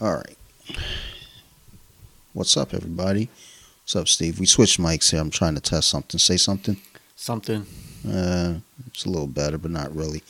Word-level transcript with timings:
All 0.00 0.14
right. 0.14 0.38
What's 2.32 2.56
up, 2.56 2.72
everybody? 2.72 3.28
What's 3.82 3.96
up, 3.96 4.06
Steve? 4.06 4.38
We 4.38 4.46
switched 4.46 4.80
mics 4.80 5.10
here. 5.10 5.18
I'm 5.18 5.28
trying 5.28 5.56
to 5.56 5.60
test 5.60 5.88
something. 5.88 6.20
Say 6.20 6.36
something. 6.36 6.76
Something. 7.16 7.66
Uh, 8.08 8.58
it's 8.86 9.06
a 9.06 9.10
little 9.10 9.26
better, 9.26 9.58
but 9.58 9.72
not 9.72 9.92
really. 9.92 10.22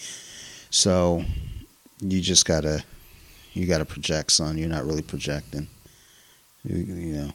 So, 0.71 1.23
you 2.01 2.23
just 2.23 2.47
gotta, 2.47 2.83
you 3.53 3.67
gotta 3.67 3.85
project, 3.85 4.33
son. 4.33 4.57
You're 4.57 4.71
not 4.71 4.87
really 4.87 5.03
projecting. 5.03 5.67
You, 6.65 6.77
you 6.79 7.13
know. 7.19 7.33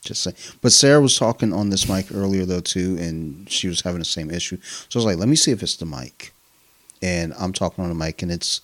Just 0.00 0.24
say. 0.24 0.32
But 0.60 0.72
Sarah 0.72 1.00
was 1.00 1.16
talking 1.16 1.52
on 1.52 1.70
this 1.70 1.88
mic 1.88 2.12
earlier 2.12 2.44
though 2.44 2.58
too, 2.58 2.96
and 2.98 3.48
she 3.48 3.68
was 3.68 3.80
having 3.82 4.00
the 4.00 4.04
same 4.04 4.28
issue. 4.28 4.58
So 4.88 4.98
I 4.98 4.98
was 4.98 5.04
like, 5.04 5.18
let 5.18 5.28
me 5.28 5.36
see 5.36 5.52
if 5.52 5.62
it's 5.62 5.76
the 5.76 5.86
mic. 5.86 6.32
And 7.00 7.32
I'm 7.38 7.52
talking 7.52 7.84
on 7.84 7.90
the 7.90 7.94
mic, 7.94 8.22
and 8.22 8.32
it's 8.32 8.60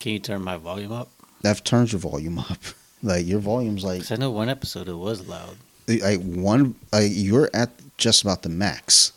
Can 0.00 0.12
you 0.12 0.18
turn 0.18 0.42
my 0.42 0.56
volume 0.56 0.92
up? 0.92 1.08
that 1.42 1.64
turns 1.64 1.92
your 1.92 2.00
volume 2.00 2.38
up. 2.38 2.58
Like 3.02 3.26
your 3.26 3.40
volume's 3.40 3.84
like 3.84 4.00
'Cause 4.00 4.10
I 4.10 4.16
know 4.16 4.30
one 4.30 4.48
episode 4.48 4.88
it 4.88 4.94
was 4.94 5.26
loud. 5.28 5.56
like 5.86 6.20
one 6.22 6.74
like 6.92 7.10
you're 7.12 7.50
at 7.52 7.70
just 7.98 8.22
about 8.22 8.42
the 8.42 8.48
max. 8.48 9.12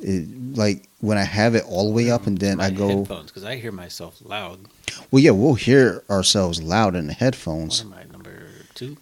It, 0.00 0.26
like 0.56 0.82
when 1.00 1.16
I 1.16 1.22
have 1.22 1.54
it 1.54 1.64
all 1.68 1.86
the 1.88 1.94
way 1.94 2.10
up 2.10 2.26
and 2.26 2.36
then 2.36 2.56
my 2.58 2.66
I 2.66 2.70
go 2.70 2.88
headphones 2.88 3.26
because 3.30 3.44
I 3.44 3.56
hear 3.56 3.70
myself 3.70 4.18
loud. 4.24 4.58
well 5.12 5.22
yeah 5.22 5.30
we'll 5.30 5.54
hear 5.54 6.02
ourselves 6.10 6.60
loud 6.60 6.96
in 6.96 7.06
the 7.06 7.12
What 7.12 7.18
headphones. 7.20 7.80
am 7.82 7.94
I 7.94 8.04
number 8.10 8.42
two? 8.74 8.96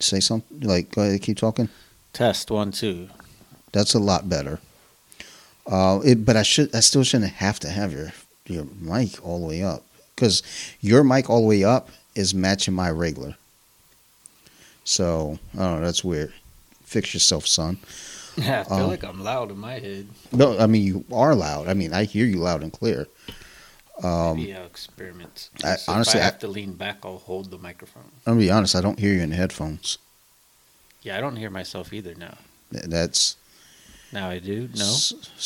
Say 0.00 0.18
something 0.18 0.60
like 0.60 0.90
go 0.90 1.02
ahead 1.02 1.22
keep 1.22 1.38
talking. 1.38 1.68
Test 2.12 2.50
one 2.50 2.72
two. 2.72 3.08
That's 3.72 3.94
a 3.94 4.00
lot 4.00 4.28
better. 4.28 4.58
Uh, 5.66 6.00
it, 6.04 6.24
but 6.26 6.36
I 6.36 6.42
should 6.42 6.74
I 6.74 6.80
still 6.80 7.04
shouldn't 7.04 7.34
have 7.34 7.60
to 7.60 7.68
have 7.70 7.92
your 7.92 8.08
your 8.50 8.66
mic 8.80 9.24
all 9.26 9.40
the 9.40 9.46
way 9.46 9.62
up 9.62 9.84
because 10.14 10.42
your 10.80 11.04
mic 11.04 11.30
all 11.30 11.40
the 11.42 11.46
way 11.46 11.64
up 11.64 11.88
is 12.14 12.34
matching 12.34 12.74
my 12.74 12.90
regular. 12.90 13.36
So 14.84 15.38
I 15.54 15.58
don't 15.58 15.80
know. 15.80 15.86
That's 15.86 16.04
weird. 16.04 16.32
Fix 16.84 17.14
yourself, 17.14 17.46
son. 17.46 17.78
Yeah, 18.36 18.60
I 18.60 18.64
feel 18.64 18.74
Um, 18.78 18.86
like 18.90 19.04
I'm 19.04 19.22
loud 19.22 19.50
in 19.50 19.58
my 19.58 19.78
head. 19.78 20.08
No, 20.32 20.58
I 20.58 20.66
mean 20.66 20.82
you 20.82 21.04
are 21.12 21.34
loud. 21.34 21.68
I 21.68 21.74
mean 21.74 21.92
I 21.92 22.04
hear 22.04 22.26
you 22.26 22.38
loud 22.38 22.62
and 22.62 22.72
clear. 22.72 23.06
Um, 24.02 24.38
Maybe 24.38 24.54
I'll 24.54 24.64
experiment. 24.64 25.50
I- 25.62 25.76
So 25.76 25.92
honestly, 25.92 26.18
if 26.18 26.22
I- 26.24 26.28
I 26.28 26.30
have 26.30 26.38
to 26.40 26.48
lean 26.48 26.72
back, 26.72 26.98
I'll 27.04 27.18
hold 27.18 27.50
the 27.50 27.58
microphone. 27.58 28.10
I'm 28.26 28.32
gonna 28.34 28.40
be 28.40 28.50
honest. 28.50 28.74
I 28.74 28.80
don't 28.80 28.98
hear 28.98 29.12
you 29.14 29.20
in 29.20 29.30
the 29.30 29.36
headphones. 29.36 29.98
Yeah, 31.02 31.16
I 31.18 31.20
don't 31.20 31.36
hear 31.36 31.50
myself 31.50 31.92
either 31.92 32.14
now. 32.14 32.38
That's 32.72 33.36
Now 34.12 34.28
I 34.30 34.38
do. 34.38 34.68
No, 34.74 34.96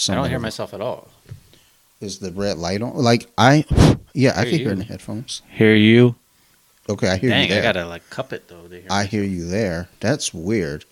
I 0.09 0.15
don't 0.15 0.31
hear 0.31 0.39
myself 0.39 0.73
at 0.73 0.81
all. 0.81 1.09
Is 2.05 2.19
the 2.19 2.31
red 2.33 2.59
light 2.59 2.83
on? 2.83 2.95
Like 2.97 3.27
I, 3.39 3.65
yeah, 4.13 4.33
I 4.37 4.43
Hear 4.43 4.51
can 4.51 4.59
hear 4.59 4.73
in 4.73 4.79
the 4.79 4.85
headphones. 4.85 5.43
Hear 5.51 5.75
you? 5.75 6.15
Okay, 6.89 7.09
I 7.09 7.17
hear 7.17 7.31
Dang, 7.31 7.49
you 7.49 7.55
there. 7.55 7.61
I 7.61 7.63
gotta 7.63 7.87
like 7.87 8.09
cup 8.11 8.33
it 8.33 8.49
though. 8.49 8.67
To 8.69 8.75
hear 8.81 8.87
I 8.91 9.05
hear 9.05 9.25
you 9.25 9.47
there. 9.47 9.89
That's 10.01 10.35
weird. 10.35 10.85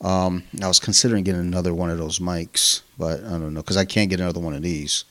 Um, 0.00 0.42
I 0.60 0.66
was 0.66 0.80
considering 0.80 1.22
getting 1.22 1.42
another 1.42 1.72
one 1.72 1.88
of 1.90 1.98
those 1.98 2.18
mics, 2.18 2.82
but 2.98 3.20
I 3.24 3.30
don't 3.30 3.54
know 3.54 3.62
because 3.62 3.76
I 3.76 3.84
can't 3.84 4.10
get 4.10 4.18
another 4.20 4.40
one 4.40 4.54
of 4.54 4.62
these. 4.62 5.04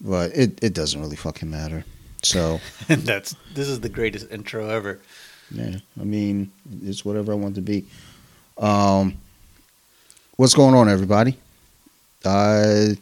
But 0.00 0.34
it, 0.34 0.62
it 0.62 0.72
doesn't 0.74 1.00
really 1.00 1.16
fucking 1.16 1.50
matter. 1.50 1.84
So 2.22 2.60
That's 2.88 3.34
this 3.54 3.68
is 3.68 3.80
the 3.80 3.88
greatest 3.88 4.30
intro 4.30 4.68
ever. 4.68 4.98
yeah, 5.50 5.76
I 6.00 6.04
mean 6.04 6.50
it's 6.82 7.04
whatever 7.04 7.32
I 7.32 7.36
want 7.36 7.54
to 7.56 7.60
be. 7.60 7.84
Um, 8.56 9.18
what's 10.36 10.54
going 10.54 10.74
on, 10.74 10.88
everybody? 10.88 11.36
Uh, 12.24 12.94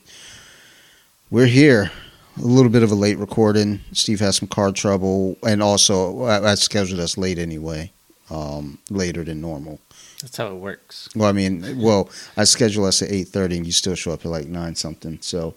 we're 1.30 1.46
here. 1.46 1.90
A 2.38 2.42
little 2.42 2.70
bit 2.70 2.82
of 2.82 2.90
a 2.92 2.94
late 2.94 3.16
recording. 3.18 3.80
Steve 3.92 4.20
has 4.20 4.36
some 4.36 4.48
car 4.48 4.70
trouble, 4.70 5.38
and 5.46 5.62
also 5.62 6.24
I, 6.24 6.52
I 6.52 6.54
scheduled 6.56 7.00
us 7.00 7.16
late 7.16 7.38
anyway, 7.38 7.90
um, 8.30 8.78
later 8.90 9.24
than 9.24 9.40
normal. 9.40 9.80
That's 10.20 10.36
how 10.36 10.48
it 10.48 10.56
works. 10.56 11.08
Well, 11.16 11.28
I 11.28 11.32
mean, 11.32 11.80
well, 11.80 12.10
I 12.36 12.44
schedule 12.44 12.84
us 12.84 13.00
at 13.00 13.10
eight 13.10 13.28
thirty, 13.28 13.56
and 13.56 13.64
you 13.64 13.72
still 13.72 13.94
show 13.94 14.12
up 14.12 14.24
at 14.26 14.30
like 14.30 14.48
nine 14.48 14.74
something, 14.74 15.18
so 15.22 15.54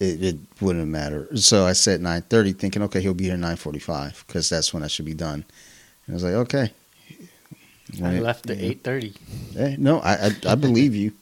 it, 0.00 0.22
it 0.22 0.36
wouldn't 0.60 0.88
matter. 0.88 1.28
So 1.36 1.66
I 1.66 1.74
said 1.74 2.00
nine 2.00 2.22
thirty, 2.22 2.52
thinking, 2.54 2.82
okay, 2.84 3.02
he'll 3.02 3.12
be 3.12 3.24
here 3.24 3.36
nine 3.36 3.56
forty 3.56 3.78
five, 3.78 4.24
because 4.26 4.48
that's 4.48 4.72
when 4.72 4.82
I 4.82 4.86
should 4.86 5.04
be 5.06 5.14
done. 5.14 5.44
And 6.06 6.12
I 6.12 6.12
was 6.14 6.24
like, 6.24 6.34
okay. 6.34 6.72
I 8.02 8.14
it- 8.14 8.22
left 8.22 8.48
at 8.48 8.56
eight 8.58 8.82
thirty. 8.84 9.12
No, 9.76 10.00
I, 10.00 10.12
I 10.28 10.30
I 10.48 10.54
believe 10.54 10.94
you. 10.94 11.12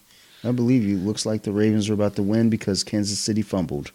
I 0.44 0.52
believe 0.52 0.84
you. 0.84 0.98
Looks 0.98 1.24
like 1.26 1.42
the 1.42 1.52
Ravens 1.52 1.88
are 1.88 1.94
about 1.94 2.16
to 2.16 2.22
win 2.22 2.50
because 2.50 2.84
Kansas 2.84 3.18
City 3.18 3.42
fumbled. 3.42 3.90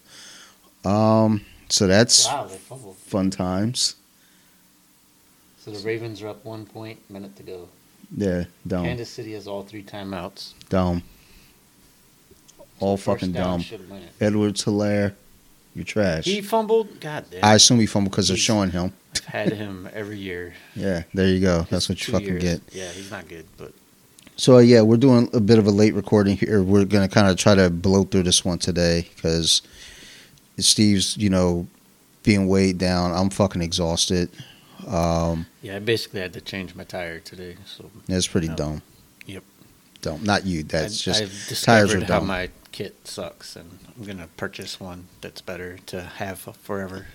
Um, 0.84 1.44
so 1.68 1.86
that's 1.86 2.26
Wow, 2.26 2.46
fun 3.06 3.30
times. 3.30 3.94
So 5.64 5.70
the 5.70 5.78
Ravens 5.86 6.22
are 6.22 6.28
up 6.28 6.44
one 6.44 6.64
point, 6.66 6.98
minute 7.10 7.36
to 7.36 7.42
go. 7.42 7.68
Yeah, 8.16 8.44
dumb, 8.66 8.84
Kansas 8.86 9.08
City 9.08 9.34
has 9.34 9.46
all 9.46 9.62
three 9.62 9.84
timeouts. 9.84 10.54
dumb, 10.68 11.02
all 12.80 12.96
First 12.96 13.20
fucking 13.20 13.32
dumb. 13.32 13.64
Edwards 14.20 14.64
Helaire, 14.64 15.14
you're 15.76 15.84
trash. 15.84 16.24
He 16.24 16.40
fumbled. 16.40 16.98
God 17.00 17.26
damn. 17.30 17.44
I 17.44 17.54
assume 17.54 17.78
he 17.78 17.86
fumbled 17.86 18.10
because 18.10 18.26
they're 18.28 18.36
showing 18.36 18.70
him. 18.70 18.92
I've 19.14 19.24
had 19.26 19.52
him 19.52 19.88
every 19.92 20.18
year. 20.18 20.54
Yeah, 20.74 21.02
there 21.14 21.28
you 21.28 21.40
go. 21.40 21.66
That's 21.70 21.88
what 21.88 22.04
you 22.06 22.12
fucking 22.12 22.26
years. 22.28 22.42
get. 22.42 22.62
Yeah, 22.72 22.88
he's 22.88 23.10
not 23.10 23.28
good, 23.28 23.46
but 23.56 23.72
So 24.40 24.56
uh, 24.56 24.60
yeah, 24.60 24.80
we're 24.80 24.96
doing 24.96 25.28
a 25.34 25.40
bit 25.40 25.58
of 25.58 25.66
a 25.66 25.70
late 25.70 25.92
recording 25.92 26.34
here. 26.34 26.62
We're 26.62 26.86
gonna 26.86 27.10
kind 27.10 27.28
of 27.28 27.36
try 27.36 27.54
to 27.54 27.68
blow 27.68 28.04
through 28.04 28.22
this 28.22 28.42
one 28.42 28.56
today 28.56 29.06
because 29.14 29.60
Steve's, 30.58 31.14
you 31.18 31.28
know, 31.28 31.66
being 32.22 32.48
weighed 32.48 32.78
down. 32.78 33.12
I'm 33.12 33.28
fucking 33.28 33.60
exhausted. 33.60 34.30
Um, 34.88 35.44
yeah, 35.60 35.76
I 35.76 35.78
basically 35.80 36.20
had 36.20 36.32
to 36.32 36.40
change 36.40 36.74
my 36.74 36.84
tire 36.84 37.18
today. 37.20 37.56
So 37.66 37.90
that's 38.08 38.26
pretty 38.26 38.48
No. 38.48 38.56
dumb. 38.56 38.82
Yep. 39.26 39.44
Dumb. 40.00 40.24
Not 40.24 40.46
you. 40.46 40.62
That's 40.62 41.06
I, 41.06 41.26
just 41.26 41.64
tires 41.64 41.92
are 41.92 42.00
dumb. 42.00 42.26
my 42.26 42.48
kit 42.72 42.96
sucks, 43.04 43.56
and 43.56 43.78
I'm 43.94 44.04
gonna 44.06 44.28
purchase 44.38 44.80
one 44.80 45.08
that's 45.20 45.42
better 45.42 45.76
to 45.88 46.00
have 46.00 46.38
forever. 46.38 47.08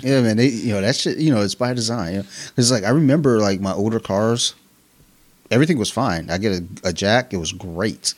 yeah, 0.00 0.20
man. 0.20 0.36
They, 0.36 0.48
you 0.48 0.72
know, 0.74 0.80
that 0.80 0.96
shit. 0.96 1.18
You 1.18 1.32
know, 1.32 1.42
it's 1.42 1.54
by 1.54 1.74
design. 1.74 2.12
You 2.12 2.18
know? 2.22 2.28
Cause 2.56 2.72
like 2.72 2.82
I 2.82 2.90
remember 2.90 3.38
like 3.38 3.60
my 3.60 3.72
older 3.72 4.00
cars, 4.00 4.56
everything 5.52 5.78
was 5.78 5.90
fine. 5.90 6.30
I 6.30 6.38
get 6.38 6.52
a, 6.52 6.64
a 6.88 6.92
jack. 6.92 7.32
It 7.32 7.36
was 7.36 7.52
great. 7.52 8.14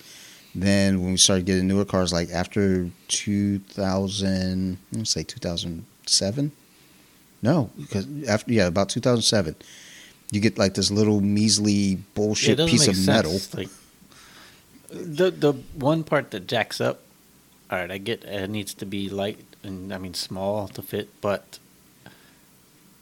Then 0.54 1.02
when 1.02 1.10
we 1.10 1.16
started 1.16 1.46
getting 1.46 1.66
newer 1.66 1.84
cars, 1.84 2.12
like 2.12 2.30
after 2.30 2.88
2000, 3.08 4.78
let's 4.92 5.10
say 5.10 5.24
2007. 5.24 6.52
No, 7.42 7.70
because 7.76 8.06
after 8.26 8.52
yeah, 8.52 8.66
about 8.66 8.88
2007, 8.88 9.56
you 10.30 10.40
get 10.40 10.56
like 10.56 10.74
this 10.74 10.90
little 10.90 11.20
measly 11.20 11.96
bullshit 12.14 12.58
piece 12.58 12.86
of 12.86 13.04
metal. 13.04 13.32
sense. 13.32 13.54
Like 13.54 13.68
the 14.88 15.30
the 15.30 15.52
one 15.74 16.04
part 16.04 16.30
that 16.30 16.46
jacks 16.46 16.80
up. 16.80 17.00
All 17.70 17.78
right, 17.78 17.90
I 17.90 17.98
get 17.98 18.24
it 18.24 18.48
needs 18.48 18.72
to 18.74 18.86
be 18.86 19.10
light 19.10 19.38
and 19.62 19.92
I 19.92 19.98
mean 19.98 20.14
small 20.14 20.68
to 20.68 20.82
fit, 20.82 21.08
but 21.20 21.58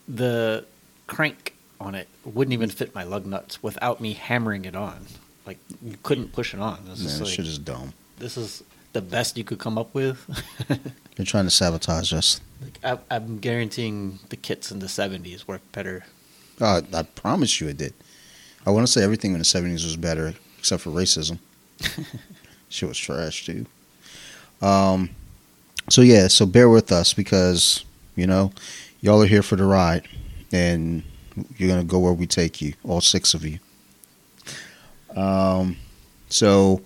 the 0.09 0.65
crank 1.07 1.52
on 1.83 1.95
it 1.95 2.09
wouldn't 2.25 2.53
even 2.53 2.71
fit 2.71 2.95
my 2.95 3.03
lug 3.05 3.27
nuts 3.27 3.63
without 3.63 4.01
me 4.01 4.15
hammering 4.15 4.65
it 4.65 4.77
on. 4.77 5.07
Like 5.47 5.59
you 5.83 5.97
couldn't 6.03 6.33
push 6.33 6.55
it 6.55 6.61
on. 6.61 6.85
This 6.87 7.05
Man, 7.05 7.25
like, 7.25 7.35
shit 7.35 7.47
is 7.47 7.59
dumb. 7.59 7.93
this 8.19 8.37
is 8.37 8.63
the 8.93 9.01
best 9.01 9.37
you 9.37 9.45
could 9.45 9.59
come 9.59 9.77
up 9.79 9.95
with. 9.95 10.27
They're 11.17 11.27
trying 11.27 11.45
to 11.45 11.51
sabotage 11.51 12.13
us. 12.13 12.41
like 12.63 12.79
I, 12.85 13.15
I'm 13.15 13.39
guaranteeing 13.39 14.21
the 14.29 14.37
kits 14.37 14.71
in 14.71 14.79
the 14.79 14.87
'70s 14.87 15.47
worked 15.47 15.71
better. 15.73 16.05
Uh, 16.61 16.83
I 16.95 17.03
promise 17.03 17.61
you 17.61 17.69
it 17.69 17.79
did. 17.79 17.95
I 18.65 18.71
want 18.71 18.87
to 18.87 18.93
say 18.93 19.03
everything 19.03 19.33
in 19.33 19.39
the 19.39 19.45
70s 19.45 19.85
was 19.85 19.97
better 19.97 20.35
except 20.59 20.83
for 20.83 20.91
racism. 20.91 21.39
Shit 22.69 22.89
was 22.89 22.99
trash 22.99 23.45
too. 23.45 23.67
Um, 24.61 25.11
so 25.91 26.03
yeah, 26.03 26.29
so 26.29 26.47
bear 26.47 26.69
with 26.69 26.93
us 26.93 27.13
because 27.13 27.85
you 28.15 28.27
know 28.27 28.53
y'all 29.01 29.23
are 29.23 29.27
here 29.27 29.43
for 29.43 29.57
the 29.57 29.65
ride, 29.65 30.07
and 30.53 31.03
you're 31.57 31.69
gonna 31.69 31.85
go 31.85 31.99
where 31.99 32.13
we 32.13 32.27
take 32.27 32.61
you, 32.61 32.75
all 32.85 33.01
six 33.01 33.35
of 33.35 33.45
you. 33.45 33.59
Um, 35.17 35.77
so 36.29 36.81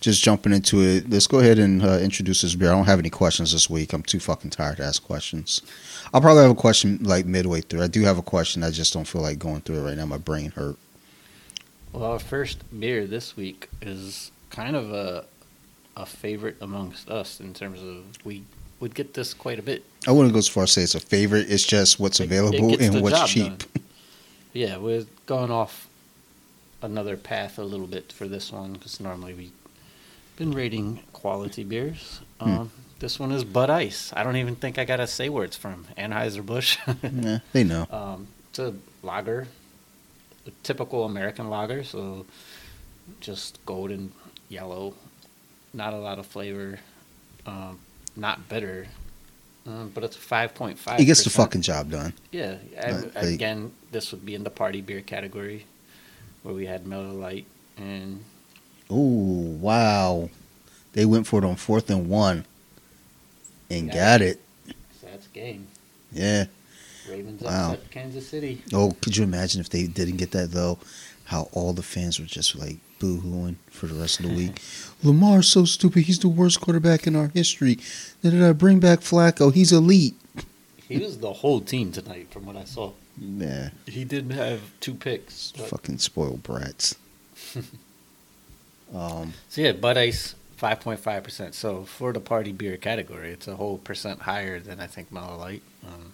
just 0.00 0.22
jumping 0.22 0.52
into 0.52 0.80
it, 0.80 1.08
let's 1.10 1.26
go 1.26 1.38
ahead 1.40 1.58
and 1.58 1.82
uh, 1.82 1.98
introduce 1.98 2.42
this 2.42 2.54
beer. 2.54 2.68
I 2.70 2.74
don't 2.74 2.86
have 2.86 2.98
any 2.98 3.10
questions 3.10 3.52
this 3.52 3.68
week. 3.68 3.92
I'm 3.92 4.02
too 4.02 4.20
fucking 4.20 4.50
tired 4.50 4.78
to 4.78 4.84
ask 4.84 5.02
questions. 5.02 5.62
I'll 6.12 6.20
probably 6.20 6.42
have 6.42 6.50
a 6.52 6.54
question 6.54 6.98
like 7.02 7.26
midway 7.26 7.60
through. 7.60 7.82
I 7.82 7.86
do 7.86 8.02
have 8.02 8.18
a 8.18 8.22
question. 8.22 8.62
I 8.64 8.70
just 8.70 8.92
don't 8.92 9.06
feel 9.06 9.22
like 9.22 9.38
going 9.38 9.60
through 9.60 9.78
it 9.80 9.82
right 9.82 9.96
now. 9.96 10.06
My 10.06 10.18
brain 10.18 10.50
hurt. 10.52 10.76
Well, 11.92 12.04
our 12.04 12.18
first 12.18 12.58
beer 12.78 13.06
this 13.06 13.36
week 13.36 13.68
is 13.82 14.30
kind 14.50 14.76
of 14.76 14.92
a 14.92 15.24
a 15.96 16.06
favorite 16.06 16.56
amongst 16.60 17.10
us 17.10 17.40
in 17.40 17.52
terms 17.52 17.82
of 17.82 18.04
we 18.24 18.42
would 18.78 18.94
get 18.94 19.12
this 19.12 19.34
quite 19.34 19.58
a 19.58 19.62
bit. 19.62 19.84
I 20.06 20.12
wouldn't 20.12 20.32
go 20.32 20.38
as 20.38 20.48
far 20.48 20.62
as 20.62 20.72
say 20.72 20.82
it's 20.82 20.94
a 20.94 21.00
favorite. 21.00 21.50
It's 21.50 21.64
just 21.66 21.98
what's 22.00 22.20
It- 22.20 22.24
it 22.24 22.26
available 22.26 22.80
and 22.80 23.02
what's 23.02 23.30
cheap. 23.30 23.62
Yeah, 24.52 24.78
we're 24.78 25.06
going 25.26 25.50
off 25.50 25.88
another 26.82 27.16
path 27.16 27.58
a 27.58 27.62
little 27.64 27.86
bit 27.86 28.12
for 28.12 28.26
this 28.26 28.50
one 28.52 28.72
because 28.74 29.00
normally 29.00 29.34
we've 29.34 29.52
been 30.36 30.52
rating 30.52 31.00
quality 31.12 31.64
beers. 31.64 32.20
Hmm. 32.40 32.48
Um, 32.50 32.70
This 32.98 33.18
one 33.18 33.32
is 33.32 33.44
Bud 33.44 33.70
Ice. 33.70 34.12
I 34.14 34.22
don't 34.24 34.36
even 34.36 34.56
think 34.56 34.78
I 34.78 34.84
gotta 34.84 35.06
say 35.06 35.28
where 35.30 35.44
it's 35.44 35.56
from. 35.56 35.86
Anheuser 35.96 36.44
Busch. 36.44 36.76
Yeah, 37.02 37.38
they 37.52 37.64
know. 37.64 37.86
um, 37.90 38.26
it's 38.50 38.58
a 38.58 38.74
lager, 39.02 39.46
a 40.46 40.50
typical 40.62 41.04
American 41.04 41.48
lager. 41.48 41.82
So 41.84 42.26
just 43.20 43.58
golden 43.64 44.12
yellow, 44.50 44.94
not 45.72 45.94
a 45.94 45.98
lot 45.98 46.18
of 46.18 46.26
flavor, 46.26 46.78
um, 47.46 47.78
not 48.16 48.48
bitter, 48.50 48.86
um, 49.66 49.90
but 49.94 50.04
it's 50.04 50.16
a 50.16 50.20
five 50.20 50.54
point 50.54 50.78
five. 50.78 50.98
He 50.98 51.04
gets 51.06 51.24
the 51.24 51.30
fucking 51.30 51.62
job 51.62 51.90
done. 51.90 52.12
Yeah, 52.32 52.56
I- 52.82 52.90
like- 52.90 53.16
again, 53.16 53.72
this 53.90 54.12
would 54.12 54.24
be 54.24 54.34
in 54.34 54.44
the 54.44 54.50
party 54.50 54.80
beer 54.80 55.00
category, 55.00 55.66
where 56.42 56.54
we 56.54 56.66
had 56.66 56.86
Miller 56.86 57.08
Lite 57.12 57.46
and 57.76 58.24
Ooh, 58.90 59.56
wow. 59.60 60.28
They 60.94 61.04
went 61.04 61.26
for 61.26 61.38
it 61.38 61.44
on 61.44 61.54
fourth 61.56 61.88
and 61.90 62.08
one 62.08 62.44
and 63.70 63.86
Yeah. 63.86 63.94
got 63.94 64.22
it. 64.22 64.40
so 65.00 65.06
that's 65.10 65.28
game. 65.28 65.68
Yeah. 66.12 66.46
Ravens 67.08 67.40
Wow. 67.42 67.72
upset 67.74 67.90
Kansas 67.90 68.28
City. 68.28 68.62
Oh, 68.72 68.92
could 69.00 69.16
you 69.16 69.22
imagine 69.24 69.60
if 69.60 69.70
they 69.70 69.86
didn't 69.86 70.16
get 70.16 70.32
that 70.32 70.50
though? 70.52 70.78
How 71.24 71.48
all 71.52 71.72
the 71.72 71.82
fans 71.84 72.18
were 72.18 72.26
just 72.26 72.56
like 72.56 72.78
boo 72.98 73.20
hooing 73.20 73.56
for 73.70 73.86
the 73.86 73.94
rest 73.94 74.18
of 74.20 74.26
the 74.26 74.34
week. 74.34 74.60
Lamar's 75.02 75.48
so 75.48 75.64
stupid. 75.64 76.02
He's 76.02 76.18
the 76.18 76.28
worst 76.28 76.60
quarterback 76.60 77.06
in 77.06 77.14
our 77.16 77.28
history. 77.28 77.78
Did 78.22 78.42
I 78.42 78.52
bring 78.52 78.78
back 78.80 79.00
Flacco? 79.00 79.52
He's 79.54 79.72
elite. 79.72 80.14
He 80.88 80.98
was 80.98 81.18
the 81.18 81.32
whole 81.32 81.60
team 81.60 81.92
tonight, 81.92 82.26
from 82.32 82.44
what 82.46 82.56
I 82.56 82.64
saw. 82.64 82.92
Yeah, 83.20 83.70
He 83.86 84.04
did 84.04 84.32
have 84.32 84.60
two 84.80 84.94
picks. 84.94 85.52
but- 85.52 85.66
fucking 85.68 85.98
spoiled 85.98 86.42
brats. 86.42 86.94
um, 88.94 89.34
So 89.50 89.60
yeah, 89.60 89.72
Bud 89.72 89.98
Ice, 89.98 90.34
five 90.56 90.80
point 90.80 91.00
five 91.00 91.22
percent. 91.22 91.54
So 91.54 91.84
for 91.84 92.12
the 92.12 92.20
party 92.20 92.52
beer 92.52 92.76
category, 92.76 93.30
it's 93.30 93.46
a 93.46 93.56
whole 93.56 93.78
percent 93.78 94.20
higher 94.22 94.58
than 94.60 94.80
I 94.80 94.86
think 94.86 95.12
Miller 95.12 95.36
Lite. 95.36 95.62
Um, 95.86 96.12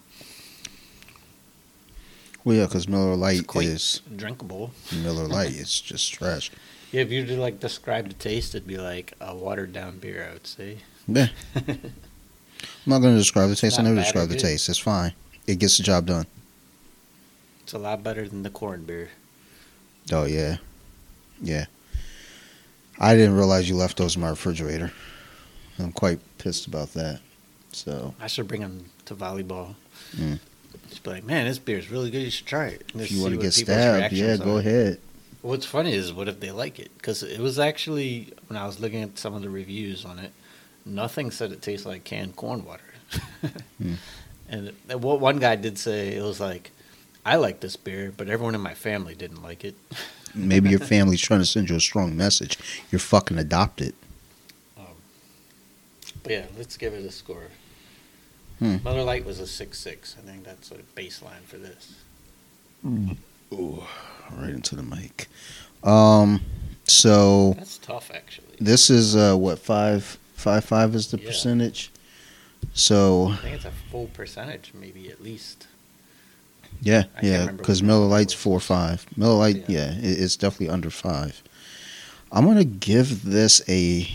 well, 2.45 2.57
yeah, 2.57 2.67
because 2.67 2.89
Miller 2.89 3.13
it's 3.13 3.21
Lite 3.55 3.65
is 3.67 4.03
drinkable. 4.15 4.73
Miller 4.93 5.25
Lite. 5.29 5.51
is 5.55 5.81
just 5.81 6.13
trash. 6.13 6.51
Yeah, 6.93 7.03
if 7.03 7.11
you 7.11 7.23
were 7.23 7.27
to 7.29 7.37
like 7.41 7.61
describe 7.61 8.09
the 8.09 8.15
taste, 8.15 8.55
it'd 8.55 8.67
be 8.69 8.79
like 8.79 9.13
a 9.21 9.35
watered 9.35 9.73
down 9.73 9.99
beer. 9.99 10.27
I 10.31 10.33
would 10.35 10.47
say. 10.47 10.79
Yeah, 11.09 11.29
I'm 11.55 11.79
not 12.87 12.99
going 13.01 13.15
to 13.15 13.19
describe 13.19 13.49
the 13.49 13.57
taste. 13.57 13.79
I 13.79 13.83
never 13.83 13.97
describe 13.97 14.29
the 14.29 14.35
good. 14.35 14.43
taste. 14.43 14.69
It's 14.69 14.79
fine. 14.79 15.13
It 15.47 15.61
gets 15.61 15.77
the 15.77 15.83
job 15.85 16.07
done. 16.07 16.27
It's 17.67 17.73
a 17.73 17.79
lot 17.79 18.05
better 18.05 18.29
than 18.29 18.45
the 18.45 18.51
corn 18.51 18.85
beer. 18.85 19.09
Oh 20.13 20.25
yeah, 20.25 20.59
yeah. 21.43 21.65
I 22.97 23.17
didn't 23.17 23.35
realize 23.35 23.69
you 23.69 23.75
left 23.75 23.97
those 23.97 24.15
in 24.15 24.23
my 24.23 24.29
refrigerator. 24.29 24.93
I'm 25.81 25.91
quite 25.91 26.21
pissed 26.39 26.69
about 26.69 26.93
that. 26.93 27.19
So 27.73 28.15
I 28.21 28.29
should 28.29 28.47
bring 28.47 28.61
them 28.61 28.85
to 29.07 29.17
volleyball. 29.17 29.75
Mm. 30.15 30.39
Just 30.91 31.03
be 31.03 31.11
like, 31.11 31.25
man, 31.25 31.47
this 31.47 31.59
beer 31.59 31.77
is 31.77 31.91
really 31.91 32.09
good. 32.09 32.23
You 32.23 32.31
should 32.31 32.47
try 32.47 32.67
it. 32.67 32.85
If 32.95 33.11
you 33.11 33.21
want 33.21 33.35
to 33.35 33.41
get 33.41 33.53
stabbed, 33.53 34.13
yeah, 34.13 34.37
go 34.37 34.59
are. 34.59 34.61
ahead. 34.61 35.01
What's 35.43 35.67
funny 35.67 35.93
is 35.93 36.13
what 36.13 36.29
if 36.29 36.39
they 36.39 36.53
like 36.53 36.79
it? 36.79 36.93
Because 36.97 37.25
it 37.25 37.41
was 37.41 37.59
actually 37.59 38.33
when 38.47 38.57
I 38.57 38.65
was 38.65 38.79
looking 38.79 39.03
at 39.03 39.19
some 39.19 39.35
of 39.35 39.43
the 39.43 39.51
reviews 39.51 40.05
on 40.05 40.21
it, 40.21 40.31
nothing 40.85 41.33
said 41.33 41.51
it 41.51 41.63
tastes 41.63 41.85
like 41.85 42.05
canned 42.05 42.37
corn 42.37 42.65
water. 42.65 42.85
Hmm. 43.83 43.95
And 44.49 44.73
one 45.03 45.41
guy 45.41 45.57
did 45.57 45.77
say 45.77 46.15
it 46.15 46.23
was 46.23 46.39
like, 46.39 46.71
I 47.27 47.37
like 47.37 47.59
this 47.61 47.75
beer, 47.77 48.13
but 48.17 48.29
everyone 48.29 48.55
in 48.55 48.61
my 48.61 48.75
family 48.75 49.15
didn't 49.17 49.43
like 49.43 49.65
it. 49.65 49.75
Maybe 50.35 50.71
your 50.71 50.79
family's 50.79 51.21
trying 51.21 51.41
to 51.41 51.47
send 51.47 51.69
you 51.69 51.77
a 51.77 51.81
strong 51.81 52.17
message. 52.17 52.57
You're 52.91 52.99
fucking 53.01 53.37
adopted. 53.39 53.95
But 56.23 56.33
yeah, 56.33 56.45
let's 56.57 56.77
give 56.77 56.93
it 56.95 57.05
a 57.05 57.11
score. 57.11 57.49
Hmm. 58.61 58.77
Miller 58.85 59.03
Lite 59.03 59.25
was 59.27 59.39
a 59.41 59.47
six 59.47 59.79
six. 59.79 60.17
I 60.19 60.29
think 60.31 60.45
that's 60.45 60.71
a 60.71 60.77
baseline 60.97 61.43
for 61.47 61.57
this. 61.59 61.95
Ooh, 63.53 63.83
right 64.37 64.51
into 64.51 64.77
the 64.77 64.83
mic. 64.83 65.29
Um, 65.85 66.41
so 66.85 67.55
That's 67.57 67.79
tough, 67.79 68.11
actually. 68.15 68.57
this 68.61 68.89
is 68.91 69.17
uh 69.17 69.37
what 69.37 69.59
five 69.59 70.19
five 70.35 70.65
five 70.65 70.95
is 70.95 71.11
the 71.11 71.19
Yeah. 71.19 71.27
percentage. 71.29 71.91
So 72.75 73.29
I 73.33 73.37
think 73.37 73.55
it's 73.57 73.65
a 73.65 73.73
full 73.91 74.07
percentage, 74.09 74.73
maybe 74.75 75.11
at 75.11 75.23
least. 75.23 75.67
Yeah, 76.81 77.05
I 77.21 77.27
yeah, 77.27 77.51
because 77.53 77.83
Miller 77.83 78.07
Lite's 78.07 78.33
four 78.35 78.61
five. 78.61 79.07
Miller 79.17 79.35
Lite, 79.35 79.57
Yeah. 79.69 79.93
yeah, 79.93 79.99
it, 79.99 80.21
it's 80.21 80.37
definitely 80.37 80.69
under 80.69 80.91
five. 80.91 81.43
I'm 82.33 82.45
gonna 82.45 82.65
give 82.65 83.25
this 83.25 83.63
a 83.69 84.09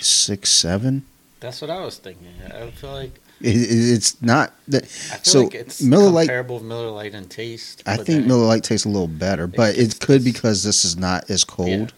six 0.00 0.50
seven. 0.50 1.04
That's 1.40 1.60
what 1.60 1.70
I 1.70 1.80
was 1.84 1.98
thinking. 1.98 2.28
I 2.46 2.70
feel 2.70 2.92
like 2.92 3.20
It, 3.40 3.56
it, 3.56 3.94
it's 3.94 4.20
not 4.22 4.52
that. 4.68 4.84
I 4.84 4.86
feel 4.86 5.18
So 5.22 5.42
like 5.42 5.54
it's 5.54 5.82
Miller 5.82 6.08
Lite, 6.10 6.28
comparable 6.28 6.60
Miller 6.62 6.90
Lite 6.90 7.14
in 7.14 7.28
taste. 7.28 7.82
I 7.86 7.96
think 7.96 8.26
Miller 8.26 8.46
Lite 8.46 8.64
tastes 8.64 8.86
a 8.86 8.88
little 8.88 9.08
better, 9.08 9.46
but 9.46 9.76
it 9.76 9.98
could 10.00 10.22
because 10.24 10.62
this 10.62 10.84
is 10.84 10.96
not 10.96 11.28
as 11.30 11.44
cold. 11.44 11.92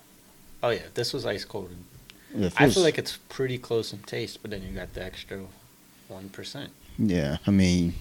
Oh 0.63 0.71
yeah, 0.71 0.81
this 0.95 1.13
was 1.13 1.27
ice 1.27 1.45
cold. 1.45 1.71
Yeah, 2.35 2.49
I 2.57 2.69
feel 2.71 2.83
like 2.83 2.99
it's 2.99 3.19
pretty 3.29 3.59
close 3.59 3.93
in 3.93 4.01
taste, 4.01 4.41
but 4.43 4.51
then 4.51 4.63
you 4.63 4.71
got 4.71 4.93
the 4.95 5.05
extra 5.05 5.41
one 6.09 6.31
percent. 6.31 6.71
Yeah, 6.99 7.37
I 7.47 7.51
mean, 7.51 7.95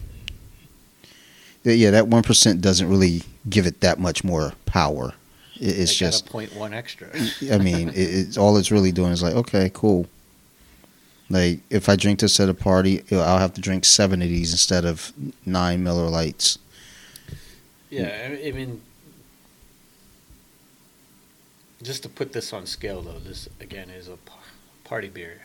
yeah, 1.64 1.92
that 1.92 2.08
one 2.08 2.24
percent 2.24 2.62
doesn't 2.62 2.90
really 2.90 3.24
give 3.50 3.66
it 3.66 3.82
that 3.82 4.00
much 4.00 4.24
more 4.24 4.54
power. 4.66 5.14
It, 5.56 5.80
it's 5.80 5.96
just, 5.96 6.28
a 6.28 6.32
point 6.32 6.56
one 6.56 6.74
extra. 6.74 7.10
I 7.52 7.58
mean, 7.58 7.90
it, 7.90 7.96
it's 7.96 8.38
all 8.38 8.58
it's 8.58 8.72
really 8.72 8.92
doing 8.92 9.12
is 9.12 9.24
like, 9.24 9.36
okay, 9.36 9.72
cool. 9.74 10.08
Like 11.30 11.62
if 11.70 11.90
I 11.90 11.96
drink 11.96 12.20
this 12.20 12.40
at 12.40 12.50
a 12.50 12.54
party, 12.54 13.04
I'll 13.12 13.40
have 13.40 13.54
to 13.54 13.62
drink 13.62 13.86
seven 13.86 14.22
of 14.22 14.30
these 14.30 14.52
instead 14.52 14.86
of 14.86 15.14
nine 15.46 15.84
Miller 15.84 16.10
Lights. 16.10 16.60
yeah, 17.90 18.30
I, 18.30 18.48
I 18.48 18.52
mean, 18.52 18.82
just 21.82 22.04
to 22.04 22.10
put 22.10 22.34
this 22.34 22.54
on 22.54 22.66
scale 22.66 23.02
though, 23.02 23.20
this 23.20 23.48
again 23.60 23.90
is 23.90 24.10
a 24.10 24.18
party 24.84 25.10
beer. 25.10 25.44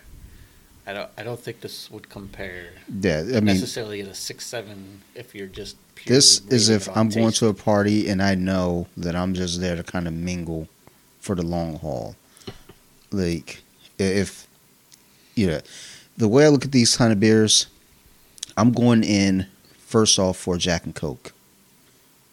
I 0.87 0.95
don't. 0.95 1.11
I 1.19 1.23
don't 1.23 1.39
think 1.39 1.61
this 1.61 1.91
would 1.91 2.09
compare 2.09 2.71
Yeah, 3.01 3.21
I 3.21 3.23
mean, 3.35 3.45
necessarily 3.45 4.01
at 4.01 4.09
a 4.09 4.15
six 4.15 4.47
seven 4.47 5.03
if 5.15 5.35
you're 5.35 5.47
just. 5.47 5.77
This 6.07 6.45
is 6.47 6.69
if 6.69 6.89
I'm 6.97 7.09
going 7.09 7.33
to 7.33 7.49
a 7.49 7.55
party 7.55 8.09
and 8.09 8.23
I 8.23 8.35
know 8.35 8.87
that 8.97 9.15
I'm 9.15 9.35
just 9.35 9.61
there 9.61 9.77
to 9.77 9.83
kind 9.83 10.07
of 10.07 10.15
mingle 10.15 10.69
for 11.21 11.35
the 11.35 11.43
long 11.43 11.79
haul. 11.79 12.17
Like 13.11 13.63
if 13.99 14.47
you 15.35 15.47
know 15.47 15.61
the 16.17 16.29
way 16.29 16.45
I 16.45 16.49
look 16.49 16.65
at 16.65 16.73
these 16.73 16.97
kind 16.97 17.13
of 17.13 17.21
beers, 17.21 17.67
I'm 18.57 18.73
going 18.73 19.05
in 19.05 19.47
first 19.79 20.19
off 20.19 20.37
for 20.37 20.57
Jack 20.57 20.85
and 20.85 20.95
Coke 20.95 21.33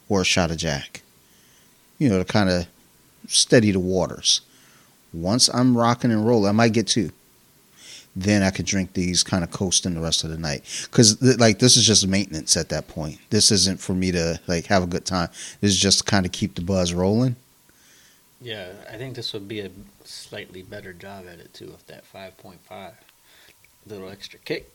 or 0.09 0.21
a 0.21 0.25
shot 0.25 0.51
of 0.51 0.57
Jack. 0.57 1.01
You 1.97 2.09
know, 2.09 2.19
to 2.19 2.25
kind 2.25 2.49
of 2.49 2.67
steady 3.27 3.71
the 3.71 3.79
waters. 3.79 4.41
Once 5.13 5.49
I'm 5.53 5.77
rocking 5.77 6.11
and 6.11 6.25
rolling, 6.27 6.49
I 6.49 6.51
might 6.51 6.73
get 6.73 6.87
two. 6.87 7.11
Then 8.17 8.43
I 8.43 8.49
could 8.51 8.65
drink 8.65 8.93
these 8.93 9.23
kind 9.23 9.43
of 9.43 9.51
coasting 9.51 9.93
the 9.93 9.99
rest 10.01 10.23
of 10.23 10.29
the 10.29 10.37
night 10.37 10.63
because 10.89 11.17
th- 11.17 11.37
like 11.37 11.59
this 11.59 11.75
is 11.75 11.85
just 11.85 12.07
maintenance 12.07 12.55
at 12.55 12.69
that 12.69 12.87
point. 12.87 13.19
This 13.29 13.51
isn't 13.51 13.79
for 13.81 13.93
me 13.93 14.11
to 14.13 14.39
like 14.47 14.65
have 14.67 14.83
a 14.83 14.87
good 14.87 15.05
time. 15.05 15.29
This 15.59 15.71
is 15.71 15.77
just 15.79 15.99
to 15.99 16.03
kind 16.05 16.25
of 16.25 16.31
keep 16.31 16.55
the 16.55 16.61
buzz 16.61 16.93
rolling. 16.93 17.35
Yeah, 18.41 18.69
I 18.91 18.95
think 18.97 19.15
this 19.15 19.33
would 19.33 19.47
be 19.47 19.59
a 19.61 19.69
slightly 20.03 20.61
better 20.61 20.93
job 20.93 21.25
at 21.27 21.39
it 21.39 21.53
too 21.53 21.67
with 21.67 21.85
that 21.87 22.05
five 22.05 22.37
point 22.37 22.61
five. 22.63 22.93
Little 23.87 24.09
extra 24.09 24.39
kick. 24.39 24.71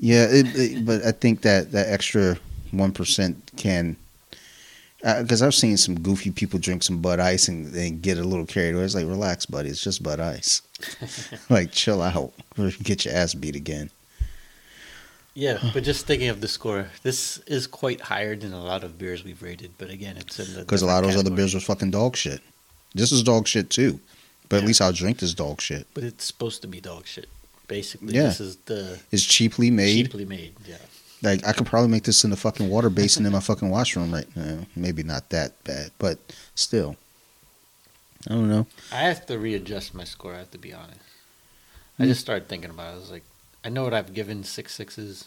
Yeah, 0.00 0.24
it, 0.28 0.46
it- 0.56 0.84
but 0.86 1.04
I 1.04 1.12
think 1.12 1.42
that 1.42 1.70
that 1.72 1.88
extra 1.88 2.36
one 2.72 2.90
percent 2.92 3.52
can, 3.56 3.96
because 5.20 5.42
I've 5.42 5.54
seen 5.54 5.76
some 5.76 6.00
goofy 6.00 6.30
people 6.30 6.58
drink 6.58 6.82
some 6.82 6.98
Bud 7.02 7.20
Ice 7.20 7.48
and, 7.48 7.74
and 7.74 8.00
get 8.00 8.16
a 8.18 8.24
little 8.24 8.46
carried 8.46 8.74
away. 8.74 8.84
It's 8.84 8.94
like, 8.94 9.06
relax, 9.06 9.44
buddy. 9.46 9.68
It's 9.68 9.84
just 9.84 10.02
Bud 10.02 10.18
Ice. 10.18 10.62
like, 11.50 11.72
chill 11.72 12.00
out. 12.00 12.32
Or 12.58 12.70
get 12.82 13.04
your 13.04 13.14
ass 13.14 13.34
beat 13.34 13.54
again. 13.54 13.90
Yeah, 15.34 15.58
but 15.72 15.82
just 15.82 16.06
thinking 16.06 16.28
of 16.28 16.40
the 16.40 16.46
score, 16.48 16.88
this 17.02 17.38
is 17.46 17.66
quite 17.66 18.00
higher 18.00 18.36
than 18.36 18.52
a 18.52 18.62
lot 18.62 18.84
of 18.84 18.96
beers 18.98 19.24
we've 19.24 19.42
rated. 19.42 19.72
But 19.78 19.90
again, 19.90 20.16
it's 20.16 20.38
in 20.38 20.54
the 20.54 20.60
Because 20.60 20.82
a 20.82 20.86
lot 20.86 20.98
of 20.98 21.04
those 21.04 21.14
different 21.16 21.26
other 21.26 21.36
beers 21.36 21.52
category. 21.52 21.56
was 21.58 21.64
fucking 21.66 21.90
dog 21.90 22.16
shit. 22.16 22.40
This 22.94 23.10
is 23.10 23.22
dog 23.24 23.48
shit 23.48 23.68
too. 23.68 23.98
But 24.48 24.58
at 24.58 24.64
least 24.66 24.80
I'll 24.80 24.92
drink 24.92 25.18
this 25.18 25.34
dog 25.34 25.60
shit. 25.60 25.86
But 25.94 26.04
it's 26.04 26.24
supposed 26.24 26.62
to 26.62 26.68
be 26.68 26.80
dog 26.80 27.06
shit. 27.06 27.28
Basically, 27.66 28.14
Yeah. 28.14 28.24
this 28.24 28.40
is 28.40 28.56
the 28.66 29.00
It's 29.10 29.24
cheaply 29.24 29.70
made. 29.70 30.04
cheaply 30.04 30.24
made. 30.24 30.54
Yeah, 30.68 30.76
Like 31.24 31.46
I 31.46 31.52
could 31.52 31.66
probably 31.66 31.88
make 31.90 32.04
this 32.04 32.24
in 32.24 32.30
the 32.30 32.36
fucking 32.36 32.68
water 32.68 32.90
basin 32.90 33.24
in 33.26 33.32
my 33.32 33.40
fucking 33.40 33.70
washroom 33.70 34.12
right 34.12 34.26
now. 34.36 34.58
Maybe 34.76 35.02
not 35.02 35.30
that 35.30 35.52
bad, 35.64 35.90
but 35.98 36.18
still. 36.54 36.96
I 38.28 38.34
don't 38.34 38.48
know. 38.48 38.66
I 38.92 38.96
have 39.02 39.26
to 39.26 39.38
readjust 39.38 39.94
my 39.94 40.04
score. 40.04 40.34
I 40.34 40.38
have 40.38 40.50
to 40.52 40.58
be 40.58 40.72
honest. 40.72 41.00
I 41.98 42.06
just 42.06 42.20
started 42.20 42.48
thinking 42.48 42.70
about. 42.70 42.92
it. 42.92 42.96
I 42.96 42.98
was 42.98 43.10
like, 43.10 43.22
I 43.64 43.68
know 43.68 43.84
what 43.84 43.94
I've 43.94 44.14
given 44.14 44.44
six 44.44 44.74
sixes. 44.74 45.24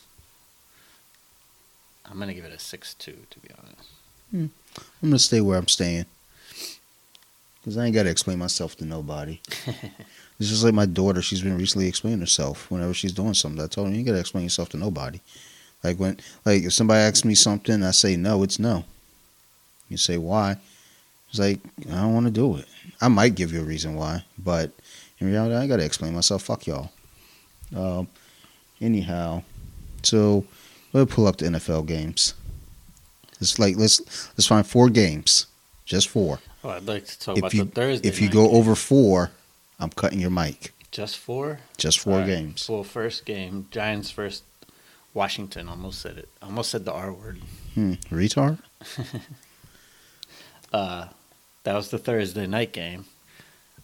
I'm 2.06 2.20
gonna 2.20 2.34
give 2.34 2.46
it 2.46 2.54
a 2.54 2.60
six 2.60 2.94
two. 2.94 3.18
To 3.30 3.40
be 3.40 3.50
honest. 3.58 3.90
Hmm. 4.32 4.46
I'm 5.02 5.10
gonna 5.10 5.20
stay 5.20 5.42
where 5.42 5.58
I'm 5.58 5.68
staying. 5.68 6.06
Cause 7.66 7.78
I 7.78 7.86
ain't 7.86 7.96
gotta 7.96 8.10
explain 8.10 8.40
myself 8.40 8.78
to 8.78 8.86
nobody. 8.86 9.40
It's 10.40 10.50
just 10.50 10.64
like 10.64 10.74
my 10.74 10.86
daughter. 10.86 11.22
She's 11.22 11.42
been 11.42 11.58
recently 11.58 11.88
explaining 11.88 12.20
herself 12.20 12.70
whenever 12.70 12.94
she's 12.94 13.12
doing 13.12 13.34
something. 13.34 13.64
I 13.64 13.68
told 13.68 13.90
her 13.90 13.94
you 13.96 14.04
gotta 14.04 14.20
explain 14.20 14.44
yourself 14.44 14.70
to 14.70 14.78
nobody. 14.78 15.20
Like 15.88 15.98
when, 16.00 16.18
like 16.46 16.64
if 16.64 16.74
somebody 16.74 17.00
asks 17.00 17.24
me 17.24 17.34
something, 17.34 17.82
I 17.82 17.92
say 17.92 18.18
no. 18.18 18.44
It's 18.44 18.60
no. 18.60 18.84
You 19.90 19.96
say 19.98 20.18
why? 20.18 20.58
It's 21.30 21.40
like 21.40 21.60
I 21.90 21.96
don't 22.02 22.14
want 22.14 22.26
to 22.26 22.32
do 22.32 22.58
it. 22.58 22.66
I 23.00 23.08
might 23.08 23.36
give 23.36 23.54
you 23.54 23.62
a 23.62 23.64
reason 23.64 23.96
why, 23.96 24.24
but 24.38 24.72
in 25.20 25.28
reality, 25.28 25.56
I 25.56 25.66
gotta 25.68 25.86
explain 25.86 26.14
myself. 26.14 26.44
Fuck 26.44 26.68
y'all. 26.68 26.92
Um, 27.76 28.08
anyhow, 28.82 29.44
so 30.04 30.46
let's 30.94 31.14
pull 31.14 31.26
up 31.28 31.38
the 31.38 31.46
NFL 31.46 31.86
games. 31.88 32.34
It's 33.40 33.60
like 33.60 33.78
let's 33.78 34.02
let's 34.32 34.48
find 34.48 34.66
four 34.68 34.90
games, 34.90 35.46
just 35.86 36.10
four. 36.10 36.40
Oh, 36.64 36.70
I'd 36.72 36.86
like 36.86 37.06
to 37.06 37.20
talk 37.20 37.38
If 37.38 37.44
about 37.44 37.54
you 37.54 37.64
the 37.64 37.72
Thursday. 37.72 38.08
if 38.10 38.20
you 38.22 38.30
go 38.30 38.46
game. 38.48 38.56
over 38.56 38.76
four, 38.76 39.32
I'm 39.80 39.90
cutting 39.92 40.20
your 40.20 40.32
mic. 40.32 40.74
just 40.92 41.18
four, 41.18 41.60
Just 41.78 42.00
four 42.00 42.20
right. 42.20 42.26
games. 42.28 42.68
Well, 42.68 42.84
first 42.84 43.24
game, 43.26 43.68
Giants 43.72 44.10
first. 44.12 44.44
Washington 45.18 45.68
almost 45.68 46.00
said 46.00 46.20
it. 46.20 46.30
Almost 46.44 46.70
said 46.70 46.86
the 46.86 46.94
R 46.94 47.12
word. 47.12 47.42
Hmm. 47.74 47.94
Retard. 48.12 48.60
Uh, 50.74 51.08
that 51.64 51.76
was 51.76 51.92
the 51.92 51.98
Thursday 51.98 52.46
night 52.46 52.74
game. 52.74 53.06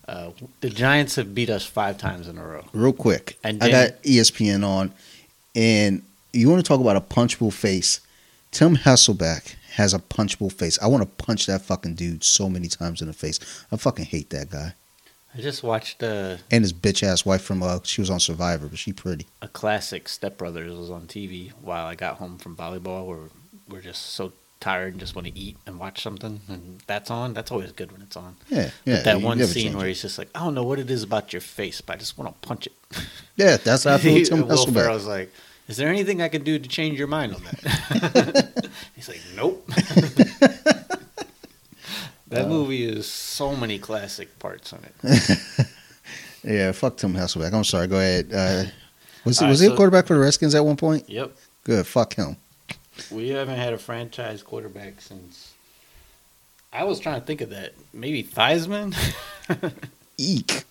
Uh, 0.05 0.31
the 0.59 0.69
Giants 0.69 1.15
have 1.15 1.33
beat 1.33 1.49
us 1.49 1.65
five 1.65 1.97
times 1.97 2.27
in 2.27 2.37
a 2.37 2.45
row. 2.45 2.65
Real 2.73 2.91
quick, 2.91 3.37
And 3.41 3.63
I 3.63 3.71
got 3.71 4.03
ESPN 4.03 4.67
on, 4.67 4.91
and 5.55 6.03
you 6.33 6.49
want 6.49 6.63
to 6.63 6.67
talk 6.67 6.81
about 6.81 6.97
a 6.97 7.01
punchable 7.01 7.53
face? 7.53 8.01
Tim 8.51 8.75
Hasselbeck 8.75 9.55
has 9.75 9.93
a 9.93 9.99
punchable 9.99 10.51
face. 10.51 10.77
I 10.81 10.87
want 10.87 11.03
to 11.03 11.23
punch 11.25 11.45
that 11.45 11.61
fucking 11.61 11.95
dude 11.95 12.25
so 12.25 12.49
many 12.49 12.67
times 12.67 12.99
in 13.01 13.07
the 13.07 13.13
face. 13.13 13.39
I 13.71 13.77
fucking 13.77 14.05
hate 14.05 14.29
that 14.31 14.49
guy. 14.49 14.73
I 15.35 15.41
just 15.41 15.63
watched 15.63 16.03
uh, 16.03 16.37
And 16.51 16.63
his 16.63 16.73
bitch 16.73 17.03
ass 17.03 17.25
wife 17.25 17.41
from 17.41 17.63
uh, 17.63 17.79
she 17.83 18.01
was 18.01 18.09
on 18.09 18.19
Survivor, 18.19 18.67
but 18.67 18.77
she 18.77 18.93
pretty. 18.93 19.27
a 19.41 19.47
classic 19.47 20.07
Step 20.07 20.37
Brothers 20.37 20.77
was 20.77 20.91
on 20.91 21.07
TV 21.07 21.51
while 21.61 21.85
I 21.85 21.95
got 21.95 22.17
home 22.17 22.37
from 22.37 22.55
volleyball. 22.55 23.05
Where 23.07 23.29
we're 23.67 23.81
just 23.81 24.11
so 24.11 24.33
tired 24.59 24.93
and 24.93 24.99
just 24.99 25.15
want 25.15 25.27
to 25.27 25.37
eat 25.37 25.57
and 25.65 25.79
watch 25.79 26.01
something, 26.01 26.41
and 26.47 26.81
that's 26.87 27.09
on. 27.09 27.33
That's 27.33 27.51
always 27.51 27.71
good 27.71 27.91
when 27.91 28.01
it's 28.01 28.15
on. 28.15 28.35
Yeah, 28.49 28.69
yeah. 28.85 28.97
But 28.97 29.03
that 29.05 29.19
you 29.19 29.25
one 29.25 29.37
never 29.39 29.51
scene 29.51 29.75
where 29.75 29.87
he's 29.87 30.01
just 30.01 30.17
like, 30.17 30.29
I 30.35 30.39
don't 30.39 30.53
know 30.53 30.63
what 30.63 30.79
it 30.79 30.89
is 30.91 31.03
about 31.03 31.33
your 31.33 31.41
face, 31.41 31.81
but 31.81 31.93
I 31.93 31.97
just 31.97 32.17
want 32.17 32.29
to 32.31 32.47
punch 32.47 32.67
it. 32.67 32.73
yeah, 33.35 33.57
that's 33.57 33.85
how 33.85 33.95
I 33.95 33.97
feel 33.97 34.13
Will 34.13 34.47
Hasselbeck. 34.47 34.73
Ferrell's 34.73 35.07
like, 35.07 35.31
is 35.67 35.77
there 35.77 35.89
anything 35.89 36.21
I 36.21 36.27
can 36.27 36.43
do 36.43 36.59
to 36.59 36.69
change 36.69 36.99
your 36.99 37.07
mind 37.07 37.33
on 37.33 37.43
that? 37.43 38.69
He's 38.95 39.09
like, 39.09 39.21
nope. 39.35 39.67
That 42.33 42.49
movie 42.49 42.83
is 42.83 43.07
so 43.07 43.55
many 43.55 43.79
classic 43.79 44.37
parts 44.39 44.73
on 44.73 44.79
it. 44.83 45.39
Yeah, 46.43 46.73
fuck 46.73 46.97
Tim 46.97 47.13
Hasselbeck. 47.13 47.53
I'm 47.53 47.63
sorry. 47.63 47.87
Go 47.87 47.97
ahead. 47.97 48.31
Uh, 48.33 48.65
was 49.25 49.39
he, 49.39 49.43
All 49.43 49.47
right, 49.47 49.51
was 49.51 49.59
he 49.61 49.67
a 49.67 49.75
quarterback 49.75 50.07
for 50.07 50.15
the 50.15 50.19
Redskins 50.19 50.55
at 50.55 50.65
one 50.65 50.77
point? 50.77 51.09
Yep. 51.09 51.31
Good. 51.63 51.87
Fuck 51.87 52.15
him. 52.15 52.37
We 53.09 53.29
haven't 53.29 53.57
had 53.57 53.73
a 53.73 53.77
franchise 53.77 54.43
quarterback 54.43 55.01
since. 55.01 55.53
I 56.71 56.83
was 56.83 56.99
trying 56.99 57.21
to 57.21 57.25
think 57.25 57.41
of 57.41 57.49
that. 57.51 57.73
Maybe 57.93 58.23
Theismann? 58.23 58.95
Eek. 60.17 60.63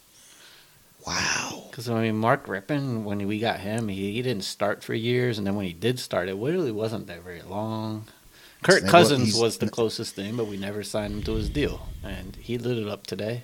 Wow. 1.07 1.65
Because, 1.71 1.89
I 1.89 2.03
mean, 2.03 2.17
Mark 2.17 2.47
Rypien, 2.47 3.03
when 3.03 3.27
we 3.27 3.39
got 3.39 3.61
him, 3.61 3.89
he, 3.89 4.13
he 4.13 4.23
didn't 4.23 4.45
start 4.45 4.85
for 4.85 4.95
years. 4.95 5.39
And 5.39 5.47
then 5.47 5.55
when 5.57 5.67
he 5.67 5.73
did 5.73 5.99
start, 5.99 6.29
it 6.29 6.37
really 6.37 6.71
wasn't 6.71 7.07
that 7.07 7.23
very 7.23 7.43
long. 7.43 8.07
Kirk 8.63 8.83
Well, 8.83 8.91
Cousins 8.91 9.35
was 9.35 9.59
the 9.59 9.69
closest 9.69 10.15
thing, 10.15 10.37
but 10.37 10.47
we 10.47 10.57
never 10.57 10.83
signed 10.83 11.15
him 11.15 11.23
to 11.25 11.35
his 11.35 11.49
deal. 11.49 11.89
And 12.05 12.37
he 12.37 12.59
lit 12.59 12.79
it 12.79 12.89
up 12.89 13.07
today. 13.07 13.43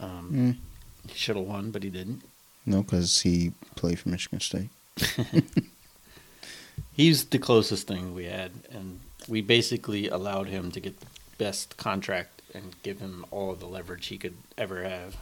Um, 0.00 0.30
Mm. 0.32 0.56
He 1.10 1.18
should 1.18 1.36
have 1.36 1.44
won, 1.44 1.70
but 1.70 1.82
he 1.82 1.90
didn't. 1.90 2.22
No, 2.64 2.82
because 2.82 3.20
he 3.20 3.52
played 3.76 3.98
for 3.98 4.08
Michigan 4.08 4.40
State. 4.40 4.70
He's 6.92 7.24
the 7.26 7.38
closest 7.38 7.86
thing 7.86 8.14
we 8.14 8.24
had. 8.24 8.52
And 8.70 9.00
we 9.28 9.42
basically 9.42 10.08
allowed 10.08 10.48
him 10.48 10.70
to 10.72 10.80
get 10.80 10.98
the 11.00 11.06
best 11.38 11.76
contract 11.76 12.40
and 12.54 12.74
give 12.82 13.00
him 13.00 13.26
all 13.30 13.54
the 13.54 13.66
leverage 13.66 14.06
he 14.06 14.16
could 14.16 14.36
ever 14.56 14.84
have. 14.84 15.16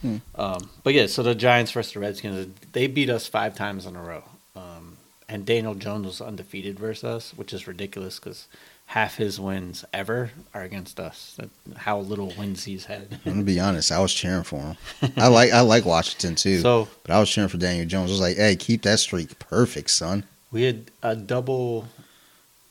Hmm. 0.00 0.16
Um, 0.34 0.70
but 0.82 0.94
yeah, 0.94 1.06
so 1.06 1.22
the 1.22 1.34
Giants 1.34 1.72
versus 1.72 1.92
the 1.92 2.00
Redskins, 2.00 2.54
they 2.72 2.86
beat 2.86 3.10
us 3.10 3.26
five 3.26 3.54
times 3.54 3.84
in 3.86 3.96
a 3.96 4.02
row. 4.02 4.24
Um, 4.56 4.96
and 5.32 5.46
Daniel 5.46 5.74
Jones 5.74 6.06
was 6.06 6.20
undefeated 6.20 6.78
versus 6.78 7.04
us, 7.04 7.32
which 7.34 7.52
is 7.52 7.66
ridiculous 7.66 8.18
because 8.18 8.46
half 8.86 9.16
his 9.16 9.40
wins 9.40 9.84
ever 9.92 10.30
are 10.52 10.62
against 10.62 11.00
us. 11.00 11.38
How 11.76 11.98
little 12.00 12.32
wins 12.38 12.64
he's 12.64 12.84
had. 12.84 13.18
I'm 13.24 13.32
gonna 13.32 13.42
be 13.44 13.58
honest. 13.58 13.90
I 13.90 14.00
was 14.00 14.12
cheering 14.12 14.42
for 14.44 14.60
him. 14.60 14.76
I 15.16 15.28
like 15.28 15.52
I 15.52 15.60
like 15.60 15.84
Washington 15.84 16.34
too, 16.34 16.60
so 16.60 16.88
but 17.04 17.12
I 17.14 17.18
was 17.20 17.30
cheering 17.30 17.48
for 17.48 17.56
Daniel 17.58 17.86
Jones. 17.86 18.10
I 18.10 18.12
was 18.12 18.20
like, 18.20 18.36
hey, 18.36 18.56
keep 18.56 18.82
that 18.82 18.98
streak 18.98 19.38
perfect, 19.38 19.90
son. 19.90 20.24
we 20.50 20.62
had 20.64 20.90
a 21.02 21.16
double, 21.16 21.88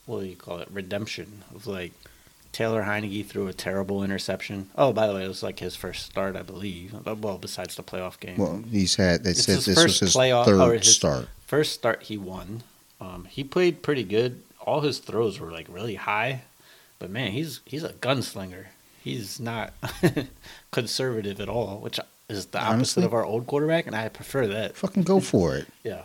what 0.06 0.20
do 0.22 0.26
you 0.28 0.36
call 0.36 0.60
it, 0.60 0.68
redemption 0.72 1.44
of 1.56 1.66
like 1.68 1.94
Taylor 2.52 2.84
Heinicke 2.84 3.26
threw 3.26 3.48
a 3.48 3.54
terrible 3.54 4.04
interception. 4.04 4.70
Oh, 4.78 4.92
by 4.92 5.08
the 5.08 5.14
way, 5.14 5.24
it 5.24 5.28
was 5.30 5.42
like 5.42 5.60
his 5.60 5.76
first 5.78 6.06
start, 6.06 6.36
I 6.36 6.42
believe. 6.42 6.94
Well, 7.06 7.38
besides 7.38 7.76
the 7.76 7.82
playoff 7.84 8.20
game. 8.20 8.38
Well, 8.38 8.62
he's 8.70 8.96
had. 8.96 9.24
They 9.24 9.30
It's 9.32 9.46
said 9.46 9.56
his 9.56 9.66
this 9.68 9.84
was 9.84 10.00
his 10.02 10.14
playoff- 10.16 10.46
third 10.46 10.84
his- 10.84 10.94
start. 10.94 11.30
First 11.52 11.74
start 11.74 12.04
he 12.04 12.18
won. 12.18 12.64
Um, 13.02 13.26
he 13.30 13.44
played 13.44 13.84
pretty 13.84 14.06
good. 14.06 14.42
All 14.62 14.80
his 14.80 15.00
throws 15.00 15.38
were 15.38 15.52
like 15.52 15.66
really 15.68 15.96
high, 15.96 16.44
but 16.98 17.10
man, 17.10 17.34
he's 17.34 17.60
he's 17.66 17.84
a 17.84 17.92
gunslinger. 17.92 18.68
He's 19.04 19.38
not 19.38 19.74
conservative 20.72 21.42
at 21.42 21.50
all, 21.50 21.80
which 21.80 22.00
is 22.30 22.46
the 22.46 22.60
opposite 22.60 22.74
Honestly? 22.74 23.04
of 23.04 23.14
our 23.14 23.26
old 23.26 23.48
quarterback, 23.48 23.86
and 23.86 23.98
I 23.98 24.08
prefer 24.08 24.48
that. 24.48 24.78
Fucking 24.78 25.04
go 25.04 25.20
for 25.20 25.58
it. 25.58 25.68
Yeah. 25.84 26.04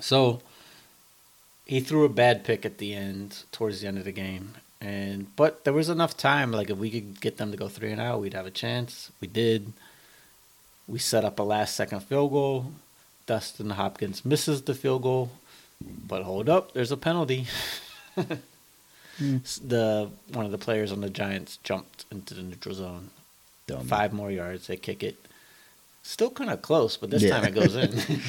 So 0.00 0.40
he 1.64 1.78
threw 1.78 2.04
a 2.04 2.08
bad 2.08 2.42
pick 2.42 2.66
at 2.66 2.78
the 2.78 2.94
end, 2.94 3.44
towards 3.52 3.80
the 3.80 3.86
end 3.86 3.96
of 3.96 4.04
the 4.04 4.10
game, 4.10 4.54
and 4.80 5.28
but 5.36 5.62
there 5.62 5.72
was 5.72 5.88
enough 5.88 6.16
time. 6.16 6.50
Like 6.50 6.68
if 6.68 6.78
we 6.78 6.90
could 6.90 7.20
get 7.20 7.36
them 7.36 7.52
to 7.52 7.56
go 7.56 7.68
three 7.68 7.92
and 7.92 8.00
out, 8.00 8.22
we'd 8.22 8.34
have 8.34 8.44
a 8.46 8.50
chance. 8.50 9.12
We 9.20 9.28
did. 9.28 9.72
We 10.88 10.98
set 10.98 11.24
up 11.24 11.38
a 11.38 11.44
last 11.44 11.76
second 11.76 12.00
field 12.00 12.32
goal. 12.32 12.72
Dustin 13.26 13.70
Hopkins 13.70 14.24
misses 14.24 14.62
the 14.62 14.74
field 14.74 15.02
goal, 15.02 15.30
but 15.80 16.22
hold 16.22 16.48
up, 16.48 16.72
there's 16.72 16.92
a 16.92 16.96
penalty. 16.96 17.46
The 19.64 20.10
one 20.32 20.44
of 20.44 20.52
the 20.52 20.58
players 20.58 20.92
on 20.92 21.00
the 21.00 21.08
Giants 21.08 21.58
jumped 21.62 22.04
into 22.10 22.34
the 22.34 22.42
neutral 22.42 22.74
zone. 22.74 23.08
Dumb. 23.66 23.86
Five 23.86 24.12
more 24.12 24.30
yards, 24.30 24.66
they 24.66 24.76
kick 24.76 25.02
it. 25.02 25.16
Still 26.02 26.28
kind 26.30 26.50
of 26.50 26.60
close, 26.60 26.98
but 26.98 27.08
this 27.10 27.22
Yeah. 27.22 27.30
time 27.30 27.44
it 27.44 27.54
goes 27.54 27.74
in. 27.76 27.98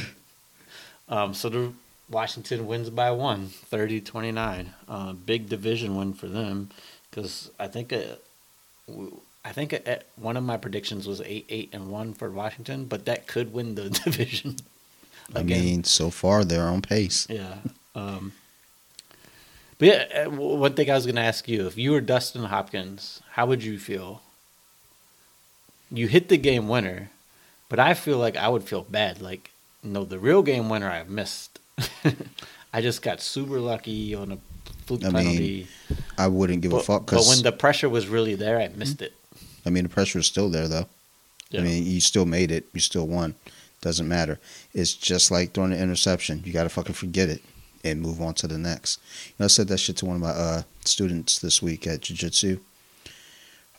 um, 1.10 1.34
so 1.34 1.50
the 1.50 1.74
Washington 2.10 2.68
wins 2.68 2.90
by 2.90 3.12
one, 3.12 3.48
30-29. 3.70 4.68
Uh, 4.88 5.12
big 5.14 5.50
division 5.50 5.98
win 5.98 6.14
for 6.14 6.28
them 6.28 6.70
because 7.12 7.52
I 7.60 7.68
think 7.68 7.94
w- 8.88 9.20
I 9.44 9.52
think 9.52 9.74
uh, 9.74 9.98
one 10.16 10.38
of 10.38 10.44
my 10.44 10.56
predictions 10.56 11.06
was 11.06 11.20
eight 11.22 11.46
eight 11.50 11.70
and 11.74 11.90
one 11.90 12.14
for 12.14 12.30
Washington, 12.32 12.86
but 12.86 13.04
that 13.06 13.28
could 13.28 13.52
win 13.52 13.76
the 13.76 13.90
division. 13.90 14.56
I 15.36 15.44
mean, 15.44 15.84
so 15.84 16.10
far 16.10 16.44
they're 16.44 16.68
on 16.68 16.82
pace. 16.82 17.28
Yeah. 17.30 17.58
Um, 17.96 18.34
but 19.78 19.88
yeah, 19.88 20.24
uh, 20.26 20.30
one 20.30 20.74
thing 20.74 20.90
I 20.90 20.96
was 20.96 21.06
going 21.06 21.16
to 21.16 21.22
ask 21.22 21.48
you: 21.48 21.68
if 21.68 21.78
you 21.78 21.92
were 21.92 22.02
Dustin 22.02 22.46
Hopkins, 22.46 23.22
how 23.32 23.46
would 23.46 23.64
you 23.64 23.78
feel? 23.78 24.22
You 25.92 26.08
hit 26.08 26.30
the 26.30 26.38
game 26.38 26.68
winner, 26.68 27.12
but 27.70 27.80
I 27.80 27.94
feel 27.94 28.18
like 28.18 28.36
I 28.36 28.50
would 28.50 28.64
feel 28.64 28.84
bad. 28.84 29.22
Like, 29.22 29.52
no, 29.84 30.04
the 30.04 30.20
real 30.20 30.42
game 30.42 30.70
winner 30.70 30.90
I've 30.90 31.10
missed. 31.10 31.60
I 32.74 32.82
just 32.82 33.02
got 33.02 33.22
super 33.22 33.60
lucky 33.60 34.14
on 34.16 34.32
a 34.32 34.38
fluke 34.86 35.06
I 35.06 35.10
mean, 35.10 35.14
penalty. 35.14 35.68
I 36.18 36.28
wouldn't 36.28 36.62
give 36.62 36.72
but, 36.72 36.82
a 36.82 36.84
fuck 36.84 37.06
but 37.06 37.26
when 37.28 37.44
the 37.44 37.52
pressure 37.52 37.90
was 37.90 38.08
really 38.08 38.36
there, 38.36 38.60
I 38.60 38.68
missed 38.70 39.02
it. 39.02 39.14
I 39.66 39.70
mean 39.70 39.84
the 39.84 39.90
pressure 39.90 40.20
is 40.20 40.26
still 40.26 40.50
there 40.50 40.68
though. 40.68 40.88
Yeah. 41.50 41.62
I 41.62 41.64
mean, 41.64 41.86
you 41.86 42.02
still 42.02 42.26
made 42.26 42.52
it. 42.52 42.66
You 42.74 42.82
still 42.82 43.08
won. 43.08 43.36
Doesn't 43.82 44.08
matter. 44.08 44.40
It's 44.74 44.94
just 44.94 45.32
like 45.32 45.54
throwing 45.54 45.74
an 45.74 45.80
interception. 45.80 46.42
You 46.46 46.54
got 46.54 46.64
to 46.64 46.70
fucking 46.70 46.96
forget 46.96 47.30
it 47.30 47.42
and 47.84 48.02
move 48.02 48.22
on 48.22 48.34
to 48.36 48.48
the 48.48 48.58
next. 48.58 49.00
You 49.28 49.34
know, 49.40 49.46
I 49.46 49.48
said 49.48 49.68
that 49.68 49.78
shit 49.78 49.98
to 49.98 50.06
one 50.06 50.16
of 50.16 50.22
my 50.22 50.30
uh, 50.30 50.62
students 50.84 51.40
this 51.40 51.62
week 51.62 51.86
at 51.86 52.02
jiu-jitsu. 52.02 52.60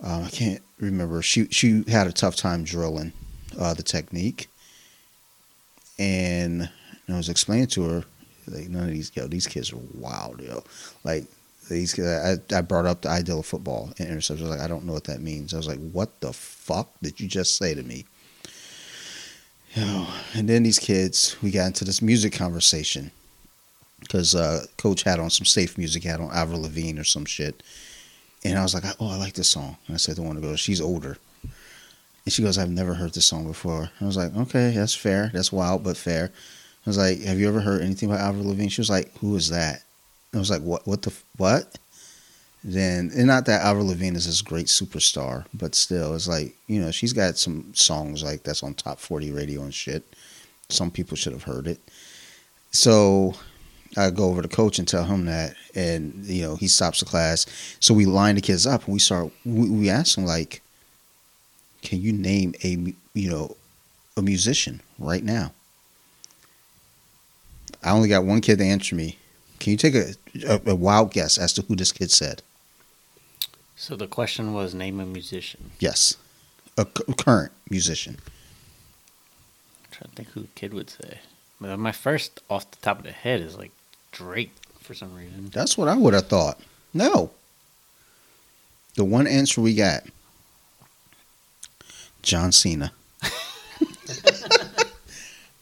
Um, 0.02 0.24
I 0.24 0.28
can't 0.28 0.62
remember. 0.78 1.20
She 1.22 1.46
she 1.46 1.82
had 1.88 2.06
a 2.06 2.12
tough 2.12 2.36
time 2.36 2.62
drilling 2.62 3.12
uh, 3.58 3.74
the 3.74 3.82
technique, 3.82 4.48
and 5.98 6.70
I 7.08 7.16
was 7.16 7.28
explaining 7.28 7.66
to 7.68 7.82
her 7.84 8.04
like 8.46 8.68
none 8.68 8.84
of 8.84 8.90
these 8.90 9.10
yo 9.14 9.26
these 9.26 9.46
kids 9.46 9.72
are 9.72 9.78
wild 9.94 10.40
yo 10.40 10.64
like 11.04 11.24
these 11.68 11.98
I, 12.00 12.36
I 12.54 12.60
brought 12.62 12.86
up 12.86 13.02
the 13.02 13.10
ideal 13.10 13.40
of 13.40 13.46
football 13.46 13.92
and 13.98 14.08
interception. 14.08 14.46
I 14.46 14.48
was 14.48 14.56
like, 14.56 14.64
I 14.64 14.68
don't 14.68 14.84
know 14.86 14.94
what 14.94 15.04
that 15.04 15.20
means. 15.20 15.52
I 15.52 15.58
was 15.58 15.68
like, 15.68 15.80
what 15.92 16.20
the 16.20 16.32
fuck 16.32 16.88
did 17.02 17.20
you 17.20 17.28
just 17.28 17.56
say 17.56 17.74
to 17.74 17.82
me? 17.82 18.06
Know, 19.78 20.08
and 20.34 20.48
then 20.48 20.64
these 20.64 20.78
kids, 20.78 21.36
we 21.40 21.52
got 21.52 21.68
into 21.68 21.84
this 21.84 22.02
music 22.02 22.32
conversation 22.32 23.12
because 24.00 24.34
uh, 24.34 24.64
Coach 24.76 25.04
had 25.04 25.20
on 25.20 25.30
some 25.30 25.44
safe 25.44 25.78
music, 25.78 26.02
had 26.02 26.20
on 26.20 26.30
Avril 26.32 26.62
Lavigne 26.62 26.98
or 26.98 27.04
some 27.04 27.24
shit, 27.24 27.62
and 28.44 28.58
I 28.58 28.62
was 28.62 28.74
like, 28.74 28.84
oh, 28.98 29.10
I 29.10 29.16
like 29.16 29.34
this 29.34 29.48
song. 29.48 29.76
And 29.86 29.94
I 29.94 29.98
said 29.98 30.16
to 30.16 30.22
one 30.22 30.36
of 30.36 30.42
the 30.42 30.48
girls, 30.48 30.60
she's 30.60 30.80
older, 30.80 31.18
And 31.42 32.32
she 32.32 32.42
goes, 32.42 32.58
I've 32.58 32.70
never 32.70 32.94
heard 32.94 33.14
this 33.14 33.26
song 33.26 33.46
before. 33.46 33.90
I 34.00 34.04
was 34.04 34.16
like, 34.16 34.34
okay, 34.36 34.72
that's 34.72 34.94
fair. 34.94 35.30
That's 35.32 35.52
wild, 35.52 35.84
but 35.84 35.96
fair. 35.96 36.32
I 36.86 36.90
was 36.90 36.98
like, 36.98 37.20
have 37.22 37.38
you 37.38 37.48
ever 37.48 37.60
heard 37.60 37.82
anything 37.82 38.10
about 38.10 38.20
Avril 38.20 38.48
Lavigne? 38.48 38.68
She 38.68 38.80
was 38.80 38.90
like, 38.90 39.16
who 39.18 39.36
is 39.36 39.50
that? 39.50 39.82
I 40.34 40.38
was 40.38 40.50
like, 40.50 40.62
what? 40.62 40.86
What 40.86 41.02
the 41.02 41.12
what? 41.36 41.78
Then, 42.64 43.12
and 43.14 43.26
not 43.26 43.46
that 43.46 43.62
Avril 43.62 43.86
Lavigne 43.86 44.16
is 44.16 44.26
this 44.26 44.42
great 44.42 44.66
superstar, 44.66 45.46
but 45.54 45.74
still, 45.74 46.14
it's 46.14 46.26
like 46.26 46.56
you 46.66 46.80
know, 46.80 46.90
she's 46.90 47.12
got 47.12 47.38
some 47.38 47.72
songs 47.74 48.22
like 48.22 48.42
that's 48.42 48.62
on 48.62 48.74
top 48.74 48.98
forty 48.98 49.30
radio 49.30 49.62
and 49.62 49.72
shit. 49.72 50.04
Some 50.68 50.90
people 50.90 51.16
should 51.16 51.32
have 51.32 51.44
heard 51.44 51.66
it. 51.66 51.80
So 52.72 53.34
I 53.96 54.10
go 54.10 54.24
over 54.28 54.42
to 54.42 54.48
coach 54.48 54.78
and 54.78 54.88
tell 54.88 55.04
him 55.04 55.24
that, 55.26 55.54
and 55.74 56.24
you 56.24 56.42
know, 56.42 56.56
he 56.56 56.68
stops 56.68 57.00
the 57.00 57.06
class. 57.06 57.46
So 57.80 57.94
we 57.94 58.06
line 58.06 58.34
the 58.34 58.40
kids 58.40 58.66
up 58.66 58.84
and 58.84 58.92
we 58.92 58.98
start. 58.98 59.32
We, 59.44 59.70
we 59.70 59.88
ask 59.88 60.16
them 60.16 60.26
like, 60.26 60.60
"Can 61.82 62.00
you 62.00 62.12
name 62.12 62.54
a 62.64 62.94
you 63.14 63.30
know 63.30 63.56
a 64.16 64.22
musician 64.22 64.82
right 64.98 65.22
now?" 65.22 65.52
I 67.84 67.90
only 67.90 68.08
got 68.08 68.24
one 68.24 68.40
kid 68.40 68.58
to 68.58 68.64
answer 68.64 68.96
me. 68.96 69.16
Can 69.60 69.70
you 69.70 69.76
take 69.76 69.94
a, 69.94 70.14
a, 70.46 70.60
a 70.72 70.74
wild 70.74 71.12
guess 71.12 71.38
as 71.38 71.52
to 71.54 71.62
who 71.62 71.76
this 71.76 71.92
kid 71.92 72.10
said? 72.10 72.42
So 73.80 73.94
the 73.94 74.08
question 74.08 74.52
was 74.52 74.74
name 74.74 74.98
a 74.98 75.06
musician. 75.06 75.70
Yes, 75.78 76.16
a 76.76 76.84
cu- 76.84 77.14
current 77.14 77.52
musician. 77.70 78.18
I'm 79.84 79.90
trying 79.92 80.10
to 80.10 80.16
think 80.16 80.28
who 80.30 80.48
kid 80.56 80.74
would 80.74 80.90
say. 80.90 81.20
But 81.60 81.78
my 81.78 81.92
first 81.92 82.40
off 82.50 82.68
the 82.72 82.78
top 82.78 82.98
of 82.98 83.04
the 83.04 83.12
head 83.12 83.40
is 83.40 83.56
like 83.56 83.70
Drake 84.10 84.50
for 84.80 84.94
some 84.94 85.14
reason. 85.14 85.50
That's 85.50 85.78
what 85.78 85.86
I 85.86 85.94
would 85.94 86.12
have 86.12 86.26
thought. 86.26 86.58
No. 86.92 87.30
The 88.96 89.04
one 89.04 89.28
answer 89.28 89.60
we 89.60 89.76
got 89.76 90.02
John 92.22 92.50
Cena. 92.50 92.90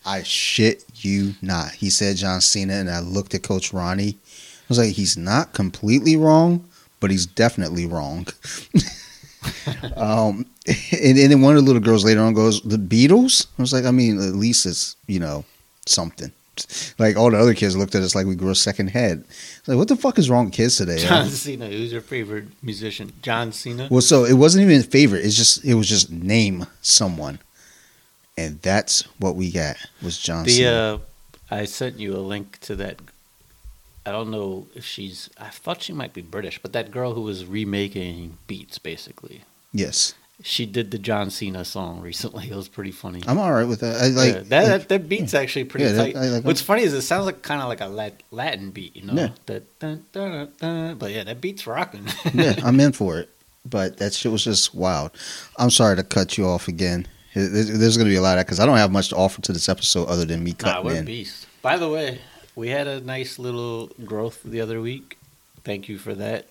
I 0.07 0.23
shit 0.23 0.87
you 0.95 1.35
not. 1.43 1.73
He 1.73 1.91
said 1.91 2.17
John 2.17 2.41
Cena, 2.41 2.73
and 2.75 2.89
I 2.89 3.01
looked 3.01 3.35
at 3.35 3.43
Coach 3.43 3.75
Ronnie. 3.75 4.17
I 4.17 4.69
was 4.71 4.79
like, 4.79 4.95
he's 4.95 5.19
not 5.19 5.53
completely 5.53 6.17
wrong, 6.17 6.67
but 7.01 7.11
he's 7.11 7.27
definitely 7.27 7.87
wrong. 7.87 8.27
um, 9.97 10.47
and, 10.93 11.19
and 11.19 11.33
then 11.33 11.41
one 11.41 11.57
of 11.57 11.63
the 11.65 11.67
little 11.67 11.83
girls 11.83 12.05
later 12.05 12.21
on 12.21 12.35
goes, 12.35 12.61
The 12.63 12.77
Beatles? 12.77 13.47
I 13.59 13.63
was 13.63 13.73
like, 13.73 13.85
I 13.85 13.91
mean, 13.91 14.19
at 14.19 14.35
least 14.35 14.67
it's, 14.67 14.97
you 15.07 15.21
know, 15.21 15.45
something. 15.87 16.33
Like 16.99 17.17
all 17.17 17.31
the 17.31 17.39
other 17.39 17.55
kids 17.55 17.77
looked 17.77 17.95
at 17.95 18.03
us 18.03 18.15
like 18.15 18.27
we 18.27 18.35
grew 18.35 18.51
a 18.51 18.55
second 18.55 18.89
head. 18.89 19.25
Like, 19.67 19.77
what 19.77 19.89
the 19.89 19.97
fuck 19.97 20.19
is 20.19 20.31
wrong 20.31 20.47
with 20.47 20.55
kids 20.55 20.77
today? 20.77 20.99
John 20.99 21.29
Cena. 21.29 21.67
Who's 21.67 21.93
your 21.93 22.01
favorite 22.01 22.47
musician? 22.63 23.13
John 23.21 23.53
Cena. 23.53 23.89
Well, 23.91 24.01
so 24.01 24.25
it 24.25 24.35
wasn't 24.35 24.65
even 24.65 24.81
a 24.81 24.85
favorite. 24.85 25.25
It's 25.25 25.37
just 25.37 25.65
it 25.65 25.75
was 25.75 25.87
just 25.87 26.11
name 26.11 26.67
someone, 26.81 27.41
and 28.39 28.61
that's 28.63 29.03
what 29.19 29.37
we 29.37 29.53
got 29.53 29.77
was 30.03 30.19
John 30.19 30.45
The 30.47 30.51
Cena. 30.51 30.71
uh, 30.71 30.99
I 31.51 31.67
sent 31.67 31.99
you 32.01 32.17
a 32.17 32.25
link 32.25 32.59
to 32.61 32.75
that. 32.77 33.01
I 34.07 34.13
don't 34.13 34.31
know 34.31 34.67
if 34.75 34.85
she's. 34.85 35.29
I 35.39 35.49
thought 35.49 35.83
she 35.83 35.93
might 35.93 36.13
be 36.15 36.23
British, 36.23 36.61
but 36.63 36.73
that 36.73 36.91
girl 36.91 37.15
who 37.15 37.23
was 37.23 37.45
remaking 37.45 38.39
beats, 38.47 38.79
basically, 38.79 39.43
yes, 39.73 40.15
she 40.43 40.65
did 40.67 40.91
the 40.91 40.99
John 40.99 41.31
Cena 41.31 41.65
song 41.65 42.01
recently. 42.01 42.49
It 42.51 42.55
was 42.55 42.69
pretty 42.69 42.93
funny. 42.93 43.23
I'm 43.27 43.39
all 43.39 43.53
right 43.53 43.65
with 43.67 43.81
that. 43.81 44.01
I 44.01 44.07
like 44.09 44.35
Yeah, 44.35 44.41
that, 44.41 44.49
that 44.49 44.89
that 44.91 45.09
beat's 45.09 45.35
actually 45.35 45.65
pretty 45.65 45.87
Yeah, 45.87 45.93
that- 45.93 46.13
tight. 46.15 46.17
I 46.17 46.27
like 46.29 46.45
What's 46.45 46.61
that. 46.61 46.67
funny 46.67 46.83
is 46.83 46.93
it 46.93 47.03
sounds 47.03 47.27
like 47.27 47.43
kind 47.43 47.61
of 47.63 47.69
like 47.69 47.81
a 47.81 47.89
Latin 48.31 48.71
beat, 48.71 48.95
you 48.97 49.03
know? 49.07 49.15
Yeah. 49.15 49.29
That 49.47 49.79
dun, 49.81 50.05
dun, 50.13 50.31
dun, 50.31 50.53
dun. 50.61 50.99
But 50.99 51.11
yeah, 51.13 51.25
that 51.25 51.41
beat's 51.41 51.67
rocking. 51.67 52.07
yeah, 52.35 52.55
I'm 52.65 52.79
in 52.81 52.93
for 52.93 53.19
it. 53.19 53.29
But 53.69 53.97
that 53.97 54.13
shit 54.15 54.31
was 54.31 54.45
just 54.45 54.75
wild. 54.75 55.11
I'm 55.59 55.71
sorry 55.71 55.97
to 55.97 56.05
cut 56.05 56.39
you 56.39 56.47
off 56.47 56.69
again. 56.69 57.09
There's, 57.35 57.79
there's 57.79 57.97
going 57.97 58.07
to 58.07 58.11
be 58.13 58.17
a 58.17 58.23
lot 58.23 58.33
of 58.35 58.37
that 58.39 58.47
because 58.47 58.61
I 58.61 58.67
don't 58.67 58.77
have 58.77 58.93
much 58.93 59.09
to 59.09 59.17
offer 59.17 59.43
to 59.43 59.53
this 59.53 59.69
episode 59.69 60.07
other 60.07 60.25
than 60.25 60.45
me 60.45 60.53
cutting 60.53 60.85
nah, 60.85 60.89
we're 60.89 60.99
in. 61.01 61.05
beasts. 61.05 61.47
By 61.63 61.77
the 61.77 61.89
way, 61.89 62.21
we 62.57 62.69
had 62.69 62.87
a 62.89 63.01
nice 63.01 63.39
little 63.39 63.89
growth 64.05 64.43
the 64.45 64.61
other 64.61 64.81
week. 64.81 65.17
Thank 65.63 65.89
you 65.89 65.99
for 65.99 66.15
that. 66.15 66.47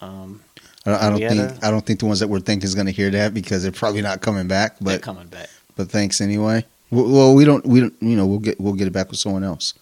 Um, 0.00 0.42
I 0.86 0.90
don't, 0.90 1.02
I 1.02 1.10
don't 1.10 1.18
think 1.30 1.40
a- 1.62 1.66
I 1.66 1.70
don't 1.70 1.84
think 1.86 1.98
the 2.00 2.06
ones 2.06 2.20
that 2.20 2.28
we're 2.28 2.40
thinking 2.40 2.66
is 2.66 2.74
going 2.74 2.86
to 2.86 2.92
hear 2.92 3.10
that 3.10 3.32
because 3.34 3.62
they're 3.62 3.72
probably 3.72 4.02
not 4.02 4.20
coming 4.20 4.46
back. 4.46 4.78
they're 4.78 4.96
But 4.98 5.02
coming 5.02 5.26
back. 5.28 5.48
but 5.76 5.90
thanks 5.90 6.20
anyway. 6.20 6.64
Well, 6.90 7.08
well, 7.10 7.34
we 7.34 7.44
don't 7.44 7.64
we 7.66 7.80
don't 7.80 7.94
you 8.00 8.16
know 8.16 8.26
we'll 8.26 8.38
get 8.38 8.60
we'll 8.60 8.74
get 8.74 8.86
it 8.86 8.92
back 8.92 9.08
with 9.10 9.18
someone 9.18 9.42
else. 9.44 9.74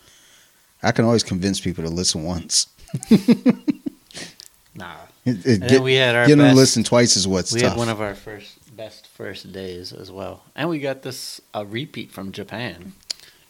I 0.83 0.93
can 0.93 1.05
always 1.05 1.23
convince 1.23 1.61
people 1.61 1.85
to 1.85 1.91
listen 1.91 2.25
once. 2.25 2.67
Nah. 4.75 4.95
It, 5.25 5.31
it 5.31 5.47
And 5.47 5.61
get, 5.63 5.69
then 5.69 5.83
we 5.83 5.95
had 5.95 6.15
our 6.17 6.27
getting 6.27 6.39
them 6.43 6.55
to 6.55 6.57
listen 6.57 6.83
twice 6.83 7.17
is 7.17 7.29
what's 7.29 7.53
we 7.53 7.61
tough. 7.61 7.71
had 7.73 7.79
one 7.79 7.89
of 7.91 8.01
our 8.01 8.15
first 8.15 8.75
best 8.77 9.07
first 9.07 9.53
days 9.53 9.93
as 9.93 10.11
well, 10.11 10.43
and 10.57 10.69
we 10.71 10.79
got 10.81 11.03
this 11.03 11.41
a 11.53 11.65
repeat 11.65 12.11
from 12.11 12.33
Japan. 12.33 12.95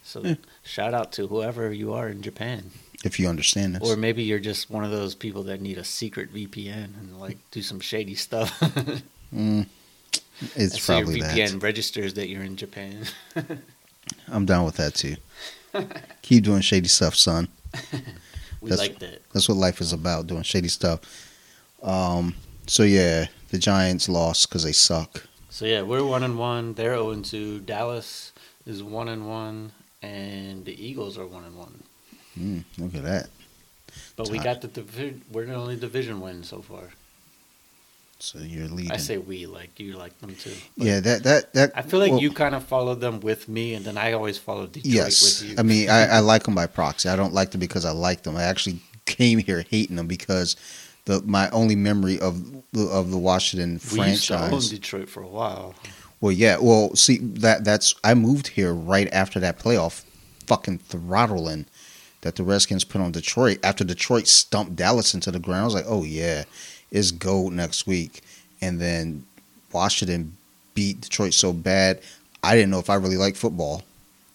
So 0.03 0.21
Yeah. 0.23 0.35
Shout 0.73 0.95
out 0.95 1.13
to 1.13 1.27
whoever 1.27 1.71
you 1.73 1.93
are 1.93 2.09
in 2.09 2.23
Japan. 2.23 2.71
if 3.05 3.21
you 3.21 3.29
understand 3.29 3.75
this. 3.75 3.83
Or 3.91 3.95
maybe 3.97 4.23
you're 4.23 4.39
just 4.39 4.71
one 4.71 4.85
of 4.85 4.91
those 4.91 5.15
people 5.15 5.43
that 5.45 5.61
need 5.61 5.77
a 5.77 5.85
secret 5.85 6.33
VPN 6.33 6.99
and 6.99 7.21
like 7.21 7.37
do 7.51 7.61
some 7.63 7.81
shady 7.81 8.15
stuff. 8.15 8.51
Mm, 9.35 9.65
it's 10.57 10.83
so 10.83 10.99
your 10.99 11.07
VPN 11.07 11.53
that. 11.53 11.63
registers 11.63 12.13
that 12.15 12.29
you're 12.29 12.43
in 12.43 12.55
Japan. 12.55 13.05
I'm 14.29 14.45
down 14.45 14.67
with 14.67 14.77
that 14.77 14.95
too. 14.95 15.17
Keep 16.21 16.45
doing 16.45 16.61
shady 16.61 16.89
stuff, 16.89 17.15
son. 17.15 17.49
we 18.61 18.69
That's- 18.69 18.79
like 18.79 18.99
that. 18.99 19.23
That's 19.33 19.49
what 19.49 19.57
life 19.57 19.81
is 19.81 19.95
about, 19.95 20.27
doing 20.27 20.43
shady 20.43 20.69
stuff. 20.69 21.01
Um. 21.83 22.35
So 22.67 22.83
yeah, 22.83 23.29
the 23.49 23.57
Giants 23.57 24.07
lost 24.07 24.51
because 24.51 24.65
they 24.65 24.73
suck. 24.73 25.27
So 25.49 25.65
yeah, 25.65 25.81
we're 25.81 26.05
one 26.05 26.23
and 26.23 26.39
one. 26.39 26.75
They're 26.75 26.95
zero 26.95 27.11
and 27.13 27.25
two. 27.25 27.61
Dallas 27.61 28.33
is 28.67 28.83
one 28.83 29.09
and 29.09 29.27
one, 29.27 29.73
and 30.03 30.65
the 30.65 30.85
Eagles 30.85 31.19
are 31.19 31.27
one 31.27 31.45
and 31.45 31.57
one. 31.57 31.83
Mm, 32.39 32.65
look 32.79 32.95
at 32.95 33.03
that. 33.05 33.29
But 34.17 34.31
we 34.31 34.39
got 34.39 34.61
the 34.61 34.69
divi- 34.69 35.21
we're 35.31 35.47
the 35.47 35.55
only 35.55 35.77
division 35.77 36.21
win 36.21 36.43
so 36.45 36.63
far. 36.63 36.85
So 38.19 38.39
you're 38.39 38.69
leading. 38.69 38.93
I 38.93 38.99
say 38.99 39.19
we 39.19 39.47
like 39.47 39.81
you 39.81 39.95
like 39.95 40.17
them 40.21 40.35
too. 40.37 40.55
Yeah, 40.77 41.01
that 41.01 41.25
that 41.25 41.53
that. 41.55 41.73
I 41.75 41.83
feel 41.83 41.99
like 41.99 42.13
well, 42.13 42.21
you 42.23 42.31
kind 42.31 42.55
of 42.55 42.63
followed 42.65 43.01
them 43.01 43.21
with 43.21 43.49
me, 43.49 43.75
and 43.75 43.85
then 43.85 43.99
I 43.99 44.13
always 44.13 44.39
follow 44.39 44.67
Detroit 44.67 44.95
Yes, 44.95 45.43
with 45.43 45.51
you. 45.51 45.57
I 45.59 45.63
mean 45.63 45.91
I, 45.91 46.07
I 46.07 46.19
like 46.21 46.45
them 46.45 46.55
by 46.55 46.67
proxy. 46.67 47.09
I 47.09 47.17
don't 47.17 47.35
like 47.35 47.51
them 47.51 47.59
because 47.59 47.85
I 47.85 47.91
like 47.91 48.23
them. 48.23 48.37
I 48.37 48.45
actually 48.45 48.81
came 49.07 49.39
here 49.39 49.65
hating 49.69 49.97
them 49.97 50.07
because 50.07 50.57
the 51.05 51.21
my 51.23 51.51
only 51.51 51.75
memory 51.75 52.21
of 52.21 52.53
the 52.73 52.87
of 52.87 53.11
the 53.11 53.19
Washington 53.19 53.81
we 53.93 54.11
used 54.11 54.29
to 54.29 54.35
own 54.35 54.51
franchise. 54.51 54.71
Detroit 54.71 55.09
for 55.09 55.23
a 55.23 55.29
while. 55.29 55.75
Well, 56.23 56.33
yeah. 56.33 56.57
Well, 56.59 56.95
see 56.95 57.19
that 57.19 57.65
that's 57.65 57.95
I 58.03 58.15
moved 58.15 58.49
here 58.49 58.73
right 58.73 59.09
after 59.13 59.41
that 59.41 59.59
playoff 59.59 60.05
fucking 60.47 60.79
throttling 60.79 61.67
that 62.23 62.37
the 62.37 62.45
Redskins 62.45 62.85
put 62.85 63.01
on 63.01 63.11
Detroit 63.13 63.59
after 63.65 63.85
Detroit 63.85 64.29
stumped 64.29 64.77
Dallas 64.77 65.15
into 65.15 65.33
the 65.33 65.41
ground. 65.41 65.63
I 65.63 65.65
was 65.65 65.75
like, 65.75 65.85
oh 65.89 66.05
yeah, 66.05 66.45
it's 66.93 67.11
gold 67.11 67.53
next 67.53 67.89
week. 67.89 68.23
And 68.61 68.81
then 68.81 69.27
Washington 69.73 70.37
beat 70.75 71.01
Detroit 71.01 71.35
so 71.35 71.53
bad, 71.53 72.01
I 72.43 72.55
didn't 72.55 72.71
know 72.71 72.79
if 72.79 72.89
I 72.89 72.95
really 72.95 73.17
liked 73.17 73.37
football. 73.37 73.83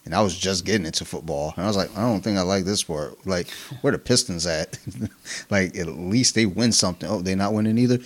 And 0.03 0.13
I 0.13 0.21
was 0.21 0.37
just 0.37 0.65
getting 0.65 0.85
into 0.85 1.05
football. 1.05 1.53
And 1.55 1.63
I 1.63 1.67
was 1.67 1.77
like, 1.77 1.95
I 1.97 2.01
don't 2.01 2.21
think 2.21 2.37
I 2.37 2.41
like 2.41 2.65
this 2.65 2.81
sport. 2.81 3.25
Like, 3.25 3.49
where 3.81 3.91
the 3.91 3.99
Pistons 3.99 4.45
at? 4.45 4.79
like, 5.49 5.77
at 5.77 5.87
least 5.87 6.35
they 6.35 6.45
win 6.45 6.71
something. 6.71 7.09
Oh, 7.09 7.21
they're 7.21 7.35
not 7.35 7.53
winning 7.53 7.77
either. 7.77 7.99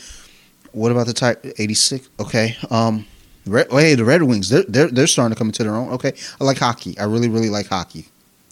What 0.72 0.92
about 0.92 1.06
the 1.06 1.14
type 1.14 1.46
86? 1.60 2.10
Okay. 2.20 2.58
Um, 2.72 3.06
Red, 3.46 3.72
hey, 3.72 3.96
the 3.96 4.06
Red 4.06 4.24
Wings, 4.24 4.50
they're, 4.50 4.64
they're 4.64 4.88
they're 4.88 5.08
starting 5.08 5.34
to 5.34 5.38
come 5.38 5.48
into 5.48 5.64
their 5.64 5.76
own. 5.76 5.90
Okay, 5.94 6.14
I 6.40 6.44
like 6.44 6.60
hockey. 6.60 6.98
I 7.00 7.06
really 7.06 7.30
really 7.30 7.50
like 7.50 7.68
hockey. 7.68 8.06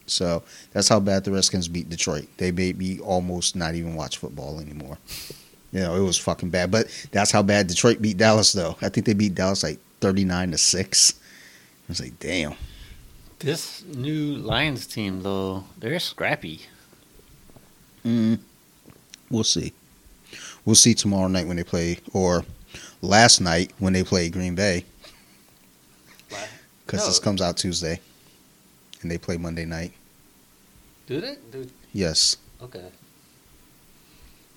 So 0.06 0.42
that's 0.72 0.88
how 0.88 0.98
bad 0.98 1.24
the 1.24 1.30
Redskins 1.30 1.68
beat 1.68 1.88
Detroit. 1.88 2.26
They 2.36 2.50
made 2.50 2.78
me 2.78 2.98
almost 2.98 3.54
not 3.54 3.76
even 3.76 3.94
watch 3.94 4.18
football 4.18 4.58
anymore. 4.58 4.98
You 5.72 5.80
know, 5.80 5.94
it 5.94 6.02
was 6.02 6.18
fucking 6.18 6.50
bad. 6.50 6.72
But 6.72 6.88
that's 7.12 7.30
how 7.30 7.42
bad 7.42 7.68
Detroit 7.68 8.02
beat 8.02 8.16
Dallas, 8.16 8.52
though. 8.52 8.76
I 8.82 8.88
think 8.88 9.06
they 9.06 9.14
beat 9.14 9.36
Dallas 9.36 9.62
like 9.62 9.78
thirty 10.00 10.24
nine 10.24 10.50
to 10.50 10.58
six. 10.58 11.14
I 11.88 11.92
was 11.92 12.00
like, 12.00 12.18
damn. 12.18 12.54
This 13.38 13.84
new 13.84 14.36
Lions 14.36 14.86
team, 14.86 15.22
though, 15.22 15.64
they're 15.78 15.98
scrappy. 15.98 16.62
Mm, 18.04 18.38
we'll 19.30 19.44
see. 19.44 19.72
We'll 20.64 20.74
see 20.74 20.94
tomorrow 20.94 21.28
night 21.28 21.46
when 21.46 21.56
they 21.56 21.64
play, 21.64 21.98
or 22.12 22.44
last 23.02 23.40
night 23.40 23.72
when 23.78 23.92
they 23.92 24.02
played 24.04 24.32
Green 24.32 24.54
Bay, 24.54 24.84
because 26.86 27.06
this 27.06 27.18
comes 27.18 27.40
out 27.40 27.56
Tuesday, 27.56 28.00
and 29.02 29.10
they 29.10 29.18
play 29.18 29.36
Monday 29.36 29.64
night. 29.64 29.92
Do 31.06 31.20
they? 31.20 31.36
Do, 31.50 31.68
Yes. 31.92 32.36
okay. 32.62 32.84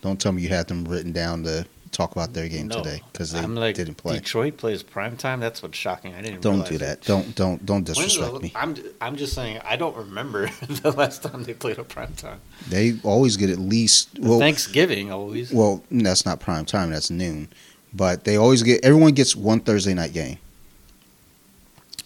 Don't 0.02 0.20
tell 0.20 0.32
me 0.34 0.42
you 0.42 0.50
had 0.50 0.68
them 0.68 0.84
written 0.86 1.12
down 1.14 1.44
to 1.46 1.66
talk 1.92 2.12
about 2.12 2.34
their 2.34 2.50
game 2.50 2.68
No. 2.68 2.84
today 2.84 3.02
because 3.12 3.32
they 3.32 3.40
I'm 3.40 3.56
like, 3.56 3.76
didn't 3.76 3.96
play. 3.96 4.16
Detroit 4.16 4.58
plays 4.58 4.84
prime 4.84 5.16
time. 5.16 5.40
That's 5.40 5.64
what's 5.64 5.78
shocking. 5.78 6.14
I 6.14 6.22
didn't. 6.22 6.42
Don't 6.42 6.68
do 6.68 6.76
it. 6.76 6.80
that. 6.80 7.02
Don't 7.04 7.34
don't 7.36 7.66
don't 7.66 7.86
disrespect 7.86 8.34
the- 8.34 8.40
me. 8.42 8.52
I'm 8.56 8.76
I'm 9.00 9.16
just 9.16 9.34
saying 9.34 9.62
I 9.64 9.78
don't 9.78 9.96
remember 9.96 10.48
the 10.70 10.92
last 10.92 11.24
time 11.24 11.44
they 11.44 11.54
played 11.54 11.78
a 11.80 11.84
prime 11.86 12.14
time. 12.16 12.42
They 12.68 13.00
always 13.04 13.38
get 13.38 13.50
at 13.50 13.60
least 13.60 14.10
well. 14.20 14.40
Thanksgiving 14.40 15.12
always. 15.12 15.54
Well, 15.54 15.84
that's 15.90 16.26
not 16.26 16.40
prime 16.40 16.66
time. 16.66 16.92
That's 16.92 17.10
noon. 17.10 17.48
But 17.96 18.24
they 18.24 18.36
always 18.38 18.64
get 18.64 18.84
everyone 18.84 19.14
gets 19.14 19.36
one 19.36 19.60
Thursday 19.60 19.94
night 19.94 20.14
game. 20.14 20.38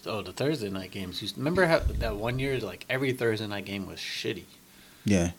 oh 0.06 0.22
the 0.22 0.32
Thursday 0.32 0.68
night 0.70 0.90
games. 0.90 1.22
Used, 1.22 1.38
remember 1.38 1.66
how 1.66 1.78
that 1.78 2.16
one 2.16 2.38
year 2.38 2.58
like 2.60 2.84
every 2.90 3.12
Thursday 3.12 3.46
night 3.46 3.64
game 3.64 3.86
was 3.86 3.98
shitty. 3.98 4.44
Yeah. 5.04 5.30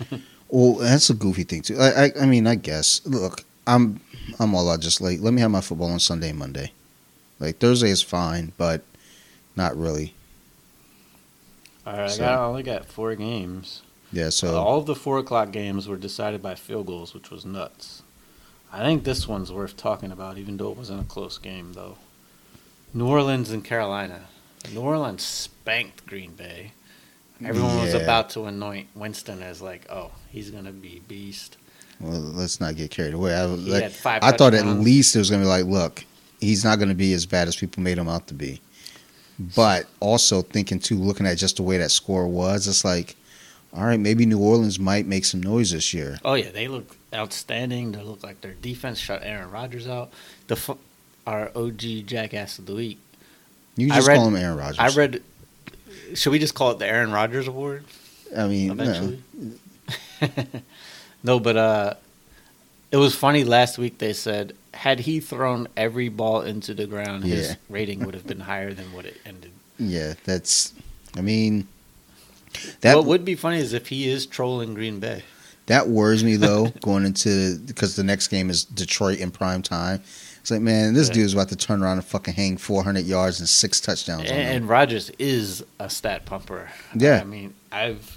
well, 0.48 0.74
that's 0.74 1.10
a 1.10 1.14
goofy 1.14 1.44
thing 1.44 1.62
too. 1.62 1.78
I, 1.78 2.06
I, 2.06 2.12
I 2.22 2.26
mean, 2.26 2.46
I 2.46 2.56
guess. 2.56 3.00
Look, 3.06 3.44
I'm, 3.66 4.00
I'm 4.40 4.54
all 4.54 4.68
out. 4.70 4.80
Just 4.80 5.00
like 5.00 5.20
let 5.20 5.32
me 5.32 5.40
have 5.40 5.50
my 5.50 5.60
football 5.60 5.90
on 5.90 6.00
Sunday 6.00 6.30
and 6.30 6.38
Monday. 6.38 6.72
Like 7.38 7.58
Thursday 7.58 7.90
is 7.90 8.02
fine, 8.02 8.52
but 8.56 8.82
not 9.54 9.76
really. 9.76 10.14
All 11.86 11.96
right, 11.96 12.10
So- 12.10 12.24
I, 12.24 12.26
got, 12.28 12.38
I 12.38 12.44
only 12.44 12.62
got 12.64 12.86
four 12.86 13.14
games. 13.14 13.82
Yeah. 14.12 14.30
So 14.30 14.56
All 14.56 14.78
of 14.78 14.86
the 14.86 14.94
four 14.94 15.18
o'clock 15.18 15.52
games 15.52 15.86
were 15.86 15.96
decided 15.96 16.42
by 16.42 16.54
field 16.54 16.86
goals, 16.86 17.12
which 17.14 17.30
was 17.30 17.44
nuts. 17.44 17.95
I 18.72 18.82
think 18.82 19.04
this 19.04 19.26
one's 19.26 19.52
worth 19.52 19.76
talking 19.76 20.12
about, 20.12 20.38
even 20.38 20.56
though 20.56 20.70
it 20.70 20.76
wasn't 20.76 21.00
a 21.00 21.04
close 21.04 21.38
game, 21.38 21.72
though. 21.72 21.96
New 22.92 23.06
Orleans 23.06 23.50
and 23.50 23.64
Carolina. 23.64 24.22
New 24.72 24.80
Orleans 24.80 25.22
spanked 25.22 26.06
Green 26.06 26.32
Bay. 26.32 26.72
Everyone 27.44 27.78
was 27.80 27.94
about 27.94 28.30
to 28.30 28.44
anoint 28.46 28.88
Winston 28.94 29.42
as 29.42 29.60
like, 29.60 29.86
oh, 29.90 30.10
he's 30.30 30.50
gonna 30.50 30.72
be 30.72 31.02
beast. 31.06 31.58
well, 32.00 32.18
let's 32.18 32.60
not 32.60 32.76
get 32.76 32.90
carried 32.90 33.12
away. 33.14 33.34
I, 33.34 33.44
like, 33.44 33.92
I 34.06 34.32
thought 34.32 34.54
at 34.54 34.64
least 34.66 35.14
it 35.14 35.18
was 35.18 35.30
gonna 35.30 35.42
be 35.42 35.48
like, 35.48 35.66
look, 35.66 36.04
he's 36.40 36.64
not 36.64 36.78
gonna 36.78 36.94
be 36.94 37.12
as 37.12 37.26
bad 37.26 37.46
as 37.48 37.56
people 37.56 37.82
made 37.82 37.98
him 37.98 38.08
out 38.08 38.26
to 38.28 38.34
be. 38.34 38.60
But 39.38 39.86
also 40.00 40.40
thinking 40.40 40.78
too, 40.78 40.96
looking 40.96 41.26
at 41.26 41.36
just 41.36 41.56
the 41.56 41.62
way 41.62 41.76
that 41.76 41.90
score 41.90 42.26
was, 42.26 42.66
it's 42.66 42.84
like, 42.86 43.16
all 43.74 43.84
right, 43.84 44.00
maybe 44.00 44.24
New 44.24 44.38
Orleans 44.40 44.78
might 44.80 45.06
make 45.06 45.26
some 45.26 45.42
noise 45.42 45.72
this 45.72 45.92
year. 45.92 46.18
Oh 46.24 46.34
yeah, 46.34 46.50
they 46.50 46.68
look 46.68 46.96
outstanding. 47.16 47.92
They 47.92 48.02
look 48.02 48.22
like 48.22 48.40
their 48.40 48.54
defense 48.54 48.98
shut 48.98 49.22
Aaron 49.24 49.50
Rodgers 49.50 49.88
out. 49.88 50.12
The 50.46 50.56
fu- 50.56 50.78
our 51.26 51.50
OG 51.56 52.06
jackass 52.06 52.58
of 52.58 52.66
the 52.66 52.74
week. 52.74 52.98
You 53.76 53.88
just 53.88 54.06
read- 54.06 54.16
call 54.16 54.28
him 54.28 54.36
Aaron 54.36 54.56
Rodgers. 54.56 54.78
I 54.78 54.88
read. 54.96 55.22
Should 56.14 56.30
we 56.30 56.38
just 56.38 56.54
call 56.54 56.70
it 56.70 56.78
the 56.78 56.86
Aaron 56.86 57.12
Rodgers 57.12 57.48
Award? 57.48 57.84
I 58.36 58.46
mean, 58.46 58.68
no. 58.68 58.72
eventually. 58.74 59.22
no, 61.22 61.40
but 61.40 61.56
uh, 61.56 61.94
it 62.90 62.96
was 62.96 63.14
funny 63.14 63.44
last 63.44 63.78
week. 63.78 63.98
They 63.98 64.12
said 64.12 64.54
had 64.74 65.00
he 65.00 65.20
thrown 65.20 65.68
every 65.76 66.08
ball 66.08 66.42
into 66.42 66.74
the 66.74 66.86
ground, 66.86 67.24
his 67.24 67.56
rating 67.68 68.04
would 68.04 68.14
have 68.14 68.26
been 68.26 68.40
higher 68.40 68.72
than 68.72 68.92
what 68.92 69.04
it 69.06 69.16
ended. 69.24 69.52
yeah, 69.78 70.14
that's. 70.24 70.72
I 71.16 71.22
mean, 71.22 71.66
that 72.82 72.96
what 72.96 73.06
would 73.06 73.24
be 73.24 73.34
funny 73.34 73.58
is 73.58 73.72
if 73.72 73.88
he 73.88 74.08
is 74.08 74.26
trolling 74.26 74.74
Green 74.74 75.00
Bay. 75.00 75.22
That 75.66 75.88
worries 75.88 76.22
me 76.24 76.36
though, 76.36 76.68
going 76.82 77.04
into 77.04 77.58
because 77.58 77.96
the 77.96 78.04
next 78.04 78.28
game 78.28 78.50
is 78.50 78.64
Detroit 78.64 79.18
in 79.18 79.30
prime 79.30 79.62
time. 79.62 80.02
It's 80.40 80.50
like, 80.52 80.60
man, 80.60 80.94
this 80.94 81.08
Yeah. 81.08 81.14
dude's 81.14 81.32
about 81.32 81.48
to 81.48 81.56
turn 81.56 81.82
around 81.82 81.98
and 81.98 82.04
fucking 82.06 82.34
hang 82.34 82.56
400 82.56 83.04
yards 83.04 83.40
and 83.40 83.48
six 83.48 83.80
touchdowns. 83.80 84.30
And, 84.30 84.48
and 84.48 84.68
Rodgers 84.68 85.10
is 85.18 85.64
a 85.80 85.90
stat 85.90 86.24
pumper. 86.24 86.70
Yeah. 86.94 87.18
I 87.20 87.24
mean, 87.24 87.52
I've 87.72 88.16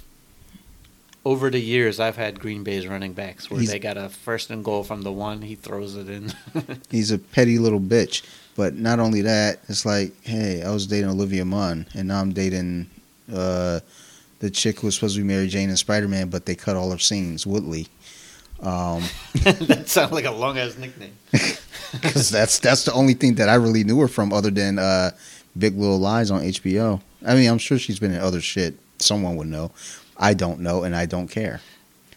over 1.24 1.50
the 1.50 1.58
years 1.60 2.00
I've 2.00 2.16
had 2.16 2.38
Green 2.40 2.62
Bay's 2.64 2.86
running 2.86 3.12
backs 3.12 3.50
where 3.50 3.60
He's- 3.60 3.72
they 3.72 3.78
got 3.78 3.96
a 3.98 4.08
first 4.08 4.50
and 4.50 4.64
goal 4.64 4.84
from 4.84 5.02
the 5.02 5.12
one, 5.12 5.42
he 5.42 5.54
throws 5.54 5.96
it 5.96 6.08
in. 6.08 6.32
He's 6.90 7.10
a 7.10 7.18
petty 7.18 7.58
little 7.58 7.80
bitch. 7.80 8.22
But 8.56 8.74
not 8.76 8.98
only 9.00 9.22
that, 9.22 9.60
it's 9.68 9.84
like, 9.86 10.12
hey, 10.24 10.62
I 10.62 10.70
was 10.70 10.86
dating 10.86 11.08
Olivia 11.10 11.44
Munn, 11.44 11.86
and 11.94 12.08
now 12.08 12.20
I'm 12.20 12.32
dating 12.32 12.88
uh, 13.32 13.80
the 14.40 14.50
chick 14.50 14.80
who 14.80 14.88
was 14.88 14.94
supposed 14.94 15.16
to 15.16 15.22
be 15.22 15.26
Mary 15.26 15.46
Jane 15.46 15.68
and 15.68 15.78
Spider 15.78 16.08
Man, 16.08 16.28
but 16.28 16.46
they 16.46 16.54
cut 16.54 16.76
all 16.76 16.90
her 16.90 16.98
scenes, 16.98 17.46
Woodley. 17.46 17.86
Um, 18.60 19.04
that 19.42 19.84
sounds 19.86 20.12
like 20.12 20.24
a 20.26 20.30
long 20.30 20.58
ass 20.58 20.76
nickname. 20.76 21.16
because 21.92 22.30
that's 22.30 22.58
that's 22.58 22.84
the 22.84 22.92
only 22.92 23.14
thing 23.14 23.36
that 23.36 23.48
I 23.48 23.54
really 23.54 23.84
knew 23.84 24.00
her 24.00 24.08
from, 24.08 24.32
other 24.32 24.50
than 24.50 24.78
uh, 24.78 25.12
Big 25.56 25.76
Little 25.76 25.98
Lies 25.98 26.30
on 26.30 26.42
HBO. 26.42 27.00
I 27.26 27.34
mean, 27.34 27.48
I'm 27.50 27.58
sure 27.58 27.78
she's 27.78 27.98
been 27.98 28.12
in 28.12 28.20
other 28.20 28.40
shit. 28.40 28.74
Someone 28.98 29.36
would 29.36 29.48
know. 29.48 29.72
I 30.16 30.34
don't 30.34 30.60
know, 30.60 30.84
and 30.84 30.94
I 30.94 31.06
don't 31.06 31.28
care. 31.28 31.60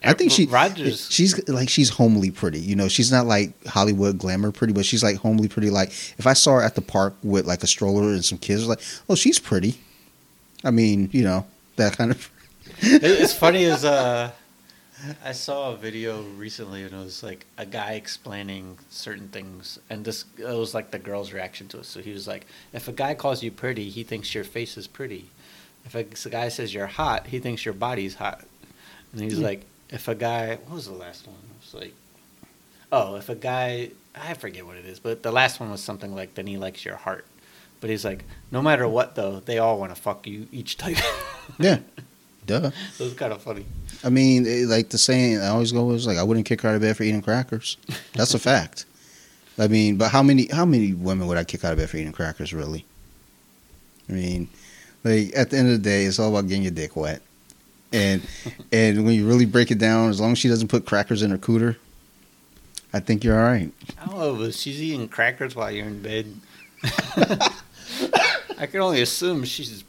I 0.06 0.14
think 0.14 0.32
she 0.32 0.46
Rodgers 0.48 1.10
She's 1.10 1.48
like 1.48 1.70
she's 1.70 1.90
homely 1.90 2.30
pretty. 2.30 2.60
You 2.60 2.76
know, 2.76 2.90
she's 2.90 3.12
not 3.12 3.26
like 3.26 3.66
Hollywood 3.66 4.18
glamour 4.18 4.52
pretty, 4.52 4.74
but 4.74 4.86
she's 4.86 5.02
like 5.02 5.18
homely 5.18 5.48
pretty. 5.48 5.70
Like 5.70 5.90
if 5.90 6.28
I 6.28 6.34
saw 6.34 6.56
her 6.56 6.62
at 6.62 6.76
the 6.76 6.82
park 6.82 7.16
with 7.24 7.46
like 7.46 7.64
a 7.64 7.68
stroller 7.68 8.10
and 8.10 8.24
some 8.24 8.38
kids, 8.38 8.68
like, 8.68 8.82
oh, 9.10 9.16
she's 9.16 9.40
pretty. 9.40 9.76
I 10.66 10.72
mean, 10.72 11.10
you 11.14 11.24
know, 11.24 11.46
that 11.76 11.98
kind 11.98 12.12
of. 12.12 12.30
It- 12.82 13.04
it's 13.04 13.34
funny 13.34 13.66
as 13.66 13.84
uh 13.86 14.32
I 15.26 15.34
saw 15.34 15.72
a 15.74 15.76
video 15.76 16.22
recently 16.38 16.84
and 16.84 16.94
it 16.94 16.98
was 16.98 17.24
like 17.24 17.46
a 17.58 17.66
guy 17.66 17.94
explaining 17.94 18.78
certain 18.90 19.28
things 19.28 19.78
and 19.90 20.06
this 20.06 20.24
it 20.38 20.46
was 20.46 20.74
like 20.74 20.92
the 20.92 21.00
girl's 21.00 21.34
reaction 21.34 21.68
to 21.70 21.80
it. 21.80 21.86
So 21.86 22.00
he 22.02 22.12
was 22.14 22.26
like, 22.28 22.46
if 22.72 22.88
a 22.88 22.94
guy 22.94 23.14
calls 23.14 23.44
you 23.44 23.52
pretty, 23.52 23.90
he 23.90 24.04
thinks 24.04 24.34
your 24.34 24.46
face 24.46 24.78
is 24.78 24.88
pretty. 24.88 25.26
If 25.86 25.94
a, 25.96 26.06
a 26.28 26.32
guy 26.32 26.48
says 26.48 26.74
you're 26.74 26.88
hot, 26.88 27.28
he 27.28 27.40
thinks 27.40 27.66
your 27.66 27.74
body's 27.74 28.16
hot. 28.16 28.46
And 29.12 29.22
he's 29.22 29.38
Yeah. 29.40 29.48
like, 29.48 29.66
if 29.90 30.08
a 30.08 30.16
guy 30.16 30.56
what 30.66 30.76
was 30.76 30.86
the 30.88 30.94
last 30.94 31.28
one? 31.28 31.36
It 31.36 31.66
was 31.66 31.74
like 31.84 31.94
Oh, 32.92 33.16
if 33.16 33.28
a 33.28 33.36
guy 33.36 33.90
I 34.16 34.36
forget 34.36 34.66
what 34.66 34.78
it 34.78 34.86
is, 34.86 35.00
but 35.00 35.22
the 35.24 35.32
last 35.32 35.60
one 35.60 35.70
was 35.72 35.84
something 35.84 36.16
like 36.16 36.36
then 36.36 36.48
he 36.48 36.58
likes 36.58 36.86
your 36.86 36.96
heart. 36.96 37.26
But 37.84 37.90
he's 37.90 38.06
like, 38.06 38.24
no 38.50 38.62
matter 38.62 38.88
what 38.88 39.16
though, 39.16 39.42
they 39.42 39.58
all 39.58 39.78
want 39.78 39.94
to 39.94 40.02
fuck 40.02 40.26
you 40.26 40.48
each 40.54 40.78
type. 40.78 40.96
Yeah, 41.60 41.80
duh. 42.48 42.72
So 42.94 43.04
it's 43.04 43.16
kind 43.16 43.34
of 43.34 43.42
funny. 43.42 43.66
I 44.06 44.10
mean, 44.10 44.46
it- 44.46 44.70
like 44.70 44.88
the 44.90 44.98
saying 44.98 45.40
I 45.42 45.48
always 45.50 45.74
go 45.74 45.92
is 45.92 46.08
like, 46.08 46.18
I 46.18 46.24
wouldn't 46.24 46.46
kick 46.46 46.62
her 46.62 46.70
out 46.70 46.76
of 46.76 46.82
bed 46.82 46.96
for 46.96 47.04
eating 47.04 47.22
crackers. 47.22 47.76
That's 48.14 48.34
a 48.34 48.40
fact. 48.40 48.86
I 49.60 49.68
mean, 49.68 49.98
but 49.98 50.12
how 50.12 50.24
many 50.24 50.48
how 50.48 50.64
many 50.64 50.94
women 50.94 51.28
would 51.28 51.38
I 51.38 51.44
kick 51.44 51.66
out 51.66 51.74
of 51.74 51.78
bed 51.80 51.90
for 51.90 51.98
eating 51.98 52.14
crackers? 52.14 52.54
Really? 52.54 52.86
I 54.08 54.14
mean, 54.14 54.48
like 55.04 55.36
at 55.36 55.50
the 55.50 55.58
end 55.58 55.68
of 55.68 55.74
the 55.74 55.90
day, 55.90 56.06
it's 56.06 56.18
all 56.18 56.30
about 56.30 56.48
getting 56.48 56.64
your 56.64 56.72
dick 56.72 56.96
wet, 56.96 57.22
and 57.92 58.22
and 58.72 59.04
when 59.06 59.16
you 59.16 59.28
really 59.28 59.46
break 59.46 59.70
it 59.72 59.78
down, 59.80 60.10
as 60.10 60.22
long 60.22 60.32
as 60.32 60.38
she 60.38 60.48
doesn't 60.48 60.70
put 60.70 60.86
crackers 60.86 61.22
in 61.22 61.32
her 61.32 61.38
cooter, 61.38 61.76
I 62.94 63.02
think 63.02 63.26
you're 63.26 63.38
all 63.38 63.52
right. 63.52 63.70
I 64.02 64.06
don't 64.06 64.18
know, 64.18 64.36
but 64.36 64.54
she's 64.54 64.82
eating 64.82 65.10
crackers 65.10 65.58
while 65.58 65.70
you're 65.72 65.88
in 65.88 66.02
bed. 66.02 66.34
I 68.64 68.68
can 68.68 68.80
only 68.80 69.02
assume 69.02 69.44
she's 69.44 69.84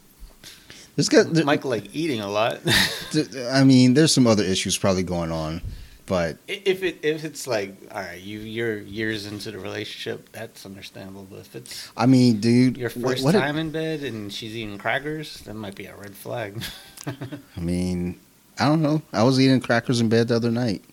There's 0.97 1.07
got, 1.07 1.31
there, 1.33 1.45
Michael 1.45 1.69
like 1.69 1.95
eating 1.95 2.19
a 2.19 2.27
lot. 2.29 2.59
I 3.51 3.63
mean, 3.63 3.93
there's 3.93 4.13
some 4.13 4.27
other 4.27 4.43
issues 4.43 4.77
probably 4.77 5.03
going 5.03 5.31
on, 5.31 5.61
but 6.05 6.37
if 6.49 6.83
it 6.83 6.99
if 7.01 7.23
it's 7.23 7.47
like 7.47 7.73
all 7.89 8.01
right, 8.01 8.19
you 8.21 8.39
you're 8.39 8.77
years 8.79 9.27
into 9.27 9.51
the 9.51 9.59
relationship, 9.59 10.29
that's 10.33 10.65
understandable. 10.65 11.25
But 11.29 11.39
if 11.39 11.55
it's 11.55 11.89
I 11.95 12.05
mean, 12.05 12.41
dude, 12.41 12.75
your 12.75 12.89
what- 12.89 13.11
first 13.13 13.23
what 13.23 13.33
if- 13.35 13.41
time 13.41 13.55
in 13.57 13.71
bed 13.71 14.01
and 14.03 14.31
she's 14.31 14.53
eating 14.55 14.77
crackers, 14.77 15.39
that 15.45 15.53
might 15.53 15.75
be 15.75 15.85
a 15.85 15.95
red 15.95 16.13
flag. 16.13 16.61
I 17.07 17.59
mean, 17.61 18.19
I 18.59 18.65
don't 18.67 18.81
know. 18.81 19.01
I 19.13 19.23
was 19.23 19.39
eating 19.39 19.61
crackers 19.61 20.01
in 20.01 20.09
bed 20.09 20.27
the 20.27 20.35
other 20.35 20.51
night. 20.51 20.83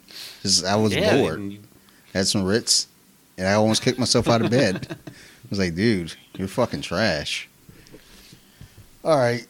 'Cause 0.45 0.63
I 0.63 0.77
was 0.77 0.95
Yeah, 0.95 1.17
bored. 1.17 1.41
you- 1.41 1.59
Had 2.15 2.29
some 2.29 2.45
Ritz, 2.45 2.87
and 3.37 3.49
I 3.49 3.55
almost 3.55 3.83
kicked 3.83 3.99
myself 3.99 4.29
out 4.29 4.41
of 4.43 4.51
bed. 4.53 4.97
I 5.09 5.49
was 5.51 5.59
like, 5.59 5.75
dude, 5.75 6.15
you're 6.39 6.49
fucking 6.49 6.83
trash. 6.83 7.49
All 9.05 9.19
right, 9.19 9.45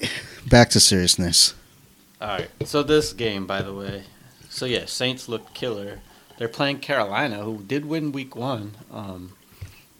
back 0.49 0.71
to 0.71 0.81
seriousness. 0.81 1.55
All 2.21 2.29
right. 2.29 2.49
So 2.65 2.83
this 2.83 3.13
game, 3.13 3.47
by 3.47 3.63
the 3.63 3.75
way, 3.75 4.05
so 4.49 4.65
yeah, 4.65 4.87
Saints 4.87 5.29
look 5.29 5.53
killer. 5.53 6.01
They're 6.39 6.49
playing 6.49 6.79
Carolina, 6.81 7.43
who 7.43 7.59
did 7.63 7.85
win 7.85 8.13
Week 8.13 8.35
One. 8.35 8.73
Um, 8.91 9.33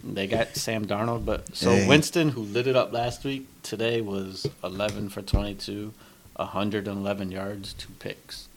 they 0.03 0.25
got 0.27 0.55
Sam 0.55 0.85
Darnold, 0.85 1.25
but 1.25 1.55
so 1.55 1.69
Hey. 1.71 1.87
Winston, 1.87 2.29
who 2.29 2.41
lit 2.41 2.65
it 2.67 2.75
up 2.75 2.91
last 2.91 3.23
week, 3.23 3.47
today 3.61 4.01
was 4.01 4.47
11 4.63 5.09
for 5.09 5.21
22, 5.21 5.93
111 6.35 7.31
yards, 7.31 7.73
two 7.73 7.93
picks. 7.99 8.47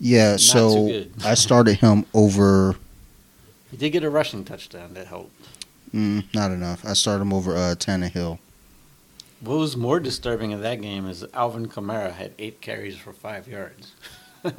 Yeah, 0.00 0.32
Not 0.32 0.40
so. 0.40 1.04
I 1.24 1.34
started 1.34 1.78
him 1.78 2.06
over. 2.14 2.76
He 3.70 3.76
did 3.76 3.90
get 3.90 4.04
a 4.04 4.10
rushing 4.10 4.44
touchdown 4.44 4.94
that 4.94 5.06
helped. 5.06 5.32
Mm, 5.94 6.24
not 6.34 6.50
enough. 6.50 6.84
I 6.84 6.94
started 6.94 7.22
him 7.22 7.32
over 7.32 7.54
uh, 7.54 7.74
Tannehill. 7.78 8.38
What 9.42 9.58
was 9.58 9.76
more 9.76 9.98
disturbing 10.00 10.52
in 10.52 10.62
that 10.62 10.80
game 10.80 11.06
is 11.08 11.24
Alvin 11.34 11.66
Kamara 11.68 12.12
had 12.12 12.32
eight 12.38 12.60
carries 12.60 12.96
for 12.96 13.12
five 13.12 13.46
yards. 13.48 13.92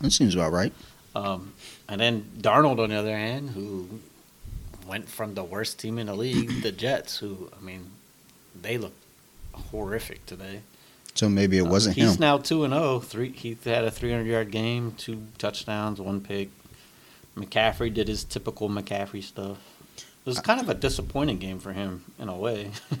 That 0.00 0.10
seems 0.10 0.34
about 0.34 0.52
right. 0.52 0.74
Um, 1.14 1.54
and 1.88 1.98
then 2.00 2.30
Darnold, 2.38 2.78
on 2.78 2.90
the 2.90 2.96
other 2.96 3.16
hand, 3.16 3.50
who 3.50 4.00
went 4.86 5.08
from 5.08 5.34
the 5.34 5.42
worst 5.42 5.78
team 5.78 5.98
in 5.98 6.06
the 6.08 6.14
league, 6.14 6.62
the 6.62 6.70
Jets, 6.84 7.16
who 7.16 7.50
I 7.58 7.64
mean, 7.64 7.92
they 8.60 8.76
look 8.76 8.92
horrific 9.54 10.26
today. 10.26 10.60
So 11.14 11.30
maybe 11.30 11.56
it 11.56 11.62
Uh, 11.62 11.70
wasn't 11.70 11.94
he's 11.96 12.04
him. 12.04 12.10
He's 12.10 12.18
now 12.20 12.36
two 12.36 12.64
and 12.64 12.74
zero. 12.74 13.00
Three. 13.00 13.30
He 13.32 13.56
had 13.64 13.84
a 13.84 13.90
300 13.90 14.26
yard 14.26 14.50
game, 14.50 14.92
two 14.98 15.22
touchdowns, 15.38 15.98
one 15.98 16.20
pick. 16.20 16.50
McCaffrey 17.34 17.92
did 17.92 18.08
his 18.08 18.22
typical 18.22 18.68
McCaffrey 18.68 19.22
stuff. 19.22 19.56
It 19.96 20.04
was 20.26 20.40
kind 20.40 20.60
of 20.60 20.68
a 20.68 20.74
disappointing 20.74 21.38
game 21.38 21.58
for 21.58 21.72
him 21.72 22.04
in 22.18 22.28
a 22.28 22.36
way. 22.36 22.70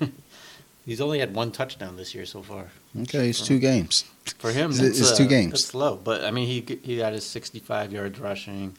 He's 0.86 1.00
only 1.00 1.18
had 1.18 1.34
one 1.34 1.50
touchdown 1.50 1.96
this 1.96 2.14
year 2.14 2.24
so 2.24 2.42
far. 2.42 2.68
okay, 3.02 3.28
it's 3.28 3.40
two 3.44 3.58
games. 3.58 4.04
For 4.38 4.52
him, 4.52 4.70
It's- 4.70 5.00
it's, 5.00 5.12
uh, 5.12 5.16
two 5.16 5.26
games. 5.26 5.52
It's 5.54 5.74
low, 5.74 5.96
but 5.96 6.24
I 6.24 6.30
mean, 6.30 6.46
he 6.46 6.64
he 6.82 6.96
got 6.98 7.12
his 7.12 7.26
65 7.26 7.92
yards 7.92 8.18
rushing, 8.20 8.76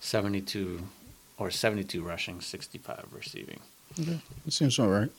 72 0.00 0.80
or 1.36 1.50
72 1.50 2.00
rushing, 2.02 2.40
65 2.40 3.06
receiving. 3.12 3.60
It 3.96 4.52
seems 4.52 4.78
all 4.78 4.88
right. 4.88 5.10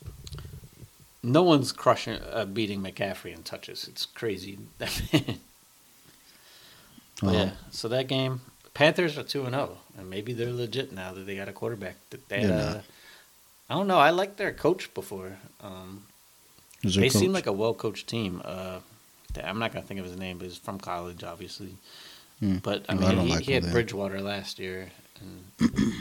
no 1.22 1.44
one's 1.44 1.72
crushing, 1.74 2.20
uh, 2.32 2.46
beating 2.46 2.82
McCaffrey 2.82 3.34
in 3.36 3.44
touches. 3.44 3.88
It's 3.90 4.06
crazy. 4.06 4.58
But 7.22 7.34
yeah, 7.34 7.52
so 7.70 7.90
that 7.90 8.08
game, 8.08 8.40
Panthers 8.74 9.18
are 9.18 9.24
two 9.24 9.44
and 9.44 9.54
zero, 9.54 9.78
and 9.98 10.10
maybe 10.10 10.32
they're 10.32 10.54
legit 10.54 10.94
now 10.94 11.12
that 11.14 11.26
they 11.26 11.36
got 11.36 11.50
a 11.50 11.52
quarterback. 11.52 11.96
That 12.12 12.30
They, 12.30 12.46
They're 12.46 12.78
uh. 12.78 12.82
I 13.70 13.74
don't 13.76 13.88
know. 13.88 14.00
I 14.00 14.10
liked 14.12 14.38
their 14.38 14.54
coach 14.54 14.94
before. 14.94 15.38
Um, 15.62 16.04
They 16.84 17.10
seem 17.10 17.34
like 17.34 17.48
a 17.48 17.52
well 17.52 17.74
coached 17.74 18.08
team. 18.08 18.42
Uh, 18.46 18.80
I'm 19.44 19.60
not 19.60 19.74
gonna 19.74 19.86
think 19.86 20.00
of 20.00 20.06
his 20.06 20.18
name, 20.18 20.38
but 20.38 20.46
he's 20.46 20.58
from 20.58 20.80
college, 20.80 21.24
obviously. 21.24 21.76
Hmm. 22.40 22.58
But 22.58 22.86
I 22.90 22.94
mean, 22.96 23.04
I 23.20 23.24
he, 23.24 23.30
like 23.32 23.44
he 23.44 23.52
had 23.54 23.64
then. 23.64 23.72
Bridgewater 23.74 24.22
last 24.22 24.60
year, 24.60 24.90
and 25.20 25.72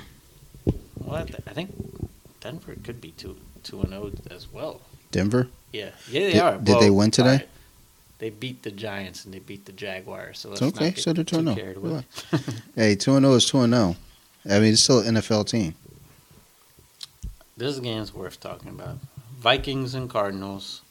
well, 1.05 1.17
I, 1.17 1.25
th- 1.25 1.41
I 1.47 1.53
think 1.53 1.75
Denver 2.41 2.77
could 2.85 3.01
be 3.01 3.11
two 3.13 3.37
two 3.65 3.81
and 3.81 3.91
zero 3.91 4.13
as 4.31 4.51
well. 4.53 4.81
Denver. 5.11 5.49
Yeah, 5.73 5.91
yeah, 6.11 6.21
they 6.21 6.33
Did- 6.33 6.41
are. 6.41 6.59
did 6.59 6.81
they 6.81 6.91
win 6.91 7.11
today? 7.11 7.45
They 8.19 8.31
beat 8.31 8.63
the 8.65 8.73
Giants 8.73 9.25
and 9.25 9.33
they 9.33 9.39
beat 9.39 9.65
the 9.67 9.71
Jaguars. 9.73 10.41
So 10.41 10.49
let's 10.49 10.61
It's 10.61 10.77
okay, 10.77 10.93
so 10.95 11.13
they're 11.13 11.23
too 11.23 11.37
2-0. 11.37 11.55
carried 11.57 11.77
away. 11.77 12.05
Hey, 12.75 12.97
two 12.97 13.15
and 13.15 13.25
zero 13.25 13.35
is 13.37 13.47
two 13.49 13.61
and 13.61 13.73
zero. 13.73 13.95
I 14.45 14.59
mean, 14.59 14.73
it's 14.73 14.83
still 14.83 15.01
an 15.01 15.15
NFL 15.15 15.47
team. 15.49 15.75
This 17.57 17.79
game's 17.79 18.13
worth 18.15 18.41
talking 18.41 18.71
about. 18.71 18.99
Vikings 19.39 19.95
and 19.95 20.11
Cardinals. 20.11 20.83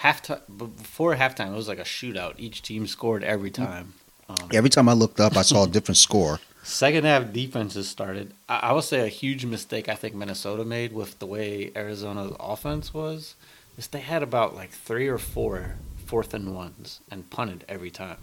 Halftime, 0.00 0.40
before 0.56 1.14
halftime, 1.16 1.52
it 1.52 1.56
was 1.56 1.68
like 1.68 1.78
a 1.78 1.84
shootout. 1.84 2.34
Each 2.38 2.62
team 2.62 2.86
scored 2.86 3.22
every 3.22 3.50
time. 3.50 3.94
Um, 4.28 4.48
Every 4.52 4.70
time 4.70 4.88
I 4.88 4.94
looked 4.94 5.20
up, 5.20 5.36
I 5.36 5.42
saw 5.42 5.64
a 5.64 5.68
different 5.68 5.98
score. 5.98 6.40
Second 6.62 7.04
half 7.04 7.32
defenses 7.32 7.88
started. 7.88 8.32
I, 8.48 8.60
I 8.60 8.72
would 8.72 8.84
say 8.84 9.00
a 9.00 9.08
huge 9.08 9.44
mistake 9.44 9.88
I 9.88 9.94
think 9.94 10.14
Minnesota 10.14 10.64
made 10.64 10.94
with 10.94 11.18
the 11.18 11.26
way 11.26 11.70
Arizona's 11.76 12.34
offense 12.40 12.94
was 12.94 13.34
is 13.76 13.88
they 13.88 14.00
had 14.00 14.22
about 14.22 14.54
like 14.56 14.70
three 14.70 15.08
or 15.08 15.18
four 15.18 15.76
fourth 16.06 16.32
and 16.32 16.54
ones 16.54 17.00
and 17.10 17.28
punted 17.28 17.64
every 17.68 17.90
time. 17.90 18.16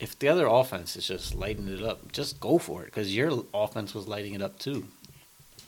If 0.00 0.18
the 0.18 0.28
other 0.28 0.46
offense 0.46 0.96
is 0.96 1.08
just 1.08 1.34
lighting 1.34 1.68
it 1.68 1.82
up, 1.82 2.12
just 2.12 2.40
go 2.40 2.56
for 2.56 2.82
it 2.82 2.86
because 2.86 3.14
your 3.14 3.44
offense 3.52 3.94
was 3.94 4.08
lighting 4.08 4.32
it 4.32 4.40
up 4.40 4.58
too. 4.58 4.86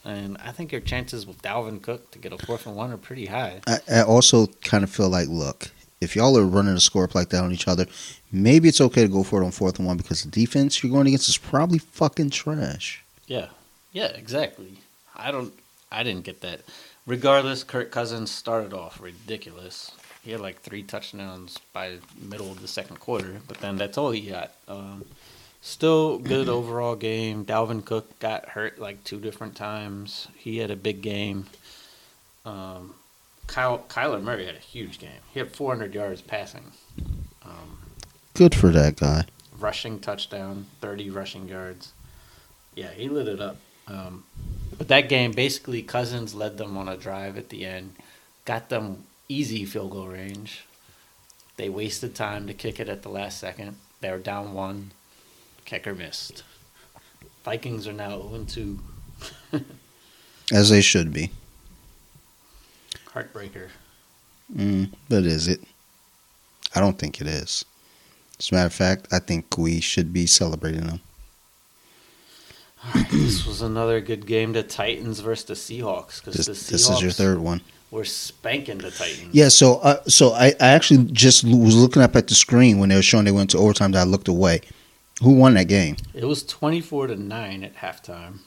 And 0.04 0.38
I 0.38 0.52
think 0.52 0.72
your 0.72 0.80
chances 0.80 1.26
with 1.26 1.42
Dalvin 1.42 1.82
Cook 1.82 2.10
to 2.12 2.18
get 2.18 2.32
a 2.32 2.38
fourth 2.38 2.66
and 2.66 2.74
one 2.74 2.92
are 2.92 2.96
pretty 2.96 3.26
high. 3.26 3.60
I, 3.66 3.78
I 3.92 4.02
also 4.02 4.46
kind 4.64 4.82
of 4.82 4.90
feel 4.90 5.10
like, 5.10 5.28
look, 5.28 5.70
if 6.00 6.16
y'all 6.16 6.36
are 6.38 6.46
running 6.46 6.74
a 6.74 6.80
score 6.80 7.04
up 7.04 7.14
like 7.14 7.28
that 7.30 7.44
on 7.44 7.52
each 7.52 7.68
other, 7.68 7.86
maybe 8.32 8.68
it's 8.68 8.80
okay 8.80 9.02
to 9.02 9.08
go 9.08 9.22
for 9.22 9.42
it 9.42 9.44
on 9.44 9.50
fourth 9.50 9.78
and 9.78 9.86
one 9.86 9.98
because 9.98 10.22
the 10.22 10.30
defense 10.30 10.82
you're 10.82 10.92
going 10.92 11.06
against 11.06 11.28
is 11.28 11.36
probably 11.36 11.78
fucking 11.78 12.30
trash. 12.30 13.04
Yeah, 13.26 13.48
yeah, 13.92 14.06
exactly. 14.06 14.78
I 15.14 15.30
don't, 15.30 15.52
I 15.92 16.02
didn't 16.02 16.24
get 16.24 16.40
that. 16.40 16.60
Regardless, 17.06 17.64
Kirk 17.64 17.90
Cousins 17.90 18.30
started 18.30 18.72
off 18.72 19.00
ridiculous. 19.00 19.90
He 20.22 20.32
had 20.32 20.40
like 20.40 20.60
three 20.60 20.82
touchdowns 20.82 21.58
by 21.72 21.96
middle 22.20 22.50
of 22.50 22.62
the 22.62 22.68
second 22.68 23.00
quarter, 23.00 23.40
but 23.46 23.58
then 23.58 23.76
that's 23.76 23.98
all 23.98 24.10
he 24.10 24.30
got. 24.30 24.52
Um, 24.68 25.04
still 25.60 26.18
good 26.18 26.48
overall 26.58 26.96
game. 26.96 27.44
Dalvin 27.44 27.84
Cook 27.84 28.18
got 28.18 28.50
hurt 28.50 28.78
like 28.78 29.02
two 29.04 29.18
different 29.20 29.54
times. 29.56 30.28
He 30.36 30.58
had 30.58 30.70
a 30.70 30.76
big 30.76 31.02
game. 31.02 31.46
Um, 32.44 32.94
Kyle 33.46 33.84
Kyler 33.88 34.22
Murray 34.22 34.46
had 34.46 34.54
a 34.54 34.58
huge 34.60 34.98
game. 34.98 35.20
He 35.32 35.40
had 35.40 35.54
400 35.54 35.94
yards 35.94 36.22
passing. 36.22 36.72
Um, 37.44 37.78
Good 38.34 38.54
for 38.54 38.68
that 38.70 38.96
guy. 38.96 39.24
rushing 39.58 39.98
touchdown, 39.98 40.66
30 40.80 41.10
rushing 41.10 41.48
yards. 41.48 41.92
Yeah, 42.74 42.90
he 42.92 43.08
lit 43.08 43.28
it 43.28 43.40
up. 43.40 43.56
Um, 43.88 44.24
but 44.78 44.88
that 44.88 45.08
game, 45.08 45.32
basically, 45.32 45.82
Cousins 45.82 46.34
led 46.34 46.56
them 46.56 46.76
on 46.78 46.88
a 46.88 46.96
drive 46.96 47.36
at 47.36 47.48
the 47.48 47.66
end, 47.66 47.96
got 48.44 48.68
them 48.68 49.04
easy 49.28 49.64
field 49.64 49.90
goal 49.90 50.06
range. 50.06 50.64
They 51.56 51.68
wasted 51.68 52.14
time 52.14 52.46
to 52.46 52.54
kick 52.54 52.78
it 52.80 52.88
at 52.88 53.02
the 53.02 53.08
last 53.10 53.38
second. 53.38 53.76
They 54.00 54.10
were 54.10 54.18
down 54.18 54.54
one. 54.54 54.92
Kicker 55.70 55.94
missed. 55.94 56.42
Vikings 57.44 57.86
are 57.86 57.92
now 57.92 58.20
0 58.28 58.44
2. 58.48 58.78
As 60.52 60.68
they 60.68 60.80
should 60.80 61.12
be. 61.12 61.30
Heartbreaker. 63.14 63.68
Mm, 64.52 64.92
but 65.08 65.22
is 65.22 65.46
it? 65.46 65.60
I 66.74 66.80
don't 66.80 66.98
think 66.98 67.20
it 67.20 67.28
is. 67.28 67.64
As 68.40 68.50
a 68.50 68.54
matter 68.56 68.66
of 68.66 68.74
fact, 68.74 69.06
I 69.12 69.20
think 69.20 69.56
we 69.56 69.80
should 69.80 70.12
be 70.12 70.26
celebrating 70.26 70.88
them. 70.88 71.00
Right, 72.92 73.08
this 73.08 73.46
was 73.46 73.62
another 73.62 74.00
good 74.00 74.26
game. 74.26 74.52
The 74.52 74.64
Titans 74.64 75.20
versus 75.20 75.44
the 75.44 75.54
Seahawks. 75.54 76.18
Because 76.18 76.34
This, 76.34 76.46
the 76.46 76.52
Seahawks 76.52 76.68
this 76.70 76.90
is 76.90 77.00
your 77.02 77.12
third 77.12 77.38
one. 77.38 77.60
We're 77.92 78.02
spanking 78.02 78.78
the 78.78 78.90
Titans. 78.90 79.32
Yeah, 79.32 79.50
so 79.50 79.76
uh, 79.76 80.02
so 80.08 80.32
I, 80.32 80.46
I 80.60 80.70
actually 80.70 81.04
just 81.12 81.44
was 81.44 81.76
looking 81.76 82.02
up 82.02 82.16
at 82.16 82.26
the 82.26 82.34
screen 82.34 82.80
when 82.80 82.88
they 82.88 82.96
were 82.96 83.02
showing 83.02 83.24
they 83.24 83.30
went 83.30 83.50
to 83.50 83.58
overtime. 83.58 83.92
That 83.92 84.00
I 84.00 84.10
looked 84.10 84.26
away. 84.26 84.62
Who 85.22 85.34
won 85.34 85.54
that 85.54 85.68
game? 85.68 85.96
It 86.14 86.24
was 86.24 86.42
24 86.42 87.08
to 87.08 87.16
9 87.16 87.64
at 87.64 87.76
halftime. 87.76 88.38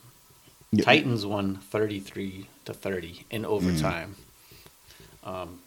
Yeah. 0.71 0.85
Titans 0.85 1.25
won 1.25 1.57
33 1.57 2.47
to 2.65 2.73
30 2.73 3.25
in 3.29 3.45
overtime. 3.45 4.15
Mm. 5.23 5.29
Um, 5.29 5.59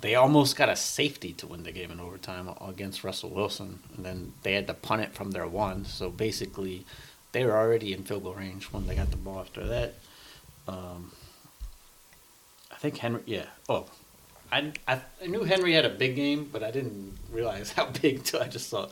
they 0.00 0.14
almost 0.14 0.56
got 0.56 0.68
a 0.68 0.76
safety 0.76 1.32
to 1.34 1.46
win 1.46 1.62
the 1.62 1.72
game 1.72 1.90
in 1.90 1.98
overtime 1.98 2.50
against 2.60 3.04
Russell 3.04 3.30
Wilson, 3.30 3.80
and 3.96 4.04
then 4.04 4.32
they 4.42 4.52
had 4.52 4.66
to 4.66 4.74
punt 4.74 5.02
it 5.02 5.12
from 5.12 5.30
their 5.30 5.46
one. 5.46 5.84
So 5.84 6.10
basically, 6.10 6.84
they 7.32 7.44
were 7.44 7.56
already 7.56 7.92
in 7.92 8.04
field 8.04 8.22
goal 8.22 8.34
range 8.34 8.66
when 8.66 8.86
they 8.86 8.94
got 8.94 9.10
the 9.10 9.16
ball 9.16 9.40
after 9.40 9.66
that. 9.66 9.94
Um, 10.68 11.12
I 12.70 12.76
think 12.76 12.98
Henry, 12.98 13.22
yeah. 13.26 13.46
Oh, 13.68 13.86
I, 14.52 14.72
I 14.86 15.00
I 15.22 15.26
knew 15.26 15.44
Henry 15.44 15.72
had 15.72 15.84
a 15.84 15.90
big 15.90 16.16
game, 16.16 16.48
but 16.52 16.62
I 16.62 16.70
didn't 16.70 17.16
realize 17.32 17.72
how 17.76 17.86
big 17.86 18.16
until 18.16 18.42
I 18.42 18.48
just 18.48 18.68
saw. 18.68 18.88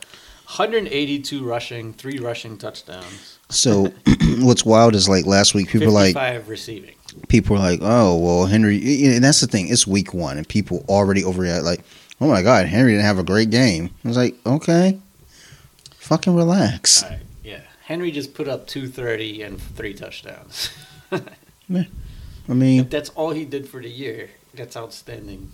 It. 0.55 0.59
182 0.59 1.45
rushing, 1.45 1.93
three 1.93 2.19
rushing 2.19 2.59
touchdowns, 2.59 3.39
So 3.49 3.93
what's 4.39 4.65
wild 4.65 4.95
is 4.95 5.09
like 5.09 5.27
last 5.27 5.55
week 5.55 5.69
people 5.69 5.93
were 5.93 6.01
55 6.01 6.41
like 6.41 6.49
receiving. 6.49 6.95
people 7.29 7.57
were 7.57 7.63
like, 7.63 7.81
oh 7.83 8.17
well, 8.19 8.47
Henry, 8.47 8.77
and 9.07 9.23
that's 9.25 9.41
the 9.41 9.47
thing. 9.47 9.69
It's 9.69 9.87
week 9.87 10.13
one, 10.15 10.39
and 10.39 10.49
people 10.49 10.85
already 10.89 11.23
overreact. 11.23 11.63
Like, 11.65 11.83
oh 12.21 12.29
my 12.29 12.43
god, 12.43 12.67
Henry 12.67 12.93
didn't 12.93 13.05
have 13.07 13.19
a 13.19 13.25
great 13.25 13.51
game. 13.51 13.91
I 14.05 14.09
was 14.09 14.17
like, 14.17 14.35
okay, 14.47 14.99
fucking 15.97 16.35
relax. 16.35 17.03
All 17.03 17.11
right, 17.11 17.21
yeah. 17.43 17.61
Henry 17.85 18.11
just 18.11 18.33
put 18.35 18.49
up 18.49 18.67
230 18.67 19.43
and 19.43 19.61
three 19.61 19.95
touchdowns. 19.95 20.71
I 22.49 22.55
mean, 22.55 22.81
If 22.81 22.91
that's 22.91 23.11
all 23.11 23.31
he 23.31 23.45
did 23.45 23.69
for 23.69 23.81
the 23.81 23.89
year, 23.91 24.31
that's 24.55 24.77
outstanding. 24.77 25.51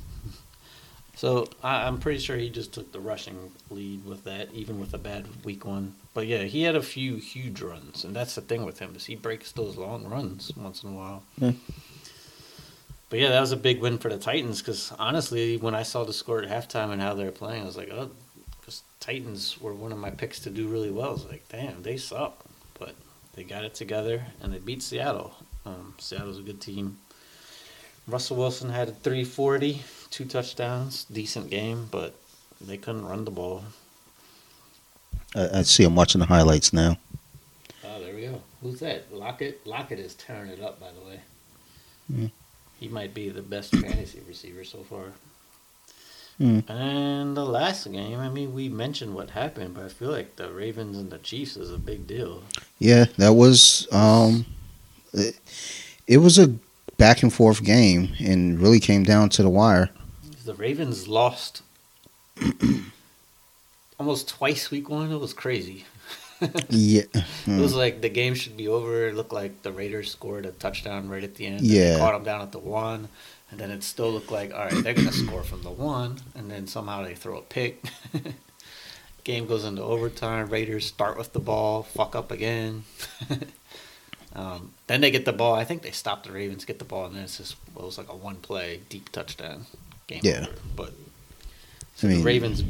So 1.18 1.48
I, 1.64 1.88
I'm 1.88 1.98
pretty 1.98 2.20
sure 2.20 2.36
he 2.36 2.48
just 2.48 2.72
took 2.72 2.92
the 2.92 3.00
rushing 3.00 3.50
lead 3.70 4.06
with 4.06 4.22
that, 4.22 4.54
even 4.54 4.78
with 4.78 4.94
a 4.94 4.98
bad 4.98 5.26
week 5.44 5.66
one. 5.66 5.96
But 6.14 6.28
yeah, 6.28 6.44
he 6.44 6.62
had 6.62 6.76
a 6.76 6.82
few 6.82 7.16
huge 7.16 7.60
runs, 7.60 8.04
and 8.04 8.14
that's 8.14 8.36
the 8.36 8.40
thing 8.40 8.64
with 8.64 8.78
him 8.78 8.94
is 8.94 9.06
he 9.06 9.16
breaks 9.16 9.50
those 9.50 9.76
long 9.76 10.06
runs 10.06 10.52
once 10.56 10.84
in 10.84 10.90
a 10.90 10.92
while. 10.92 11.24
Yeah. 11.38 11.54
But 13.10 13.18
yeah, 13.18 13.30
that 13.30 13.40
was 13.40 13.50
a 13.50 13.56
big 13.56 13.80
win 13.80 13.98
for 13.98 14.10
the 14.10 14.16
Titans 14.16 14.60
because 14.60 14.92
honestly, 14.96 15.56
when 15.56 15.74
I 15.74 15.82
saw 15.82 16.04
the 16.04 16.12
score 16.12 16.40
at 16.40 16.48
halftime 16.48 16.92
and 16.92 17.02
how 17.02 17.14
they 17.14 17.24
were 17.24 17.32
playing, 17.32 17.62
I 17.62 17.66
was 17.66 17.76
like, 17.76 17.90
oh, 17.90 18.10
because 18.60 18.84
Titans 19.00 19.60
were 19.60 19.74
one 19.74 19.90
of 19.90 19.98
my 19.98 20.10
picks 20.10 20.38
to 20.40 20.50
do 20.50 20.68
really 20.68 20.92
well. 20.92 21.08
I 21.08 21.12
was 21.14 21.24
like, 21.24 21.48
damn, 21.48 21.82
they 21.82 21.96
suck, 21.96 22.44
but 22.78 22.94
they 23.34 23.42
got 23.42 23.64
it 23.64 23.74
together 23.74 24.22
and 24.40 24.52
they 24.52 24.58
beat 24.58 24.84
Seattle. 24.84 25.34
Um, 25.66 25.94
Seattle's 25.98 26.38
a 26.38 26.42
good 26.42 26.60
team. 26.60 26.98
Russell 28.06 28.36
Wilson 28.36 28.70
had 28.70 28.88
a 28.88 28.92
340, 28.92 29.82
two 30.10 30.24
touchdowns, 30.24 31.04
decent 31.04 31.50
game, 31.50 31.88
but 31.90 32.14
they 32.60 32.76
couldn't 32.76 33.06
run 33.06 33.24
the 33.24 33.30
ball. 33.30 33.64
I, 35.34 35.58
I 35.58 35.62
see 35.62 35.84
I'm 35.84 35.94
watching 35.94 36.20
the 36.20 36.26
highlights 36.26 36.72
now. 36.72 36.96
Oh, 37.84 38.00
there 38.00 38.14
we 38.14 38.22
go. 38.22 38.40
Who's 38.62 38.80
that? 38.80 39.12
Lockett. 39.12 39.66
Lockett 39.66 39.98
is 39.98 40.14
tearing 40.14 40.50
it 40.50 40.60
up, 40.60 40.80
by 40.80 40.88
the 40.92 41.06
way. 41.06 41.20
Mm. 42.12 42.30
He 42.80 42.88
might 42.88 43.14
be 43.14 43.28
the 43.28 43.42
best 43.42 43.74
fantasy 43.76 44.20
receiver 44.26 44.64
so 44.64 44.82
far. 44.82 45.12
Mm. 46.40 46.70
And 46.70 47.36
the 47.36 47.44
last 47.44 47.90
game, 47.90 48.20
I 48.20 48.28
mean, 48.28 48.54
we 48.54 48.68
mentioned 48.68 49.14
what 49.14 49.30
happened, 49.30 49.74
but 49.74 49.84
I 49.84 49.88
feel 49.88 50.10
like 50.10 50.36
the 50.36 50.52
Ravens 50.52 50.96
and 50.96 51.10
the 51.10 51.18
Chiefs 51.18 51.56
is 51.56 51.72
a 51.72 51.78
big 51.78 52.06
deal. 52.06 52.44
Yeah, 52.78 53.06
that 53.16 53.32
was 53.32 53.88
um, 53.90 54.46
it, 55.12 55.38
it 56.06 56.18
was 56.18 56.38
a 56.38 56.54
back 56.96 57.22
and 57.22 57.32
forth 57.32 57.64
game, 57.64 58.12
and 58.20 58.60
really 58.60 58.78
came 58.78 59.02
down 59.02 59.30
to 59.30 59.42
the 59.42 59.50
wire. 59.50 59.90
The 60.48 60.54
Ravens 60.54 61.06
lost 61.06 61.60
almost 64.00 64.30
twice 64.30 64.70
week 64.70 64.88
one. 64.88 65.12
It 65.12 65.18
was 65.18 65.34
crazy. 65.34 65.84
Yeah, 66.70 67.02
It 67.12 67.60
was 67.60 67.74
like 67.74 68.00
the 68.00 68.08
game 68.08 68.32
should 68.34 68.56
be 68.56 68.66
over. 68.66 69.08
It 69.08 69.14
looked 69.14 69.32
like 69.32 69.62
the 69.62 69.72
Raiders 69.72 70.10
scored 70.10 70.46
a 70.46 70.52
touchdown 70.52 71.10
right 71.10 71.22
at 71.22 71.34
the 71.34 71.44
end. 71.44 71.60
Yeah. 71.60 71.94
They 71.94 71.98
caught 71.98 72.12
them 72.12 72.24
down 72.24 72.40
at 72.40 72.52
the 72.52 72.60
one. 72.60 73.08
And 73.50 73.60
then 73.60 73.70
it 73.70 73.82
still 73.82 74.10
looked 74.10 74.30
like, 74.30 74.54
all 74.54 74.60
right, 74.60 74.82
they're 74.82 74.94
going 74.94 75.08
to 75.08 75.12
score 75.12 75.42
from 75.42 75.62
the 75.62 75.70
one. 75.70 76.16
And 76.34 76.50
then 76.50 76.66
somehow 76.66 77.04
they 77.04 77.14
throw 77.14 77.36
a 77.36 77.42
pick. 77.42 77.84
game 79.24 79.46
goes 79.46 79.64
into 79.66 79.82
overtime. 79.82 80.48
Raiders 80.48 80.86
start 80.86 81.18
with 81.18 81.34
the 81.34 81.40
ball, 81.40 81.82
fuck 81.82 82.16
up 82.16 82.30
again. 82.30 82.84
Um, 84.34 84.72
then 84.86 85.00
they 85.00 85.10
get 85.10 85.24
the 85.24 85.32
ball. 85.32 85.54
I 85.54 85.64
think 85.64 85.82
they 85.82 85.90
stopped 85.90 86.26
the 86.26 86.32
Ravens, 86.32 86.66
get 86.66 86.78
the 86.78 86.84
ball, 86.84 87.06
and 87.06 87.16
then 87.16 87.24
it's 87.24 87.38
just 87.38 87.56
well, 87.74 87.84
it 87.84 87.86
was 87.86 87.98
like 87.98 88.10
a 88.10 88.14
one 88.14 88.36
play 88.36 88.82
deep 88.88 89.10
touchdown 89.10 89.64
game. 90.08 90.20
Yeah. 90.24 90.40
over. 90.42 90.48
but 90.76 90.92
I 92.02 92.06
mean, 92.06 92.18
the 92.18 92.24
Ravens 92.24 92.64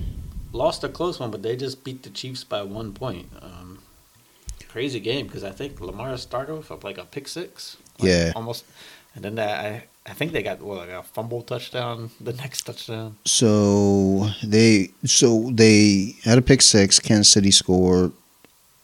lost 0.52 0.84
a 0.84 0.88
close 0.88 1.18
one, 1.18 1.30
but 1.30 1.42
they 1.42 1.56
just 1.56 1.82
beat 1.84 2.02
the 2.02 2.10
Chiefs 2.10 2.44
by 2.44 2.62
one 2.62 2.92
point. 2.92 3.28
Um, 3.40 3.78
crazy 4.68 5.00
game 5.00 5.26
because 5.26 5.44
I 5.44 5.50
think 5.50 5.80
Lamar 5.80 6.16
started 6.18 6.54
with 6.54 6.70
up 6.70 6.84
like 6.84 6.98
a 6.98 7.04
pick 7.04 7.26
six. 7.28 7.76
Like 7.98 8.08
Yeah. 8.08 8.32
almost. 8.36 8.64
And 9.14 9.24
then 9.24 9.34
that 9.36 9.64
I 9.64 9.84
I 10.06 10.14
think 10.14 10.32
they 10.32 10.42
got 10.42 10.60
what 10.60 10.78
like 10.78 10.90
a 10.90 11.02
fumble 11.02 11.42
touchdown 11.42 12.10
the 12.20 12.32
next 12.32 12.62
touchdown. 12.62 13.16
So 13.24 14.28
they 14.42 14.90
so 15.04 15.50
they 15.52 16.16
had 16.24 16.38
a 16.38 16.42
pick 16.42 16.62
six. 16.62 16.98
Kansas 17.00 17.32
City 17.32 17.50
scored, 17.50 18.12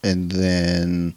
and 0.03 0.33
then 0.33 1.15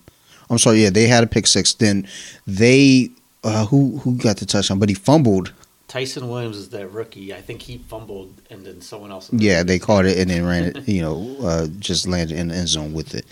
I'm 0.50 0.58
sorry, 0.58 0.84
yeah, 0.84 0.90
they 0.92 1.08
had 1.08 1.24
a 1.24 1.28
pick 1.28 1.48
six. 1.48 1.74
Then 1.74 2.08
they 2.46 3.10
uh, 3.44 3.66
who 3.66 3.98
who 4.00 4.18
got 4.18 4.38
the 4.38 4.46
touchdown, 4.46 4.80
but 4.80 4.90
he 4.90 4.96
fumbled. 4.96 5.54
Ty'Son 5.88 6.30
Williams 6.30 6.58
is 6.58 6.70
that 6.70 6.92
rookie. 6.92 7.34
I 7.34 7.42
think 7.42 7.62
he 7.62 7.78
fumbled 7.78 8.42
and 8.50 8.66
then 8.66 8.82
someone 8.82 9.12
else. 9.12 9.30
Yeah, 9.32 9.64
they 9.64 9.80
caught 9.80 10.06
it 10.06 10.18
and 10.18 10.30
then 10.30 10.46
ran 10.46 10.64
it. 10.66 10.88
You 10.88 11.02
know, 11.02 11.38
uh, 11.42 11.68
just 11.80 12.08
landed 12.08 12.38
in 12.38 12.50
the 12.50 12.56
end 12.56 12.68
zone 12.68 12.94
with 12.94 13.16
it, 13.16 13.26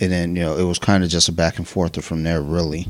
and 0.00 0.10
then 0.10 0.34
you 0.34 0.42
know 0.42 0.56
it 0.56 0.64
was 0.64 0.78
kind 0.78 1.04
of 1.04 1.10
just 1.10 1.28
a 1.28 1.32
back 1.32 1.58
and 1.58 1.68
forth 1.68 2.02
from 2.04 2.24
there, 2.24 2.42
really. 2.42 2.86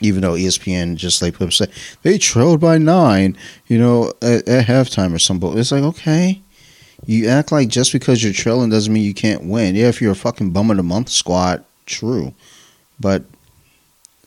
Even 0.00 0.20
though 0.20 0.34
ESPN 0.34 0.96
just 0.96 1.22
like 1.22 1.34
put 1.34 1.52
say 1.52 1.66
they 2.02 2.18
trailed 2.18 2.60
by 2.60 2.78
nine, 2.78 3.36
you 3.66 3.78
know, 3.78 4.12
at, 4.22 4.46
at 4.46 4.66
halftime 4.66 5.14
or 5.14 5.18
something. 5.18 5.56
It's 5.58 5.72
like 5.72 5.82
okay, 5.82 6.42
you 7.06 7.28
act 7.28 7.50
like 7.50 7.68
just 7.68 7.92
because 7.92 8.22
you're 8.22 8.32
trailing 8.32 8.70
doesn't 8.70 8.92
mean 8.92 9.04
you 9.04 9.14
can't 9.14 9.44
win. 9.44 9.74
Yeah, 9.74 9.88
if 9.88 10.00
you're 10.00 10.12
a 10.12 10.16
fucking 10.16 10.50
bum 10.50 10.70
of 10.70 10.76
the 10.76 10.82
month 10.82 11.08
squad, 11.08 11.64
true, 11.86 12.34
but 13.00 13.24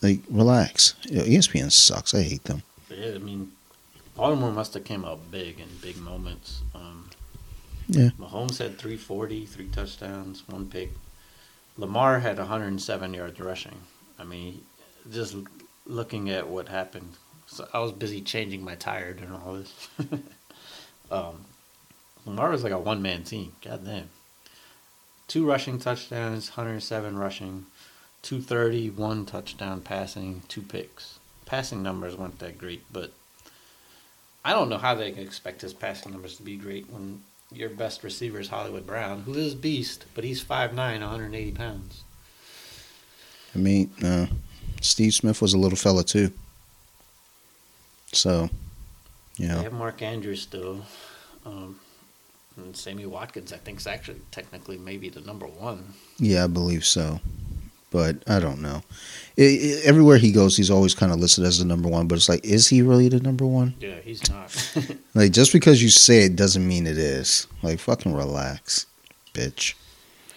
like 0.01 0.19
relax. 0.29 0.95
You 1.03 1.19
know, 1.19 1.23
ESPN 1.23 1.71
sucks. 1.71 2.13
I 2.13 2.23
hate 2.23 2.43
them. 2.43 2.63
Yeah, 2.89 3.15
I 3.15 3.17
mean, 3.19 3.51
Baltimore 4.19 4.51
must 4.51 4.73
have 4.73 4.83
came 4.83 5.05
out 5.05 5.31
big 5.31 5.59
in 5.61 5.67
big 5.81 5.97
moments. 5.97 6.61
Um, 6.75 7.09
Yeah. 7.87 8.09
Mahomes 8.19 8.57
had 8.57 8.77
340, 8.77 9.45
three 9.45 9.67
touchdowns, 9.69 10.43
one 10.47 10.67
pick. 10.67 10.91
Lamar 11.77 12.19
had 12.19 12.37
107 12.37 13.13
yards 13.13 13.39
rushing. 13.39 13.77
I 14.19 14.25
mean, 14.25 14.61
just 15.09 15.35
looking 15.85 16.29
at 16.29 16.49
what 16.49 16.67
happened, 16.67 17.13
so 17.47 17.67
I 17.73 17.79
was 17.79 17.93
busy 17.93 18.21
changing 18.21 18.63
my 18.63 18.75
tire 18.75 19.13
during 19.13 19.33
all 19.33 19.53
this. 19.53 19.87
um, 21.11 21.45
Lamar 22.25 22.51
was 22.51 22.63
like 22.63 22.73
a 22.73 22.77
one 22.77 23.01
man 23.01 23.23
team. 23.23 23.53
God 23.63 23.85
damn. 23.85 24.09
Two 25.29 25.47
rushing 25.47 25.79
touchdowns, 25.79 26.49
107 26.49 27.17
rushing, 27.17 27.65
230, 28.23 28.89
one 28.91 29.25
touchdown 29.25 29.79
passing, 29.81 30.41
two 30.49 30.61
picks. 30.61 31.19
Passing 31.45 31.81
numbers 31.81 32.17
weren't 32.17 32.39
that 32.39 32.57
great, 32.57 32.83
but 32.91 33.13
I 34.43 34.53
don't 34.53 34.69
know 34.69 34.77
how 34.77 34.95
they 34.95 35.11
can 35.11 35.23
expect 35.23 35.61
his 35.61 35.73
passing 35.73 36.11
numbers 36.11 36.37
to 36.37 36.43
be 36.43 36.55
great 36.55 36.89
when 36.89 37.21
your 37.51 37.69
best 37.69 38.03
receiver 38.03 38.39
is 38.39 38.49
Hollywood 38.49 38.85
Brown, 38.85 39.21
who 39.21 39.33
is 39.33 39.53
a 39.53 39.57
beast, 39.57 40.05
but 40.15 40.23
he's 40.23 40.43
5'9", 40.43 40.75
180 40.75 41.51
pounds. 41.51 42.03
I 43.53 43.57
mean, 43.57 43.89
uh, 44.03 44.27
Steve 44.81 45.13
Smith 45.13 45.41
was 45.41 45.53
a 45.53 45.57
little 45.57 45.77
fella 45.77 46.03
too. 46.03 46.31
So, 48.13 48.49
you 49.37 49.47
They 49.47 49.63
have 49.63 49.73
Mark 49.73 50.01
Andrews 50.01 50.41
still. 50.41 50.85
Um, 51.45 51.79
and 52.57 52.75
Sammy 52.75 53.05
Watkins, 53.05 53.53
I 53.53 53.57
think, 53.57 53.79
is 53.79 53.87
actually 53.87 54.21
technically 54.31 54.77
maybe 54.77 55.09
the 55.09 55.21
number 55.21 55.45
one. 55.47 55.93
yeah, 56.17 56.43
I 56.43 56.47
believe 56.47 56.85
so. 56.85 57.19
But 57.91 58.23
I 58.27 58.39
don't 58.39 58.61
know. 58.61 58.81
I 59.37 59.41
I 59.41 59.81
everywhere 59.83 60.17
he 60.17 60.31
goes, 60.31 60.55
he's 60.57 60.69
always 60.69 60.93
kind 60.93 61.11
of 61.11 61.19
listed 61.19 61.43
as 61.43 61.57
the 61.59 61.65
number 61.65 61.89
one. 61.89 62.07
But 62.07 62.15
it's 62.15 62.29
like, 62.29 62.45
is 62.45 62.67
he 62.67 62.81
really 62.81 63.09
the 63.09 63.19
number 63.19 63.45
one? 63.45 63.73
Yeah, 63.79 63.99
he's 64.03 64.29
not. 64.29 64.55
Like, 65.15 65.31
just 65.31 65.51
because 65.51 65.81
you 65.81 65.89
say 65.89 66.23
it 66.23 66.35
doesn't 66.35 66.65
mean 66.67 66.85
it 66.87 66.97
is. 66.97 67.47
Like, 67.63 67.79
fucking 67.79 68.13
relax, 68.13 68.85
bitch. 69.33 69.73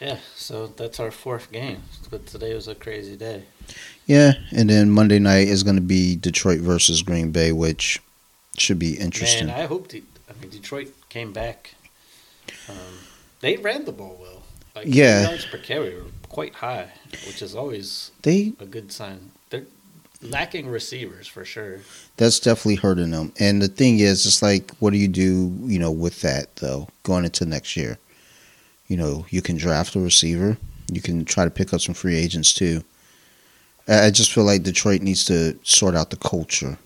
yeah, 0.01 0.17
so 0.35 0.67
that's 0.69 0.99
our 0.99 1.11
fourth 1.11 1.53
game. 1.53 1.83
But 2.11 2.27
today 2.27 2.55
was 2.55 2.69
a 2.69 2.75
crazy 2.75 3.17
day. 3.17 3.45
Yeah, 4.07 4.33
and 4.51 4.69
then 4.71 4.91
Monday 4.91 5.19
night 5.19 5.47
is 5.49 5.63
going 5.63 5.77
to 5.77 5.83
be 5.83 6.17
Detroit 6.17 6.61
versus 6.61 7.03
Green 7.03 7.31
Bay, 7.33 7.53
which 7.53 8.01
should 8.59 8.79
be 8.79 8.95
interesting. 8.95 9.47
Man, 9.49 9.61
I 9.61 9.67
hope. 9.67 9.89
De- 9.89 10.03
I 10.29 10.33
mean, 10.41 10.51
Detroit 10.51 10.89
came 11.11 11.33
back. 11.33 11.75
Um, 12.69 12.77
they 13.41 13.57
ran 13.59 13.85
the 13.85 13.93
ball 13.93 14.17
well. 14.21 14.43
Like 14.75 14.87
Yeah. 14.89 15.23
yards 15.29 15.45
per 15.45 15.59
carry 15.59 15.95
were 15.95 16.07
quite 16.33 16.55
high, 16.55 16.89
which 17.27 17.43
is 17.43 17.55
always 17.55 18.11
they 18.23 18.55
a 18.59 18.67
good 18.67 18.91
sign. 18.91 19.31
They're 19.51 19.65
lacking 20.23 20.69
receivers 20.69 21.29
for 21.29 21.45
sure. 21.45 21.81
that's 22.17 22.41
definitely 22.41 22.77
hurting 22.77 23.11
them. 23.11 23.33
And 23.39 23.61
the 23.61 23.69
thing 23.69 23.99
is, 23.99 24.27
it's 24.27 24.43
like, 24.43 24.73
what 24.79 24.93
do 24.93 24.99
you 24.99 25.09
do, 25.09 25.53
you 25.63 25.79
know, 25.79 25.93
with 25.93 26.21
that 26.23 26.57
though, 26.57 26.89
going 27.03 27.25
into 27.25 27.45
next 27.45 27.77
year? 27.77 27.99
You 28.89 28.97
know, 28.97 29.27
you 29.31 29.43
can 29.43 29.57
draft 29.57 29.95
a 29.95 30.01
receiver. 30.01 30.57
You 30.91 31.01
can 31.01 31.25
try 31.25 31.45
to 31.45 31.51
pick 31.51 31.73
up 31.73 31.81
some 31.81 31.95
free 31.95 32.17
agents 32.17 32.53
too. 32.53 32.83
I 33.89 34.11
just 34.11 34.33
feel 34.33 34.45
like 34.45 34.63
Detroit 34.63 35.03
needs 35.03 35.25
to 35.27 35.59
sort 35.65 35.95
out 35.95 36.11
the 36.11 36.17
culture 36.17 36.79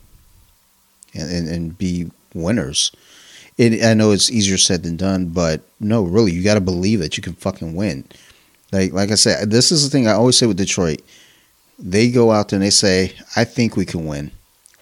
and, 1.15 1.31
and, 1.31 1.49
and 1.49 1.79
be 1.79 2.11
winners. 2.35 2.91
It, 3.59 3.85
I 3.85 3.95
know 3.95 4.13
it's 4.13 4.31
easier 4.31 4.59
said 4.59 4.83
than 4.83 4.97
done, 4.97 5.27
but 5.27 5.63
no, 5.81 6.03
really, 6.03 6.33
you 6.33 6.43
got 6.43 6.55
to 6.55 6.61
believe 6.61 7.01
that 7.01 7.17
you 7.17 7.23
can 7.23 7.35
fucking 7.35 7.75
win. 7.75 8.05
Like, 8.77 8.93
like 8.93 9.11
I 9.11 9.15
said, 9.15 9.51
this 9.51 9.73
is 9.73 9.85
the 9.85 9.91
thing 9.91 10.07
I 10.07 10.13
always 10.13 10.37
say 10.37 10.47
with 10.47 10.59
Detroit. 10.59 11.01
They 11.79 12.11
go 12.11 12.31
out 12.31 12.49
there 12.51 12.59
and 12.59 12.65
they 12.65 12.71
say, 12.71 13.15
"I 13.35 13.45
think 13.45 13.75
we 13.77 13.87
can 13.87 14.05
win." 14.07 14.31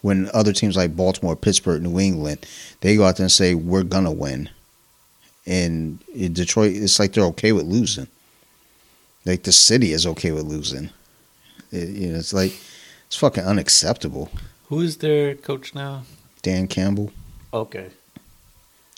When 0.03 0.29
other 0.35 0.53
teams 0.53 0.77
like 0.77 0.97
Baltimore, 0.97 1.37
Pittsburgh, 1.37 1.83
New 1.83 1.99
England, 2.01 2.45
they 2.81 2.97
go 2.97 3.05
out 3.05 3.17
there 3.17 3.25
and 3.25 3.33
say, 3.33 3.55
"We're 3.55 3.85
gonna 3.85 4.11
win." 4.13 4.51
And 5.47 5.99
in 6.15 6.33
Detroit, 6.33 6.75
it's 6.75 6.99
like 6.99 7.13
they're 7.13 7.25
okay 7.35 7.53
with 7.53 7.67
losing. 7.67 8.09
Like 9.25 9.45
the 9.45 9.53
city 9.53 9.93
is 9.93 10.07
okay 10.07 10.33
with 10.33 10.45
losing. 10.45 10.91
It, 11.71 11.89
you 11.91 12.09
know, 12.09 12.19
it's 12.19 12.33
like 12.33 12.53
it's 13.07 13.17
fucking 13.17 13.45
unacceptable. 13.45 14.31
Who 14.69 14.81
is 14.81 14.97
their 14.97 15.35
coach 15.37 15.73
now? 15.75 16.03
Dan 16.43 16.67
Campbell, 16.67 17.13
Okay. 17.53 17.91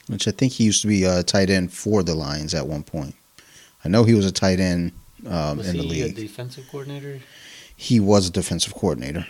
which 0.07 0.27
I 0.27 0.31
think 0.31 0.55
he 0.55 0.65
used 0.65 0.81
to 0.83 0.89
be 0.89 1.05
a 1.05 1.23
tight 1.23 1.51
end 1.51 1.73
for 1.73 2.03
the 2.03 2.15
Lions 2.15 2.55
at 2.55 2.67
one 2.67 2.83
point. 2.83 3.15
I 3.87 3.89
know 3.89 4.03
he 4.05 4.15
was 4.15 4.27
a 4.27 4.33
tight 4.33 4.59
end 4.59 4.93
um, 5.27 5.61
in 5.61 5.77
the 5.77 5.83
he 5.83 6.03
a 6.03 6.07
league. 6.07 6.17
defensive 6.17 6.69
coordinator? 6.71 7.21
he 7.77 8.01
was 8.01 8.29
a 8.29 8.33
defensive 8.33 8.75
coordinator. 8.75 9.27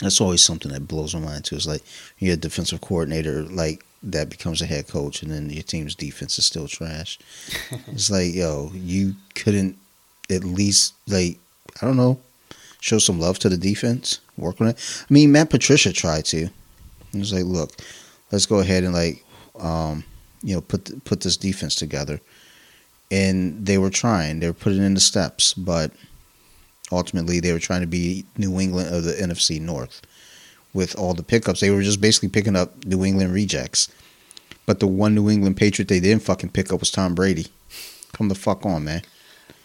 That's 0.00 0.20
always 0.20 0.44
something 0.44 0.70
that 0.72 0.86
blows 0.86 1.14
my 1.14 1.20
mind 1.20 1.44
too. 1.44 1.56
It's 1.56 1.66
like 1.66 1.82
you're 2.18 2.34
a 2.34 2.36
defensive 2.36 2.80
coordinator, 2.80 3.42
like 3.42 3.84
that 4.02 4.28
becomes 4.28 4.60
a 4.60 4.66
head 4.66 4.88
coach, 4.88 5.22
and 5.22 5.32
then 5.32 5.48
your 5.50 5.62
team's 5.62 5.94
defense 5.94 6.38
is 6.38 6.44
still 6.44 6.68
trash. 6.68 7.18
it's 7.88 8.10
like, 8.10 8.34
yo, 8.34 8.70
you 8.74 9.16
couldn't 9.34 9.78
at 10.30 10.44
least 10.44 10.94
like 11.08 11.38
I 11.80 11.86
don't 11.86 11.96
know, 11.96 12.20
show 12.80 12.98
some 12.98 13.18
love 13.18 13.38
to 13.40 13.48
the 13.48 13.56
defense, 13.56 14.20
work 14.36 14.60
on 14.60 14.68
it. 14.68 15.04
I 15.08 15.12
mean, 15.12 15.32
Matt 15.32 15.50
Patricia 15.50 15.92
tried 15.92 16.26
to. 16.26 16.48
He 17.12 17.18
was 17.18 17.32
like, 17.32 17.44
look, 17.44 17.72
let's 18.30 18.46
go 18.46 18.58
ahead 18.60 18.84
and 18.84 18.94
like, 18.94 19.24
um, 19.58 20.04
you 20.42 20.54
know, 20.54 20.60
put 20.60 21.04
put 21.04 21.20
this 21.20 21.36
defense 21.36 21.74
together, 21.74 22.20
and 23.12 23.66
they 23.66 23.76
were 23.76 23.90
trying. 23.90 24.40
They 24.40 24.46
were 24.46 24.54
putting 24.54 24.82
in 24.82 24.94
the 24.94 25.00
steps, 25.00 25.52
but 25.52 25.92
ultimately 26.90 27.40
they 27.40 27.52
were 27.52 27.58
trying 27.58 27.82
to 27.82 27.86
be 27.86 28.24
New 28.38 28.58
England 28.58 28.92
of 28.92 29.04
the 29.04 29.12
NFC 29.12 29.60
North 29.60 30.00
with 30.72 30.98
all 30.98 31.12
the 31.12 31.22
pickups. 31.22 31.60
They 31.60 31.70
were 31.70 31.82
just 31.82 32.00
basically 32.00 32.30
picking 32.30 32.56
up 32.56 32.86
New 32.86 33.04
England 33.04 33.34
rejects. 33.34 33.88
But 34.64 34.80
the 34.80 34.86
one 34.86 35.14
New 35.14 35.28
England 35.28 35.58
Patriot 35.58 35.88
they 35.88 36.00
didn't 36.00 36.22
fucking 36.22 36.50
pick 36.50 36.72
up 36.72 36.80
was 36.80 36.90
Tom 36.90 37.14
Brady. 37.14 37.48
Come 38.12 38.28
the 38.28 38.34
fuck 38.34 38.64
on, 38.64 38.84
man. 38.84 39.02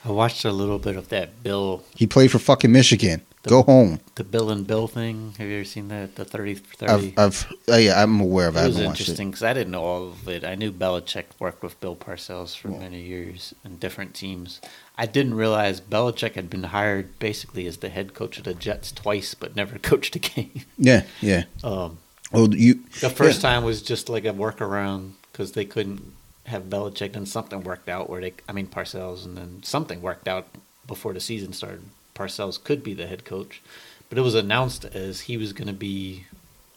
I 0.03 0.11
watched 0.11 0.43
a 0.43 0.51
little 0.51 0.79
bit 0.79 0.97
of 0.97 1.07
that 1.09 1.41
Bill, 1.41 1.83
He 1.95 2.05
played 2.05 2.31
for 2.31 2.39
fucking 2.39 2.71
Michigan. 2.71 3.21
Go 3.47 3.63
home. 3.63 3.99
the 4.15 4.23
Bill 4.23 4.49
and 4.51 4.65
Bill 4.67 4.87
thing. 4.87 5.33
Have 5.37 5.47
you 5.47 5.55
ever 5.57 5.63
seen 5.65 5.87
that? 5.89 6.15
The 6.15 6.25
30 6.25 6.55
for 6.55 6.75
30? 6.87 6.93
I've, 6.93 7.17
I've 7.17 7.53
uh, 7.69 7.75
yeah, 7.77 8.01
I'm 8.01 8.19
aware 8.19 8.47
of. 8.47 8.55
it. 8.55 8.59
It 8.61 8.65
was 8.67 8.75
haven't 8.75 8.87
watched 8.89 8.99
it. 9.01 9.03
interesting 9.03 9.29
because 9.31 9.43
I 9.43 9.53
didn't 9.53 9.71
know 9.71 9.83
all 9.83 10.07
of 10.09 10.27
it. 10.27 10.43
I 10.43 10.55
knew 10.55 10.71
Belichick 10.71 11.25
worked 11.39 11.63
with 11.63 11.79
Bill 11.79 11.95
Parcells 11.95 12.55
for 12.55 12.69
Yeah. 12.69 12.79
many 12.79 13.01
years 13.01 13.53
in 13.65 13.77
different 13.77 14.13
teams. 14.13 14.59
I 14.97 15.05
didn't 15.05 15.35
realize 15.35 15.79
Belichick 15.81 16.33
had 16.35 16.49
been 16.49 16.63
hired 16.63 17.19
basically 17.19 17.67
as 17.67 17.77
the 17.77 17.89
head 17.89 18.13
coach 18.13 18.37
of 18.37 18.43
the 18.45 18.53
Jets 18.53 18.91
twice, 18.91 19.33
but 19.33 19.55
never 19.55 19.77
coached 19.89 20.15
a 20.15 20.19
game. 20.19 20.61
Yeah, 20.77 21.03
yeah. 21.21 21.43
Um, 21.63 21.99
Oh, 22.33 22.49
you. 22.49 22.81
the 22.99 23.09
first 23.09 23.39
time 23.41 23.63
was 23.63 23.81
just 23.81 24.09
like 24.09 24.25
a 24.25 24.33
workaround 24.33 25.11
because 25.31 25.53
they 25.53 25.63
couldn't 25.63 26.01
have 26.47 26.63
Belichick, 26.63 27.15
and 27.15 27.27
something 27.27 27.63
worked 27.63 27.87
out 27.87 28.09
where 28.09 28.19
they, 28.21 28.33
I 28.49 28.51
mean, 28.53 28.67
Parcells, 28.67 29.23
and 29.25 29.37
then 29.37 29.61
something 29.63 30.01
worked 30.01 30.27
out 30.27 30.47
before 30.87 31.13
the 31.13 31.19
season 31.21 31.53
started. 31.53 31.83
Parcells 32.17 32.61
could 32.63 32.83
be 32.83 32.93
the 32.93 33.07
head 33.07 33.23
coach, 33.25 33.61
but 34.09 34.17
it 34.17 34.21
was 34.21 34.35
announced 34.35 34.85
as 34.85 35.21
he 35.21 35.37
was 35.37 35.53
going 35.53 35.67
to 35.67 35.73
be 35.73 36.25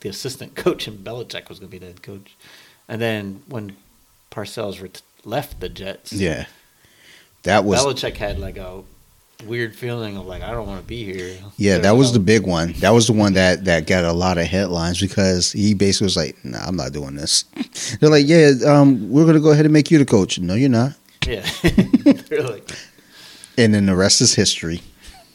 the 0.00 0.08
assistant 0.08 0.54
coach, 0.64 0.86
and 0.86 1.04
Belichick 1.04 1.48
was 1.48 1.58
going 1.58 1.70
to 1.70 1.78
be 1.78 1.78
the 1.78 1.86
head 1.86 2.02
coach. 2.02 2.36
And 2.88 3.00
then 3.00 3.42
when 3.48 3.76
Parcells 4.30 4.82
ret- 4.82 5.02
left 5.24 5.60
the 5.60 5.68
Jets, 5.68 6.12
Yeah, 6.12 6.46
that 7.44 7.64
was 7.64 7.80
Belichick 7.80 8.16
had 8.16 8.38
like 8.38 8.56
a 8.56 8.82
weird 9.46 9.74
feeling 9.74 10.18
of 10.18 10.26
like 10.26 10.42
I 10.42 10.50
don't 10.50 10.66
want 10.66 10.82
to 10.82 10.86
be 10.86 11.02
here. 11.04 11.34
Yeah, 11.56 11.78
that 11.78 11.92
was 11.92 12.12
the 12.12 12.18
big 12.18 12.46
one. 12.46 12.72
That 12.80 12.90
was 12.90 13.06
the 13.06 13.14
one 13.14 13.32
that 13.34 13.64
that 13.64 13.86
got 13.86 14.04
a 14.04 14.12
lot 14.12 14.36
of 14.38 14.44
headlines 14.46 15.00
because 15.00 15.52
he 15.52 15.72
basically 15.72 16.06
was 16.06 16.16
like, 16.16 16.36
"Nah, 16.44 16.58
I'm 16.66 16.76
not 16.76 16.92
doing 16.92 17.14
this." 17.14 17.44
They're 18.00 18.10
like, 18.10 18.26
"Yeah, 18.28 18.52
um, 18.66 19.10
we're 19.10 19.24
gonna 19.24 19.40
go 19.40 19.50
ahead 19.52 19.64
and 19.64 19.72
make 19.72 19.90
you 19.90 19.98
the 19.98 20.04
coach." 20.04 20.38
No, 20.38 20.54
you're 20.54 20.68
not. 20.68 20.92
yeah. 21.26 21.46
They're 21.62 22.42
like, 22.42 22.68
And 23.56 23.72
then 23.74 23.86
the 23.86 23.96
rest 23.96 24.20
is 24.20 24.34
history. 24.34 24.80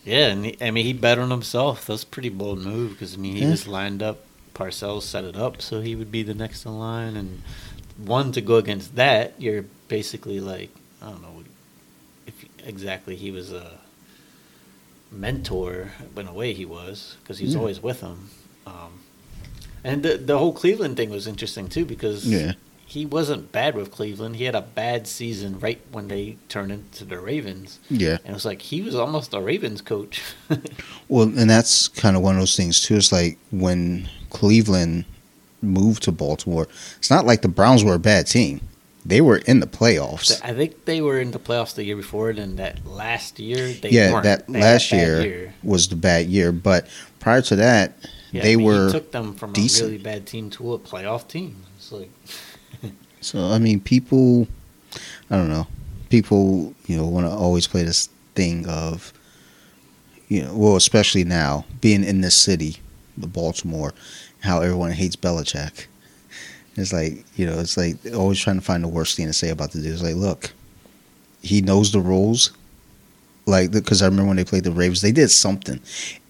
Yeah, 0.05 0.27
and 0.27 0.45
he, 0.45 0.57
I 0.61 0.71
mean 0.71 0.85
he 0.85 0.93
bet 0.93 1.19
on 1.19 1.31
himself. 1.31 1.87
That's 1.87 2.03
a 2.03 2.07
pretty 2.07 2.29
bold 2.29 2.59
move 2.59 2.91
because 2.91 3.15
I 3.15 3.17
mean 3.17 3.35
he 3.35 3.41
Yeah. 3.43 3.51
just 3.51 3.67
lined 3.67 4.01
up. 4.01 4.19
Parcells 4.53 5.01
set 5.01 5.25
it 5.25 5.35
up 5.35 5.61
so 5.61 5.81
he 5.81 5.95
would 5.95 6.09
be 6.13 6.23
the 6.23 6.33
next 6.33 6.65
in 6.65 6.79
line, 6.79 7.17
and 7.17 7.41
one 7.97 8.31
to 8.31 8.39
go 8.41 8.55
against 8.55 8.95
that, 8.95 9.33
you're 9.37 9.65
basically 9.89 10.39
like 10.39 10.69
I 11.01 11.09
don't 11.09 11.21
know 11.21 11.43
if 12.25 12.45
exactly 12.65 13.15
he 13.17 13.31
was 13.31 13.51
a 13.51 13.79
mentor, 15.11 15.91
but 16.13 16.21
in 16.21 16.27
a 16.27 16.33
way 16.33 16.53
he 16.53 16.65
was 16.65 17.17
because 17.21 17.39
he 17.39 17.45
was 17.45 17.53
Yeah. 17.53 17.59
always 17.59 17.81
with 17.83 18.01
him. 18.01 18.29
Um, 18.65 18.99
and 19.83 20.03
the 20.03 20.17
the 20.17 20.37
whole 20.37 20.53
Cleveland 20.53 20.97
thing 20.97 21.09
was 21.09 21.27
interesting 21.27 21.67
too 21.67 21.85
because 21.85 22.25
Yeah. 22.25 22.53
He 22.95 23.05
wasn't 23.05 23.51
bad 23.51 23.75
with 23.75 23.91
Cleveland. 23.91 24.37
He 24.37 24.45
had 24.45 24.55
a 24.55 24.61
bad 24.61 25.05
season 25.07 25.59
right 25.59 25.79
when 25.91 26.07
they 26.07 26.37
turned 26.49 26.71
into 26.71 27.05
the 27.05 27.19
Ravens, 27.19 27.79
Yeah. 27.89 28.17
and 28.23 28.29
it 28.29 28.33
was 28.33 28.45
like 28.45 28.61
he 28.61 28.81
was 28.81 28.95
almost 28.95 29.33
a 29.33 29.39
Ravens 29.41 29.81
coach. 29.81 30.21
Well, 31.07 31.27
and 31.27 31.47
that's 31.47 31.87
kind 31.87 32.15
of 32.15 32.23
one 32.23 32.33
of 32.35 32.41
those 32.41 32.55
things 32.57 32.81
too. 32.81 32.95
It's 32.95 33.11
like 33.11 33.37
when 33.51 34.09
Cleveland 34.31 35.05
moved 35.61 36.01
to 36.03 36.11
Baltimore. 36.11 36.67
It's 36.97 37.11
not 37.11 37.25
like 37.27 37.41
the 37.43 37.47
Browns 37.47 37.83
were 37.83 37.93
a 37.93 37.99
bad 37.99 38.25
team. 38.27 38.61
They 39.05 39.21
were 39.21 39.37
in 39.37 39.59
the 39.59 39.67
playoffs. 39.67 40.41
I 40.43 40.53
think 40.53 40.85
they 40.85 41.01
were 41.01 41.19
in 41.19 41.29
the 41.29 41.37
playoffs 41.39 41.75
the 41.75 41.83
year 41.83 41.95
before, 41.95 42.31
and 42.31 42.39
then 42.39 42.55
that 42.55 42.85
last 42.87 43.37
year 43.37 43.71
they 43.73 43.89
yeah, 43.91 44.11
weren't. 44.13 44.23
that 44.23 44.47
They 44.47 44.59
last 44.61 44.89
bad 44.89 45.23
year, 45.25 45.53
was 45.61 45.87
the 45.89 45.95
bad 45.95 46.25
year, 46.25 46.51
but 46.51 46.87
prior 47.19 47.43
to 47.43 47.55
that, 47.57 47.93
Yeah, 48.31 48.41
they 48.41 48.53
I 48.53 48.55
mean, 48.55 48.65
were 48.65 48.91
took 48.91 49.11
them 49.11 49.35
from 49.35 49.53
decent. 49.53 49.83
a 49.83 49.91
really 49.91 50.03
bad 50.03 50.25
team 50.25 50.49
to 50.51 50.73
a 50.73 50.79
playoff 50.79 51.27
team. 51.27 51.57
It's 51.77 51.91
like 51.91 52.09
So 53.25 53.49
I 53.49 53.57
mean, 53.57 53.79
people, 53.79 54.47
I 55.31 55.35
don't 55.35 55.49
know, 55.49 55.65
people, 56.09 56.75
you 56.85 56.95
know, 56.95 57.07
want 57.07 57.25
to 57.25 57.31
always 57.31 57.65
play 57.65 57.81
this 57.81 58.07
thing 58.35 58.67
of, 58.69 59.11
you 60.27 60.43
know, 60.43 60.55
well, 60.55 60.75
especially 60.75 61.23
now 61.23 61.65
being 61.81 62.03
in 62.03 62.21
this 62.21 62.37
city, 62.37 62.77
the 63.17 63.25
Baltimore, 63.25 63.95
how 64.41 64.61
everyone 64.61 64.91
hates 64.91 65.15
Belichick. 65.15 65.87
It's 66.75 66.93
like 66.93 67.25
you 67.35 67.47
know, 67.47 67.59
it's 67.59 67.77
like 67.77 67.97
always 68.13 68.39
trying 68.39 68.57
to 68.57 68.61
find 68.61 68.83
the 68.83 68.87
worst 68.89 69.17
thing 69.17 69.25
to 69.25 69.33
say 69.33 69.49
about 69.49 69.71
the 69.71 69.81
dude. 69.81 69.93
It's 69.93 70.03
like, 70.03 70.15
look, 70.15 70.51
he 71.41 71.61
knows 71.61 71.91
the 71.91 72.01
rules. 72.01 72.51
Like, 73.47 73.71
because 73.71 74.03
I 74.03 74.05
remember 74.05 74.27
when 74.27 74.37
they 74.37 74.43
played 74.43 74.65
the 74.65 74.71
Ravens, 74.71 75.01
they 75.01 75.11
did 75.11 75.29
something, 75.29 75.79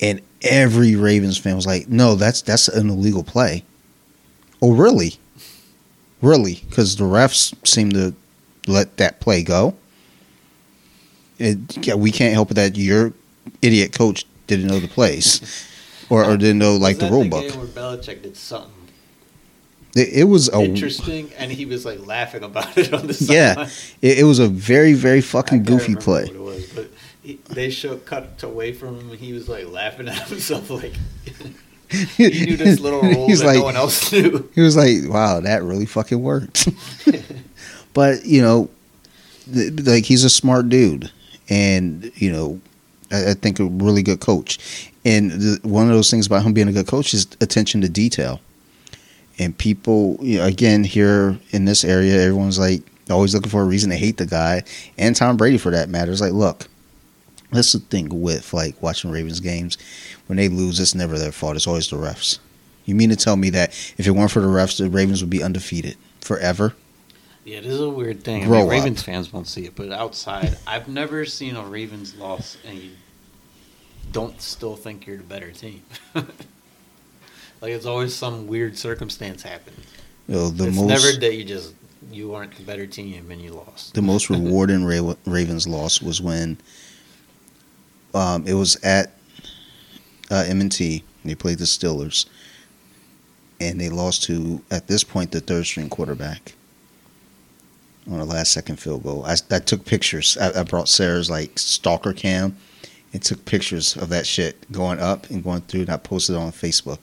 and 0.02 0.22
every 0.44 0.96
Ravens 0.96 1.38
fan 1.38 1.58
was 1.58 1.66
like, 1.66 1.90
"No, 1.90 2.16
that's 2.16 2.42
that's 2.42 2.70
an 2.70 2.90
illegal 2.90 3.24
play." 3.24 3.66
Oh, 4.62 4.72
really? 4.74 5.18
Really? 6.22 6.64
Because 6.70 6.96
the 6.96 7.04
refs 7.04 7.54
seem 7.68 7.92
to 7.92 8.16
let 8.68 8.98
that 8.98 9.20
play 9.20 9.44
go. 9.44 9.76
It, 11.38 11.86
yeah, 11.86 11.96
we 11.96 12.12
can't 12.12 12.34
help 12.34 12.52
it 12.52 12.54
that 12.56 12.78
your 12.78 13.14
idiot 13.62 13.94
coach 13.94 14.26
didn't 14.48 14.68
know 14.68 14.80
the 14.80 14.88
plays, 14.88 15.68
or, 16.10 16.24
or 16.24 16.38
didn't 16.38 16.60
know 16.60 16.78
like 16.78 16.98
the 16.98 17.10
rule 17.10 17.24
the 17.24 17.30
book. 17.30 17.56
where 17.56 17.66
Belichick 17.66 18.22
did 18.22 18.38
something 18.38 18.72
It, 19.96 20.10
it 20.14 20.24
was 20.24 20.50
a 20.50 20.62
interesting, 20.62 21.32
and 21.38 21.52
he 21.52 21.66
was 21.66 21.86
like 21.86 22.06
laughing 22.06 22.44
about 22.44 22.78
it 22.78 22.94
on 22.94 23.08
the 23.08 23.28
Yeah, 23.30 23.68
it, 24.02 24.20
it 24.20 24.24
was 24.24 24.40
a 24.40 24.48
very 24.48 24.94
very 24.94 25.22
fucking 25.22 25.60
I 25.62 25.64
goofy 25.64 25.96
play. 25.96 26.24
What 26.24 26.36
it 26.36 26.42
was, 26.42 26.66
but 26.70 26.92
he, 27.22 27.40
they 27.50 27.70
show 27.70 27.98
cut 27.98 28.42
away 28.44 28.72
from 28.72 29.00
him, 29.00 29.10
and 29.10 29.20
he 29.20 29.34
was 29.34 29.50
like 29.50 29.68
laughing 29.68 30.08
at 30.08 30.30
himself, 30.30 30.70
like 30.70 30.94
he 31.90 32.46
knew 32.46 32.58
this 32.58 32.80
little 32.82 33.02
rule 33.02 33.28
He's 33.28 33.40
that 33.40 33.48
like, 33.48 33.58
no 33.58 33.64
one 33.64 33.76
else 33.76 34.12
knew. 34.12 34.50
He 34.56 34.62
was 34.62 34.76
like, 34.76 35.12
"Wow, 35.12 35.40
that 35.42 35.64
really 35.64 35.86
fucking 35.86 36.22
worked." 36.22 36.70
but 37.94 38.26
you 38.26 38.42
know, 38.42 38.70
th- 39.54 39.74
like 39.82 40.06
he's 40.06 40.24
a 40.24 40.30
smart 40.30 40.70
dude, 40.70 41.12
and 41.50 42.12
you 42.16 42.32
know, 42.32 42.60
I, 43.12 43.32
I 43.32 43.34
think 43.34 43.60
a 43.60 43.66
really 43.66 44.04
good 44.04 44.20
coach. 44.20 44.92
And 45.04 45.32
the, 45.32 45.60
one 45.64 45.88
of 45.88 45.94
those 45.94 46.10
things 46.10 46.26
about 46.26 46.44
him 46.44 46.54
being 46.54 46.68
a 46.68 46.74
good 46.74 46.88
coach 46.88 47.14
is 47.14 47.28
attention 47.40 47.82
to 47.82 47.90
detail. 47.90 48.42
And 49.38 49.56
people, 49.56 50.18
you 50.22 50.40
know, 50.40 50.46
again, 50.46 50.84
here 50.84 51.38
in 51.52 51.66
this 51.66 51.84
area, 51.84 52.22
everyone's 52.22 52.58
like 52.58 52.82
always 53.10 53.36
looking 53.36 53.52
for 53.52 53.62
a 53.62 53.66
reason 53.66 53.90
to 53.92 53.98
hate 53.98 54.18
the 54.18 54.26
guy, 54.26 54.64
and 54.98 55.16
Tom 55.16 55.38
Brady 55.38 55.58
for 55.58 55.72
that 55.72 55.90
matter. 55.90 56.12
It's 56.12 56.22
like, 56.22 56.34
look, 56.34 56.68
that's 57.52 57.74
the 57.74 57.80
thing 57.80 58.22
with 58.22 58.54
like 58.54 58.82
watching 58.82 59.12
Ravens 59.12 59.40
games. 59.40 59.78
When 60.28 60.38
they 60.38 60.50
lose, 60.50 60.80
it's 60.80 60.96
never 60.96 61.18
their 61.20 61.32
fault. 61.32 61.56
It's 61.56 61.68
always 61.68 61.90
the 61.90 61.98
refs. 61.98 62.40
You 62.86 62.96
mean 62.96 63.10
to 63.10 63.16
tell 63.16 63.36
me 63.36 63.50
that 63.52 63.70
if 63.98 64.08
it 64.08 64.12
weren't 64.12 64.32
for 64.32 64.42
the 64.42 64.48
refs, 64.48 64.78
the 64.78 64.90
Ravens 64.90 65.22
would 65.22 65.30
be 65.30 65.44
undefeated 65.44 65.98
forever? 66.22 66.76
Yeah, 67.44 67.62
this 67.62 67.74
is 67.74 67.80
a 67.80 67.90
weird 67.90 68.24
thing. 68.24 68.44
I 68.44 68.48
Grow 68.48 68.60
mean, 68.60 68.66
up. 68.66 68.72
Ravens 68.72 69.04
fans 69.04 69.32
won't 69.32 69.48
see 69.48 69.66
it, 69.66 69.76
but 69.76 69.92
outside, 69.92 70.58
I've 70.66 70.88
never 70.88 71.26
seen 71.26 71.56
a 71.56 71.64
Ravens 71.64 72.16
loss 72.16 72.58
and 72.66 72.78
you 72.78 72.92
don't 74.12 74.42
still 74.42 74.76
think 74.76 75.06
you're 75.06 75.18
the 75.18 75.24
better 75.24 75.52
team. 75.52 75.84
like 76.16 76.26
it's 77.62 77.86
always 77.86 78.16
some 78.16 78.48
weird 78.48 78.78
circumstance 78.78 79.44
happened. 79.44 79.78
You 80.28 80.36
know, 80.36 80.50
the 80.50 80.68
it's 80.68 80.76
most 80.76 80.88
never 80.88 81.20
that 81.20 81.36
you 81.36 81.44
just 81.44 81.76
you 82.12 82.34
aren't 82.34 82.56
the 82.56 82.64
better 82.64 82.88
team 82.88 83.30
and 83.32 83.42
you 83.42 83.54
lost. 83.54 83.94
the 83.94 84.02
most 84.02 84.30
rewarding 84.30 84.86
Ravens 85.26 85.68
loss 85.68 86.02
was 86.02 86.22
when 86.22 86.58
um, 88.14 88.46
it 88.48 88.54
was 88.54 88.76
at 88.84 89.15
uh, 90.32 90.46
M&T. 90.48 91.04
They 91.24 91.36
played 91.36 91.58
the 91.58 91.66
Steelers, 91.66 92.26
and 93.60 93.80
they 93.80 93.90
lost 93.90 94.24
to 94.24 94.62
at 94.70 94.88
this 94.88 95.04
point 95.04 95.32
the 95.32 95.40
third 95.40 95.66
string 95.66 95.90
quarterback 95.90 96.54
on 98.10 98.20
a 98.20 98.26
last 98.26 98.52
second 98.52 98.78
field 98.78 99.04
goal. 99.04 99.26
I, 99.26 99.36
I 99.52 99.60
took 99.60 99.86
pictures. 99.86 100.38
I, 100.38 100.62
I 100.62 100.64
brought 100.64 100.90
Sarah's 100.90 101.30
like 101.30 101.58
stalker 101.58 102.14
cam 102.14 102.56
and 103.14 103.24
took 103.24 103.46
pictures 103.46 103.96
of 103.96 104.10
that 104.10 104.28
shit 104.28 104.72
going 104.72 105.00
up 105.00 105.30
and 105.30 105.44
going 105.44 105.62
through, 105.62 105.82
and 105.82 105.90
I 105.90 105.98
posted 105.98 106.36
it 106.36 106.40
on 106.40 106.52
Facebook 106.52 107.00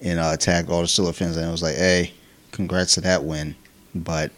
and 0.00 0.18
uh, 0.18 0.36
tagged 0.36 0.70
all 0.70 0.80
the 0.80 0.86
Steelers 0.86 1.14
fans, 1.14 1.36
and 1.36 1.46
I 1.46 1.50
was 1.50 1.62
like, 1.62 1.76
"Hey, 1.76 2.12
congrats 2.52 2.94
to 2.94 3.00
that 3.02 3.24
win!" 3.24 3.56
But 3.94 4.32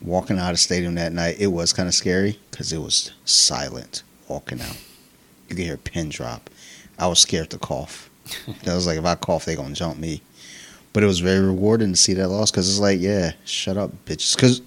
walking 0.00 0.38
out 0.38 0.52
of 0.52 0.58
stadium 0.58 0.94
that 0.96 1.12
night, 1.12 1.36
it 1.38 1.48
was 1.48 1.72
kind 1.72 1.88
of 1.88 1.94
scary 1.94 2.38
because 2.50 2.72
it 2.72 2.78
was 2.78 3.12
silent 3.24 4.02
walking 4.28 4.60
out. 4.60 4.78
You 5.48 5.56
could 5.56 5.64
hear 5.64 5.74
a 5.74 5.78
pin 5.78 6.08
drop. 6.08 6.50
I 6.98 7.06
was 7.06 7.18
scared 7.18 7.50
to 7.50 7.58
cough. 7.58 8.10
I 8.66 8.74
was 8.74 8.86
like, 8.86 8.98
if 8.98 9.04
I 9.04 9.14
cough, 9.14 9.44
they're 9.44 9.56
gonna 9.56 9.74
jump 9.74 9.98
me. 9.98 10.22
But 10.92 11.02
it 11.02 11.06
was 11.06 11.18
very 11.18 11.44
rewarding 11.44 11.92
to 11.92 11.96
see 11.96 12.14
that 12.14 12.28
loss 12.28 12.50
because 12.50 12.68
it's 12.70 12.78
like, 12.78 13.00
yeah, 13.00 13.32
shut 13.44 13.76
up, 13.76 13.90
bitches. 14.06 14.34
Because 14.34 14.62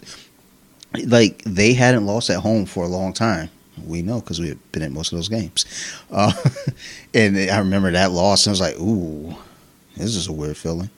like 1.05 1.41
they 1.43 1.73
hadn't 1.73 2.05
lost 2.05 2.29
at 2.29 2.39
home 2.39 2.65
for 2.65 2.83
a 2.83 2.87
long 2.87 3.13
time. 3.13 3.49
We 3.85 4.01
know 4.01 4.19
because 4.19 4.39
we 4.39 4.49
had 4.49 4.71
been 4.71 4.81
at 4.81 4.91
most 4.91 5.11
of 5.11 5.17
those 5.17 5.29
games. 5.29 5.65
Uh, 6.11 6.33
and 7.13 7.37
I 7.37 7.59
remember 7.59 7.91
that 7.91 8.11
loss, 8.11 8.45
and 8.45 8.51
I 8.51 8.53
was 8.53 8.61
like, 8.61 8.79
ooh, 8.79 9.35
this 9.95 10.15
is 10.15 10.27
a 10.27 10.33
weird 10.33 10.57
feeling. 10.57 10.89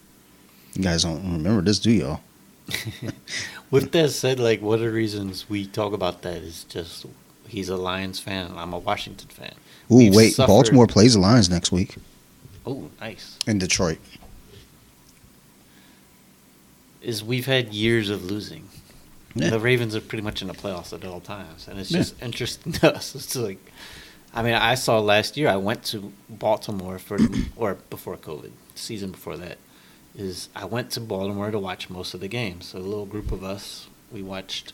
You 0.73 0.83
guys 0.83 1.03
don't 1.03 1.33
remember 1.33 1.61
this, 1.61 1.79
do 1.79 1.91
y'all? 1.91 2.21
With 3.71 3.91
that 3.91 4.11
said, 4.11 4.39
like 4.39 4.61
one 4.61 4.75
of 4.75 4.81
the 4.81 4.91
reasons 4.91 5.49
we 5.49 5.65
talk 5.65 5.93
about 5.93 6.21
that 6.21 6.37
is 6.41 6.63
just 6.65 7.05
he's 7.47 7.69
a 7.69 7.77
Lions 7.77 8.19
fan 8.19 8.47
and 8.47 8.59
I'm 8.59 8.73
a 8.73 8.79
Washington 8.79 9.27
fan. 9.29 9.53
Ooh, 9.91 9.95
We've 9.95 10.13
wait, 10.15 10.33
suffered- 10.35 10.47
Baltimore 10.51 10.87
plays 10.87 11.13
the 11.15 11.19
Lions 11.19 11.49
next 11.49 11.71
week 11.71 11.95
Oh, 12.65 12.89
nice. 12.99 13.37
in 13.47 13.57
Detroit. 13.57 13.97
Is 17.01 17.23
we've 17.23 17.45
had 17.45 17.73
years 17.73 18.09
of 18.09 18.23
losing. 18.25 18.67
Yeah. 19.35 19.51
The 19.51 19.59
Ravens 19.59 19.95
are 19.95 20.01
pretty 20.01 20.23
much 20.23 20.41
in 20.41 20.47
the 20.47 20.53
playoffs 20.53 20.91
at 20.91 21.05
all 21.05 21.21
times, 21.21 21.67
and 21.67 21.79
it's 21.79 21.91
Yeah. 21.91 21.99
just 21.99 22.21
interesting 22.21 22.73
to 22.73 22.93
us. 22.95 23.15
It's 23.15 23.35
like, 23.35 23.71
I 24.33 24.43
mean, 24.43 24.53
I 24.53 24.75
saw 24.75 24.99
last 24.99 25.37
year. 25.37 25.47
I 25.49 25.55
went 25.55 25.83
to 25.85 26.11
Baltimore 26.29 26.99
for, 26.99 27.17
or 27.55 27.75
before 27.89 28.17
COVID, 28.17 28.51
season 28.75 29.11
before 29.11 29.37
that, 29.37 29.57
is 30.15 30.49
I 30.55 30.65
went 30.65 30.91
to 30.91 30.99
Baltimore 30.99 31.51
to 31.51 31.59
watch 31.59 31.89
most 31.89 32.13
of 32.13 32.19
the 32.19 32.27
games. 32.27 32.67
So 32.67 32.79
a 32.79 32.81
little 32.81 33.05
group 33.05 33.31
of 33.31 33.43
us, 33.43 33.87
we 34.11 34.21
watched 34.21 34.73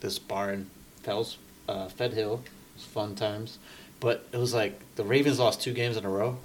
this 0.00 0.18
bar 0.18 0.52
in 0.52 0.70
Fells, 1.02 1.36
uh, 1.68 1.88
Fed 1.88 2.14
Hill. 2.14 2.42
It 2.44 2.50
was 2.76 2.84
fun 2.86 3.14
times, 3.14 3.58
but 4.00 4.26
it 4.32 4.36
was 4.38 4.54
like 4.54 4.78
the 4.96 5.04
Ravens 5.04 5.38
lost 5.38 5.60
two 5.60 5.72
games 5.72 5.96
in 5.96 6.04
a 6.04 6.08
row. 6.10 6.38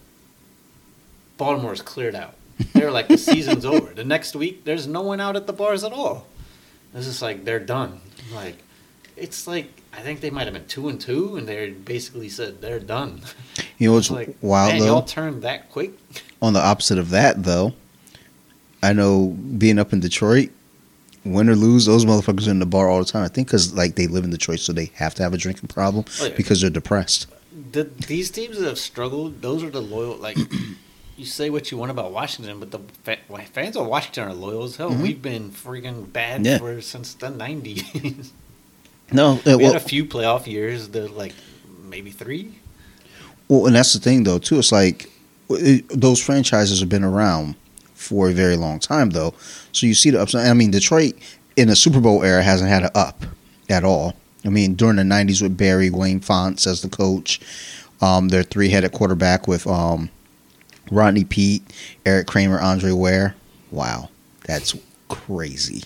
Baltimore's 1.37 1.81
cleared 1.81 2.15
out. 2.15 2.35
They're 2.73 2.91
like 2.91 3.07
the 3.07 3.17
season's 3.17 3.65
over. 3.65 3.93
The 3.93 4.03
next 4.03 4.35
week, 4.35 4.63
there's 4.63 4.87
no 4.87 5.01
one 5.01 5.19
out 5.19 5.35
at 5.35 5.47
the 5.47 5.53
bars 5.53 5.83
at 5.83 5.91
all. 5.91 6.27
It's 6.93 7.05
just 7.07 7.21
like 7.21 7.43
they're 7.45 7.59
done. 7.59 7.99
Like 8.33 8.57
it's 9.17 9.47
like 9.47 9.67
I 9.91 10.01
think 10.01 10.21
they 10.21 10.29
might 10.29 10.45
have 10.45 10.53
been 10.53 10.67
two 10.67 10.89
and 10.89 11.01
two, 11.01 11.35
and 11.35 11.47
they 11.47 11.71
basically 11.71 12.29
said 12.29 12.61
they're 12.61 12.79
done. 12.79 13.21
You 13.79 13.89
know 13.91 13.97
It's 13.97 14.09
what's 14.09 14.27
like 14.27 14.37
wild 14.41 14.73
man, 14.73 14.79
though? 14.81 14.85
y'all 14.85 15.01
turned 15.01 15.41
that 15.41 15.71
quick. 15.71 15.91
On 16.41 16.53
the 16.53 16.59
opposite 16.59 16.97
of 16.99 17.09
that, 17.09 17.43
though, 17.43 17.73
I 18.83 18.93
know 18.93 19.27
being 19.57 19.79
up 19.79 19.91
in 19.93 19.99
Detroit, 19.99 20.49
win 21.25 21.49
or 21.49 21.55
lose, 21.55 21.85
those 21.85 22.05
motherfuckers 22.05 22.47
are 22.47 22.51
in 22.51 22.59
the 22.59 22.65
bar 22.67 22.87
all 22.89 22.99
the 22.99 23.05
time. 23.05 23.23
I 23.23 23.27
think 23.29 23.47
because 23.47 23.73
like 23.73 23.95
they 23.95 24.05
live 24.07 24.23
in 24.23 24.29
Detroit, 24.29 24.59
so 24.59 24.71
they 24.73 24.91
have 24.95 25.15
to 25.15 25.23
have 25.23 25.33
a 25.33 25.37
drinking 25.37 25.69
problem 25.69 26.05
Oh, 26.21 26.25
yeah. 26.27 26.35
because 26.35 26.61
they're 26.61 26.69
depressed. 26.69 27.27
The, 27.71 27.83
these 27.83 28.31
teams 28.31 28.57
that 28.59 28.65
have 28.67 28.79
struggled, 28.79 29.41
those 29.41 29.63
are 29.63 29.69
the 29.69 29.81
loyal. 29.81 30.15
Like 30.17 30.37
you 31.17 31.25
say 31.25 31.49
what 31.49 31.71
you 31.71 31.77
want 31.77 31.91
about 31.91 32.11
Washington, 32.11 32.59
but 32.59 32.71
the 32.71 32.79
fa- 33.03 33.17
fans 33.51 33.75
of 33.77 33.85
Washington 33.87 34.27
are 34.27 34.33
loyal 34.33 34.63
as 34.63 34.75
hell. 34.77 34.91
Mhm. 34.91 35.01
We've 35.01 35.21
been 35.21 35.51
freaking 35.51 36.11
bad 36.11 36.45
Yeah. 36.45 36.57
for 36.57 36.81
since 36.81 37.13
the 37.13 37.27
'90s. 37.27 38.31
No, 39.11 39.33
uh, 39.33 39.39
we 39.45 39.55
well, 39.57 39.73
had 39.73 39.81
a 39.81 39.85
few 39.85 40.05
playoff 40.05 40.47
years. 40.47 40.87
The 40.89 41.07
like 41.09 41.33
maybe 41.83 42.09
three. 42.09 42.53
well, 43.47 43.67
and 43.67 43.75
that's 43.75 43.93
the 43.93 43.99
thing 43.99 44.23
though 44.23 44.39
too. 44.39 44.57
It's 44.57 44.71
like 44.71 45.07
it, 45.49 45.87
those 45.89 46.23
franchises 46.23 46.79
have 46.79 46.89
been 46.89 47.03
around 47.03 47.55
for 47.93 48.29
a 48.29 48.33
very 48.33 48.55
long 48.55 48.79
time 48.79 49.11
though, 49.11 49.35
so 49.71 49.85
you 49.85 49.93
see 49.93 50.09
the 50.09 50.19
ups. 50.21 50.33
I 50.33 50.51
mean, 50.53 50.71
Detroit 50.71 51.13
in 51.55 51.67
the 51.67 51.75
Super 51.75 51.99
Bowl 51.99 52.23
era 52.23 52.41
hasn't 52.41 52.69
had 52.69 52.83
an 52.83 52.89
up 52.95 53.23
at 53.69 53.83
all. 53.83 54.15
I 54.45 54.49
mean, 54.49 54.75
during 54.75 54.97
the 54.97 55.03
'90s 55.03 55.41
with 55.41 55.57
Barry 55.57 55.89
Wayne 55.89 56.19
Fontes 56.19 56.67
as 56.67 56.81
the 56.81 56.89
coach, 56.89 57.39
um, 58.01 58.29
their 58.29 58.43
three-headed 58.43 58.91
quarterback 58.91 59.47
with 59.47 59.65
um, 59.67 60.09
Rodney 60.91 61.23
Peete, 61.23 61.63
Eric 62.05 62.27
Kramer, 62.27 62.59
Andre 62.59 62.91
Ware. 62.91 63.35
Wow, 63.71 64.09
that's 64.45 64.75
crazy. 65.07 65.83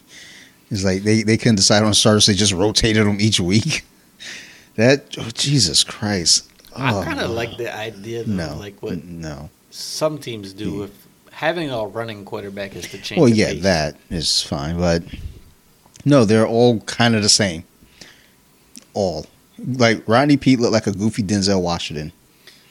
It's 0.72 0.84
like 0.84 1.03
they, 1.03 1.24
they 1.24 1.38
couldn't 1.38 1.55
decide 1.55 1.84
on 1.84 1.93
starters; 1.93 2.26
they 2.26 2.34
just 2.34 2.51
rotated 2.53 3.05
them 3.05 3.20
each 3.22 3.39
week. 3.39 3.86
That 4.76 5.16
oh, 5.18 5.30
Jesus 5.34 5.84
Christ! 5.84 6.47
I 6.76 6.93
Oh, 6.93 7.01
kind 7.03 7.20
of 7.20 7.32
like 7.32 7.58
the 7.58 7.76
idea, 7.76 8.24
though, 8.24 8.49
no, 8.51 8.58
like 8.60 8.80
what 8.84 9.03
no. 9.03 9.49
some 9.72 10.20
teams 10.20 10.53
do 10.53 10.70
Yeah. 10.74 10.80
with 10.82 11.08
having 11.32 11.72
a 11.72 11.84
running 11.88 12.24
quarterback 12.26 12.76
is 12.76 12.88
to 12.89 12.99
change. 12.99 13.20
Well, 13.20 13.28
yeah, 13.28 13.53
pace. 13.53 13.64
that 13.64 13.95
is 14.12 14.43
fine, 14.43 14.78
but 14.78 15.01
no, 16.05 16.26
they're 16.26 16.45
all 16.45 16.80
kind 16.82 17.16
of 17.16 17.24
the 17.24 17.30
same. 17.30 17.64
All 18.98 19.28
like 19.60 20.02
Rodney 20.08 20.38
Peete 20.38 20.60
looked 20.60 20.74
like 20.74 20.88
a 20.88 20.91
goofy 20.91 21.22
Denzel 21.24 21.62
Washington. 21.62 22.12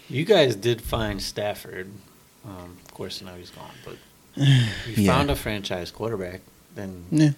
You 0.08 0.24
guys 0.24 0.56
did 0.56 0.82
find 0.82 1.22
Stafford. 1.22 1.88
Um, 2.44 2.76
of 2.84 2.94
course, 2.94 3.22
now 3.22 3.34
he's 3.36 3.50
gone, 3.50 3.74
but 3.84 3.96
you 4.36 4.66
Yeah. 5.04 5.12
found 5.16 5.30
a 5.30 5.36
franchise 5.36 5.90
quarterback. 5.92 6.40
Then 6.74 7.04
Yeah, 7.12 7.30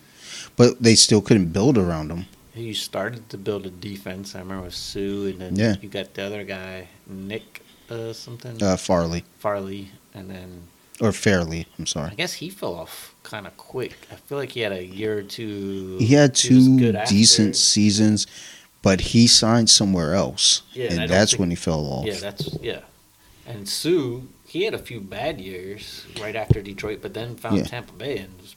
but 0.57 0.83
they 0.83 0.95
still 0.95 1.21
couldn't 1.21 1.53
build 1.53 1.77
around 1.77 2.11
him. 2.11 2.27
you 2.55 2.75
started 2.75 3.29
to 3.31 3.37
build 3.39 3.67
a 3.67 3.71
defense. 3.71 4.35
I 4.35 4.39
remember 4.41 4.65
with 4.65 4.75
Suh, 4.75 5.27
and 5.31 5.39
then 5.41 5.55
Yeah. 5.57 5.77
you 5.83 5.89
got 5.89 6.15
the 6.15 6.23
other 6.23 6.43
guy, 6.45 6.89
Nick, 7.07 7.63
uh, 7.91 8.13
something 8.15 8.61
Uh, 8.63 8.77
Farley 8.77 9.23
Farley, 9.39 9.91
and 10.15 10.29
then 10.31 10.63
or 11.01 11.13
Fairley, 11.13 11.67
I'm 11.79 11.87
sorry. 11.87 12.11
I 12.11 12.15
guess 12.17 12.33
he 12.43 12.49
fell 12.51 12.75
off 12.75 13.15
kind 13.23 13.47
of 13.47 13.57
quick. 13.57 13.95
I 14.11 14.17
feel 14.17 14.39
like 14.39 14.53
he 14.53 14.61
had 14.61 14.73
a 14.73 14.85
year 14.85 15.19
or 15.19 15.23
two. 15.23 15.97
He 16.01 16.15
had 16.15 16.35
two 16.35 16.91
decent 17.07 17.55
seasons, 17.55 18.27
but 18.89 19.01
he 19.13 19.27
signed 19.27 19.69
somewhere 19.69 20.15
else, 20.15 20.63
Yeah, 20.73 20.91
and 20.91 21.01
and 21.03 21.11
that's 21.11 21.33
think- 21.33 21.41
when 21.41 21.51
he 21.51 21.57
fell 21.57 21.85
off. 21.95 22.07
Yeah, 22.07 22.15
that's 22.27 22.49
yeah. 22.63 22.81
And 23.47 23.69
Suh, 23.69 24.21
he 24.47 24.63
had 24.65 24.73
a 24.73 24.79
few 24.79 25.01
bad 25.01 25.41
years 25.41 26.07
right 26.19 26.35
after 26.35 26.63
Detroit, 26.63 27.01
but 27.03 27.13
then 27.13 27.37
found 27.37 27.57
Yeah. 27.59 27.65
Tampa 27.65 27.93
Bay 27.93 28.17
and 28.19 28.33
was 28.41 28.55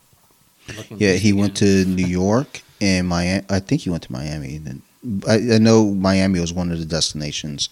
looking. 0.77 0.97
Yeah, 0.99 1.13
he 1.25 1.33
went 1.33 1.57
to 1.57 1.83
New 1.83 2.05
York 2.07 2.61
and 2.79 3.07
Miami. 3.09 3.45
I 3.49 3.59
think 3.59 3.81
he 3.81 3.89
went 3.89 4.03
to 4.03 4.11
Miami. 4.11 4.57
Then 4.57 4.81
I, 5.27 5.55
I 5.55 5.57
know 5.57 5.91
Miami 5.93 6.39
was 6.39 6.53
one 6.53 6.71
of 6.71 6.79
the 6.79 6.85
destinations, 6.85 7.67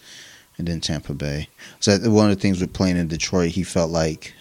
and 0.57 0.67
then 0.67 0.81
Tampa 0.81 1.13
Bay. 1.13 1.47
So 1.79 1.97
one 2.11 2.29
of 2.29 2.35
the 2.35 2.41
things 2.41 2.59
with 2.59 2.73
playing 2.73 2.97
in 2.97 3.07
Detroit, 3.07 3.51
he 3.51 3.63
felt 3.63 3.89
like 3.89 4.33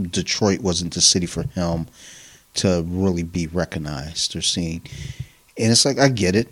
Detroit 0.00 0.60
wasn't 0.60 0.94
the 0.94 1.02
city 1.02 1.26
for 1.26 1.42
him 1.42 1.86
to 2.54 2.82
really 2.88 3.24
be 3.24 3.46
recognized 3.46 4.34
or 4.36 4.40
seen. 4.42 4.80
And 5.58 5.70
it's 5.72 5.84
like 5.84 5.98
I 5.98 6.08
get 6.08 6.34
it. 6.34 6.48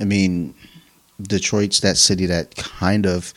I 0.00 0.04
mean, 0.04 0.54
Detroit's 1.20 1.80
that 1.80 1.96
city 1.96 2.26
that 2.26 2.56
kind 2.56 3.06
of 3.06 3.34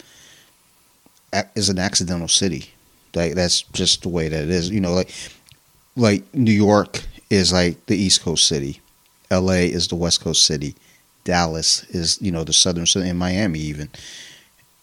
is 1.55 1.69
an 1.69 1.79
accidental 1.79 2.27
city. 2.27 2.69
Like 3.13 3.33
that's 3.33 3.61
just 3.73 4.03
the 4.03 4.09
way 4.09 4.27
that 4.27 4.43
it 4.43 4.49
is. 4.49 4.69
You 4.69 4.81
know, 4.81 4.93
like 4.93 5.11
like 5.95 6.23
New 6.33 6.53
York 6.53 7.03
is 7.29 7.51
like 7.53 7.85
the 7.85 7.97
East 7.97 8.21
Coast 8.21 8.47
city, 8.47 8.79
L.A. 9.29 9.67
is 9.67 9.87
the 9.87 9.95
West 9.95 10.21
Coast 10.21 10.45
city, 10.45 10.75
Dallas 11.23 11.83
is 11.89 12.21
you 12.21 12.31
know 12.31 12.43
the 12.43 12.53
Southern 12.53 12.85
city, 12.85 13.09
and 13.09 13.19
Miami 13.19 13.59
even, 13.59 13.89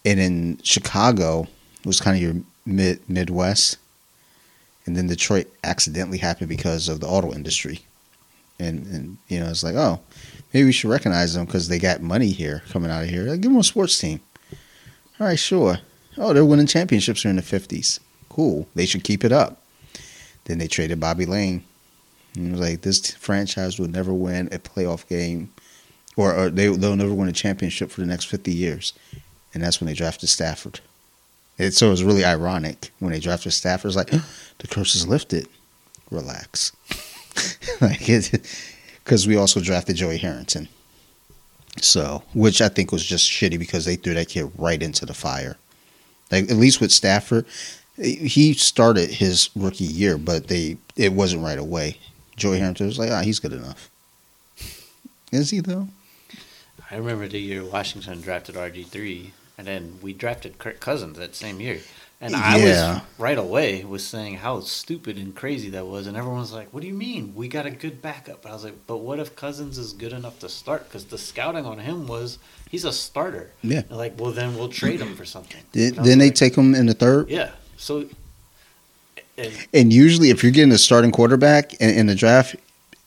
and 0.04 0.20
in 0.20 0.58
Chicago 0.62 1.46
was 1.84 2.00
kind 2.00 2.16
of 2.16 2.22
your 2.22 2.42
mid 2.64 3.08
Midwest, 3.08 3.78
and 4.86 4.96
then 4.96 5.06
Detroit 5.06 5.48
accidentally 5.64 6.18
happened 6.18 6.48
because 6.48 6.88
of 6.88 7.00
the 7.00 7.06
auto 7.06 7.32
industry, 7.32 7.80
and 8.58 8.86
and 8.86 9.18
you 9.28 9.40
know 9.40 9.50
it's 9.50 9.62
like 9.62 9.74
oh 9.74 10.00
maybe 10.52 10.66
we 10.66 10.72
should 10.72 10.90
recognize 10.90 11.34
them 11.34 11.46
because 11.46 11.68
they 11.68 11.78
got 11.78 12.00
money 12.00 12.30
here 12.30 12.62
coming 12.70 12.90
out 12.90 13.02
of 13.02 13.08
here. 13.08 13.24
Like, 13.24 13.40
give 13.40 13.50
them 13.50 13.60
a 13.60 13.64
sports 13.64 13.98
team. 13.98 14.20
All 15.18 15.26
right, 15.26 15.38
sure. 15.38 15.78
Oh, 16.16 16.32
they're 16.32 16.44
winning 16.44 16.66
championships 16.66 17.22
here 17.22 17.30
in 17.30 17.36
the 17.36 17.42
fifties. 17.42 18.00
Cool. 18.28 18.66
They 18.74 18.86
should 18.86 19.04
keep 19.04 19.24
it 19.24 19.32
up. 19.32 19.60
Then 20.44 20.58
they 20.58 20.68
traded 20.68 21.00
Bobby 21.00 21.26
Layne. 21.26 21.62
And 22.34 22.48
it 22.48 22.50
was 22.52 22.60
like 22.60 22.82
this 22.82 23.12
franchise 23.14 23.78
will 23.78 23.88
never 23.88 24.12
win 24.12 24.48
a 24.52 24.58
playoff 24.58 25.06
game, 25.08 25.52
or, 26.16 26.34
or 26.34 26.50
they 26.50 26.68
they'll 26.68 26.96
never 26.96 27.12
win 27.12 27.28
a 27.28 27.32
championship 27.32 27.90
for 27.90 28.00
the 28.00 28.06
next 28.06 28.26
fifty 28.26 28.52
years. 28.52 28.92
And 29.52 29.62
that's 29.62 29.80
when 29.80 29.86
they 29.86 29.94
drafted 29.94 30.28
Stafford. 30.28 30.80
It, 31.58 31.72
so 31.72 31.88
it 31.88 31.90
was 31.90 32.04
really 32.04 32.24
ironic 32.24 32.92
when 33.00 33.12
they 33.12 33.18
drafted 33.18 33.52
Stafford. 33.52 33.88
It's 33.88 33.96
like 33.96 34.10
the 34.58 34.68
curse 34.68 34.94
is 34.94 35.08
lifted. 35.08 35.48
Relax, 36.10 36.72
like 37.80 38.08
because 39.10 39.26
we 39.26 39.36
also 39.36 39.58
drafted 39.58 39.96
Joey 39.96 40.18
Harrington. 40.18 40.68
So, 41.80 42.22
which 42.32 42.62
I 42.62 42.68
think 42.68 42.92
was 42.92 43.04
just 43.04 43.28
shitty 43.28 43.58
because 43.58 43.84
they 43.84 43.96
threw 43.96 44.14
that 44.14 44.28
kid 44.28 44.52
right 44.56 44.80
into 44.80 45.04
the 45.04 45.14
fire. 45.14 45.56
Like 46.30 46.48
at 46.48 46.56
least 46.56 46.80
with 46.80 46.92
Stafford, 46.92 47.44
he 47.96 48.54
started 48.54 49.10
his 49.10 49.50
rookie 49.56 49.82
year, 49.82 50.16
but 50.16 50.46
they 50.46 50.76
it 50.94 51.12
wasn't 51.12 51.42
right 51.42 51.58
away. 51.58 51.98
Joey 52.36 52.60
Harrington 52.60 52.86
was 52.86 53.00
like, 53.00 53.10
ah, 53.10 53.22
he's 53.22 53.40
good 53.40 53.52
enough. 53.52 53.90
Is 55.32 55.50
he 55.50 55.58
though? 55.58 55.88
I 56.88 56.94
remember 56.94 57.26
the 57.26 57.40
year 57.40 57.64
Washington 57.64 58.20
drafted 58.20 58.54
RG 58.54 58.86
three, 58.86 59.32
and 59.58 59.66
then 59.66 59.98
we 60.00 60.12
drafted 60.12 60.58
Kirk 60.58 60.78
Cousins 60.78 61.18
that 61.18 61.34
same 61.34 61.60
year. 61.60 61.80
And 62.22 62.36
I 62.36 62.58
Yeah. 62.58 62.92
was 62.94 63.02
right 63.18 63.38
away 63.38 63.82
was 63.84 64.06
saying 64.06 64.34
how 64.36 64.60
stupid 64.60 65.16
and 65.16 65.34
crazy 65.34 65.70
that 65.70 65.86
was, 65.86 66.06
and 66.06 66.16
everyone 66.18 66.40
was 66.40 66.52
like, 66.52 66.68
"What 66.70 66.82
do 66.82 66.86
you 66.86 66.92
mean? 66.94 67.32
We 67.34 67.48
got 67.48 67.64
a 67.64 67.70
good 67.70 68.02
backup." 68.02 68.44
I 68.44 68.52
was 68.52 68.62
like, 68.62 68.86
"But 68.86 68.98
what 68.98 69.18
if 69.18 69.34
Cousins 69.36 69.78
is 69.78 69.94
good 69.94 70.12
enough 70.12 70.38
to 70.40 70.48
start? 70.50 70.86
Because 70.88 71.04
the 71.06 71.16
scouting 71.16 71.64
on 71.64 71.78
him 71.78 72.06
was 72.06 72.36
he's 72.70 72.84
a 72.84 72.92
starter." 72.92 73.50
Yeah. 73.62 73.82
They're 73.88 73.96
like, 73.96 74.20
"Well, 74.20 74.32
then 74.32 74.54
we'll 74.54 74.68
trade 74.68 75.00
him 75.00 75.16
for 75.16 75.24
something." 75.24 75.62
Did, 75.72 75.90
And 75.92 75.98
I 75.98 76.02
was 76.02 76.08
then 76.10 76.18
they 76.18 76.30
take 76.30 76.54
him 76.56 76.74
in 76.74 76.86
the 76.86 76.94
third, 76.94 77.30
Yeah. 77.30 77.50
So. 77.78 78.04
And 79.38 79.52
and 79.72 79.92
usually 79.92 80.28
if 80.28 80.42
you're 80.42 80.52
getting 80.52 80.72
a 80.72 80.78
starting 80.78 81.10
quarterback 81.12 81.72
in, 81.74 81.88
in 81.88 82.06
the 82.06 82.14
draft, 82.14 82.56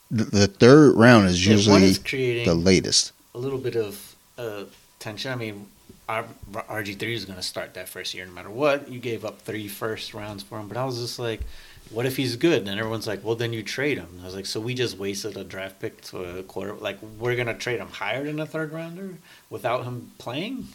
the, 0.10 0.24
the 0.24 0.48
third 0.48 0.96
round 0.96 1.28
is 1.28 1.46
usually 1.46 1.84
is 1.84 2.00
the 2.00 2.56
latest. 2.56 3.12
a 3.36 3.38
little 3.38 3.60
bit 3.60 3.76
of 3.76 4.16
uh, 4.40 4.64
tension. 4.98 5.32
I 5.32 5.36
mean, 5.36 5.68
RG 6.10 6.98
three 7.00 7.14
is 7.14 7.26
going 7.26 7.38
to 7.38 7.44
start 7.44 7.74
that 7.76 7.88
first 7.90 8.14
year 8.14 8.26
no 8.26 8.32
matter 8.34 8.50
what. 8.50 8.90
You 8.90 9.00
gave 9.00 9.24
up 9.26 9.42
three 9.42 9.68
first 9.68 10.14
rounds 10.14 10.44
for 10.44 10.60
him, 10.60 10.68
but 10.68 10.78
I 10.78 10.86
was 10.86 11.00
just 11.00 11.20
like, 11.20 11.42
what 11.90 12.06
if 12.06 12.18
he's 12.18 12.36
good? 12.36 12.68
And 12.68 12.80
everyone's 12.80 13.08
like, 13.08 13.24
well, 13.24 13.36
then 13.36 13.54
you 13.54 13.64
trade 13.64 13.98
him. 13.98 14.20
I 14.22 14.26
was 14.26 14.36
like, 14.36 14.46
so 14.46 14.60
we 14.60 14.74
just 14.74 14.98
wasted 14.98 15.38
a 15.38 15.44
draft 15.44 15.80
pick 15.80 16.02
to 16.06 16.40
a 16.40 16.44
quarter. 16.44 16.74
Like 16.74 16.98
we're 17.20 17.36
going 17.36 17.48
to 17.48 17.54
trade 17.54 17.80
him 17.80 17.88
higher 17.90 18.24
than 18.24 18.40
a 18.40 18.46
third 18.46 18.72
rounder 18.74 19.16
without 19.50 19.84
him 19.86 20.12
playing. 20.18 20.68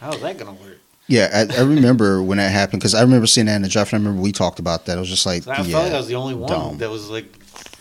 How's 0.00 0.20
that 0.20 0.38
going 0.38 0.56
to 0.56 0.62
work? 0.62 0.78
Yeah, 1.08 1.46
I, 1.50 1.58
I 1.58 1.62
remember 1.62 2.20
when 2.28 2.38
that 2.38 2.50
happened 2.50 2.80
because 2.80 2.94
I 2.94 3.02
remember 3.02 3.26
seeing 3.26 3.46
that 3.46 3.56
in 3.56 3.62
the 3.62 3.68
draft. 3.68 3.92
And 3.92 4.02
I 4.02 4.04
remember 4.04 4.22
we 4.22 4.32
talked 4.32 4.58
about 4.58 4.86
that. 4.86 4.96
I 4.96 5.00
was 5.00 5.08
just 5.08 5.24
like, 5.24 5.44
So 5.44 5.52
I 5.52 5.58
yeah, 5.58 5.62
felt 5.64 5.84
like 5.84 5.92
I 5.92 5.98
was 5.98 6.08
the 6.08 6.16
only 6.16 6.34
one 6.34 6.50
dumb. 6.50 6.78
that 6.78 6.90
was 6.90 7.08
like, 7.08 7.32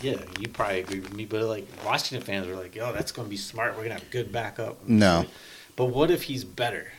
yeah, 0.01 0.17
you 0.39 0.47
probably 0.47 0.79
agree 0.81 0.99
with 0.99 1.13
me, 1.13 1.25
but 1.25 1.41
like 1.43 1.67
Washington 1.85 2.25
fans 2.25 2.47
were 2.47 2.55
like, 2.55 2.75
yo, 2.75 2.93
that's 2.93 3.11
going 3.11 3.25
to 3.25 3.29
be 3.29 3.37
smart. 3.37 3.71
We're 3.71 3.85
going 3.85 3.89
to 3.97 4.01
have 4.03 4.11
good 4.11 4.31
backup. 4.31 4.79
And 4.87 4.99
No. 4.99 5.19
like- 5.19 5.29
but 5.75 5.85
what 5.85 6.11
if 6.11 6.23
he's 6.23 6.43
better? 6.43 6.91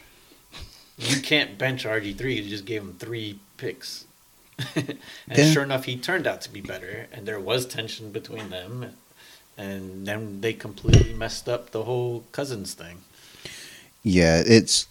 You 0.99 1.21
can't 1.21 1.59
bench 1.59 1.85
RG 1.85 2.17
three. 2.17 2.41
You 2.41 2.49
just 2.49 2.65
gave 2.65 2.81
him 2.83 2.95
three 2.99 3.39
picks, 3.59 4.07
and 4.75 4.99
Yeah. 5.31 5.53
sure 5.53 5.63
enough, 5.63 5.85
he 5.85 5.97
turned 5.97 6.27
out 6.27 6.41
to 6.43 6.51
be 6.51 6.61
better. 6.63 7.07
And 7.13 7.27
there 7.27 7.39
was 7.41 7.67
tension 7.67 8.11
between 8.13 8.49
them, 8.51 8.95
and 9.59 10.07
then 10.07 10.41
they 10.41 10.55
completely 10.55 11.13
messed 11.13 11.49
up 11.49 11.71
the 11.73 11.85
whole 11.85 12.25
Cousins 12.33 12.73
thing. 12.75 13.03
Yeah, 14.03 14.43
it's 14.47 14.87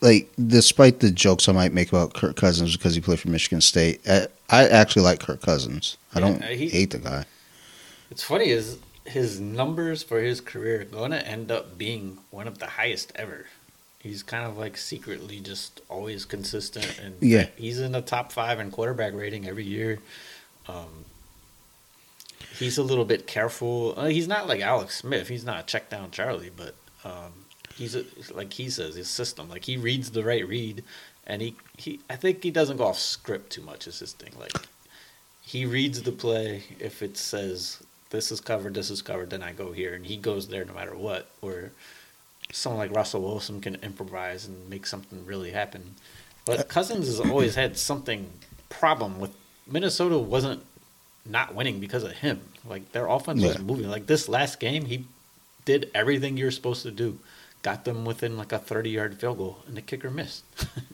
like 0.00 0.30
despite 0.46 1.00
the 1.00 1.10
jokes 1.10 1.48
I 1.48 1.52
might 1.52 1.72
make 1.72 1.88
about 1.88 2.14
Kirk 2.14 2.36
Cousins 2.36 2.76
because 2.76 2.94
he 2.94 3.00
played 3.00 3.18
for 3.20 3.28
Michigan 3.30 3.60
State, 3.60 4.00
I, 4.08 4.28
I 4.48 4.68
actually 4.68 5.02
like 5.02 5.18
Kirk 5.20 5.42
Cousins. 5.42 5.96
I 6.14 6.20
Yeah, 6.20 6.26
don't 6.26 6.44
he- 6.44 6.68
hate 6.68 6.90
the 6.90 6.98
guy. 6.98 7.24
It's 8.10 8.22
funny 8.22 8.50
is 8.50 8.78
his 9.06 9.40
numbers 9.40 10.02
for 10.02 10.20
his 10.20 10.40
career 10.40 10.82
are 10.82 10.84
going 10.84 11.10
to 11.10 11.26
end 11.26 11.50
up 11.50 11.76
being 11.78 12.18
one 12.30 12.46
of 12.46 12.58
the 12.58 12.66
highest 12.66 13.12
ever. 13.16 13.46
He's 13.98 14.22
kind 14.22 14.44
of 14.46 14.56
like 14.56 14.76
secretly 14.76 15.40
just 15.40 15.80
always 15.88 16.24
consistent, 16.24 16.98
and 16.98 17.16
Yeah. 17.20 17.48
he's 17.56 17.78
in 17.80 17.92
the 17.92 18.00
top 18.02 18.32
five 18.32 18.58
in 18.60 18.70
quarterback 18.70 19.12
rating 19.14 19.46
every 19.46 19.64
year. 19.64 19.98
Um, 20.68 21.04
he's 22.58 22.78
a 22.78 22.82
little 22.82 23.04
bit 23.04 23.26
careful. 23.26 23.94
Uh, 23.96 24.06
he's 24.06 24.28
not 24.28 24.46
like 24.48 24.60
Alex 24.60 24.96
Smith. 24.96 25.28
He's 25.28 25.44
not 25.44 25.60
a 25.60 25.66
check 25.66 25.90
down 25.90 26.10
Charlie, 26.10 26.50
but 26.54 26.74
um, 27.04 27.32
he's 27.76 27.94
a, 27.94 28.04
like 28.32 28.52
he 28.54 28.70
says 28.70 28.94
his 28.94 29.08
system. 29.08 29.48
Like 29.50 29.64
he 29.64 29.76
reads 29.76 30.10
the 30.10 30.24
right 30.24 30.46
read, 30.46 30.82
and 31.26 31.42
he, 31.42 31.54
he 31.76 32.00
I 32.08 32.16
think 32.16 32.42
he 32.42 32.50
doesn't 32.50 32.76
go 32.78 32.84
off 32.86 32.98
script 32.98 33.50
too 33.50 33.62
much. 33.62 33.86
Is 33.86 33.98
his 33.98 34.12
thing. 34.12 34.32
Like 34.38 34.52
he 35.42 35.66
reads 35.66 36.02
the 36.02 36.12
play. 36.12 36.64
If 36.78 37.02
it 37.02 37.16
says 37.18 37.82
this 38.10 38.30
is 38.32 38.40
covered, 38.40 38.74
this 38.74 38.90
is 38.90 39.02
covered, 39.02 39.30
then 39.30 39.42
I 39.42 39.52
go 39.52 39.72
here, 39.72 39.94
and 39.94 40.04
he 40.06 40.16
goes 40.16 40.48
there 40.48 40.64
no 40.64 40.74
matter 40.74 40.94
what. 40.96 41.30
Or 41.42 41.70
someone 42.52 42.78
like 42.78 42.94
Russell 42.96 43.22
Wilson 43.22 43.60
can 43.60 43.76
improvise 43.76 44.46
and 44.46 44.68
make 44.68 44.86
something 44.86 45.24
really 45.24 45.52
happen. 45.52 45.94
But 46.44 46.58
uh, 46.60 46.62
Cousins 46.64 47.06
has 47.06 47.20
always 47.30 47.54
had 47.54 47.76
something 47.78 48.30
problem 48.68 49.18
with 49.20 49.30
Minnesota 49.66 50.18
wasn't 50.18 50.64
not 51.26 51.54
winning 51.54 51.80
because 51.80 52.02
of 52.02 52.12
him. 52.12 52.40
Like 52.68 52.92
their 52.92 53.06
offense 53.06 53.42
was 53.42 53.56
Yeah. 53.56 53.62
moving. 53.62 53.88
Like 53.88 54.06
this 54.06 54.28
last 54.28 54.58
game, 54.60 54.86
he 54.86 55.04
did 55.64 55.90
everything 55.94 56.36
you're 56.36 56.50
supposed 56.50 56.82
to 56.82 56.90
do. 56.90 57.18
Got 57.62 57.84
them 57.84 58.04
within 58.04 58.36
like 58.36 58.52
a 58.52 58.58
30 58.58 58.90
yard 58.90 59.20
field 59.20 59.38
goal, 59.38 59.58
and 59.68 59.76
the 59.76 59.82
kicker 59.82 60.10
missed. 60.10 60.44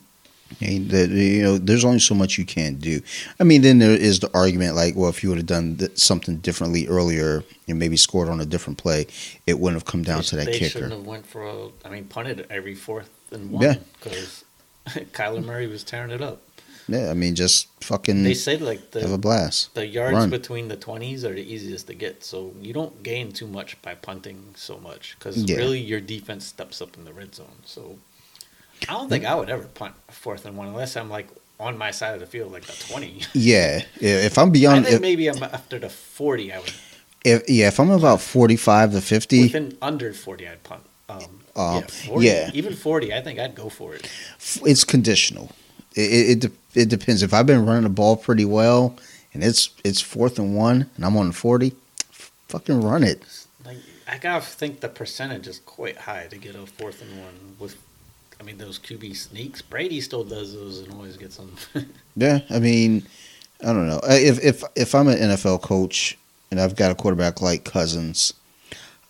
And 0.59 0.91
you 0.91 1.43
know, 1.43 1.57
there's 1.57 1.85
only 1.85 1.99
so 1.99 2.15
much 2.15 2.37
you 2.37 2.45
can 2.45 2.75
do. 2.75 3.01
I 3.39 3.43
mean, 3.43 3.61
then 3.61 3.77
there 3.79 3.91
is 3.91 4.19
the 4.19 4.31
argument 4.33 4.75
like, 4.75 4.95
well, 4.95 5.09
if 5.09 5.21
you 5.23 5.29
would 5.29 5.37
have 5.37 5.45
done 5.45 5.75
th- 5.77 5.97
something 5.97 6.37
differently 6.37 6.87
earlier 6.87 7.43
and 7.67 7.77
maybe 7.77 7.95
scored 7.97 8.27
on 8.29 8.41
a 8.41 8.45
different 8.45 8.79
play, 8.79 9.05
it 9.45 9.59
wouldn't 9.59 9.79
have 9.81 9.85
come 9.85 10.03
down 10.03 10.23
to 10.23 10.35
that 10.37 10.47
they 10.47 10.53
kicker. 10.53 10.69
shouldn't 10.69 10.93
have 10.93 11.05
went 11.05 11.27
for 11.27 11.43
a. 11.45 11.69
I 11.85 11.89
mean, 11.89 12.05
punted 12.05 12.47
every 12.49 12.73
fourth 12.73 13.09
and 13.31 13.51
one 13.51 13.79
because 14.01 14.43
Kyler 14.87 15.43
Murray 15.43 15.67
was 15.67 15.83
tearing 15.83 16.11
it 16.11 16.21
up. 16.21 16.41
Yeah, 16.89 17.09
I 17.09 17.13
mean, 17.13 17.35
just 17.35 17.67
fucking 17.83 18.23
They 18.23 18.33
say 18.33 18.55
like 18.57 18.93
have 18.93 19.11
a 19.11 19.17
blast. 19.17 19.75
the 19.75 19.85
yards 19.85 20.15
Run. 20.15 20.29
between 20.29 20.69
the 20.69 20.77
twenties 20.77 21.25
are 21.25 21.33
the 21.33 21.41
easiest 21.53 21.87
to 21.87 21.93
get, 21.93 22.23
so 22.23 22.53
you 22.61 22.71
don't 22.71 23.03
gain 23.03 23.33
too 23.33 23.45
much 23.45 23.79
by 23.81 23.93
punting 23.93 24.53
so 24.55 24.77
much 24.79 25.17
because 25.19 25.35
Yeah. 25.43 25.57
really 25.57 25.79
your 25.79 25.99
defense 25.99 26.45
steps 26.45 26.81
up 26.81 26.95
in 26.97 27.03
the 27.03 27.11
red 27.11 27.35
zone. 27.35 27.57
So 27.65 27.99
I 28.87 28.93
don't 28.93 29.09
think 29.09 29.25
I 29.25 29.35
would 29.35 29.49
ever 29.49 29.63
punt 29.63 29.95
fourth 30.09 30.45
and 30.45 30.57
one 30.57 30.67
unless 30.67 30.95
I'm 30.97 31.09
like 31.09 31.27
on 31.59 31.77
my 31.77 31.91
side 31.91 32.13
of 32.13 32.19
the 32.19 32.25
field, 32.27 32.51
like 32.51 32.65
the 32.65 32.73
twenty. 32.87 33.21
Yeah, 33.33 33.83
yeah, 33.99 34.25
if 34.25 34.37
I'm 34.37 34.49
I 34.49 34.51
beyond, 34.51 34.85
think 34.85 34.95
if, 34.95 35.01
maybe 35.01 35.27
I'm 35.29 35.41
after 35.43 35.79
the 35.79 35.89
forty. 35.89 36.51
I 36.53 36.59
would 36.59 36.73
if 37.25 37.49
yeah, 37.49 37.67
if 37.67 37.79
I'm 37.79 37.89
about 37.89 38.21
45 38.21 38.91
to 38.93 39.01
50, 39.01 39.41
within 39.43 39.77
under 39.81 40.13
forty. 40.13 40.47
I'd 40.47 40.63
punt. 40.63 40.83
Um, 41.09 41.21
Um, 41.55 41.75
yeah, 41.81 41.87
40, 41.87 42.25
yeah. 42.25 42.51
even 42.53 42.73
forty. 42.75 43.13
I 43.13 43.21
think 43.21 43.39
I'd 43.39 43.55
go 43.55 43.69
for 43.69 43.95
it. 43.95 44.09
it's 44.65 44.83
conditional. 44.83 45.51
It 45.95 46.43
it, 46.45 46.51
it 46.75 46.89
depends. 46.89 47.23
If 47.23 47.33
I've 47.33 47.47
been 47.47 47.65
running 47.65 47.83
the 47.83 47.89
ball 47.89 48.15
pretty 48.17 48.45
well 48.45 48.95
and 49.33 49.43
it's 49.43 49.71
it's 49.83 49.99
fourth 50.01 50.37
and 50.37 50.55
one 50.55 50.89
and 50.95 51.03
I'm 51.05 51.17
on 51.17 51.31
40, 51.31 51.73
f- 52.11 52.31
fucking 52.49 52.81
run 52.81 53.03
it. 53.03 53.23
Like 53.65 53.77
I 54.07 54.19
gotta 54.19 54.45
think 54.45 54.79
the 54.81 54.89
percentage 54.89 55.47
is 55.47 55.59
quite 55.59 55.97
high 55.97 56.27
to 56.27 56.37
get 56.37 56.55
a 56.55 56.65
fourth 56.67 57.01
and 57.01 57.19
one 57.19 57.55
with. 57.59 57.75
I 58.39 58.43
mean 58.43 58.57
those 58.57 58.79
QB 58.79 59.15
sneaks. 59.15 59.61
Brady 59.61 59.99
still 60.01 60.23
does 60.23 60.53
those 60.53 60.79
and 60.79 60.93
always 60.93 61.17
gets 61.17 61.37
them. 61.37 61.55
Yeah, 62.15 62.39
I 62.49 62.57
mean, 62.59 63.05
I 63.61 63.67
don't 63.67 63.87
know. 63.87 63.99
Uh, 63.99 64.17
If 64.19 64.43
if 64.43 64.63
if 64.75 64.95
I'm 64.95 65.07
an 65.07 65.17
NFL 65.19 65.61
coach 65.61 66.17
and 66.49 66.59
I've 66.59 66.75
got 66.75 66.89
a 66.91 66.95
quarterback 66.95 67.41
like 67.41 67.63
Cousins, 67.63 68.33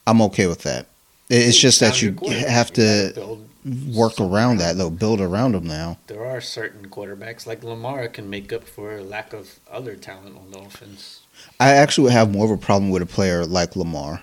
I'm 0.05 0.21
okay 0.23 0.47
with 0.47 0.63
that. 0.63 0.88
It- 1.30 1.47
It's 1.47 1.57
just 1.57 1.80
that 1.80 2.01
you 2.01 2.15
have 2.30 2.71
to 2.73 3.11
build 3.15 3.47
work 3.95 4.19
around 4.19 4.57
that 4.57 4.78
though. 4.78 4.89
Build 4.89 5.21
around 5.21 5.53
them 5.53 5.65
now. 5.67 5.97
There 6.07 6.25
are 6.25 6.41
certain 6.41 6.89
quarterbacks 6.89 7.45
like 7.45 7.63
Lamar 7.63 8.07
can 8.09 8.30
make 8.30 8.51
up 8.51 8.65
for 8.65 9.01
lack 9.01 9.32
of 9.34 9.59
other 9.71 9.95
talent 9.95 10.36
on 10.38 10.51
the 10.51 10.59
offense. 10.59 11.21
I 11.59 11.71
actually 11.71 12.05
would 12.05 12.13
have 12.13 12.32
more 12.32 12.45
of 12.45 12.51
a 12.51 12.57
problem 12.57 12.89
with 12.91 13.01
a 13.01 13.05
player 13.05 13.45
like 13.45 13.75
Lamar, 13.75 14.21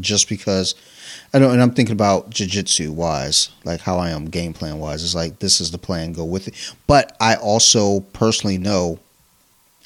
just 0.00 0.28
because 0.28 0.74
I. 1.32 1.38
And 1.38 1.62
I'm 1.62 1.72
thinking 1.72 1.94
about 1.94 2.30
jujitsu 2.30 2.90
wise, 2.90 3.50
like 3.64 3.80
how 3.80 3.98
I 3.98 4.10
am 4.10 4.26
game 4.26 4.52
plan 4.52 4.78
wise. 4.78 5.02
It's 5.02 5.14
like 5.14 5.38
this 5.38 5.60
is 5.60 5.70
the 5.70 5.78
plan, 5.78 6.12
go 6.12 6.24
with 6.24 6.48
it. 6.48 6.74
But 6.86 7.16
I 7.20 7.36
also 7.36 8.00
personally 8.12 8.58
know 8.58 8.98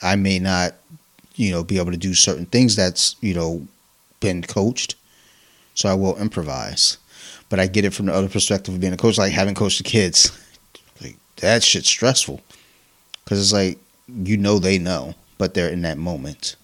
I 0.03 0.17
may 0.17 0.39
not, 0.39 0.75
you 1.35 1.51
know, 1.51 1.65
be 1.65 1.79
able 1.79 1.93
to 1.93 1.97
do 1.97 2.15
certain 2.15 2.47
things 2.47 2.77
that's 2.77 3.17
you 3.21 3.35
know 3.35 3.67
been 4.21 4.43
coached, 4.43 4.95
so 5.75 5.89
I 5.89 5.95
will 5.95 6.17
improvise. 6.19 6.99
But 7.49 7.61
I 7.61 7.67
get 7.67 7.85
it 7.85 7.95
from 7.95 8.07
the 8.07 8.15
other 8.15 8.29
perspective 8.29 8.75
of 8.75 8.81
being 8.81 8.93
a 8.93 8.97
coach, 8.97 9.19
like 9.19 9.33
having 9.33 9.55
coached 9.55 9.79
the 9.79 9.85
kids. 9.85 10.37
Like 11.01 11.17
that 11.37 11.63
shit's 11.63 11.89
stressful, 11.89 12.41
because 13.25 13.41
it's 13.41 13.53
like 13.53 13.79
you 14.09 14.37
know 14.37 14.59
they 14.59 14.79
know, 14.79 15.15
but 15.39 15.55
they're 15.55 15.69
in 15.69 15.83
that 15.83 15.99
moment. 15.99 16.57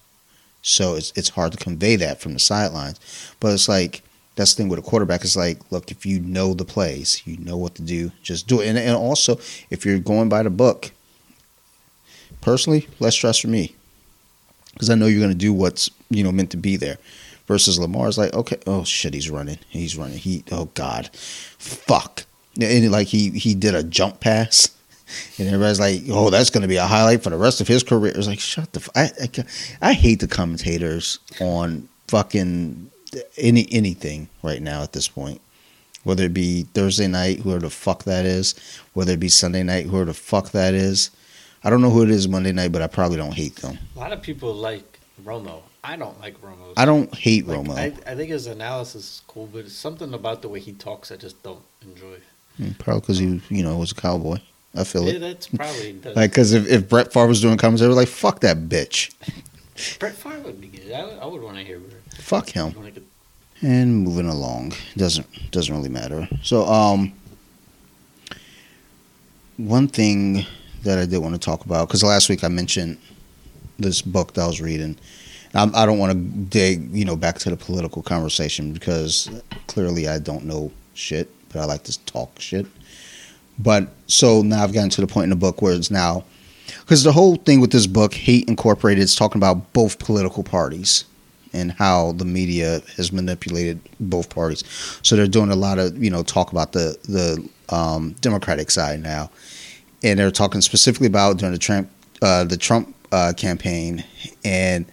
So 0.63 0.95
it's 0.95 1.13
it's 1.17 1.31
hard 1.31 1.53
to 1.53 1.59
convey 1.59 1.97
that 1.97 2.21
from 2.21 2.33
the 2.33 2.39
sidelines. 2.39 2.99
But 3.41 3.53
it's 3.53 3.69
like 3.69 4.03
that's 4.35 4.55
the 4.55 4.63
thing 4.63 4.69
with 4.69 4.79
a 4.79 4.83
quarterback 4.83 5.25
is 5.25 5.37
like, 5.37 5.59
look, 5.71 5.91
if 5.91 6.07
you 6.07 6.21
know 6.21 6.55
the 6.55 6.65
plays, 6.65 7.23
you 7.27 7.37
know 7.39 7.57
what 7.57 7.75
to 7.77 7.83
do, 7.83 8.13
just 8.23 8.47
do 8.47 8.61
it. 8.61 8.69
And, 8.69 8.79
and 8.79 8.97
also, 8.97 9.39
if 9.71 9.85
you're 9.85 9.99
going 9.99 10.29
by 10.29 10.43
the 10.43 10.51
book, 10.51 10.91
personally, 12.41 12.89
less 12.99 13.15
stress 13.15 13.39
for 13.39 13.49
me 13.49 13.75
because 14.73 14.91
I 14.91 14.95
know 14.95 15.07
you're 15.07 15.21
going 15.21 15.33
to 15.33 15.37
do 15.39 15.53
what's 15.53 15.91
you 16.11 16.25
know 16.25 16.33
meant 16.33 16.51
to 16.53 16.57
be 16.57 16.77
there. 16.77 16.99
Versus 17.49 17.79
Lamar's 17.79 18.17
like, 18.17 18.33
okay, 18.33 18.57
oh 18.67 18.85
shit, 18.85 19.15
he's 19.15 19.29
running, 19.29 19.59
he's 19.69 19.97
running. 19.97 20.17
He, 20.17 20.45
oh 20.53 20.67
god, 20.75 21.11
fuck, 21.13 22.25
and 22.61 22.91
like 22.91 23.09
he 23.09 23.31
he 23.31 23.55
did 23.55 23.75
a 23.75 23.83
jump 23.83 24.21
pass. 24.21 24.69
And 25.37 25.47
everybody's 25.47 25.79
like, 25.79 26.05
"Oh, 26.09 26.31
that's 26.31 26.49
going 26.49 26.63
to 26.63 26.69
be 26.69 26.77
a 26.77 26.87
highlight 26.87 27.23
for 27.23 27.29
the 27.29 27.37
rest 27.37 27.61
of 27.61 27.69
his 27.69 27.83
career." 27.83 28.15
It's 28.17 28.27
like, 28.27 28.41
shut 28.41 28.73
the. 28.73 28.81
F- 28.81 28.89
I, 28.97 29.11
I 29.83 29.91
I 29.91 29.93
hate 29.93 30.21
the 30.21 30.27
commentators 30.27 31.19
on 31.39 31.87
fucking 32.09 32.91
any 33.37 33.67
anything 33.71 34.29
right 34.43 34.61
now 34.63 34.83
at 34.83 34.93
this 34.93 35.09
point. 35.09 35.41
Whether 36.05 36.25
it 36.25 36.35
be 36.35 36.65
Thursday 36.75 37.07
night, 37.07 37.41
whoever 37.41 37.61
the 37.61 37.71
fuck 37.71 38.05
that 38.05 38.27
is, 38.27 38.55
whether 38.93 39.13
it 39.13 39.21
be 39.21 39.29
Sunday 39.29 39.63
night, 39.63 39.87
whoever 39.87 40.07
the 40.07 40.15
fuck 40.15 40.51
that 40.51 40.75
is. 40.75 41.11
I 41.65 41.71
don't 41.71 41.81
know 41.81 41.91
who 41.91 42.03
it 42.03 42.11
is 42.11 42.27
Monday 42.27 42.51
night, 42.51 42.73
but 42.73 42.83
I 42.83 42.89
probably 42.89 43.17
don't 43.19 43.35
hate 43.35 43.55
them. 43.57 43.79
A 43.95 43.99
lot 44.01 44.13
of 44.13 44.21
people 44.21 44.53
like 44.53 44.99
Romo. 45.25 45.63
I 45.85 45.95
don't 45.97 46.19
like 46.21 46.41
Romo. 46.43 46.73
I 46.77 46.85
don't 46.85 47.13
hate 47.15 47.47
Like, 47.47 47.59
Romo. 47.59 47.77
I, 47.77 48.11
I 48.11 48.17
think 48.17 48.31
his 48.31 48.49
analysis 48.49 49.05
is 49.05 49.23
cool, 49.29 49.49
but 49.53 49.61
it's 49.67 49.75
something 49.75 50.13
about 50.13 50.43
the 50.43 50.49
way 50.49 50.59
he 50.59 50.73
talks 50.73 51.13
I 51.13 51.17
just 51.17 51.41
don't 51.45 51.63
enjoy. 51.83 52.17
Mm, 52.61 52.77
Probably 52.79 53.01
because 53.01 53.19
he, 53.19 53.41
you 53.49 53.63
know, 53.63 53.79
was 53.79 53.93
a 53.93 53.95
cowboy. 53.95 54.39
I 54.75 54.83
feel 54.83 55.05
Yeah, 55.05 55.15
it. 55.15 55.19
that's 55.21 55.47
probably 55.47 55.93
Like, 56.17 56.31
because 56.33 56.53
if, 56.53 56.69
if 56.69 56.89
Brett 56.89 57.13
Favre 57.13 57.29
was 57.29 57.41
doing 57.41 57.57
comments, 57.59 57.81
we're 57.83 57.89
like, 57.91 58.09
fuck 58.09 58.41
that 58.41 58.57
bitch. 58.69 59.13
Brett 60.01 60.15
Favre 60.15 60.41
would 60.41 60.61
be 60.61 60.67
good. 60.67 60.91
I, 60.91 61.05
would- 61.05 61.19
I 61.21 61.27
would 61.27 61.43
want 61.43 61.59
to 61.59 61.63
hear. 61.65 61.79
Brett. 61.79 62.02
Fuck 62.23 62.51
him. 62.51 62.75
And 63.61 64.03
moving 64.03 64.29
along 64.29 64.73
doesn't 64.97 65.51
doesn't 65.51 65.75
really 65.75 65.89
matter. 65.89 66.29
So, 66.43 66.65
um, 66.67 67.13
one 69.57 69.89
thing 69.89 70.47
that 70.83 70.99
I 70.99 71.07
did 71.07 71.19
want 71.19 71.35
to 71.35 71.41
talk 71.41 71.65
about 71.65 71.89
because 71.89 72.03
last 72.03 72.29
week 72.29 72.43
I 72.43 72.49
mentioned 72.49 72.99
this 73.79 74.03
book 74.03 74.35
that 74.35 74.43
I 74.43 74.47
was 74.47 74.61
reading. 74.61 74.97
I'm, 75.55 75.75
I 75.75 75.85
don't 75.85 75.99
want 75.99 76.13
to 76.13 76.19
dig, 76.19 76.91
you 76.93 77.05
know, 77.05 77.17
back 77.17 77.39
to 77.41 77.51
the 77.51 77.57
political 77.57 78.03
conversation 78.03 78.73
because 78.73 79.29
clearly 79.67 80.09
I 80.09 80.19
don't 80.19 80.45
know 80.45 80.73
shit, 80.95 81.31
but 81.51 81.61
I 81.61 81.65
like 81.67 81.83
to 81.85 82.05
talk 82.05 82.41
shit. 82.41 82.67
But 83.59 83.89
so 84.07 84.43
now 84.43 84.63
I've 84.63 84.73
gotten 84.73 84.91
to 84.91 85.01
the 85.03 85.07
point 85.07 85.25
in 85.25 85.31
the 85.31 85.37
book 85.37 85.61
where 85.61 85.75
it's 85.75 85.91
now 85.91 86.25
because 86.81 87.03
the 87.03 87.13
whole 87.13 87.37
thing 87.37 87.61
with 87.61 87.73
this 87.73 87.87
book, 87.87 88.15
Hate 88.15 88.49
Incorporated, 88.49 89.05
is 89.05 89.15
talking 89.15 89.39
about 89.39 89.73
both 89.73 89.99
political 89.99 90.43
parties 90.43 91.05
and 91.53 91.73
how 91.73 92.13
the 92.13 92.25
media 92.25 92.81
has 92.97 93.13
manipulated 93.13 93.81
both 94.01 94.31
parties. 94.31 94.65
So 95.03 95.17
they're 95.17 95.27
doing 95.27 95.51
a 95.51 95.57
lot 95.57 95.79
of 95.79 96.03
you 96.03 96.11
know 96.11 96.23
talk 96.23 96.53
about 96.53 96.73
the 96.73 96.97
the 97.05 97.75
um, 97.75 98.13
Democratic 98.21 98.71
side 98.71 99.01
now, 99.03 99.31
and 100.03 100.19
they're 100.19 100.31
talking 100.31 100.61
specifically 100.61 101.07
about 101.07 101.39
during 101.39 101.53
the 101.53 101.59
Trump 101.59 101.91
uh, 102.21 102.45
the 102.45 102.57
Trump 102.57 102.95
uh, 103.11 103.33
campaign, 103.37 104.05
and 104.45 104.87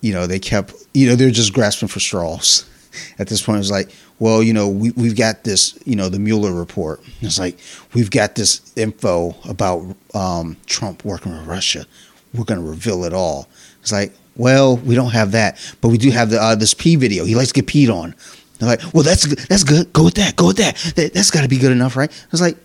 you 0.00 0.12
know 0.12 0.26
they 0.26 0.38
kept 0.38 0.74
you 0.92 1.08
know 1.08 1.16
they're 1.16 1.30
just 1.30 1.52
grasping 1.52 1.88
for 1.88 2.00
straws. 2.00 2.68
At 3.18 3.26
this 3.26 3.42
point, 3.42 3.58
it's 3.58 3.72
like, 3.72 3.90
well, 4.18 4.42
you 4.42 4.52
know, 4.52 4.68
we 4.68 4.92
we've 4.92 5.16
got 5.16 5.44
this, 5.44 5.78
you 5.84 5.96
know, 5.96 6.08
the 6.08 6.18
Mueller 6.18 6.52
report. 6.52 7.00
It's 7.20 7.38
like 7.38 7.58
we've 7.92 8.10
got 8.10 8.36
this 8.36 8.72
info 8.76 9.34
about 9.48 9.96
um, 10.14 10.56
Trump 10.66 11.04
working 11.04 11.32
with 11.32 11.46
Russia. 11.46 11.86
We're 12.32 12.44
going 12.44 12.60
to 12.60 12.66
reveal 12.66 13.04
it 13.04 13.12
all. 13.12 13.48
It's 13.80 13.92
like, 13.92 14.12
well, 14.36 14.76
we 14.76 14.94
don't 14.94 15.12
have 15.12 15.32
that, 15.32 15.58
but 15.80 15.88
we 15.88 15.98
do 15.98 16.10
have 16.10 16.30
the 16.30 16.42
uh, 16.42 16.54
this 16.54 16.74
pee 16.74 16.96
video. 16.96 17.24
He 17.24 17.34
likes 17.34 17.52
to 17.52 17.62
get 17.62 17.66
peed 17.66 17.92
on. 17.94 18.14
They're 18.58 18.68
like, 18.68 18.94
well, 18.94 19.02
that's. 19.02 19.26
That's 19.46 19.64
good. 19.64 19.92
Go 19.92 20.04
with 20.04 20.14
that. 20.14 20.36
Go 20.36 20.48
with 20.48 20.56
that. 20.58 20.76
that 20.96 21.12
that's 21.12 21.30
got 21.30 21.42
to 21.42 21.48
be 21.48 21.58
good 21.58 21.72
enough, 21.72 21.96
right? 21.96 22.10
It's 22.32 22.40
like, 22.40 22.56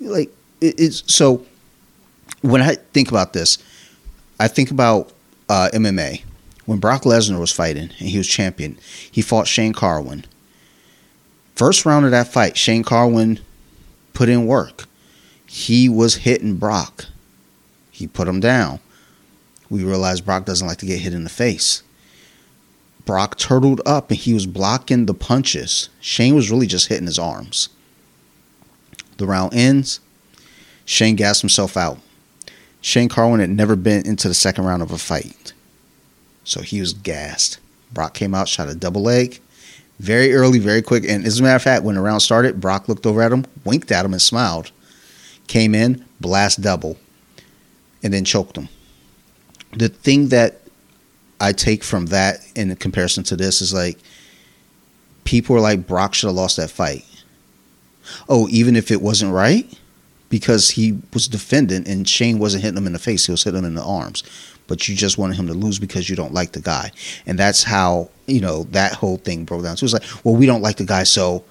like 0.00 0.30
it, 0.60 0.78
it's 0.78 1.02
so. 1.12 1.44
When 2.40 2.60
I 2.60 2.74
think 2.74 3.08
about 3.08 3.32
this, 3.32 3.58
I 4.38 4.48
think 4.48 4.70
about 4.70 5.12
uh, 5.48 5.70
MMA. 5.72 6.22
When 6.66 6.78
Brock 6.78 7.02
Lesnar 7.02 7.38
was 7.38 7.52
fighting 7.52 7.90
and 7.98 8.08
he 8.08 8.16
was 8.16 8.26
champion, 8.26 8.78
he 9.10 9.20
fought 9.20 9.46
Shane 9.46 9.74
Carwin. 9.74 10.24
First 11.56 11.84
round 11.84 12.04
of 12.04 12.10
that 12.10 12.28
fight, 12.28 12.56
Shane 12.56 12.82
Carwin 12.82 13.38
put 14.12 14.28
in 14.28 14.46
work. 14.46 14.86
He 15.46 15.88
was 15.88 16.16
hitting 16.16 16.56
Brock. 16.56 17.06
He 17.90 18.06
put 18.06 18.26
him 18.26 18.40
down. 18.40 18.80
We 19.70 19.84
realized 19.84 20.24
Brock 20.24 20.44
doesn't 20.44 20.66
like 20.66 20.78
to 20.78 20.86
get 20.86 21.00
hit 21.00 21.14
in 21.14 21.24
the 21.24 21.30
face. 21.30 21.82
Brock 23.04 23.36
turtled 23.36 23.80
up 23.84 24.10
and 24.10 24.18
he 24.18 24.32
was 24.32 24.46
blocking 24.46 25.06
the 25.06 25.14
punches. 25.14 25.88
Shane 26.00 26.34
was 26.34 26.50
really 26.50 26.66
just 26.66 26.88
hitting 26.88 27.06
his 27.06 27.18
arms. 27.18 27.68
The 29.18 29.26
round 29.26 29.54
ends. 29.54 30.00
Shane 30.84 31.16
gassed 31.16 31.42
himself 31.42 31.76
out. 31.76 31.98
Shane 32.80 33.08
Carwin 33.08 33.40
had 33.40 33.50
never 33.50 33.76
been 33.76 34.06
into 34.06 34.28
the 34.28 34.34
second 34.34 34.64
round 34.64 34.82
of 34.82 34.90
a 34.90 34.98
fight. 34.98 35.52
So 36.44 36.60
he 36.60 36.80
was 36.80 36.92
gassed. 36.92 37.58
Brock 37.92 38.12
came 38.14 38.34
out, 38.34 38.48
shot 38.48 38.68
a 38.68 38.74
double 38.74 39.02
leg. 39.02 39.40
Very 39.98 40.34
early, 40.34 40.58
very 40.58 40.82
quick. 40.82 41.04
And 41.08 41.24
as 41.24 41.38
a 41.38 41.42
matter 41.42 41.56
of 41.56 41.62
fact, 41.62 41.84
when 41.84 41.94
the 41.94 42.00
round 42.00 42.22
started, 42.22 42.60
Brock 42.60 42.88
looked 42.88 43.06
over 43.06 43.22
at 43.22 43.32
him, 43.32 43.46
winked 43.64 43.90
at 43.92 44.04
him, 44.04 44.12
and 44.12 44.20
smiled. 44.20 44.70
Came 45.46 45.74
in, 45.74 46.04
blast 46.20 46.60
double, 46.60 46.98
and 48.02 48.12
then 48.12 48.24
choked 48.24 48.56
him. 48.56 48.68
The 49.76 49.88
thing 49.88 50.28
that 50.28 50.60
I 51.40 51.52
take 51.52 51.82
from 51.82 52.06
that 52.06 52.38
in 52.54 52.74
comparison 52.76 53.24
to 53.24 53.36
this 53.36 53.60
is 53.60 53.74
like 53.74 53.98
people 55.24 55.56
are 55.56 55.60
like 55.60 55.86
Brock 55.86 56.14
should 56.14 56.28
have 56.28 56.36
lost 56.36 56.56
that 56.56 56.70
fight. 56.70 57.04
Oh, 58.28 58.48
even 58.50 58.76
if 58.76 58.90
it 58.90 59.00
wasn't 59.00 59.32
right, 59.32 59.66
because 60.28 60.70
he 60.70 60.98
was 61.12 61.28
defending 61.28 61.86
and 61.88 62.08
Shane 62.08 62.38
wasn't 62.38 62.62
hitting 62.62 62.76
him 62.76 62.86
in 62.86 62.92
the 62.92 62.98
face, 62.98 63.26
he 63.26 63.32
was 63.32 63.44
hitting 63.44 63.60
him 63.60 63.64
in 63.64 63.74
the 63.74 63.84
arms. 63.84 64.22
But 64.66 64.88
you 64.88 64.96
just 64.96 65.18
wanted 65.18 65.36
him 65.36 65.46
to 65.48 65.54
lose 65.54 65.78
because 65.78 66.08
you 66.08 66.16
don't 66.16 66.32
like 66.32 66.52
the 66.52 66.60
guy. 66.60 66.90
And 67.26 67.38
that's 67.38 67.62
how, 67.62 68.10
you 68.26 68.40
know, 68.40 68.64
that 68.70 68.94
whole 68.94 69.18
thing 69.18 69.44
broke 69.44 69.62
down. 69.62 69.76
So 69.76 69.84
it 69.84 69.92
was 69.92 69.92
like, 69.92 70.24
well, 70.24 70.34
we 70.34 70.46
don't 70.46 70.62
like 70.62 70.76
the 70.76 70.84
guy, 70.84 71.02
so 71.02 71.44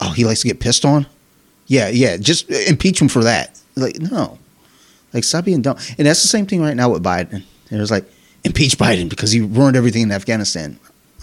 oh, 0.00 0.12
he 0.12 0.24
likes 0.24 0.40
to 0.42 0.48
get 0.48 0.60
pissed 0.60 0.84
on? 0.84 1.06
Yeah, 1.66 1.88
yeah, 1.88 2.16
just 2.16 2.50
impeach 2.50 3.00
him 3.00 3.08
for 3.08 3.24
that. 3.24 3.60
Like, 3.76 3.98
no. 4.00 4.38
Like, 5.12 5.24
stop 5.24 5.44
being 5.44 5.62
dumb. 5.62 5.78
And 5.98 6.06
that's 6.06 6.22
the 6.22 6.28
same 6.28 6.46
thing 6.46 6.62
right 6.62 6.76
now 6.76 6.90
with 6.90 7.02
Biden. 7.02 7.44
And 7.72 7.78
it 7.78 7.80
was 7.80 7.90
like, 7.90 8.04
impeach 8.44 8.76
Biden 8.76 9.08
because 9.08 9.32
he 9.32 9.40
ruined 9.40 9.76
everything 9.76 10.02
in 10.02 10.12
Afghanistan. 10.12 10.78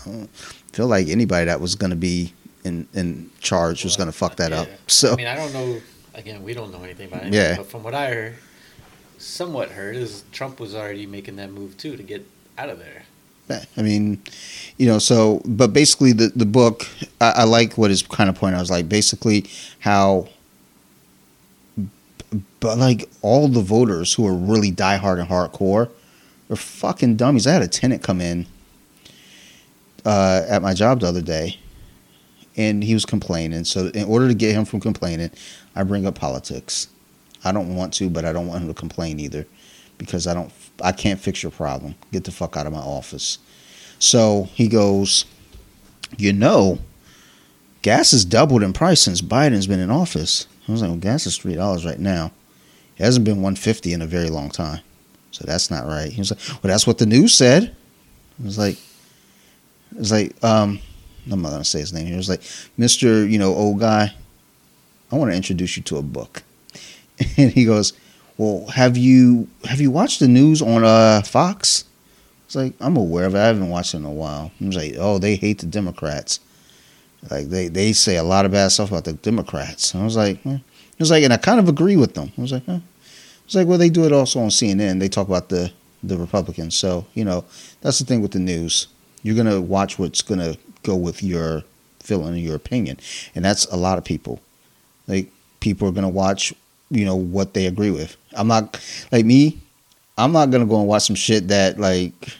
I 0.07 0.27
feel 0.73 0.87
like 0.87 1.07
anybody 1.07 1.45
that 1.45 1.61
was 1.61 1.75
going 1.75 1.91
to 1.91 1.95
be 1.95 2.33
in 2.63 2.87
in 2.95 3.29
charge 3.39 3.83
was 3.83 3.95
going 3.95 4.07
to 4.07 4.11
fuck 4.13 4.35
that 4.37 4.51
Yeah. 4.51 4.61
up. 4.61 4.69
So 4.87 5.13
I 5.13 5.15
mean, 5.15 5.27
I 5.27 5.35
don't 5.35 5.53
know. 5.53 5.79
Again, 6.15 6.41
we 6.43 6.53
don't 6.55 6.71
know 6.71 6.81
anything 6.83 7.07
about 7.07 7.25
it. 7.27 7.33
Yeah. 7.33 7.57
But 7.57 7.67
from 7.67 7.83
what 7.83 7.93
I 7.93 8.07
heard, 8.13 8.35
somewhat 9.19 9.69
heard, 9.69 9.95
is 9.95 10.23
Trump 10.31 10.59
was 10.59 10.73
already 10.73 11.05
making 11.05 11.35
that 11.35 11.51
move 11.51 11.77
too 11.77 11.95
to 11.97 12.01
get 12.03 12.25
out 12.57 12.69
of 12.69 12.79
there. 12.79 13.03
Yeah, 13.49 13.63
I 13.77 13.81
mean, 13.83 14.21
you 14.77 14.87
know, 14.87 14.97
so 14.97 15.41
but 15.45 15.71
basically 15.73 16.13
the 16.13 16.31
the 16.35 16.45
book 16.47 16.87
I, 17.21 17.31
I 17.37 17.43
like 17.43 17.77
what 17.77 17.91
his 17.91 18.01
kind 18.01 18.29
of 18.29 18.35
point. 18.35 18.55
I 18.55 18.59
was 18.59 18.71
like 18.71 18.89
basically 18.89 19.45
how, 19.79 20.29
but 22.59 22.77
like 22.77 23.09
all 23.21 23.47
the 23.47 23.61
voters 23.61 24.13
who 24.13 24.25
are 24.27 24.33
really 24.33 24.71
diehard 24.71 25.19
and 25.19 25.27
hardcore 25.29 25.89
are 26.49 26.55
fucking 26.55 27.15
dummies. 27.15 27.47
I 27.47 27.53
had 27.53 27.61
a 27.61 27.67
tenant 27.67 28.03
come 28.03 28.21
in 28.21 28.47
uh, 30.05 30.45
at 30.47 30.61
my 30.61 30.73
job 30.73 31.01
the 31.01 31.07
other 31.07 31.21
day, 31.21 31.59
and 32.57 32.83
he 32.83 32.93
was 32.93 33.05
complaining. 33.05 33.63
So 33.65 33.87
in 33.87 34.05
order 34.05 34.27
to 34.27 34.33
get 34.33 34.55
him 34.55 34.65
from 34.65 34.79
complaining, 34.79 35.31
I 35.75 35.83
bring 35.83 36.05
up 36.05 36.15
politics. 36.15 36.87
I 37.43 37.51
don't 37.51 37.75
want 37.75 37.93
to, 37.95 38.09
but 38.09 38.25
I 38.25 38.33
don't 38.33 38.47
want 38.47 38.61
him 38.61 38.67
to 38.67 38.73
complain 38.73 39.19
either, 39.19 39.45
because 39.97 40.27
I 40.27 40.33
don't. 40.33 40.51
I 40.83 40.91
can't 40.91 41.19
fix 41.19 41.43
your 41.43 41.51
problem. 41.51 41.95
Get 42.11 42.23
the 42.23 42.31
fuck 42.31 42.57
out 42.57 42.67
of 42.67 42.73
my 42.73 42.79
office. 42.79 43.37
So 43.99 44.49
he 44.53 44.67
goes, 44.67 45.25
you 46.17 46.31
know, 46.33 46.79
gas 47.81 48.11
has 48.11 48.25
doubled 48.25 48.63
in 48.63 48.73
price 48.73 49.01
since 49.01 49.21
Biden's 49.21 49.67
been 49.67 49.79
in 49.79 49.91
office. 49.91 50.47
I 50.67 50.71
was 50.71 50.81
like, 50.81 50.89
well, 50.89 50.99
gas 50.99 51.25
is 51.25 51.37
three 51.37 51.55
dollars 51.55 51.85
right 51.85 51.99
now. 51.99 52.31
It 52.97 53.03
hasn't 53.03 53.25
been 53.25 53.41
one 53.41 53.55
fifty 53.55 53.93
in 53.93 54.01
a 54.01 54.07
very 54.07 54.29
long 54.29 54.49
time. 54.49 54.81
So 55.39 55.45
that's 55.45 55.71
not 55.71 55.85
right. 55.85 56.11
He 56.11 56.19
was 56.19 56.31
like, 56.31 56.39
well, 56.49 56.71
that's 56.71 56.85
what 56.85 56.97
the 56.97 57.05
news 57.05 57.33
said. 57.33 57.73
I 58.41 58.45
was 58.45 58.57
like, 58.57 58.77
it 59.91 59.97
was 59.97 60.11
like, 60.11 60.43
um, 60.43 60.79
I'm 61.31 61.41
not 61.41 61.51
gonna 61.51 61.63
say 61.63 61.79
his 61.79 61.93
name. 61.93 62.07
He 62.07 62.15
was 62.15 62.29
like, 62.29 62.41
Mister, 62.77 63.25
you 63.25 63.39
know, 63.39 63.53
old 63.53 63.79
guy. 63.79 64.13
I 65.11 65.15
want 65.15 65.31
to 65.31 65.37
introduce 65.37 65.77
you 65.77 65.83
to 65.83 65.97
a 65.97 66.01
book. 66.01 66.43
And 67.37 67.51
he 67.51 67.65
goes, 67.65 67.93
well, 68.37 68.65
have 68.67 68.95
you 68.95 69.49
have 69.65 69.81
you 69.81 69.91
watched 69.91 70.19
the 70.19 70.27
news 70.27 70.61
on 70.61 70.83
uh, 70.83 71.21
Fox? 71.21 71.83
It's 72.45 72.55
like 72.55 72.73
I'm 72.79 72.95
aware 72.95 73.25
of 73.25 73.35
it. 73.35 73.39
I 73.39 73.47
haven't 73.47 73.69
watched 73.69 73.93
it 73.93 73.97
in 73.97 74.05
a 74.05 74.11
while. 74.11 74.51
I 74.61 74.65
was 74.65 74.75
like, 74.75 74.95
oh, 74.97 75.17
they 75.17 75.35
hate 75.35 75.59
the 75.59 75.65
Democrats. 75.65 76.39
Like 77.29 77.49
they 77.49 77.67
they 77.67 77.91
say 77.91 78.15
a 78.15 78.23
lot 78.23 78.45
of 78.45 78.51
bad 78.51 78.69
stuff 78.69 78.91
about 78.91 79.03
the 79.03 79.13
Democrats. 79.13 79.93
I 79.93 80.03
was 80.03 80.15
like, 80.15 80.45
eh. 80.45 80.55
it 80.55 80.99
was 80.99 81.11
like, 81.11 81.23
and 81.23 81.33
I 81.33 81.37
kind 81.37 81.59
of 81.59 81.67
agree 81.67 81.97
with 81.97 82.13
them. 82.13 82.31
I 82.37 82.41
was 82.41 82.53
like, 82.53 82.67
eh. 82.69 82.79
It's 83.49 83.55
like, 83.55 83.65
well, 83.65 83.79
they 83.79 83.89
do 83.89 84.05
it 84.05 84.11
also 84.11 84.41
on 84.41 84.49
CNN. 84.49 84.99
They 84.99 85.09
talk 85.09 85.27
about 85.27 85.49
the 85.49 85.71
the 86.03 86.19
Republicans. 86.19 86.75
So 86.75 87.07
you 87.15 87.25
know, 87.25 87.45
that's 87.81 87.97
the 87.97 88.05
thing 88.05 88.21
with 88.21 88.29
the 88.31 88.39
news. 88.39 88.85
You're 89.23 89.35
gonna 89.35 89.59
watch 89.59 89.97
what's 89.97 90.21
gonna 90.21 90.55
go 90.83 90.95
with 90.95 91.23
your 91.23 91.63
feeling 91.99 92.35
and 92.35 92.43
your 92.43 92.55
opinion, 92.55 92.99
and 93.33 93.43
that's 93.43 93.65
a 93.65 93.75
lot 93.75 93.97
of 93.97 94.03
people. 94.03 94.39
Like 95.07 95.31
people 95.61 95.87
are 95.87 95.91
gonna 95.91 96.09
watch, 96.09 96.53
you 96.91 97.05
know, 97.05 97.15
what 97.15 97.55
they 97.55 97.65
agree 97.65 97.89
with. 97.89 98.17
I'm 98.33 98.47
not 98.47 98.79
like 99.11 99.25
me. 99.25 99.59
I'm 100.15 100.31
not 100.31 100.51
gonna 100.51 100.67
go 100.67 100.77
and 100.77 100.87
watch 100.87 101.07
some 101.07 101.15
shit 101.15 101.47
that 101.47 101.79
like 101.79 102.37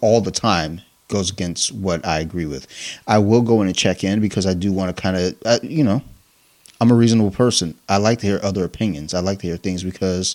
all 0.00 0.20
the 0.20 0.32
time 0.32 0.80
goes 1.06 1.30
against 1.30 1.70
what 1.70 2.04
I 2.04 2.18
agree 2.18 2.46
with. 2.46 2.66
I 3.06 3.18
will 3.18 3.42
go 3.42 3.62
in 3.62 3.68
and 3.68 3.76
check 3.76 4.02
in 4.02 4.18
because 4.18 4.46
I 4.46 4.54
do 4.54 4.72
want 4.72 4.96
to 4.96 5.00
kind 5.00 5.16
of, 5.16 5.36
uh, 5.46 5.60
you 5.62 5.84
know, 5.84 6.02
I'm 6.82 6.90
a 6.90 6.94
reasonable 6.94 7.30
person. 7.30 7.76
I 7.88 7.98
like 7.98 8.18
to 8.18 8.26
hear 8.26 8.40
other 8.42 8.64
opinions. 8.64 9.14
I 9.14 9.20
like 9.20 9.38
to 9.38 9.46
hear 9.46 9.56
things 9.56 9.84
because 9.84 10.34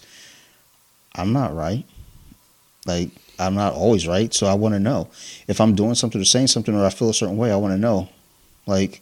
I'm 1.14 1.34
not 1.34 1.54
right. 1.54 1.84
Like 2.86 3.10
I'm 3.38 3.54
not 3.54 3.74
always 3.74 4.08
right, 4.08 4.34
so 4.34 4.48
I 4.48 4.54
want 4.54 4.74
to 4.74 4.80
know 4.80 5.10
if 5.50 5.60
I'm 5.60 5.76
doing 5.76 5.94
something 5.96 6.22
or 6.22 6.24
saying 6.24 6.48
something 6.48 6.74
or 6.74 6.86
I 6.86 6.90
feel 6.90 7.10
a 7.10 7.14
certain 7.14 7.36
way. 7.36 7.52
I 7.52 7.58
want 7.58 7.74
to 7.74 7.78
know, 7.78 8.08
like, 8.66 9.02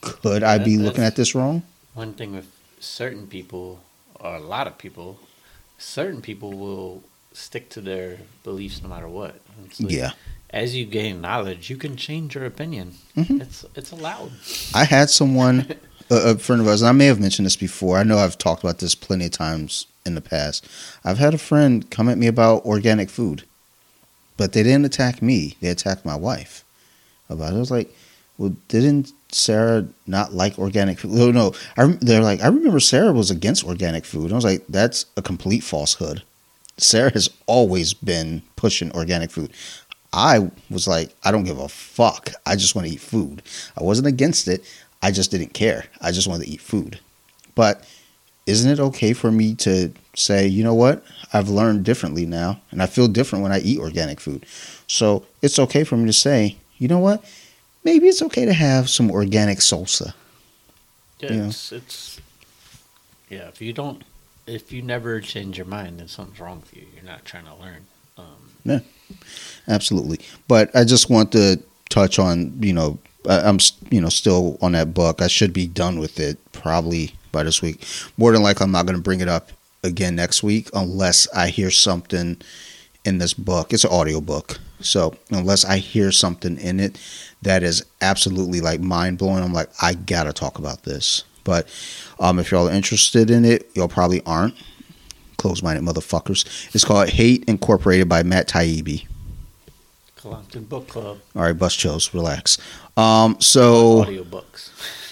could 0.00 0.42
I 0.42 0.56
be 0.56 0.78
looking 0.78 1.04
at 1.04 1.14
this 1.14 1.34
wrong? 1.34 1.62
One 1.92 2.14
thing 2.14 2.32
with 2.34 2.50
certain 2.80 3.26
people, 3.26 3.80
or 4.18 4.36
a 4.36 4.40
lot 4.40 4.66
of 4.66 4.78
people, 4.78 5.20
certain 5.76 6.22
people 6.22 6.54
will 6.54 7.02
stick 7.34 7.68
to 7.70 7.82
their 7.82 8.16
beliefs 8.44 8.82
no 8.82 8.88
matter 8.88 9.08
what. 9.08 9.38
Like, 9.78 9.90
Yeah. 9.92 10.12
As 10.50 10.74
you 10.74 10.86
gain 10.86 11.20
knowledge, 11.20 11.68
you 11.68 11.76
can 11.76 11.96
change 11.96 12.34
your 12.34 12.46
opinion. 12.46 12.94
Mhm. 13.14 13.42
It's 13.42 13.66
it's 13.74 13.90
allowed. 13.92 14.32
I 14.74 14.84
had 14.84 15.10
someone, 15.10 15.66
a, 16.10 16.30
a 16.30 16.38
friend 16.38 16.60
of 16.60 16.68
ours, 16.68 16.82
and 16.82 16.88
I 16.88 16.92
may 16.92 17.06
have 17.06 17.20
mentioned 17.20 17.46
this 17.46 17.56
before. 17.56 17.98
I 17.98 18.02
know 18.02 18.18
I've 18.18 18.38
talked 18.38 18.62
about 18.62 18.78
this 18.78 18.94
plenty 18.94 19.26
of 19.26 19.32
times 19.32 19.86
in 20.04 20.14
the 20.14 20.20
past. 20.20 20.68
I've 21.04 21.18
had 21.18 21.34
a 21.34 21.38
friend 21.38 21.88
come 21.90 22.08
at 22.08 22.18
me 22.18 22.26
about 22.26 22.64
organic 22.64 23.10
food, 23.10 23.44
but 24.36 24.52
they 24.52 24.62
didn't 24.62 24.86
attack 24.86 25.22
me. 25.22 25.56
They 25.60 25.68
attacked 25.68 26.04
my 26.04 26.16
wife 26.16 26.64
about 27.28 27.52
it. 27.52 27.56
I 27.56 27.60
was 27.60 27.70
like, 27.70 27.94
well, 28.38 28.56
didn't 28.68 29.12
Sarah 29.30 29.86
not 30.06 30.32
like 30.32 30.58
organic 30.58 31.00
food? 31.00 31.10
No, 31.10 31.30
no. 31.30 31.54
I, 31.76 31.86
they're 32.00 32.22
like, 32.22 32.40
I 32.42 32.46
remember 32.46 32.80
Sarah 32.80 33.12
was 33.12 33.30
against 33.30 33.64
organic 33.64 34.04
food. 34.04 34.32
I 34.32 34.36
was 34.36 34.44
like, 34.44 34.64
that's 34.68 35.06
a 35.16 35.22
complete 35.22 35.64
falsehood. 35.64 36.22
Sarah 36.76 37.12
has 37.12 37.28
always 37.46 37.92
been 37.92 38.42
pushing 38.54 38.92
organic 38.92 39.30
food. 39.32 39.52
I 40.12 40.50
was 40.70 40.88
like, 40.88 41.14
I 41.24 41.32
don't 41.32 41.44
give 41.44 41.58
a 41.58 41.68
fuck. 41.68 42.30
I 42.46 42.56
just 42.56 42.74
want 42.74 42.86
to 42.86 42.94
eat 42.94 43.00
food. 43.00 43.42
I 43.76 43.82
wasn't 43.82 44.06
against 44.06 44.48
it. 44.48 44.64
I 45.02 45.10
just 45.10 45.30
didn't 45.30 45.54
care. 45.54 45.84
I 46.00 46.10
just 46.12 46.26
wanted 46.26 46.44
to 46.44 46.50
eat 46.50 46.60
food. 46.60 46.98
But 47.54 47.84
isn't 48.46 48.70
it 48.70 48.80
okay 48.80 49.12
for 49.12 49.30
me 49.30 49.54
to 49.56 49.92
say, 50.14 50.46
you 50.46 50.64
know 50.64 50.74
what? 50.74 51.04
I've 51.32 51.48
learned 51.48 51.84
differently 51.84 52.26
now, 52.26 52.60
and 52.70 52.82
I 52.82 52.86
feel 52.86 53.08
different 53.08 53.42
when 53.42 53.52
I 53.52 53.60
eat 53.60 53.78
organic 53.78 54.20
food. 54.20 54.46
So 54.86 55.24
it's 55.42 55.58
okay 55.58 55.84
for 55.84 55.96
me 55.96 56.06
to 56.06 56.12
say, 56.12 56.56
you 56.78 56.88
know 56.88 56.98
what? 56.98 57.24
Maybe 57.84 58.08
it's 58.08 58.22
okay 58.22 58.44
to 58.44 58.52
have 58.52 58.88
some 58.88 59.10
organic 59.10 59.58
salsa. 59.58 60.14
Yeah, 61.20 61.32
Yeah. 61.32 61.46
it's 61.48 61.72
it's 61.72 62.20
yeah. 63.28 63.48
If 63.48 63.60
you 63.60 63.72
don't, 63.72 64.02
if 64.46 64.72
you 64.72 64.82
never 64.82 65.20
change 65.20 65.56
your 65.58 65.66
mind, 65.66 65.98
then 66.00 66.08
something's 66.08 66.40
wrong 66.40 66.60
with 66.60 66.74
you. 66.76 66.86
You're 66.94 67.04
not 67.04 67.24
trying 67.24 67.44
to 67.44 67.54
learn. 67.54 67.86
Um, 68.16 68.82
Absolutely. 69.68 70.20
But 70.48 70.74
I 70.74 70.84
just 70.84 71.08
want 71.10 71.32
to 71.32 71.60
touch 71.88 72.18
on, 72.18 72.52
you 72.60 72.72
know, 72.72 72.98
I'm, 73.26 73.58
you 73.90 74.00
know, 74.00 74.08
still 74.08 74.58
on 74.62 74.72
that 74.72 74.94
book. 74.94 75.20
I 75.20 75.26
should 75.26 75.52
be 75.52 75.66
done 75.66 75.98
with 75.98 76.20
it 76.20 76.38
probably 76.52 77.14
by 77.32 77.42
this 77.42 77.62
week. 77.62 77.84
More 78.16 78.32
than 78.32 78.42
likely, 78.42 78.64
I'm 78.64 78.70
not 78.70 78.86
going 78.86 78.96
to 78.96 79.02
bring 79.02 79.20
it 79.20 79.28
up 79.28 79.50
again 79.82 80.16
next 80.16 80.42
week 80.42 80.70
unless 80.74 81.28
I 81.34 81.48
hear 81.48 81.70
something 81.70 82.40
in 83.04 83.18
this 83.18 83.34
book. 83.34 83.72
It's 83.72 83.84
an 83.84 83.90
audio 83.90 84.20
book. 84.20 84.58
So 84.80 85.16
unless 85.30 85.64
I 85.64 85.78
hear 85.78 86.12
something 86.12 86.58
in 86.58 86.80
it 86.80 87.00
that 87.42 87.62
is 87.62 87.84
absolutely 88.00 88.60
like 88.60 88.80
mind 88.80 89.18
blowing, 89.18 89.42
I'm 89.42 89.52
like, 89.52 89.70
I 89.82 89.94
got 89.94 90.24
to 90.24 90.32
talk 90.32 90.58
about 90.58 90.84
this. 90.84 91.24
But 91.44 91.68
um, 92.20 92.38
if 92.38 92.50
y'all 92.50 92.68
are 92.68 92.72
interested 92.72 93.30
in 93.30 93.44
it, 93.44 93.70
y'all 93.74 93.88
probably 93.88 94.22
aren't. 94.26 94.54
Close 95.38 95.62
minded 95.62 95.84
motherfuckers. 95.84 96.74
It's 96.74 96.84
called 96.84 97.08
Hate 97.08 97.44
Incorporated 97.48 98.08
by 98.08 98.22
Matt 98.22 98.48
Taibbi. 98.48 99.06
Book 100.68 100.88
Club. 100.88 101.18
All 101.36 101.42
right, 101.42 101.52
bus 101.58 101.74
chills, 101.74 102.12
relax. 102.14 102.58
Um, 102.96 103.40
so 103.40 104.00
audio 104.02 104.24
books. 104.24 104.70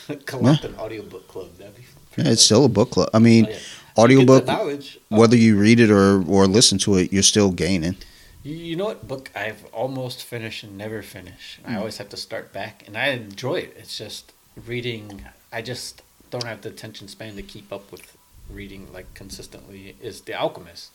Collecting 0.26 0.76
audio 0.76 1.02
book 1.02 1.26
club. 1.28 1.48
That'd 1.58 1.74
be. 1.76 1.82
yeah, 2.16 2.30
it's 2.30 2.42
still 2.42 2.64
a 2.64 2.68
book 2.68 2.90
club. 2.90 3.08
I 3.12 3.18
mean, 3.18 3.46
Oh, 3.46 3.50
yeah. 3.50 3.58
audiobook, 3.98 4.46
knowledge. 4.46 4.98
whether 5.08 5.36
you 5.36 5.56
read 5.58 5.80
it 5.80 5.90
or 5.90 6.22
or 6.28 6.46
listen 6.46 6.78
to 6.78 6.96
it, 6.96 7.12
you're 7.12 7.22
still 7.24 7.50
gaining. 7.50 7.96
You- 8.44 8.76
know 8.76 8.84
what 8.86 9.08
book 9.08 9.30
I've 9.34 9.64
almost 9.72 10.22
finished 10.22 10.62
and 10.62 10.78
never 10.78 11.02
finish. 11.02 11.58
I 11.64 11.72
Hmm. 11.72 11.78
always 11.78 11.96
have 11.98 12.08
to 12.10 12.16
start 12.16 12.52
back, 12.52 12.84
and 12.86 12.96
I 12.96 13.08
enjoy 13.08 13.56
it. 13.56 13.76
It's 13.78 13.98
just 13.98 14.32
reading. 14.54 15.24
I 15.52 15.62
just 15.62 16.02
don't 16.30 16.44
have 16.44 16.60
the 16.62 16.68
attention 16.68 17.08
span 17.08 17.34
to 17.36 17.42
keep 17.42 17.72
up 17.72 17.90
with 17.90 18.16
reading 18.48 18.86
like 18.92 19.12
consistently. 19.14 19.96
Is 20.00 20.20
The 20.20 20.34
Alchemist, 20.34 20.90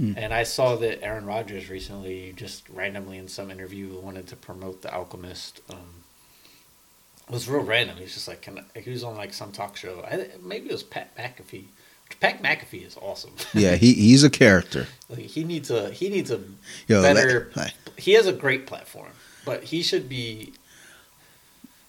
Mm. 0.00 0.14
and 0.18 0.34
I 0.34 0.42
saw 0.42 0.76
that 0.76 1.02
Aaron 1.02 1.24
Rodgers 1.24 1.70
recently, 1.70 2.34
just 2.36 2.68
randomly 2.68 3.16
in 3.16 3.28
some 3.28 3.50
interview, 3.50 3.98
wanted 3.98 4.26
to 4.28 4.36
promote 4.36 4.82
The 4.82 4.92
Alchemist. 4.94 5.60
Um, 5.70 6.02
it 7.28 7.32
was 7.32 7.48
real 7.48 7.62
random. 7.62 7.96
He's 7.96 8.12
just 8.14 8.28
like, 8.28 8.42
can 8.42 8.58
I, 8.76 8.78
he 8.80 8.90
was 8.90 9.02
on 9.02 9.16
like 9.16 9.32
some 9.32 9.52
talk 9.52 9.74
show. 9.76 10.04
I, 10.08 10.28
maybe 10.42 10.68
it 10.68 10.72
was 10.72 10.82
Pat 10.82 11.16
McAfee. 11.16 11.64
Pat 12.20 12.42
McAfee 12.42 12.86
is 12.86 12.96
awesome. 13.00 13.32
Yeah, 13.54 13.76
he 13.76 13.94
he's 13.94 14.22
a 14.22 14.30
character. 14.30 14.86
Like, 15.08 15.20
he 15.20 15.44
needs 15.44 15.70
a 15.70 15.90
he 15.90 16.08
needs 16.10 16.30
a 16.30 16.40
Yo, 16.88 17.00
better. 17.02 17.50
he 17.96 18.12
has 18.12 18.26
a 18.26 18.32
great 18.34 18.66
platform, 18.66 19.10
but 19.46 19.64
he 19.64 19.82
should 19.82 20.08
be. 20.10 20.52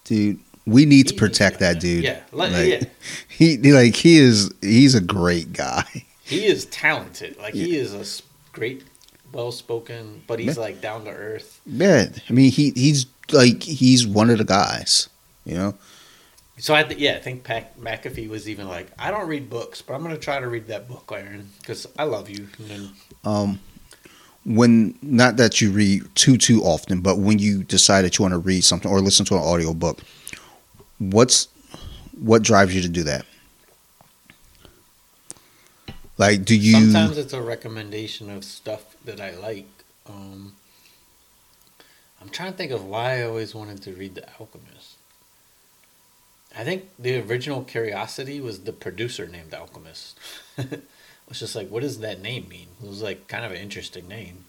dude, 0.06 0.40
we 0.66 0.86
need 0.86 1.08
to 1.10 1.14
protect 1.14 1.60
that 1.60 1.80
dude. 1.80 2.04
Yeah, 2.04 2.22
like, 2.32 2.52
yeah, 2.68 2.84
he- 3.28 3.58
like 3.72 3.96
he 3.96 4.18
is 4.18 4.52
he's 4.62 4.96
a 4.96 5.02
great 5.02 5.52
guy. 5.54 5.84
He 6.28 6.46
is 6.46 6.66
talented. 6.66 7.38
Like 7.38 7.54
he 7.54 7.76
is 7.78 7.94
a 7.94 8.06
great, 8.52 8.84
well 9.32 9.52
spoken, 9.52 10.24
but 10.28 10.40
he's 10.40 10.56
Yeah. 10.58 10.62
like 10.64 10.82
down 10.82 11.06
to 11.06 11.12
earth. 11.12 11.60
Man, 11.66 12.14
I 12.30 12.34
mean 12.34 12.52
he 12.52 12.72
he's 12.76 13.06
like 13.32 13.64
he's 13.64 14.06
one 14.06 14.30
of 14.30 14.38
the 14.38 14.44
guys. 14.46 15.10
You 15.46 15.54
know, 15.56 15.76
So 16.60 16.76
I 16.76 16.84
th- 16.84 17.00
yeah, 17.00 17.14
I 17.16 17.20
think 17.20 17.44
Pat 17.46 17.80
McAfee 17.80 18.28
was 18.28 18.50
even 18.50 18.68
like, 18.68 18.88
I 19.00 19.12
don't 19.12 19.28
read 19.30 19.50
books, 19.50 19.82
but 19.82 19.94
I'm 19.94 20.02
gonna 20.04 20.18
try 20.18 20.40
to 20.42 20.48
read 20.50 20.68
that 20.68 20.90
book, 20.90 21.10
Aaron, 21.16 21.50
because 21.62 21.88
I 21.98 22.04
love 22.04 22.30
you. 22.30 22.48
Then 22.60 22.90
um, 23.24 23.60
when 24.44 24.98
not 25.02 25.38
that 25.38 25.62
you 25.62 25.72
read 25.72 26.04
too 26.16 26.38
too 26.38 26.62
often, 26.64 27.00
but 27.02 27.20
when 27.20 27.40
you 27.40 27.64
decide 27.64 28.02
that 28.04 28.18
you 28.18 28.24
want 28.24 28.34
to 28.34 28.40
read 28.40 28.64
something 28.66 28.92
or 28.92 29.00
listen 29.00 29.26
to 29.28 29.36
an 29.36 29.42
audio 29.44 29.74
book, 29.74 30.00
what's 31.00 31.48
what 32.20 32.42
drives 32.44 32.74
you 32.76 32.82
to 32.82 32.90
do 32.90 33.04
that? 33.04 33.26
Like, 36.18 36.46
do 36.46 36.56
you? 36.56 36.72
sometimes 36.92 37.18
it's 37.18 37.34
a 37.34 37.42
recommendation 37.42 38.30
of 38.30 38.44
stuff 38.44 38.96
that 39.06 39.22
I 39.22 39.36
like. 39.36 39.68
Um, 40.08 40.54
I'm 42.22 42.30
trying 42.30 42.52
to 42.52 42.58
think 42.58 42.72
of 42.72 42.86
why 42.86 43.20
I 43.20 43.24
always 43.24 43.54
wanted 43.54 43.82
to 43.84 43.94
read 43.94 44.16
The 44.16 44.28
Alchemist. 44.40 44.96
I 46.58 46.64
think 46.64 46.90
the 46.98 47.20
original 47.22 47.64
curiosity 47.64 48.42
was 48.42 48.62
the 48.62 48.74
producer 48.74 49.28
named 49.28 49.54
Alchemist. 49.54 50.18
it 50.58 50.84
was 51.30 51.40
just 51.40 51.56
like, 51.56 51.70
what 51.70 51.84
does 51.84 52.00
that 52.00 52.20
name 52.22 52.48
mean? 52.50 52.68
It 52.84 52.88
was 52.90 53.02
like 53.04 53.28
kind 53.28 53.46
of 53.46 53.52
an 53.52 53.58
interesting 53.58 54.08
name. 54.08 54.46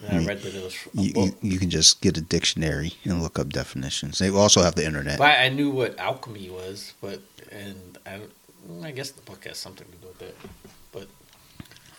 And 0.00 0.16
I 0.16 0.20
You- 0.20 0.28
read 0.28 0.40
that 0.42 0.54
it 0.54 0.62
was 0.64 0.74
a 0.96 1.02
you, 1.02 1.12
book. 1.12 1.34
you, 1.42 1.50
you 1.52 1.58
can 1.58 1.68
just 1.68 2.00
get 2.00 2.16
a 2.16 2.22
dictionary 2.22 2.94
and 3.04 3.22
look 3.22 3.38
up 3.38 3.50
definitions. 3.50 4.18
They 4.18 4.30
also 4.30 4.62
have 4.62 4.74
the 4.74 4.86
internet. 4.86 5.18
But 5.18 5.38
I 5.38 5.50
knew 5.50 5.68
what 5.70 5.98
alchemy 5.98 6.48
was, 6.48 6.94
but 7.02 7.20
and 7.50 7.98
I, 8.06 8.20
I 8.82 8.92
guess 8.92 9.10
the 9.10 9.20
book 9.22 9.44
has 9.44 9.58
something 9.58 9.86
to 9.86 9.96
do 9.98 10.06
with 10.08 10.22
it. 10.22 10.36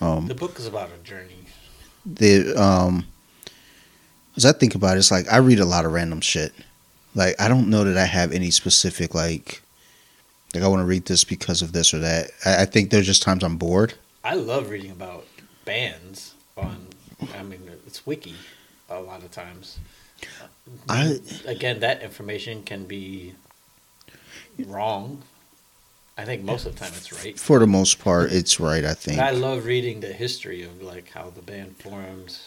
Um, 0.02 0.28
the 0.28 0.36
book 0.36 0.58
is 0.60 0.66
about 0.68 0.90
a 0.92 1.04
journey. 1.08 1.46
the 2.06 2.56
um 2.62 3.06
as 4.36 4.46
I 4.46 4.52
think 4.54 4.76
about 4.76 4.96
it, 4.96 5.00
it's 5.00 5.12
like 5.12 5.32
I 5.32 5.38
read 5.38 5.60
a 5.60 5.66
lot 5.66 5.86
of 5.86 5.92
random 5.92 6.22
shit. 6.22 6.54
Like 7.16 7.40
I 7.40 7.48
don't 7.48 7.70
know 7.70 7.84
that 7.84 7.98
I 7.98 8.06
have 8.06 8.32
any 8.32 8.50
specific 8.52 9.14
like 9.14 9.62
like 10.56 10.64
I 10.64 10.68
want 10.68 10.82
to 10.82 10.86
read 10.86 11.06
this 11.06 11.24
because 11.24 11.62
of 11.62 11.72
this 11.74 11.94
or 11.94 12.00
that. 12.00 12.32
I, 12.46 12.64
I 12.64 12.66
think 12.66 12.90
there's 12.90 13.06
just 13.06 13.22
times 13.24 13.44
I'm 13.44 13.58
bored. 13.58 13.94
I 14.24 14.36
love 14.36 14.70
reading 14.70 14.92
about 14.92 15.26
bands 15.66 16.34
on. 16.58 16.88
I 17.38 17.44
mean, 17.44 17.62
it's 17.86 18.06
wiki 18.06 18.36
a 18.90 19.00
lot 19.00 19.24
of 19.24 19.32
times. 19.32 19.78
I- 20.90 21.20
again, 21.46 21.80
that 21.82 22.02
information 22.02 22.64
can 22.64 22.86
be 22.86 23.34
wrong. 24.66 25.24
I 26.22 26.26
think 26.26 26.44
most 26.44 26.66
of 26.68 26.74
the 26.74 26.80
time 26.80 26.94
it's 26.96 27.12
right. 27.12 27.38
For 27.40 27.58
the 27.60 27.68
most 27.68 28.00
part, 28.00 28.32
it's 28.32 28.60
right. 28.60 28.86
I 28.86 28.94
think 28.94 29.18
But 29.18 29.26
I 29.28 29.32
love 29.32 29.66
reading 29.66 30.02
the 30.02 30.14
history 30.14 30.62
of 30.64 30.82
like 30.82 31.10
how 31.18 31.30
the 31.32 31.42
band 31.42 31.78
formed. 31.78 32.38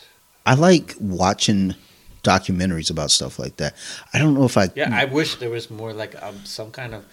I 0.46 0.54
like 0.54 0.94
watching 1.00 1.74
documentaries 2.22 2.90
about 2.90 3.10
stuff 3.10 3.38
like 3.38 3.56
that. 3.56 3.74
I 4.12 4.18
don't 4.20 4.34
know 4.34 4.44
if 4.44 4.56
I 4.56 4.70
Yeah, 4.74 4.90
I 4.92 5.04
wish 5.06 5.36
there 5.36 5.50
was 5.50 5.70
more 5.70 5.92
like 5.92 6.14
um, 6.22 6.44
some 6.44 6.70
kind 6.70 6.94
of. 6.94 7.04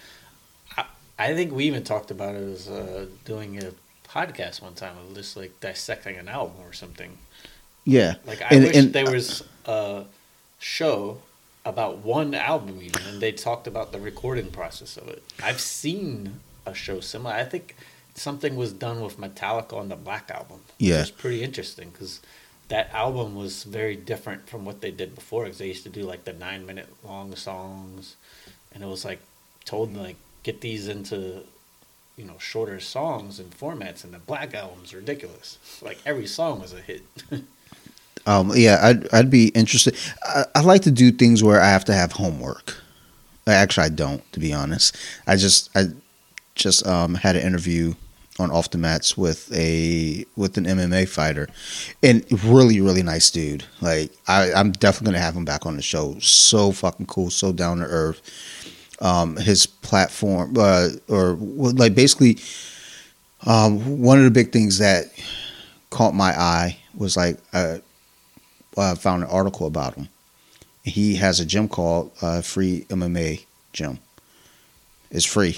I, 0.77 0.83
I 1.17 1.33
think 1.35 1.51
we 1.51 1.63
even 1.65 1.83
talked 1.83 2.11
about 2.11 2.35
it 2.35 2.43
as 2.55 2.69
uh, 2.69 3.07
doing 3.25 3.51
a 3.63 3.71
podcast 4.07 4.61
one 4.61 4.73
time 4.75 4.95
of 4.97 5.15
just 5.15 5.35
like 5.37 5.59
dissecting 5.61 6.15
an 6.17 6.27
album 6.27 6.57
or 6.67 6.73
something. 6.73 7.17
yeah. 7.85 8.15
Like 8.25 8.41
I 8.41 8.47
And- 8.55 8.63
wish 8.65 8.75
and- 8.77 8.93
there 8.93 9.09
was 9.09 9.43
a 9.65 10.03
show 10.59 11.21
about 11.63 11.99
one 11.99 12.33
album 12.33 12.79
even, 12.81 13.01
and 13.07 13.21
they 13.21 13.31
talked 13.31 13.67
about 13.67 13.91
the 13.91 13.99
recording 13.99 14.49
process 14.51 14.97
of 14.97 15.07
it. 15.07 15.21
I've 15.43 15.61
seen 15.61 16.39
a 16.65 16.73
show 16.73 16.99
similar. 16.99 17.33
I 17.33 17.43
think 17.43 17.75
something 18.15 18.55
was 18.55 18.73
done 18.73 19.01
with 19.01 19.17
Metallica 19.19 19.73
on 19.73 19.89
the 19.89 19.95
Black 19.95 20.29
album. 20.31 20.61
Yeah. 20.77 20.99
which 20.99 21.09
is 21.09 21.11
pretty 21.11 21.43
interesting 21.43 21.89
because 21.89 22.19
that 22.67 22.93
album 22.93 23.35
was 23.35 23.63
very 23.63 23.95
different 23.95 24.47
from 24.47 24.65
what 24.65 24.81
they 24.81 24.91
did 24.91 25.15
before. 25.15 25.43
Because 25.43 25.59
they 25.59 25.67
used 25.67 25.83
to 25.83 25.89
do 25.89 26.03
like 26.03 26.23
the 26.25 26.33
nine 26.33 26.65
minute 26.65 26.87
long 27.03 27.35
songs, 27.35 28.15
and 28.73 28.83
it 28.83 28.87
was 28.87 29.05
like 29.05 29.19
told 29.65 29.95
like 29.95 30.17
get 30.43 30.61
these 30.61 30.87
into 30.87 31.43
you 32.17 32.25
know 32.25 32.37
shorter 32.39 32.79
songs 32.79 33.39
and 33.39 33.51
formats. 33.51 34.03
And 34.03 34.13
the 34.13 34.19
Black 34.19 34.53
album's 34.53 34.93
ridiculous. 34.93 35.57
Like 35.81 35.99
every 36.05 36.27
song 36.27 36.61
was 36.61 36.73
a 36.73 36.81
hit. 36.81 37.03
Um, 38.25 38.51
yeah, 38.55 38.79
I'd 38.83 39.11
I'd 39.13 39.29
be 39.31 39.47
interested. 39.49 39.95
I, 40.23 40.45
I 40.55 40.61
like 40.61 40.83
to 40.83 40.91
do 40.91 41.11
things 41.11 41.43
where 41.43 41.59
I 41.59 41.69
have 41.69 41.85
to 41.85 41.93
have 41.93 42.11
homework. 42.11 42.77
Actually, 43.47 43.87
I 43.87 43.89
don't, 43.89 44.31
to 44.33 44.39
be 44.39 44.53
honest. 44.53 44.95
I 45.25 45.35
just 45.35 45.75
I 45.75 45.85
just 46.61 46.85
um, 46.85 47.15
had 47.15 47.35
an 47.35 47.41
interview 47.41 47.95
on 48.39 48.51
off 48.51 48.71
the 48.71 48.77
mats 48.77 49.17
with 49.17 49.51
a 49.53 50.25
with 50.35 50.57
an 50.57 50.65
MMA 50.65 51.07
fighter, 51.07 51.47
and 52.01 52.25
really 52.43 52.79
really 52.79 53.03
nice 53.03 53.29
dude. 53.29 53.65
Like 53.81 54.11
I, 54.27 54.53
I'm 54.53 54.71
definitely 54.71 55.13
gonna 55.13 55.23
have 55.23 55.35
him 55.35 55.45
back 55.45 55.65
on 55.65 55.75
the 55.75 55.81
show. 55.81 56.17
So 56.19 56.71
fucking 56.71 57.07
cool, 57.07 57.29
so 57.29 57.51
down 57.51 57.79
to 57.79 57.85
earth. 57.85 58.21
Um, 59.01 59.35
his 59.35 59.65
platform, 59.65 60.53
uh, 60.57 60.89
or 61.07 61.33
like 61.33 61.95
basically, 61.95 62.37
um, 63.47 63.99
one 63.99 64.19
of 64.19 64.25
the 64.25 64.31
big 64.31 64.51
things 64.51 64.77
that 64.77 65.05
caught 65.89 66.13
my 66.13 66.39
eye 66.39 66.77
was 66.93 67.17
like 67.17 67.39
uh, 67.51 67.77
I 68.77 68.93
found 68.95 69.23
an 69.23 69.29
article 69.29 69.65
about 69.65 69.95
him. 69.95 70.09
He 70.83 71.15
has 71.15 71.39
a 71.39 71.45
gym 71.45 71.67
called 71.67 72.11
uh, 72.21 72.41
Free 72.41 72.85
MMA 72.89 73.45
Gym. 73.73 73.99
It's 75.09 75.25
free, 75.25 75.57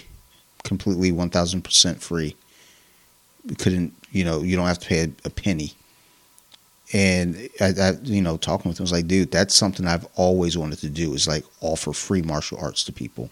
completely 0.64 1.12
one 1.12 1.30
thousand 1.30 1.64
percent 1.64 2.02
free. 2.02 2.36
You 3.46 3.56
couldn't, 3.56 3.94
you 4.12 4.24
know, 4.24 4.42
you 4.42 4.56
don't 4.56 4.68
have 4.68 4.80
to 4.80 4.88
pay 4.88 5.04
a, 5.04 5.12
a 5.26 5.30
penny. 5.30 5.74
And 6.94 7.50
I, 7.60 7.74
I, 7.80 7.92
you 8.04 8.22
know, 8.22 8.38
talking 8.38 8.70
with 8.70 8.80
him 8.80 8.84
I 8.84 8.86
was 8.86 8.92
like, 8.92 9.08
dude, 9.08 9.32
that's 9.32 9.56
something 9.56 9.88
I've 9.88 10.08
always 10.16 10.58
wanted 10.58 10.80
to 10.80 10.90
do 10.90 11.14
is 11.14 11.28
like 11.28 11.44
offer 11.60 11.92
free 11.92 12.22
martial 12.22 12.60
arts 12.62 12.84
to 12.84 12.94
people, 12.94 13.32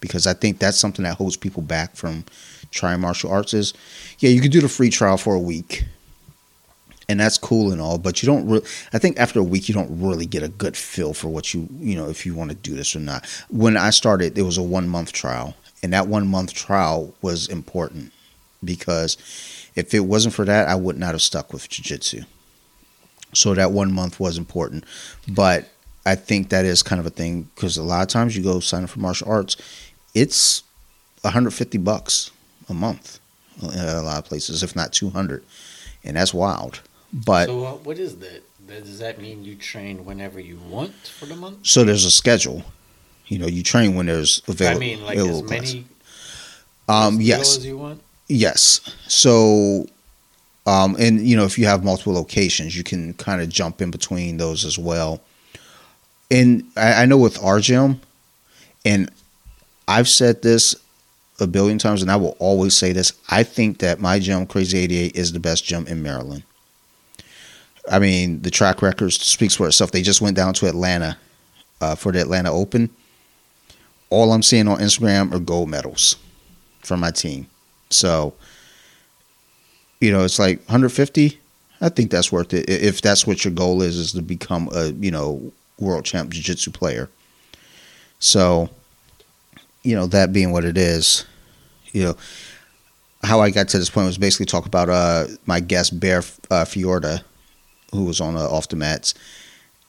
because 0.00 0.26
I 0.26 0.32
think 0.32 0.58
that's 0.58 0.78
something 0.78 1.02
that 1.02 1.16
holds 1.16 1.36
people 1.36 1.62
back 1.62 1.96
from 1.96 2.24
trying 2.70 3.00
martial 3.00 3.30
arts. 3.30 3.52
Is 3.52 3.74
yeah, 4.20 4.30
you 4.30 4.40
could 4.40 4.52
do 4.52 4.60
the 4.60 4.68
free 4.68 4.88
trial 4.88 5.18
for 5.18 5.34
a 5.34 5.40
week, 5.40 5.84
and 7.10 7.20
that's 7.20 7.36
cool 7.36 7.72
and 7.72 7.80
all, 7.80 7.98
but 7.98 8.22
you 8.22 8.26
don't 8.26 8.48
really. 8.48 8.64
I 8.94 8.98
think 8.98 9.20
after 9.20 9.38
a 9.38 9.44
week, 9.44 9.68
you 9.68 9.74
don't 9.74 10.00
really 10.00 10.24
get 10.24 10.42
a 10.42 10.48
good 10.48 10.76
feel 10.76 11.12
for 11.12 11.28
what 11.28 11.52
you, 11.52 11.68
you 11.78 11.94
know, 11.94 12.08
if 12.08 12.24
you 12.24 12.34
want 12.34 12.50
to 12.50 12.56
do 12.56 12.74
this 12.74 12.96
or 12.96 13.00
not. 13.00 13.26
When 13.50 13.76
I 13.76 13.90
started, 13.90 14.38
it 14.38 14.42
was 14.42 14.56
a 14.56 14.62
one 14.62 14.88
month 14.88 15.12
trial, 15.12 15.54
and 15.82 15.92
that 15.92 16.08
one 16.08 16.26
month 16.28 16.52
trial 16.54 17.14
was 17.22 17.48
important 17.48 18.12
because 18.64 19.16
if 19.76 19.94
it 19.94 20.00
wasn't 20.00 20.34
for 20.34 20.44
that, 20.44 20.68
I 20.68 20.74
would 20.74 20.98
not 20.98 21.12
have 21.14 21.22
stuck 21.22 21.52
with 21.52 21.68
jujitsu. 21.68 22.24
So 23.34 23.54
that 23.54 23.72
one 23.72 23.92
month 23.92 24.18
was 24.18 24.38
important, 24.38 24.84
but 25.28 25.68
I 26.06 26.14
think 26.14 26.48
that 26.48 26.64
is 26.64 26.82
kind 26.82 26.98
of 26.98 27.06
a 27.06 27.10
thing 27.10 27.48
because 27.54 27.76
a 27.76 27.82
lot 27.82 28.02
of 28.02 28.08
times 28.08 28.36
you 28.36 28.42
go 28.42 28.58
sign 28.60 28.84
up 28.84 28.90
for 28.90 29.00
martial 29.00 29.28
arts, 29.30 29.56
it's 30.14 30.62
150 31.22 31.78
bucks 31.78 32.30
a 32.68 32.74
month 32.74 33.20
in 33.62 33.68
a 33.78 34.02
lot 34.02 34.18
of 34.18 34.24
places, 34.24 34.62
if 34.62 34.74
not 34.74 34.92
200, 34.92 35.44
and 36.04 36.16
that's 36.16 36.32
wild. 36.32 36.80
But 37.12 37.46
so 37.46 37.64
uh, 37.64 37.72
what 37.74 37.98
is? 37.98 38.16
That- 38.16 38.42
Does 38.66 38.98
that 38.98 39.20
mean 39.20 39.44
you 39.44 39.54
train 39.56 40.04
whenever 40.04 40.38
you 40.40 40.58
want 40.68 40.94
for 40.94 41.26
the 41.26 41.36
month? 41.36 41.58
So 41.66 41.84
there's 41.84 42.04
a 42.04 42.10
schedule. 42.10 42.64
You 43.28 43.38
know, 43.38 43.46
you 43.46 43.62
train 43.62 43.94
when 43.94 44.06
there's 44.06 44.42
available. 44.48 44.76
I 44.78 44.80
mean, 44.80 45.04
like 45.04 45.18
as 45.18 45.42
many 45.42 45.84
Um, 46.88 47.16
as 47.18 47.26
yes, 47.26 47.56
as 47.58 47.66
you 47.66 47.76
want. 47.78 48.00
yes. 48.28 48.80
So, 49.06 49.86
um, 50.66 50.96
and 50.98 51.26
you 51.26 51.36
know, 51.36 51.44
if 51.44 51.58
you 51.58 51.66
have 51.66 51.84
multiple 51.84 52.14
locations, 52.14 52.76
you 52.76 52.82
can 52.82 53.12
kind 53.14 53.40
of 53.42 53.48
jump 53.48 53.80
in 53.82 53.90
between 53.90 54.38
those 54.38 54.64
as 54.64 54.78
well. 54.78 55.20
And 56.30 56.64
I, 56.76 57.02
I 57.02 57.06
know 57.06 57.18
with 57.18 57.42
our 57.42 57.60
gym, 57.60 58.00
and 58.84 59.10
I've 59.86 60.08
said 60.08 60.42
this 60.42 60.74
a 61.40 61.46
billion 61.46 61.78
times, 61.78 62.02
and 62.02 62.10
I 62.10 62.16
will 62.16 62.36
always 62.38 62.74
say 62.74 62.92
this. 62.92 63.12
I 63.28 63.42
think 63.42 63.78
that 63.78 64.00
my 64.00 64.18
gym, 64.18 64.46
Crazy 64.46 64.78
Eighty 64.78 64.96
Eight, 64.98 65.16
is 65.16 65.32
the 65.32 65.40
best 65.40 65.64
gym 65.64 65.86
in 65.86 66.02
Maryland. 66.02 66.42
I 67.90 67.98
mean, 67.98 68.42
the 68.42 68.50
track 68.50 68.82
record 68.82 69.12
speaks 69.12 69.54
for 69.54 69.66
itself. 69.66 69.90
They 69.90 70.02
just 70.02 70.20
went 70.20 70.36
down 70.36 70.52
to 70.54 70.66
Atlanta 70.66 71.16
uh, 71.80 71.94
for 71.94 72.12
the 72.12 72.20
Atlanta 72.20 72.52
Open. 72.52 72.90
All 74.10 74.32
I'm 74.32 74.42
seeing 74.42 74.68
on 74.68 74.78
Instagram 74.78 75.32
are 75.32 75.38
gold 75.38 75.68
medals 75.68 76.16
from 76.80 77.00
my 77.00 77.10
team. 77.10 77.46
So, 77.90 78.34
you 80.00 80.10
know, 80.10 80.24
it's 80.24 80.38
like 80.38 80.58
150. 80.60 81.38
I 81.80 81.88
think 81.88 82.10
that's 82.10 82.32
worth 82.32 82.52
it 82.54 82.68
if 82.68 83.00
that's 83.02 83.26
what 83.26 83.44
your 83.44 83.54
goal 83.54 83.82
is, 83.82 83.96
is 83.96 84.12
to 84.12 84.22
become 84.22 84.68
a 84.72 84.88
you 84.88 85.10
know 85.10 85.52
world 85.78 86.04
champ 86.04 86.30
jiu-jitsu 86.30 86.72
player. 86.72 87.08
So, 88.18 88.68
you 89.84 89.94
know, 89.94 90.06
that 90.06 90.32
being 90.32 90.50
what 90.50 90.64
it 90.64 90.76
is, 90.76 91.24
you 91.92 92.02
know, 92.02 92.16
how 93.22 93.40
I 93.40 93.50
got 93.50 93.68
to 93.68 93.78
this 93.78 93.90
point 93.90 94.06
was 94.06 94.18
basically 94.18 94.46
talk 94.46 94.66
about 94.66 94.88
uh 94.88 95.26
my 95.46 95.60
guest 95.60 95.98
Bear 95.98 96.18
uh, 96.50 96.64
Fiorda, 96.64 97.22
who 97.92 98.04
was 98.04 98.20
on 98.20 98.36
uh, 98.36 98.40
off 98.40 98.68
the 98.68 98.76
mats. 98.76 99.14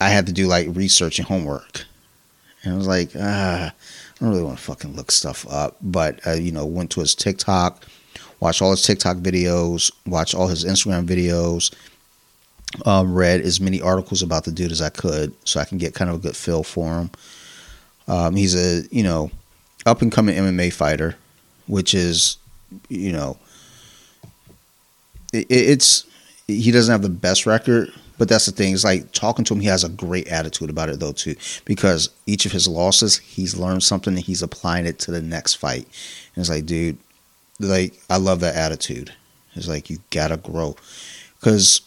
I 0.02 0.10
had 0.10 0.28
to 0.28 0.34
do 0.34 0.48
like 0.48 0.68
research 0.72 1.20
and 1.20 1.28
homework, 1.28 1.86
and 2.64 2.74
I 2.74 2.78
was 2.78 2.88
like, 2.88 3.12
ah, 3.20 3.74
I 4.20 4.26
don't 4.26 4.34
really 4.34 4.44
want 4.44 4.58
to 4.58 4.64
fucking 4.64 4.96
look 4.96 5.12
stuff 5.12 5.46
up, 5.50 5.78
but 5.82 6.26
uh, 6.28 6.34
you 6.34 6.52
know, 6.52 6.66
went 6.66 6.92
to 6.92 7.00
his 7.00 7.16
TikTok, 7.16 7.86
watched 8.40 8.62
all 8.62 8.72
his 8.72 8.84
TikTok 8.84 9.18
videos, 9.18 9.92
watched 10.06 10.36
all 10.36 10.48
his 10.48 10.66
Instagram 10.66 11.06
videos, 11.06 11.74
um, 12.86 13.14
read 13.14 13.42
as 13.42 13.62
many 13.62 13.82
articles 13.82 14.22
about 14.22 14.44
the 14.44 14.52
dude 14.52 14.72
as 14.72 14.82
I 14.82 14.90
could, 14.90 15.34
so 15.48 15.60
I 15.60 15.66
can 15.66 15.78
get 15.78 15.96
kind 15.96 16.10
of 16.10 16.18
a 16.18 16.20
good 16.20 16.36
feel 16.36 16.64
for 16.64 17.00
him. 17.00 17.12
Um, 18.08 18.36
he's 18.36 18.56
a 18.56 18.86
you 18.94 19.04
know 19.04 19.32
up 19.86 20.02
and 20.02 20.12
coming 20.12 20.36
MMA 20.36 20.74
fighter, 20.74 21.16
which 21.68 21.94
is 21.94 22.38
you 22.90 23.14
know 23.14 23.38
it, 25.32 25.48
it's 25.50 26.06
he 26.48 26.72
doesn't 26.72 26.92
have 26.92 27.04
the 27.04 27.10
best 27.10 27.46
record, 27.46 27.94
but 28.20 28.28
that's 28.28 28.46
the 28.46 28.52
thing. 28.52 28.74
It's 28.74 28.84
like 28.84 29.12
talking 29.14 29.46
to 29.46 29.54
him, 29.54 29.62
he 29.62 29.68
has 29.68 29.84
a 29.84 29.90
great 29.90 30.28
attitude 30.28 30.70
about 30.70 30.90
it 30.90 31.00
though 31.00 31.14
too, 31.14 31.36
because 31.66 32.10
each 32.28 32.46
of 32.46 32.52
his 32.52 32.68
losses, 32.68 33.18
he's 33.18 33.58
learned 33.58 33.82
something 33.82 34.14
and 34.14 34.24
he's 34.24 34.44
applying 34.44 34.86
it 34.86 35.00
to 35.00 35.12
the 35.12 35.22
next 35.22 35.56
fight. 35.56 35.88
And 36.36 36.42
it's 36.42 36.50
like, 36.50 36.66
dude, 36.66 36.98
like 37.60 38.00
I 38.10 38.18
love 38.18 38.42
that 38.42 38.56
attitude. 38.56 39.14
It's 39.56 39.70
like 39.70 39.90
you 39.90 40.00
gotta 40.12 40.38
grow, 40.38 40.76
because 41.40 41.82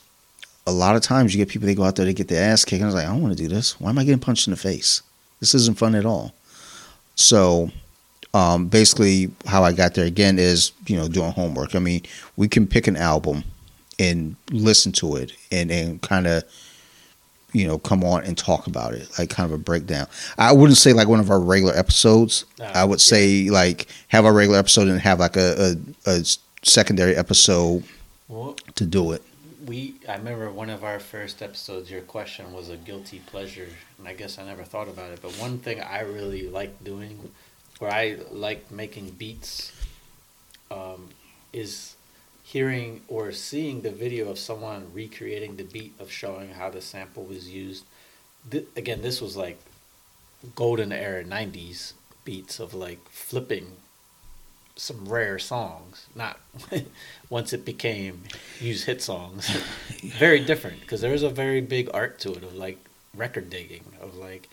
a 0.67 0.73
lot 0.73 0.97
of 0.97 1.03
times 1.03 1.35
you 1.35 1.39
get 1.39 1.51
people 1.51 1.67
they 1.67 1.75
go 1.75 1.85
out 1.85 1.97
there 1.97 2.07
to 2.07 2.13
get 2.15 2.29
their 2.29 2.51
ass 2.51 2.65
kicked, 2.65 2.81
and 2.81 2.85
I 2.85 2.87
was 2.87 2.95
like, 2.95 3.07
I 3.07 3.13
don't 3.13 3.23
want 3.23 3.37
to 3.37 3.43
do 3.43 3.49
this. 3.49 3.79
Why 3.79 3.91
am 3.91 3.99
I 3.99 4.05
getting 4.05 4.19
punched 4.19 4.49
in 4.49 4.53
the 4.53 4.57
face? 4.57 5.03
This 5.39 5.55
isn't 5.55 5.79
fun 5.79 5.95
at 5.95 6.07
all. 6.07 6.33
So 7.15 7.71
um, 8.33 8.69
basically 8.69 9.31
how 9.47 9.65
I 9.65 9.73
got 9.73 9.95
there 9.95 10.07
again 10.07 10.39
is 10.39 10.73
you 10.87 10.97
know 10.97 11.09
doing 11.09 11.33
homework. 11.33 11.75
I 11.75 11.79
mean, 11.79 12.03
we 12.37 12.49
can 12.49 12.67
pick 12.67 12.87
an 12.87 12.97
album 12.97 13.45
and 13.99 14.37
listen 14.51 14.93
to 14.93 15.17
it 15.17 15.33
and 15.51 15.71
and 15.71 16.01
kind 16.03 16.27
of 16.27 16.45
you 17.53 17.67
know 17.67 17.79
come 17.79 18.03
on 18.03 18.25
and 18.25 18.37
talk 18.39 18.67
about 18.67 18.95
it 18.95 19.09
like 19.19 19.31
kind 19.31 19.51
of 19.51 19.53
a 19.53 19.63
breakdown. 19.63 20.07
I 20.39 20.53
wouldn't 20.53 20.79
say 20.79 20.93
like 20.93 21.09
one 21.09 21.21
of 21.21 21.31
our 21.31 21.41
regular 21.41 21.77
episodes. 21.77 22.45
Uh, 22.61 22.65
I 22.75 22.85
would 22.85 23.01
say 23.01 23.51
like 23.51 23.89
have 24.09 24.25
a 24.25 24.33
regular 24.33 24.59
episode 24.59 24.89
and 24.89 25.01
have 25.01 25.21
like 25.21 25.37
a 25.37 25.77
a, 26.07 26.11
a 26.11 26.25
secondary 26.63 27.17
episode 27.17 27.85
well, 28.29 28.57
to 28.75 28.87
do 28.87 29.13
it. 29.13 29.23
We 29.67 29.95
I 30.09 30.17
remember 30.17 30.51
one 30.51 30.71
of 30.71 30.83
our 30.83 30.99
first 30.99 31.43
episodes. 31.43 31.91
Your 31.91 32.01
question 32.01 32.53
was 32.53 32.69
a 32.69 32.77
guilty 32.77 33.21
pleasure, 33.27 33.69
and 33.99 34.09
I 34.09 34.15
guess 34.15 34.39
I 34.39 34.45
never 34.45 34.65
thought 34.65 34.89
about 34.89 35.11
it. 35.11 35.21
But 35.23 35.33
one 35.33 35.59
thing 35.59 35.81
I 35.81 36.01
really 36.01 36.49
like 36.49 36.83
doing 36.83 37.31
where 37.79 37.93
I 37.93 38.17
like 38.31 38.71
making 38.71 39.11
beats 39.11 39.73
um, 40.71 41.09
is 41.53 41.92
hearing 42.53 43.01
or 43.09 43.33
seeing 43.33 43.81
the 43.81 43.91
video 43.91 44.31
of 44.31 44.39
someone 44.39 44.87
recreating 44.93 45.57
the 45.57 45.65
beat 45.65 45.95
of 45.99 46.11
showing 46.11 46.51
how 46.51 46.69
the 46.71 46.81
sample 46.81 47.25
was 47.25 47.49
used. 47.49 47.85
Th- 48.51 48.67
again, 48.77 49.03
this 49.03 49.21
was 49.21 49.37
like 49.37 49.59
golden 50.55 50.93
era 50.93 51.25
90s 51.25 51.93
beats 52.25 52.59
of 52.61 52.75
like 52.75 53.09
flipping 53.09 53.73
some 54.75 55.05
rare 55.05 55.39
songs 55.39 56.07
not 56.15 56.41
once 57.31 57.53
it 57.53 57.65
became 57.65 58.23
use 58.59 58.85
hit 58.85 59.03
songs 59.03 59.49
very 60.03 60.41
different 60.41 60.81
because 60.81 61.01
there 61.01 61.13
was 61.13 61.23
a 61.23 61.29
very 61.29 61.61
big 61.61 61.89
art 61.93 62.19
to 62.19 62.33
it 62.33 62.43
of 62.43 62.55
like 62.57 62.79
record 63.15 63.51
digging 63.51 63.85
of 64.01 64.17
like 64.17 64.49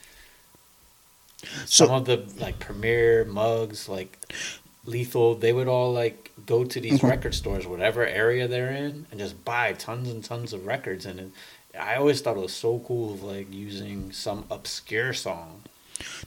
so, 1.66 1.86
Some 1.86 1.92
of 1.92 2.06
the 2.06 2.26
like 2.38 2.60
premier 2.60 3.24
mugs, 3.26 3.88
like 3.88 4.18
lethal, 4.86 5.36
they 5.36 5.54
would 5.54 5.68
all 5.68 5.94
like 5.94 6.29
go 6.46 6.64
to 6.64 6.80
these 6.80 7.00
mm-hmm. 7.00 7.08
record 7.08 7.34
stores, 7.34 7.68
whatever 7.68 8.06
area 8.06 8.48
they're 8.48 8.72
in, 8.72 9.06
and 9.12 9.20
just 9.20 9.44
buy 9.46 9.74
tons 9.74 10.10
and 10.10 10.24
tons 10.24 10.54
of 10.54 10.66
records. 10.66 11.06
And 11.06 11.20
it, 11.20 11.32
I 11.80 11.96
always 11.96 12.22
thought 12.22 12.38
it 12.38 12.42
was 12.42 12.54
so 12.54 12.80
cool 12.80 13.14
of 13.14 13.24
like 13.24 13.52
using 13.54 14.12
some 14.12 14.46
obscure 14.50 15.14
song. 15.14 15.64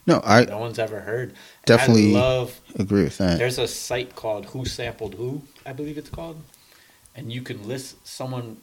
No, 0.07 0.21
I 0.25 0.45
no 0.45 0.59
one's 0.59 0.79
ever 0.79 1.01
heard. 1.01 1.35
Definitely 1.65 2.15
I 2.15 2.21
love 2.21 2.61
agree 2.79 3.05
with 3.05 3.19
that. 3.19 3.39
There's 3.39 3.59
a 3.59 3.69
site 3.69 4.15
called 4.15 4.47
Who 4.47 4.65
Sampled 4.65 5.15
Who, 5.15 5.43
I 5.65 5.73
believe 5.73 5.97
it's 5.97 6.11
called, 6.11 6.43
and 7.15 7.33
you 7.33 7.43
can 7.43 7.67
list 7.67 8.07
someone 8.07 8.59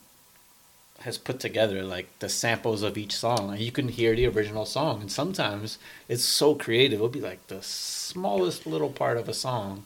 has 1.01 1.17
put 1.17 1.39
together 1.39 1.83
like 1.83 2.07
the 2.19 2.29
samples 2.29 2.83
of 2.83 2.97
each 2.97 3.15
song 3.15 3.51
and 3.51 3.59
you 3.59 3.71
can 3.71 3.87
hear 3.87 4.15
the 4.15 4.27
original 4.27 4.65
song 4.65 5.01
and 5.01 5.11
sometimes 5.11 5.77
it's 6.09 6.25
so 6.25 6.53
creative 6.53 6.99
it'll 6.99 7.07
be 7.07 7.21
like 7.21 7.45
the 7.47 7.61
smallest 7.61 8.67
little 8.67 8.89
part 8.89 9.17
of 9.17 9.29
a 9.29 9.33
song 9.33 9.83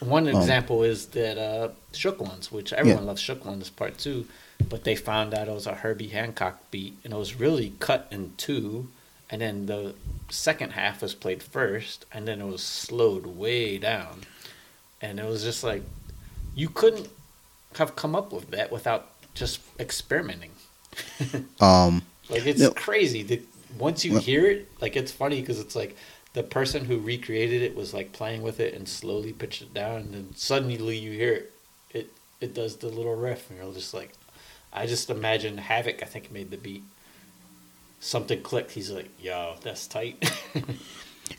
one 0.00 0.28
um, 0.28 0.36
example 0.36 0.82
is 0.82 1.06
that 1.08 1.38
uh, 1.38 1.68
shook 1.92 2.20
ones 2.20 2.50
which 2.52 2.72
everyone 2.72 3.02
yeah. 3.02 3.08
loves 3.08 3.20
shook 3.20 3.44
ones 3.44 3.70
part 3.70 3.98
two 3.98 4.26
but 4.68 4.84
they 4.84 4.96
found 4.96 5.34
out 5.34 5.48
it 5.48 5.54
was 5.54 5.66
a 5.66 5.74
herbie 5.74 6.08
hancock 6.08 6.70
beat 6.70 6.96
and 7.04 7.12
it 7.12 7.16
was 7.16 7.38
really 7.38 7.72
cut 7.80 8.06
in 8.10 8.32
two 8.36 8.88
and 9.30 9.40
then 9.40 9.66
the 9.66 9.94
second 10.28 10.70
half 10.70 11.02
was 11.02 11.14
played 11.14 11.42
first 11.42 12.06
and 12.12 12.26
then 12.26 12.40
it 12.40 12.46
was 12.46 12.62
slowed 12.62 13.26
way 13.26 13.78
down 13.78 14.20
and 15.00 15.20
it 15.20 15.24
was 15.24 15.42
just 15.42 15.62
like 15.62 15.82
you 16.54 16.68
couldn't 16.68 17.08
have 17.76 17.94
come 17.94 18.16
up 18.16 18.32
with 18.32 18.50
that 18.50 18.72
without 18.72 19.08
just 19.34 19.60
experimenting. 19.78 20.50
um, 21.60 22.02
like 22.28 22.46
it's 22.46 22.60
no, 22.60 22.70
crazy. 22.70 23.22
that 23.22 23.42
once 23.78 24.04
you 24.04 24.18
hear 24.18 24.46
it, 24.46 24.68
like 24.80 24.96
it's 24.96 25.12
funny 25.12 25.40
because 25.40 25.60
it's 25.60 25.76
like 25.76 25.96
the 26.36 26.42
person 26.42 26.84
who 26.84 26.98
recreated 26.98 27.62
it 27.62 27.74
was 27.74 27.94
like 27.94 28.12
playing 28.12 28.42
with 28.42 28.60
it 28.60 28.74
and 28.74 28.86
slowly 28.86 29.32
pitched 29.32 29.62
it 29.62 29.72
down, 29.72 30.02
and 30.02 30.12
then 30.12 30.28
suddenly 30.34 30.98
you 30.98 31.10
hear 31.12 31.32
it. 31.32 31.52
It 31.90 32.12
it 32.42 32.54
does 32.54 32.76
the 32.76 32.88
little 32.88 33.16
riff, 33.16 33.48
and 33.48 33.58
you're 33.58 33.72
just 33.72 33.94
like, 33.94 34.12
I 34.70 34.86
just 34.86 35.08
imagine 35.08 35.56
Havoc. 35.56 36.02
I 36.02 36.04
think 36.04 36.30
made 36.30 36.50
the 36.50 36.58
beat. 36.58 36.82
Something 38.00 38.42
clicked. 38.42 38.72
He's 38.72 38.90
like, 38.90 39.08
"Yo, 39.18 39.54
that's 39.62 39.86
tight." 39.86 40.30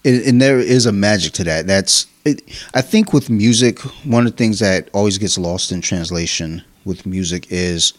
and, 0.04 0.22
and, 0.24 0.42
there 0.42 0.60
is 0.60 0.88
a 0.88 0.92
magic 0.92 1.34
to 1.34 1.44
that. 1.44 1.68
That's 1.68 2.08
it, 2.26 2.42
I 2.74 2.82
think 2.82 3.14
with 3.14 3.30
music, 3.30 3.82
one 4.04 4.26
of 4.26 4.32
the 4.32 4.38
things 4.38 4.58
that 4.62 4.90
always 4.94 5.20
gets 5.20 5.38
lost 5.38 5.72
in 5.72 5.80
translation 5.80 6.64
with 6.86 7.06
music 7.06 7.46
is 7.52 7.94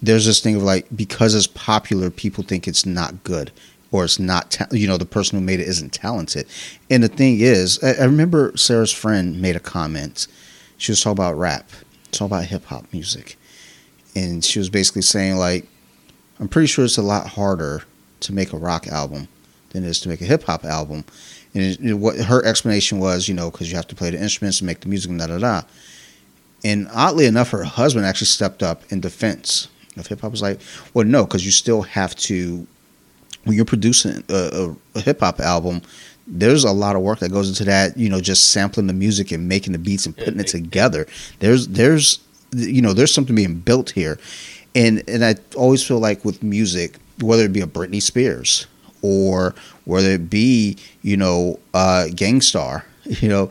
there's 0.00 0.24
this 0.24 0.40
thing 0.40 0.56
of 0.56 0.62
like 0.62 0.86
because 0.96 1.34
it's 1.34 1.46
popular, 1.46 2.08
people 2.08 2.42
think 2.42 2.66
it's 2.66 2.86
not 2.86 3.22
good 3.22 3.52
or 3.90 4.04
it's 4.04 4.18
not 4.18 4.50
ta- 4.50 4.66
you 4.70 4.86
know 4.86 4.96
the 4.96 5.06
person 5.06 5.38
who 5.38 5.44
made 5.44 5.60
it 5.60 5.68
isn't 5.68 5.92
talented. 5.92 6.46
And 6.90 7.02
the 7.02 7.08
thing 7.08 7.40
is, 7.40 7.82
I, 7.82 8.02
I 8.02 8.04
remember 8.04 8.56
Sarah's 8.56 8.92
friend 8.92 9.40
made 9.40 9.56
a 9.56 9.60
comment. 9.60 10.26
She 10.76 10.92
was 10.92 11.00
talking 11.00 11.12
about 11.12 11.38
rap, 11.38 11.70
talking 12.10 12.26
about 12.26 12.44
hip 12.44 12.64
hop 12.66 12.86
music, 12.92 13.36
and 14.14 14.44
she 14.44 14.58
was 14.58 14.68
basically 14.68 15.02
saying 15.02 15.36
like, 15.36 15.66
I'm 16.40 16.48
pretty 16.48 16.66
sure 16.66 16.84
it's 16.84 16.98
a 16.98 17.02
lot 17.02 17.28
harder 17.28 17.82
to 18.20 18.32
make 18.32 18.52
a 18.52 18.58
rock 18.58 18.86
album 18.86 19.28
than 19.70 19.84
it 19.84 19.88
is 19.88 20.00
to 20.00 20.08
make 20.08 20.20
a 20.20 20.24
hip 20.24 20.44
hop 20.44 20.64
album. 20.64 21.04
And 21.54 21.62
it, 21.62 21.80
it, 21.80 21.94
what 21.94 22.16
her 22.16 22.44
explanation 22.44 22.98
was, 22.98 23.28
you 23.28 23.34
know, 23.34 23.50
because 23.50 23.70
you 23.70 23.76
have 23.76 23.88
to 23.88 23.96
play 23.96 24.10
the 24.10 24.20
instruments 24.20 24.60
and 24.60 24.66
make 24.66 24.80
the 24.80 24.88
music 24.88 25.10
and 25.10 25.18
da 25.18 25.26
da 25.26 25.38
da. 25.38 25.62
And 26.64 26.88
oddly 26.92 27.26
enough, 27.26 27.50
her 27.50 27.64
husband 27.64 28.04
actually 28.04 28.26
stepped 28.26 28.62
up 28.62 28.82
in 28.90 29.00
defense 29.00 29.68
of 29.96 30.06
hip 30.06 30.20
hop. 30.20 30.32
Was 30.32 30.42
like, 30.42 30.60
well, 30.92 31.06
no, 31.06 31.24
because 31.24 31.44
you 31.44 31.52
still 31.52 31.82
have 31.82 32.14
to 32.16 32.66
when 33.48 33.56
you're 33.56 33.64
producing 33.64 34.22
a, 34.28 34.34
a, 34.94 34.98
a 34.98 35.00
hip 35.00 35.20
hop 35.20 35.40
album. 35.40 35.80
There's 36.26 36.64
a 36.64 36.72
lot 36.72 36.94
of 36.94 37.00
work 37.00 37.20
that 37.20 37.32
goes 37.32 37.48
into 37.48 37.64
that. 37.64 37.96
You 37.96 38.10
know, 38.10 38.20
just 38.20 38.50
sampling 38.50 38.86
the 38.86 38.92
music 38.92 39.32
and 39.32 39.48
making 39.48 39.72
the 39.72 39.78
beats 39.78 40.04
and 40.04 40.14
putting 40.14 40.38
it 40.38 40.48
together. 40.48 41.06
There's 41.38 41.66
there's 41.68 42.20
you 42.54 42.82
know 42.82 42.92
there's 42.92 43.12
something 43.12 43.34
being 43.34 43.60
built 43.60 43.90
here, 43.90 44.18
and 44.74 45.02
and 45.08 45.24
I 45.24 45.36
always 45.56 45.82
feel 45.82 45.98
like 45.98 46.26
with 46.26 46.42
music, 46.42 46.98
whether 47.20 47.44
it 47.44 47.52
be 47.54 47.62
a 47.62 47.66
Britney 47.66 48.02
Spears 48.02 48.66
or 49.00 49.54
whether 49.86 50.10
it 50.10 50.28
be 50.28 50.76
you 51.00 51.16
know 51.16 51.58
uh, 51.72 52.08
Gang 52.14 52.42
Starr, 52.42 52.84
you 53.04 53.28
know 53.30 53.50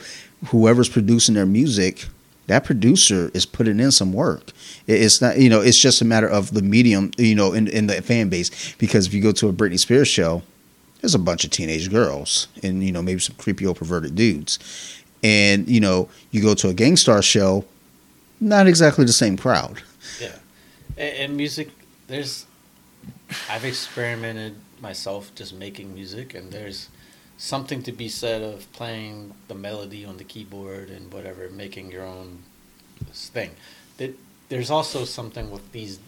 whoever's 0.49 0.89
producing 0.89 1.33
their 1.33 1.47
music 1.47 2.05
that 2.47 2.63
producer 2.63 3.29
is 3.33 3.45
putting 3.45 3.79
in 3.79 3.91
some 3.91 4.13
work. 4.13 4.51
It's 4.87 5.21
not, 5.21 5.37
you 5.37 5.49
know, 5.49 5.61
it's 5.61 5.79
just 5.79 6.01
a 6.01 6.05
matter 6.05 6.27
of 6.27 6.53
the 6.53 6.61
medium, 6.61 7.11
you 7.17 7.35
know, 7.35 7.53
in, 7.53 7.67
in 7.67 7.87
the 7.87 8.01
fan 8.01 8.29
base. 8.29 8.73
Because 8.75 9.07
if 9.07 9.13
you 9.13 9.21
go 9.21 9.31
to 9.33 9.49
a 9.49 9.53
Britney 9.53 9.79
Spears 9.79 10.07
show, 10.07 10.43
there's 11.01 11.13
a 11.13 11.19
bunch 11.19 11.43
of 11.43 11.51
teenage 11.51 11.89
girls 11.89 12.47
and, 12.63 12.83
you 12.83 12.91
know, 12.91 13.01
maybe 13.01 13.19
some 13.19 13.35
creepy 13.37 13.65
old 13.65 13.77
perverted 13.77 14.15
dudes. 14.15 14.59
And, 15.23 15.67
you 15.67 15.79
know, 15.79 16.09
you 16.31 16.41
go 16.41 16.55
to 16.55 16.69
a 16.69 16.73
Gang 16.73 16.95
Starr 16.95 17.21
show, 17.21 17.65
not 18.39 18.67
exactly 18.67 19.03
the 19.03 19.13
same 19.13 19.35
crowd. 19.37 19.81
Yeah. 20.21 20.35
And 20.97 21.35
music, 21.35 21.69
there's, 22.07 22.45
I've 23.49 23.65
experimented 23.65 24.55
myself 24.79 25.33
just 25.35 25.53
making 25.53 25.93
music, 25.93 26.33
and 26.33 26.51
there's 26.51 26.89
something 27.37 27.83
to 27.83 27.91
be 27.91 28.09
said 28.09 28.41
of 28.41 28.71
playing 28.73 29.33
the 29.47 29.55
melody 29.55 30.03
on 30.05 30.17
the 30.17 30.23
keyboard 30.23 30.89
and 30.89 31.11
whatever, 31.13 31.49
making 31.49 31.91
your 31.91 32.03
own 32.03 32.43
thing. 33.13 33.51
That 33.97 34.17
there's 34.49 34.71
also 34.71 35.05
something 35.05 35.51
with 35.51 35.71
these 35.71 35.99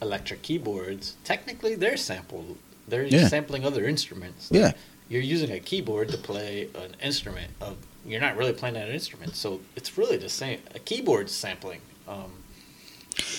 electric 0.00 0.42
keyboards. 0.42 1.16
Technically, 1.24 1.74
they're 1.74 1.96
sampled. 1.96 2.56
They're 2.88 3.04
Yeah. 3.04 3.28
sampling 3.28 3.64
other 3.64 3.86
instruments. 3.86 4.48
Yeah. 4.50 4.72
You're 5.08 5.22
using 5.22 5.50
a 5.50 5.60
keyboard 5.60 6.08
to 6.10 6.18
play 6.18 6.68
an 6.74 6.96
instrument. 7.02 7.52
Of 7.60 7.76
you're 8.06 8.20
not 8.20 8.36
really 8.36 8.52
playing 8.52 8.74
that 8.76 8.88
instrument, 8.88 9.36
so 9.36 9.60
it's 9.76 9.98
really 9.98 10.16
the 10.16 10.28
same. 10.28 10.60
A 10.74 10.78
keyboard 10.78 11.28
sampling. 11.28 11.80
Um, 12.08 12.32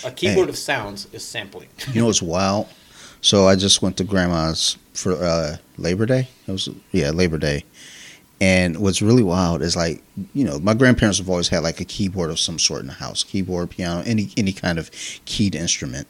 a 0.04 0.12
keyboard 0.12 0.50
of 0.50 0.58
sounds 0.58 1.08
is 1.12 1.24
sampling. 1.26 1.70
You 1.94 2.02
know 2.02 2.08
what's 2.08 2.22
wild? 2.38 2.68
So 3.22 3.48
I 3.48 3.56
just 3.56 3.82
went 3.82 3.98
to 3.98 4.04
grandma's 4.04 4.78
for 4.94 5.14
uh, 5.14 5.58
Labor 5.82 6.06
Day. 6.06 6.28
It 6.48 6.52
was 6.52 6.70
yeah 6.92 7.12
Labor 7.12 7.38
Day, 7.38 7.64
and 8.40 8.78
what's 8.78 9.02
really 9.02 9.24
wild 9.24 9.62
is 9.62 9.76
like 9.76 10.02
you 10.34 10.44
know 10.44 10.60
my 10.60 10.74
grandparents 10.74 11.18
have 11.18 11.30
always 11.30 11.50
had 11.50 11.64
like 11.64 11.80
a 11.80 11.86
keyboard 11.86 12.30
of 12.30 12.40
some 12.40 12.60
sort 12.60 12.82
in 12.82 12.88
the 12.88 12.94
house, 12.94 13.24
keyboard, 13.24 13.70
piano, 13.70 14.04
any 14.06 14.30
any 14.38 14.54
kind 14.54 14.80
of 14.80 14.92
keyed 15.26 15.56
instrument. 15.56 16.08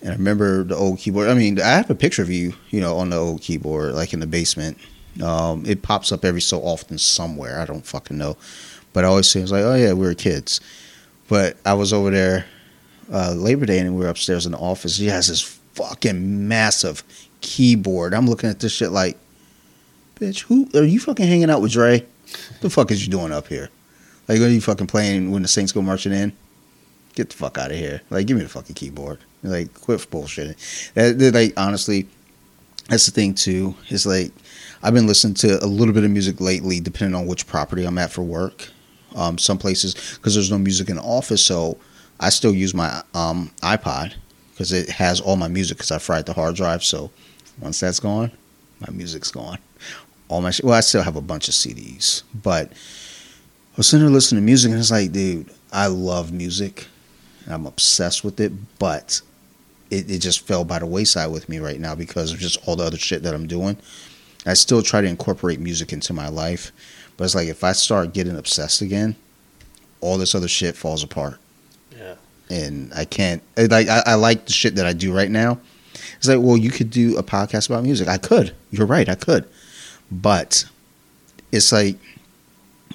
And 0.00 0.10
I 0.10 0.16
remember 0.16 0.64
the 0.64 0.76
old 0.76 0.98
keyboard. 0.98 1.28
I 1.28 1.34
mean, 1.34 1.60
I 1.60 1.68
have 1.68 1.88
a 1.88 1.94
picture 1.94 2.22
of 2.22 2.30
you, 2.30 2.54
you 2.70 2.80
know, 2.80 2.98
on 2.98 3.10
the 3.10 3.16
old 3.16 3.40
keyboard, 3.40 3.94
like 3.94 4.12
in 4.12 4.20
the 4.20 4.26
basement. 4.26 4.78
Um, 5.22 5.64
it 5.64 5.80
pops 5.82 6.10
up 6.10 6.24
every 6.24 6.40
so 6.40 6.60
often 6.60 6.98
somewhere. 6.98 7.60
I 7.60 7.64
don't 7.64 7.86
fucking 7.86 8.18
know, 8.18 8.36
but 8.92 9.04
I 9.04 9.08
always 9.08 9.34
it's 9.34 9.52
like, 9.52 9.62
oh 9.62 9.76
yeah, 9.76 9.92
we 9.92 10.06
were 10.06 10.14
kids. 10.14 10.60
But 11.28 11.56
I 11.64 11.72
was 11.74 11.92
over 11.92 12.10
there 12.10 12.46
uh, 13.12 13.32
Labor 13.32 13.66
Day 13.66 13.78
and 13.78 13.94
we 13.94 14.04
were 14.04 14.10
upstairs 14.10 14.46
in 14.46 14.52
the 14.52 14.58
office. 14.58 14.96
He 14.96 15.06
has 15.06 15.28
this 15.28 15.42
fucking 15.74 16.48
massive 16.48 17.02
keyboard. 17.44 18.14
I'm 18.14 18.26
looking 18.26 18.50
at 18.50 18.58
this 18.58 18.72
shit 18.72 18.90
like, 18.90 19.16
bitch, 20.16 20.42
who 20.42 20.68
are 20.74 20.84
you 20.84 20.98
fucking 20.98 21.26
hanging 21.26 21.50
out 21.50 21.62
with 21.62 21.72
Dre? 21.72 22.04
the 22.60 22.70
fuck 22.70 22.90
is 22.90 23.04
you 23.06 23.12
doing 23.12 23.32
up 23.32 23.46
here? 23.46 23.70
Like, 24.26 24.40
are 24.40 24.48
you 24.48 24.60
fucking 24.60 24.86
playing 24.86 25.30
when 25.30 25.42
the 25.42 25.48
Saints 25.48 25.70
go 25.70 25.82
marching 25.82 26.12
in? 26.12 26.32
Get 27.14 27.30
the 27.30 27.36
fuck 27.36 27.58
out 27.58 27.70
of 27.70 27.76
here! 27.76 28.00
Like, 28.10 28.26
give 28.26 28.36
me 28.36 28.42
the 28.42 28.48
fucking 28.48 28.74
keyboard. 28.74 29.18
Like, 29.42 29.72
quit 29.74 30.00
bullshitting. 30.00 30.92
That, 30.94 31.34
like, 31.34 31.52
honestly, 31.56 32.08
that's 32.88 33.06
the 33.06 33.12
thing 33.12 33.34
too. 33.34 33.76
Is 33.90 34.06
like, 34.06 34.32
I've 34.82 34.94
been 34.94 35.06
listening 35.06 35.34
to 35.34 35.62
a 35.62 35.66
little 35.66 35.94
bit 35.94 36.04
of 36.04 36.10
music 36.10 36.40
lately, 36.40 36.80
depending 36.80 37.14
on 37.14 37.26
which 37.26 37.46
property 37.46 37.84
I'm 37.84 37.98
at 37.98 38.10
for 38.10 38.22
work. 38.22 38.68
Um, 39.14 39.38
some 39.38 39.58
places 39.58 40.16
because 40.16 40.34
there's 40.34 40.50
no 40.50 40.58
music 40.58 40.88
in 40.88 40.96
the 40.96 41.02
office, 41.02 41.44
so 41.44 41.78
I 42.18 42.30
still 42.30 42.52
use 42.52 42.74
my 42.74 43.02
um, 43.14 43.52
iPod 43.62 44.14
because 44.50 44.72
it 44.72 44.88
has 44.88 45.20
all 45.20 45.36
my 45.36 45.48
music 45.48 45.76
because 45.76 45.92
I 45.92 45.98
fried 45.98 46.26
the 46.26 46.32
hard 46.32 46.56
drive. 46.56 46.82
So 46.82 47.10
once 47.60 47.80
that's 47.80 48.00
gone, 48.00 48.30
my 48.80 48.92
music's 48.92 49.30
gone. 49.30 49.58
All 50.28 50.40
my 50.40 50.50
sh- 50.50 50.62
well, 50.62 50.74
I 50.74 50.80
still 50.80 51.02
have 51.02 51.16
a 51.16 51.20
bunch 51.20 51.48
of 51.48 51.54
CDs, 51.54 52.22
but 52.34 52.70
I 52.72 53.76
was 53.76 53.86
sitting 53.88 54.04
there 54.06 54.12
listening 54.14 54.42
to 54.42 54.46
music 54.46 54.70
and 54.70 54.80
it's 54.80 54.90
like, 54.90 55.12
dude, 55.12 55.50
I 55.72 55.86
love 55.88 56.32
music. 56.32 56.86
and 57.44 57.54
I'm 57.54 57.66
obsessed 57.66 58.24
with 58.24 58.40
it, 58.40 58.52
but 58.78 59.20
it, 59.90 60.10
it 60.10 60.18
just 60.20 60.46
fell 60.46 60.64
by 60.64 60.78
the 60.78 60.86
wayside 60.86 61.30
with 61.30 61.48
me 61.48 61.58
right 61.58 61.78
now 61.78 61.94
because 61.94 62.32
of 62.32 62.38
just 62.38 62.58
all 62.66 62.76
the 62.76 62.84
other 62.84 62.96
shit 62.96 63.22
that 63.22 63.34
I'm 63.34 63.46
doing. 63.46 63.76
I 64.46 64.54
still 64.54 64.82
try 64.82 65.00
to 65.00 65.06
incorporate 65.08 65.60
music 65.60 65.92
into 65.92 66.12
my 66.12 66.28
life, 66.28 66.72
but 67.16 67.24
it's 67.24 67.34
like 67.34 67.48
if 67.48 67.62
I 67.64 67.72
start 67.72 68.12
getting 68.14 68.36
obsessed 68.36 68.80
again, 68.82 69.16
all 70.00 70.18
this 70.18 70.34
other 70.34 70.48
shit 70.48 70.76
falls 70.76 71.02
apart 71.02 71.38
Yeah. 71.96 72.14
and 72.50 72.92
I 72.94 73.04
can't. 73.06 73.42
Like 73.56 73.88
I, 73.88 74.02
I 74.06 74.14
like 74.14 74.46
the 74.46 74.52
shit 74.52 74.74
that 74.76 74.86
I 74.86 74.92
do 74.92 75.14
right 75.14 75.30
now. 75.30 75.58
It's 76.24 76.28
like, 76.30 76.40
well, 76.40 76.56
you 76.56 76.70
could 76.70 76.88
do 76.88 77.18
a 77.18 77.22
podcast 77.22 77.68
about 77.68 77.82
music. 77.82 78.08
I 78.08 78.16
could. 78.16 78.54
You're 78.70 78.86
right. 78.86 79.10
I 79.10 79.14
could, 79.14 79.46
but 80.10 80.64
it's 81.52 81.70
like 81.70 81.98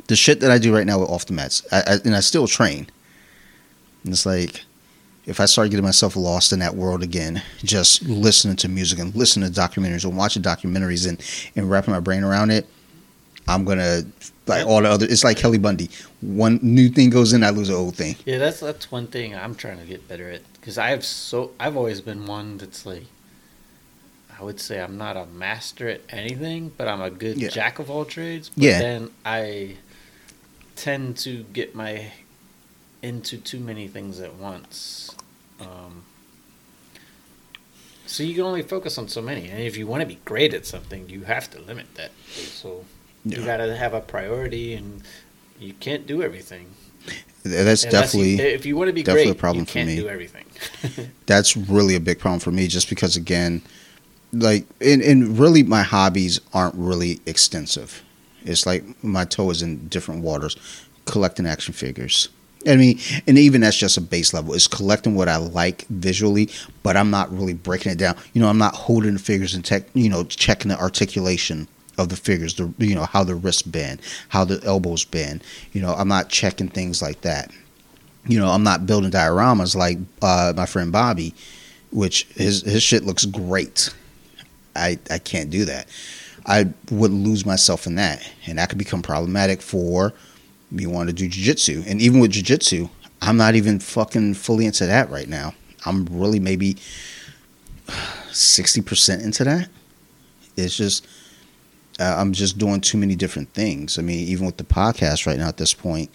the 0.07 0.15
shit 0.15 0.39
that 0.39 0.49
I 0.49 0.57
do 0.57 0.73
right 0.73 0.87
now 0.87 0.97
with 0.97 1.09
off 1.09 1.27
the 1.27 1.33
mats, 1.33 1.63
I, 1.71 1.77
I, 1.85 1.93
and 2.03 2.15
I 2.15 2.21
still 2.21 2.47
train. 2.47 2.87
And 4.03 4.13
it's 4.13 4.25
like 4.25 4.65
if 5.27 5.39
I 5.39 5.45
start 5.45 5.69
getting 5.69 5.85
myself 5.85 6.15
lost 6.15 6.53
in 6.53 6.57
that 6.59 6.73
world 6.73 7.03
again, 7.03 7.43
just 7.59 8.01
listening 8.01 8.55
to 8.55 8.67
music 8.67 8.97
and 8.97 9.13
listening 9.13 9.53
to 9.53 9.61
documentaries 9.61 10.05
and 10.05 10.17
watching 10.17 10.41
documentaries 10.41 11.07
and 11.07 11.23
and 11.55 11.69
wrapping 11.69 11.93
my 11.93 11.99
brain 11.99 12.23
around 12.23 12.49
it, 12.49 12.65
I'm 13.47 13.63
gonna 13.63 14.01
like 14.47 14.65
all 14.65 14.81
the 14.81 14.89
other. 14.89 15.05
It's 15.07 15.23
like 15.23 15.37
Kelly 15.37 15.59
Bundy. 15.59 15.91
One 16.21 16.59
new 16.63 16.89
thing 16.89 17.11
goes 17.11 17.31
in, 17.31 17.43
I 17.43 17.51
lose 17.51 17.67
the 17.67 17.75
old 17.75 17.95
thing. 17.95 18.15
Yeah, 18.25 18.39
that's 18.39 18.61
that's 18.61 18.91
one 18.91 19.05
thing 19.05 19.35
I'm 19.35 19.53
trying 19.53 19.77
to 19.77 19.85
get 19.85 20.07
better 20.07 20.31
at 20.31 20.41
because 20.53 20.79
I 20.79 20.89
have 20.89 21.05
so 21.05 21.51
I've 21.59 21.77
always 21.77 22.01
been 22.01 22.25
one 22.25 22.57
that's 22.57 22.87
like 22.87 23.03
I 24.39 24.43
would 24.43 24.59
say 24.59 24.79
I'm 24.79 24.97
not 24.97 25.17
a 25.17 25.25
master 25.25 25.89
at 25.89 26.01
anything, 26.09 26.71
but 26.77 26.87
I'm 26.87 27.01
a 27.01 27.09
good 27.09 27.37
Yeah. 27.37 27.49
jack 27.49 27.77
of 27.79 27.89
all 27.89 28.05
trades. 28.05 28.49
But 28.49 28.63
Yeah. 28.63 28.79
then 28.79 29.09
I 29.25 29.75
tend 30.75 31.17
to 31.19 31.43
get 31.51 31.75
my 31.75 32.11
into 33.01 33.37
too 33.37 33.59
many 33.59 33.87
things 33.87 34.19
at 34.19 34.35
once. 34.35 35.11
Um, 35.59 36.03
so 38.05 38.23
you 38.23 38.33
can 38.33 38.43
only 38.43 38.61
focus 38.63 38.97
on 38.97 39.07
so 39.07 39.21
many, 39.21 39.49
and 39.49 39.61
if 39.61 39.77
you 39.77 39.87
want 39.87 40.01
to 40.01 40.05
be 40.07 40.19
great 40.25 40.53
at 40.53 40.65
something, 40.65 41.09
you 41.09 41.23
have 41.23 41.49
to 41.51 41.59
limit 41.61 41.85
that. 41.95 42.11
So 42.33 42.85
you 43.25 43.43
got 43.45 43.57
to 43.57 43.75
have 43.75 43.93
a 43.93 44.01
priority, 44.01 44.73
and 44.73 45.01
you 45.59 45.73
can't 45.73 46.07
do 46.07 46.23
everything. 46.23 46.67
That's 47.43 47.83
Unless 47.83 47.85
you- 47.85 47.91
definitely 48.37 48.39
if 48.53 48.65
you 48.65 48.75
want 48.75 48.87
to 48.89 48.93
be 48.93 49.03
definitely 49.03 49.25
great, 49.31 49.37
a 49.37 49.39
problem 49.39 49.61
you 49.61 49.65
for 49.65 49.71
can't 49.73 49.87
me. 49.87 49.95
do 49.97 50.09
everything. 50.09 50.45
that's 51.25 51.55
really 51.55 51.95
a 51.95 51.99
big 51.99 52.19
problem 52.19 52.39
for 52.39 52.51
me 52.51 52.67
just 52.67 52.89
because 52.89 53.15
again 53.15 53.61
like 54.31 54.65
and, 54.81 55.01
and 55.01 55.37
really 55.39 55.63
my 55.63 55.81
hobbies 55.81 56.39
aren't 56.53 56.75
really 56.75 57.19
extensive. 57.25 58.03
It's 58.43 58.65
like 58.65 58.83
my 59.03 59.25
toe 59.25 59.49
is 59.49 59.61
in 59.61 59.87
different 59.87 60.23
waters 60.23 60.55
collecting 61.05 61.45
action 61.45 61.73
figures. 61.73 62.29
I 62.67 62.75
mean 62.75 62.99
and 63.25 63.37
even 63.37 63.61
that's 63.61 63.77
just 63.77 63.97
a 63.97 64.01
base 64.01 64.33
level. 64.33 64.53
It's 64.53 64.67
collecting 64.67 65.15
what 65.15 65.29
i 65.29 65.37
like 65.37 65.85
visually 65.87 66.49
but 66.83 66.97
i'm 66.97 67.09
not 67.09 67.31
really 67.31 67.53
breaking 67.53 67.91
it 67.91 67.97
down. 67.97 68.15
You 68.33 68.41
know 68.41 68.49
i'm 68.49 68.57
not 68.57 68.75
holding 68.75 69.13
the 69.13 69.19
figures 69.19 69.53
and 69.53 69.63
tech 69.63 69.83
you 69.93 70.09
know 70.09 70.23
checking 70.23 70.69
the 70.69 70.79
articulation 70.79 71.67
of 71.97 72.09
the 72.09 72.15
figures 72.15 72.53
the 72.55 72.73
you 72.77 72.95
know 72.95 73.05
how 73.05 73.23
the 73.23 73.35
wrists 73.35 73.61
bend 73.61 74.01
how 74.29 74.45
the 74.45 74.61
elbows 74.65 75.05
bend. 75.05 75.43
You 75.73 75.81
know 75.81 75.93
i'm 75.93 76.07
not 76.07 76.29
checking 76.29 76.69
things 76.69 77.01
like 77.01 77.21
that. 77.21 77.51
You 78.27 78.39
know, 78.39 78.49
I'm 78.49 78.63
not 78.63 78.85
building 78.85 79.11
dioramas 79.11 79.75
like 79.75 79.97
uh, 80.21 80.53
my 80.55 80.65
friend 80.65 80.91
Bobby, 80.91 81.33
which 81.91 82.25
his 82.35 82.61
his 82.61 82.83
shit 82.83 83.03
looks 83.03 83.25
great. 83.25 83.91
I 84.79 84.99
I 85.09 85.19
can't 85.19 85.49
do 85.49 85.65
that. 85.65 85.87
I 86.45 86.67
would 86.89 87.11
lose 87.11 87.45
myself 87.45 87.85
in 87.85 87.95
that, 87.95 88.27
and 88.47 88.57
that 88.57 88.69
could 88.69 88.77
become 88.77 89.01
problematic 89.01 89.61
for 89.61 90.13
me 90.71 90.85
wanting 90.87 91.15
to 91.15 91.27
do 91.27 91.29
jujitsu. 91.29 91.85
And 91.87 92.01
even 92.01 92.19
with 92.19 92.31
jujitsu, 92.31 92.89
I'm 93.21 93.37
not 93.37 93.55
even 93.55 93.79
fucking 93.79 94.35
fully 94.35 94.65
into 94.65 94.85
that 94.85 95.09
right 95.09 95.27
now. 95.27 95.53
I'm 95.85 96.05
really 96.05 96.39
maybe 96.39 96.77
sixty 98.31 98.81
percent 98.81 99.21
into 99.21 99.43
that. 99.43 99.69
It's 100.55 100.75
just 100.75 101.05
uh, 101.99 102.15
I'm 102.17 102.33
just 102.33 102.57
doing 102.57 102.81
too 102.81 102.97
many 102.97 103.15
different 103.15 103.53
things. 103.53 103.99
I 103.99 104.01
mean, 104.01 104.27
even 104.27 104.45
with 104.45 104.57
the 104.57 104.63
podcast 104.63 105.27
right 105.27 105.37
now 105.37 105.47
at 105.47 105.57
this 105.57 105.73
point, 105.73 106.09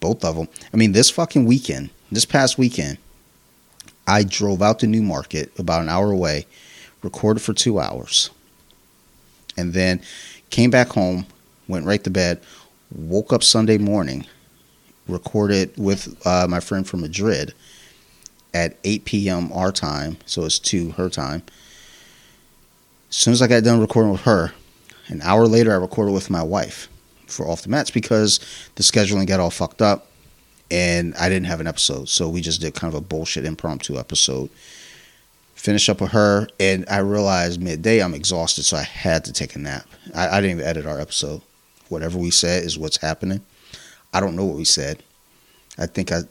both 0.00 0.24
of 0.24 0.36
them. 0.36 0.48
I 0.72 0.76
mean, 0.76 0.92
this 0.92 1.10
fucking 1.10 1.44
weekend, 1.44 1.90
this 2.10 2.24
past 2.24 2.58
weekend, 2.58 2.98
I 4.06 4.24
drove 4.24 4.62
out 4.62 4.80
to 4.80 4.86
Newmarket 4.86 5.58
about 5.58 5.82
an 5.82 5.88
hour 5.88 6.10
away, 6.10 6.46
recorded 7.02 7.40
for 7.40 7.52
two 7.52 7.78
hours, 7.78 8.30
and 9.56 9.72
then 9.72 10.00
came 10.50 10.70
back 10.70 10.88
home, 10.88 11.26
went 11.68 11.86
right 11.86 12.02
to 12.04 12.10
bed, 12.10 12.40
woke 12.94 13.32
up 13.32 13.42
Sunday 13.42 13.78
morning, 13.78 14.26
recorded 15.08 15.72
with 15.76 16.14
uh, 16.26 16.46
my 16.48 16.60
friend 16.60 16.86
from 16.86 17.00
Madrid 17.00 17.54
at 18.54 18.76
8 18.84 19.04
p.m. 19.04 19.52
our 19.52 19.72
time, 19.72 20.18
so 20.26 20.44
it's 20.44 20.58
2 20.58 20.92
her 20.92 21.08
time. 21.08 21.42
As 23.08 23.16
soon 23.16 23.32
as 23.32 23.42
I 23.42 23.46
got 23.46 23.64
done 23.64 23.80
recording 23.80 24.12
with 24.12 24.22
her, 24.22 24.52
an 25.08 25.20
hour 25.22 25.46
later 25.46 25.72
I 25.72 25.76
recorded 25.76 26.12
with 26.12 26.30
my 26.30 26.42
wife 26.42 26.88
for 27.26 27.48
Off 27.48 27.62
the 27.62 27.68
Mats 27.68 27.90
because 27.90 28.40
the 28.76 28.82
scheduling 28.82 29.26
got 29.26 29.40
all 29.40 29.50
fucked 29.50 29.82
up 29.82 30.06
and 30.70 31.14
I 31.16 31.28
didn't 31.28 31.46
have 31.46 31.60
an 31.60 31.66
episode. 31.66 32.08
So 32.08 32.28
we 32.28 32.40
just 32.40 32.60
did 32.60 32.74
kind 32.74 32.92
of 32.92 32.98
a 32.98 33.04
bullshit 33.04 33.44
impromptu 33.44 33.98
episode. 33.98 34.48
Finish 35.62 35.88
up 35.88 36.00
with 36.00 36.10
her, 36.10 36.48
and 36.58 36.84
I 36.90 36.98
realized 36.98 37.62
midday 37.62 38.02
I'm 38.02 38.14
exhausted, 38.14 38.64
so 38.64 38.76
I 38.76 38.82
had 38.82 39.24
to 39.26 39.32
take 39.32 39.54
a 39.54 39.60
nap. 39.60 39.86
I, 40.12 40.26
I 40.26 40.40
didn't 40.40 40.58
even 40.58 40.66
edit 40.68 40.86
our 40.86 40.98
episode. 40.98 41.40
Whatever 41.88 42.18
we 42.18 42.32
said 42.32 42.64
is 42.64 42.76
what's 42.76 42.96
happening. 42.96 43.42
I 44.12 44.18
don't 44.18 44.34
know 44.34 44.44
what 44.44 44.56
we 44.56 44.64
said. 44.64 45.04
I 45.78 45.86
think 45.86 46.10
I. 46.10 46.22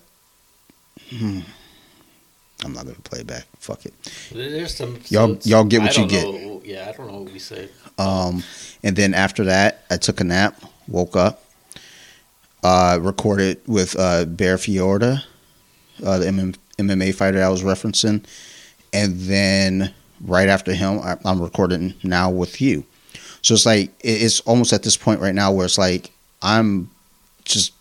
Hmm. 1.11 1.39
I'm 2.65 2.73
not 2.73 2.83
gonna 2.83 2.97
play 3.05 3.21
it 3.21 3.27
back. 3.27 3.45
Fuck 3.57 3.85
it. 3.85 3.93
There's 4.33 4.75
some 4.75 4.99
Y'all- 5.07 5.31
episodes- 5.31 5.47
y'all 5.47 5.63
get 5.63 5.81
what 5.81 5.97
you 5.97 6.07
don't 6.09 6.41
know- 6.43 6.61
yeah, 6.65 6.89
I 6.89 6.91
don't 6.97 7.07
know 7.07 7.19
what 7.21 7.31
we 7.31 7.39
said. 7.39 7.69
Um, 7.97 8.43
and 8.83 8.97
then 8.97 9.13
after 9.13 9.45
that, 9.45 9.85
I 9.89 9.95
took 9.95 10.19
a 10.19 10.25
nap, 10.25 10.61
woke 10.89 11.15
up, 11.15 11.45
uh, 12.63 12.99
recorded 13.01 13.61
with 13.65 13.95
uh, 13.97 14.25
Bear 14.25 14.57
Fiorda, 14.57 15.23
uh, 16.05 16.17
the 16.17 16.25
MM, 16.27 16.55
MMA 16.77 17.15
fighter 17.15 17.41
I 17.41 17.47
was 17.47 17.63
referencing, 17.63 18.25
and 18.93 19.19
then 19.21 19.93
right 20.25 20.49
after 20.49 20.73
him, 20.73 20.99
I, 20.99 21.17
I'm 21.25 21.41
recording 21.41 21.93
now 22.03 22.29
with 22.29 22.61
you. 22.61 22.85
So 23.41 23.55
it's 23.55 23.65
like 23.65 23.91
it's 24.01 24.39
almost 24.41 24.73
at 24.73 24.83
this 24.83 24.97
point 24.97 25.19
right 25.19 25.33
now 25.33 25.51
where 25.51 25.65
it's 25.65 25.77
like 25.77 26.11
I'm 26.41 26.89
just 27.43 27.73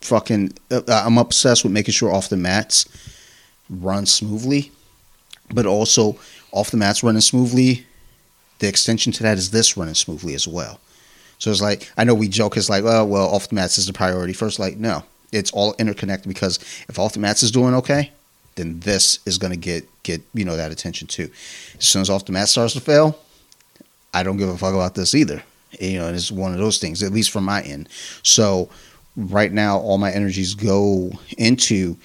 fucking. 0.00 0.52
uh, 0.70 0.82
I'm 0.88 1.18
obsessed 1.18 1.64
with 1.64 1.72
making 1.72 1.92
sure 1.92 2.12
off 2.12 2.28
the 2.28 2.36
mats 2.36 2.86
run 3.68 4.06
smoothly, 4.06 4.70
but 5.52 5.66
also 5.66 6.18
off 6.52 6.70
the 6.70 6.76
mats 6.76 7.02
running 7.02 7.20
smoothly. 7.20 7.86
The 8.60 8.68
extension 8.68 9.12
to 9.14 9.22
that 9.22 9.38
is 9.38 9.50
this 9.50 9.76
running 9.76 9.94
smoothly 9.94 10.34
as 10.34 10.46
well. 10.46 10.80
So 11.38 11.50
it's 11.50 11.62
like 11.62 11.90
I 11.96 12.04
know 12.04 12.14
we 12.14 12.28
joke 12.28 12.56
it's 12.56 12.70
like, 12.70 12.84
oh 12.84 13.04
well, 13.04 13.28
off 13.28 13.48
the 13.48 13.54
mats 13.54 13.78
is 13.78 13.86
the 13.86 13.92
priority 13.92 14.32
first. 14.32 14.58
Like 14.58 14.76
no, 14.76 15.02
it's 15.32 15.50
all 15.50 15.74
interconnected 15.78 16.28
because 16.28 16.58
if 16.88 16.98
off 16.98 17.14
the 17.14 17.20
mats 17.20 17.42
is 17.42 17.50
doing 17.50 17.74
okay, 17.74 18.12
then 18.60 18.80
this 18.80 19.18
is 19.26 19.38
gonna 19.38 19.56
get 19.56 19.88
get 20.02 20.22
you 20.34 20.44
know 20.44 20.56
that 20.56 20.70
attention 20.70 21.08
too. 21.08 21.30
As 21.78 21.88
soon 21.88 22.02
as 22.02 22.10
off 22.10 22.26
the 22.26 22.32
mat 22.32 22.48
starts 22.48 22.74
to 22.74 22.80
fail, 22.80 23.18
I 24.12 24.22
don't 24.22 24.36
give 24.36 24.48
a 24.48 24.56
fuck 24.56 24.74
about 24.74 24.94
this 24.94 25.14
either. 25.14 25.42
You 25.80 25.98
know, 25.98 26.08
it's 26.08 26.30
one 26.30 26.52
of 26.52 26.58
those 26.58 26.78
things, 26.78 27.02
at 27.02 27.12
least 27.12 27.30
from 27.30 27.44
my 27.44 27.62
end. 27.62 27.88
So 28.22 28.68
right 29.16 29.52
now, 29.52 29.78
all 29.78 29.98
my 29.98 30.10
energies 30.10 30.54
go 30.54 31.12
into 31.38 31.96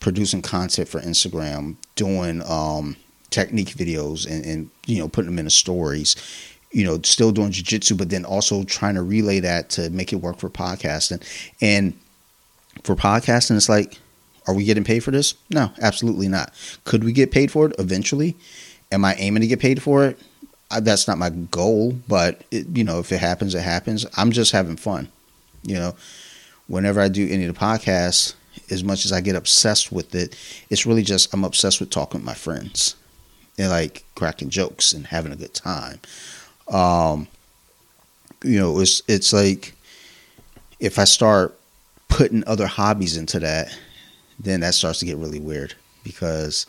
producing 0.00 0.42
content 0.42 0.88
for 0.88 1.00
Instagram, 1.00 1.76
doing 1.94 2.42
um, 2.48 2.96
technique 3.30 3.68
videos, 3.68 4.28
and, 4.30 4.44
and 4.44 4.70
you 4.86 4.98
know 4.98 5.08
putting 5.08 5.30
them 5.30 5.38
into 5.38 5.50
stories. 5.50 6.16
You 6.72 6.84
know, 6.84 7.00
still 7.04 7.32
doing 7.32 7.52
jujitsu, 7.52 7.96
but 7.96 8.10
then 8.10 8.24
also 8.26 8.64
trying 8.64 8.96
to 8.96 9.02
relay 9.02 9.40
that 9.40 9.70
to 9.70 9.88
make 9.90 10.12
it 10.12 10.16
work 10.16 10.38
for 10.38 10.50
podcasting. 10.50 11.22
And 11.62 11.94
for 12.82 12.94
podcasting, 12.96 13.56
it's 13.56 13.68
like, 13.68 13.98
are 14.46 14.54
we 14.54 14.64
getting 14.64 14.84
paid 14.84 15.00
for 15.00 15.10
this? 15.10 15.34
No, 15.50 15.70
absolutely 15.80 16.28
not. 16.28 16.52
Could 16.84 17.04
we 17.04 17.12
get 17.12 17.30
paid 17.30 17.50
for 17.50 17.66
it 17.66 17.74
eventually? 17.78 18.36
Am 18.92 19.04
I 19.04 19.14
aiming 19.16 19.40
to 19.42 19.46
get 19.46 19.60
paid 19.60 19.82
for 19.82 20.04
it? 20.04 20.18
I, 20.70 20.80
that's 20.80 21.06
not 21.06 21.18
my 21.18 21.30
goal, 21.30 21.92
but 22.08 22.42
it, 22.50 22.66
you 22.76 22.84
know, 22.84 22.98
if 22.98 23.12
it 23.12 23.18
happens, 23.18 23.54
it 23.54 23.62
happens. 23.62 24.06
I'm 24.16 24.30
just 24.30 24.52
having 24.52 24.76
fun. 24.76 25.08
You 25.62 25.74
know, 25.74 25.96
whenever 26.66 27.00
I 27.00 27.08
do 27.08 27.28
any 27.28 27.44
of 27.44 27.54
the 27.54 27.60
podcasts, 27.60 28.34
as 28.70 28.82
much 28.82 29.04
as 29.04 29.12
I 29.12 29.20
get 29.20 29.36
obsessed 29.36 29.92
with 29.92 30.14
it, 30.14 30.36
it's 30.70 30.86
really 30.86 31.02
just 31.02 31.32
I'm 31.32 31.44
obsessed 31.44 31.80
with 31.80 31.90
talking 31.90 32.20
with 32.20 32.26
my 32.26 32.34
friends 32.34 32.96
and 33.58 33.70
like 33.70 34.04
cracking 34.14 34.50
jokes 34.50 34.92
and 34.92 35.06
having 35.06 35.32
a 35.32 35.36
good 35.36 35.54
time. 35.54 36.00
Um, 36.68 37.28
you 38.44 38.58
know, 38.58 38.78
it's 38.80 39.02
it's 39.08 39.32
like 39.32 39.74
if 40.80 40.98
I 40.98 41.04
start 41.04 41.58
putting 42.08 42.46
other 42.46 42.66
hobbies 42.66 43.16
into 43.16 43.38
that, 43.40 43.76
then 44.38 44.60
that 44.60 44.74
starts 44.74 44.98
to 45.00 45.06
get 45.06 45.16
really 45.16 45.40
weird 45.40 45.74
because 46.04 46.66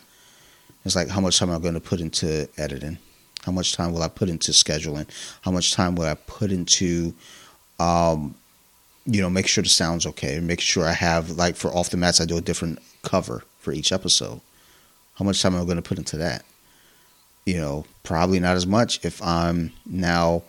it's 0.85 0.95
like 0.95 1.09
how 1.09 1.21
much 1.21 1.39
time 1.39 1.49
am 1.49 1.57
I 1.57 1.59
going 1.59 1.73
to 1.73 1.79
put 1.79 1.99
into 1.99 2.47
editing? 2.57 2.97
How 3.43 3.51
much 3.51 3.73
time 3.73 3.93
will 3.93 4.03
I 4.03 4.07
put 4.09 4.29
into 4.29 4.51
scheduling? 4.51 5.07
How 5.41 5.51
much 5.51 5.73
time 5.73 5.95
will 5.95 6.05
I 6.05 6.15
put 6.15 6.51
into 6.51 7.13
um, 7.79 8.35
you 9.07 9.21
know, 9.21 9.29
make 9.29 9.47
sure 9.47 9.63
the 9.63 9.69
sound's 9.69 10.05
okay. 10.05 10.39
Make 10.39 10.59
sure 10.59 10.85
I 10.85 10.91
have 10.91 11.31
like 11.31 11.55
for 11.55 11.69
off 11.69 11.89
the 11.89 11.97
mats, 11.97 12.19
I 12.19 12.25
do 12.25 12.37
a 12.37 12.41
different 12.41 12.79
cover 13.03 13.43
for 13.59 13.71
each 13.71 13.91
episode. 13.91 14.41
How 15.15 15.25
much 15.25 15.41
time 15.41 15.55
am 15.55 15.61
I 15.61 15.65
going 15.65 15.77
to 15.77 15.81
put 15.81 15.97
into 15.97 16.17
that? 16.17 16.43
You 17.45 17.57
know, 17.57 17.85
probably 18.03 18.39
not 18.39 18.57
as 18.57 18.67
much 18.67 19.03
if 19.05 19.21
I'm 19.23 19.71
now, 19.85 20.43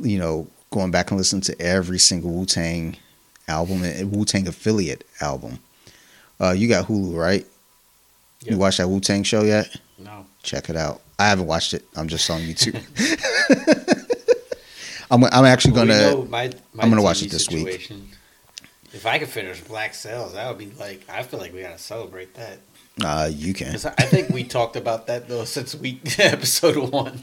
you 0.00 0.18
know, 0.18 0.46
going 0.70 0.92
back 0.92 1.10
and 1.10 1.18
listening 1.18 1.42
to 1.42 1.60
every 1.60 1.98
single 1.98 2.30
Wu 2.30 2.46
Tang 2.46 2.96
album 3.48 3.82
and 3.82 4.12
Wu 4.12 4.24
Tang 4.24 4.46
affiliate 4.46 5.04
album. 5.20 5.58
Uh, 6.40 6.52
you 6.52 6.68
got 6.68 6.86
Hulu, 6.86 7.16
right? 7.16 7.44
You 8.44 8.52
Yep. 8.52 8.58
watched 8.58 8.78
that 8.78 8.88
Wu 8.88 9.00
Tang 9.00 9.22
show 9.22 9.42
yet? 9.42 9.68
No. 9.98 10.24
Check 10.42 10.70
it 10.70 10.76
out. 10.76 11.02
I 11.18 11.28
haven't 11.28 11.46
watched 11.46 11.74
it. 11.74 11.84
I'm 11.94 12.08
just 12.08 12.28
on 12.30 12.40
YouTube. 12.40 12.80
I'm, 15.10 15.24
I'm 15.24 15.44
actually 15.44 15.72
Well, 15.74 15.86
gonna. 15.86 15.98
you 15.98 16.10
know, 16.10 16.24
my, 16.24 16.50
my 16.72 16.82
I'm 16.84 16.88
gonna 16.90 17.02
watch 17.02 17.22
it 17.22 17.30
this 17.30 17.48
week. 17.50 17.90
If 18.92 19.06
I 19.06 19.18
could 19.18 19.28
finish 19.28 19.60
Black 19.60 19.92
Sails, 19.94 20.34
that 20.34 20.48
would 20.48 20.58
be 20.58 20.70
like. 20.78 21.04
I 21.08 21.22
feel 21.24 21.40
like 21.40 21.52
we 21.52 21.62
gotta 21.62 21.78
celebrate 21.78 22.34
that. 22.34 22.58
Uh, 23.02 23.28
you 23.32 23.52
can. 23.54 23.74
I 23.74 23.88
I 23.98 24.02
think 24.06 24.28
we 24.30 24.44
talked 24.44 24.76
about 24.76 25.06
that 25.08 25.28
though 25.28 25.44
since 25.44 25.74
week 25.74 26.00
episode 26.18 26.76
one. 26.90 27.22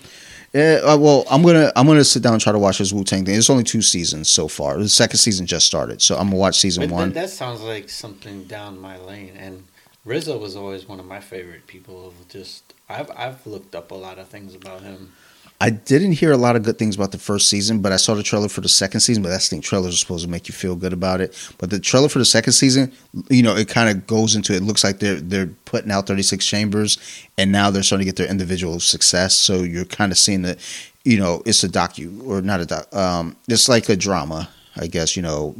Yeah, 0.53 0.79
uh, 0.83 0.97
well, 0.97 1.25
I'm 1.29 1.43
gonna 1.43 1.71
I'm 1.75 1.87
gonna 1.87 2.03
sit 2.03 2.23
down 2.23 2.33
and 2.33 2.41
try 2.41 2.51
to 2.51 2.59
watch 2.59 2.77
this 2.79 2.93
Wu 2.93 3.03
Tang 3.03 3.25
thing. 3.25 3.35
It's 3.35 3.49
only 3.49 3.63
two 3.63 3.81
seasons 3.81 4.29
so 4.29 4.47
far. 4.47 4.77
The 4.77 4.89
second 4.89 5.17
season 5.17 5.45
just 5.45 5.65
started, 5.65 6.01
so 6.01 6.15
I'm 6.15 6.27
gonna 6.27 6.37
watch 6.37 6.57
season 6.57 6.87
But 6.87 6.93
one. 6.93 7.09
That, 7.09 7.21
that 7.21 7.29
sounds 7.29 7.61
like 7.61 7.89
something 7.89 8.45
down 8.45 8.79
my 8.79 8.97
lane. 8.97 9.35
And 9.37 9.65
RZA 10.05 10.39
was 10.39 10.55
always 10.55 10.87
one 10.87 10.99
of 10.99 11.05
my 11.05 11.19
favorite 11.19 11.67
people. 11.67 12.13
Just 12.29 12.73
I've 12.87 13.11
I've 13.15 13.45
looked 13.45 13.75
up 13.75 13.91
a 13.91 13.95
lot 13.95 14.19
of 14.19 14.29
things 14.29 14.55
about 14.55 14.81
him. 14.81 15.13
I 15.59 15.71
didn't 15.71 16.11
hear 16.11 16.31
a 16.31 16.37
lot 16.37 16.55
of 16.55 16.61
good 16.61 16.77
things 16.77 16.95
about 16.95 17.11
the 17.11 17.17
first 17.17 17.49
season, 17.49 17.81
but 17.81 17.91
I 17.91 17.95
saw 17.95 18.13
the 18.13 18.21
trailer 18.21 18.47
for 18.47 18.61
the 18.61 18.69
second 18.69 18.99
season. 18.99 19.23
But 19.23 19.29
that's 19.29 19.49
the 19.49 19.55
thing, 19.55 19.61
trailers 19.61 19.95
are 19.95 19.97
supposed 19.97 20.23
to 20.23 20.29
make 20.29 20.47
you 20.47 20.53
feel 20.53 20.75
good 20.75 20.93
about 20.93 21.19
it. 21.19 21.33
But 21.57 21.71
the 21.71 21.79
trailer 21.79 22.09
for 22.09 22.19
the 22.19 22.25
second 22.25 22.53
season, 22.53 22.91
you 23.29 23.41
know, 23.41 23.55
it 23.55 23.67
kind 23.67 23.89
of 23.89 24.05
goes 24.05 24.35
into 24.35 24.53
it 24.53 24.61
looks 24.61 24.83
like 24.83 24.99
they're 24.99 25.15
they're 25.19 25.47
putting 25.65 25.89
out 25.89 26.05
36 26.05 26.45
chambers, 26.45 26.99
and 27.39 27.51
now 27.51 27.71
they're 27.71 27.81
starting 27.81 28.05
to 28.05 28.11
get 28.11 28.17
their 28.17 28.29
individual 28.29 28.79
success. 28.79 29.33
So 29.33 29.63
you're 29.63 29.85
kind 29.85 30.11
of 30.11 30.19
seeing 30.19 30.43
that, 30.43 30.59
you 31.03 31.17
know, 31.17 31.41
it's 31.45 31.63
a 31.63 31.69
docu 31.69 32.23
or 32.27 32.41
not 32.43 32.59
a 32.61 32.65
doc. 32.67 32.93
Um, 32.95 33.35
it's 33.47 33.67
like 33.67 33.89
a 33.89 33.95
drama, 33.95 34.49
I 34.75 34.85
guess. 34.85 35.15
You 35.17 35.23
know, 35.23 35.55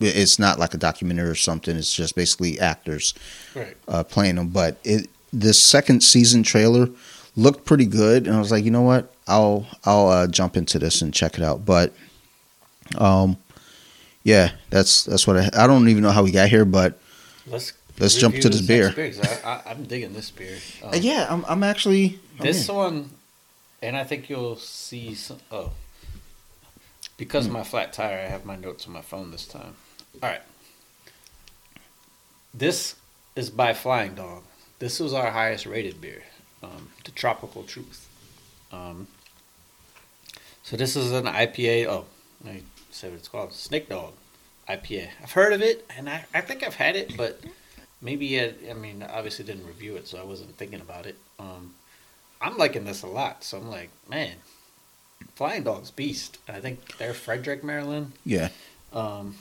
it's 0.00 0.40
not 0.40 0.58
like 0.58 0.74
a 0.74 0.78
documentary 0.78 1.28
or 1.28 1.36
something. 1.36 1.76
It's 1.76 1.94
just 1.94 2.16
basically 2.16 2.58
actors 2.58 3.14
Right. 3.54 3.76
uh, 3.86 4.02
playing 4.02 4.34
them. 4.34 4.48
But 4.48 4.78
it 4.82 5.08
the 5.32 5.54
second 5.54 6.02
season 6.02 6.42
trailer 6.42 6.88
looked 7.36 7.64
pretty 7.64 7.86
good, 7.86 8.26
and 8.26 8.34
I 8.34 8.40
was 8.40 8.50
like, 8.50 8.64
you 8.64 8.70
know 8.72 8.82
what, 8.82 9.12
I'll 9.26 9.66
I'll 9.84 10.08
uh, 10.08 10.26
jump 10.26 10.56
into 10.56 10.78
this 10.78 11.02
and 11.02 11.12
check 11.12 11.38
it 11.38 11.42
out. 11.42 11.64
But 11.64 11.92
um, 12.98 13.36
yeah, 14.22 14.52
that's 14.70 15.04
that's 15.04 15.26
what 15.26 15.36
I 15.36 15.50
I 15.56 15.66
don't 15.66 15.88
even 15.88 16.02
know 16.02 16.10
how 16.10 16.22
we 16.22 16.30
got 16.30 16.48
here, 16.48 16.64
but 16.64 16.98
Let's 17.46 17.72
Let's 17.98 18.16
jump 18.16 18.34
to 18.34 18.48
this 18.50 18.60
beer. 18.60 18.92
I, 19.44 19.62
I'm 19.66 19.84
digging 19.84 20.12
this 20.12 20.30
beer. 20.30 20.58
Um, 20.82 20.90
uh, 20.90 20.96
yeah, 20.96 21.26
I'm 21.30 21.44
I'm 21.48 21.62
actually 21.62 22.18
I'm 22.38 22.44
This 22.44 22.68
one, 22.68 23.10
and 23.80 23.96
I 23.96 24.04
think 24.04 24.28
you'll 24.28 24.56
see 24.56 25.14
some. 25.14 25.38
Oh, 25.50 25.72
because 27.16 27.46
of 27.46 27.52
my 27.52 27.62
flat 27.62 27.94
tire, 27.94 28.18
I 28.18 28.28
have 28.28 28.44
my 28.44 28.56
notes 28.56 28.86
on 28.86 28.92
my 28.92 29.00
phone 29.00 29.30
this 29.30 29.46
time. 29.46 29.76
All 30.22 30.28
right. 30.28 30.42
This 32.52 32.96
is 33.34 33.48
by 33.48 33.72
Flying 33.72 34.14
Dog. 34.14 34.42
This 34.78 35.00
was 35.00 35.14
our 35.14 35.30
highest 35.30 35.64
rated 35.64 36.00
beer, 36.00 36.22
um, 36.62 36.90
the 37.04 37.10
Tropical 37.10 37.62
Truth. 37.62 38.08
Um, 38.72 39.06
so 40.66 40.76
this 40.76 40.96
is 40.96 41.12
an 41.12 41.26
IPA. 41.26 41.86
Oh, 41.86 42.06
let 42.44 42.54
me 42.56 42.62
say 42.90 43.08
what 43.08 43.18
it's 43.18 43.28
called. 43.28 43.52
Snake 43.52 43.88
Dog 43.88 44.14
IPA. 44.68 45.10
I've 45.22 45.30
heard 45.30 45.52
of 45.52 45.62
it, 45.62 45.88
and 45.96 46.10
I, 46.10 46.24
I 46.34 46.40
think 46.40 46.66
I've 46.66 46.74
had 46.74 46.96
it, 46.96 47.16
but 47.16 47.40
maybe 48.02 48.40
I, 48.40 48.52
I 48.68 48.72
mean 48.74 49.04
obviously 49.08 49.44
didn't 49.44 49.64
review 49.64 49.94
it, 49.94 50.08
so 50.08 50.18
I 50.18 50.24
wasn't 50.24 50.56
thinking 50.56 50.80
about 50.80 51.06
it. 51.06 51.14
Um, 51.38 51.74
I'm 52.42 52.58
liking 52.58 52.84
this 52.84 53.04
a 53.04 53.06
lot, 53.06 53.44
so 53.44 53.58
I'm 53.58 53.70
like, 53.70 53.90
man, 54.10 54.34
Flying 55.36 55.62
Dog's 55.62 55.92
beast. 55.92 56.38
I 56.48 56.58
think 56.58 56.98
they're 56.98 57.14
Frederick, 57.14 57.62
Maryland. 57.62 58.12
yeah. 58.24 58.48
Um, 58.92 59.36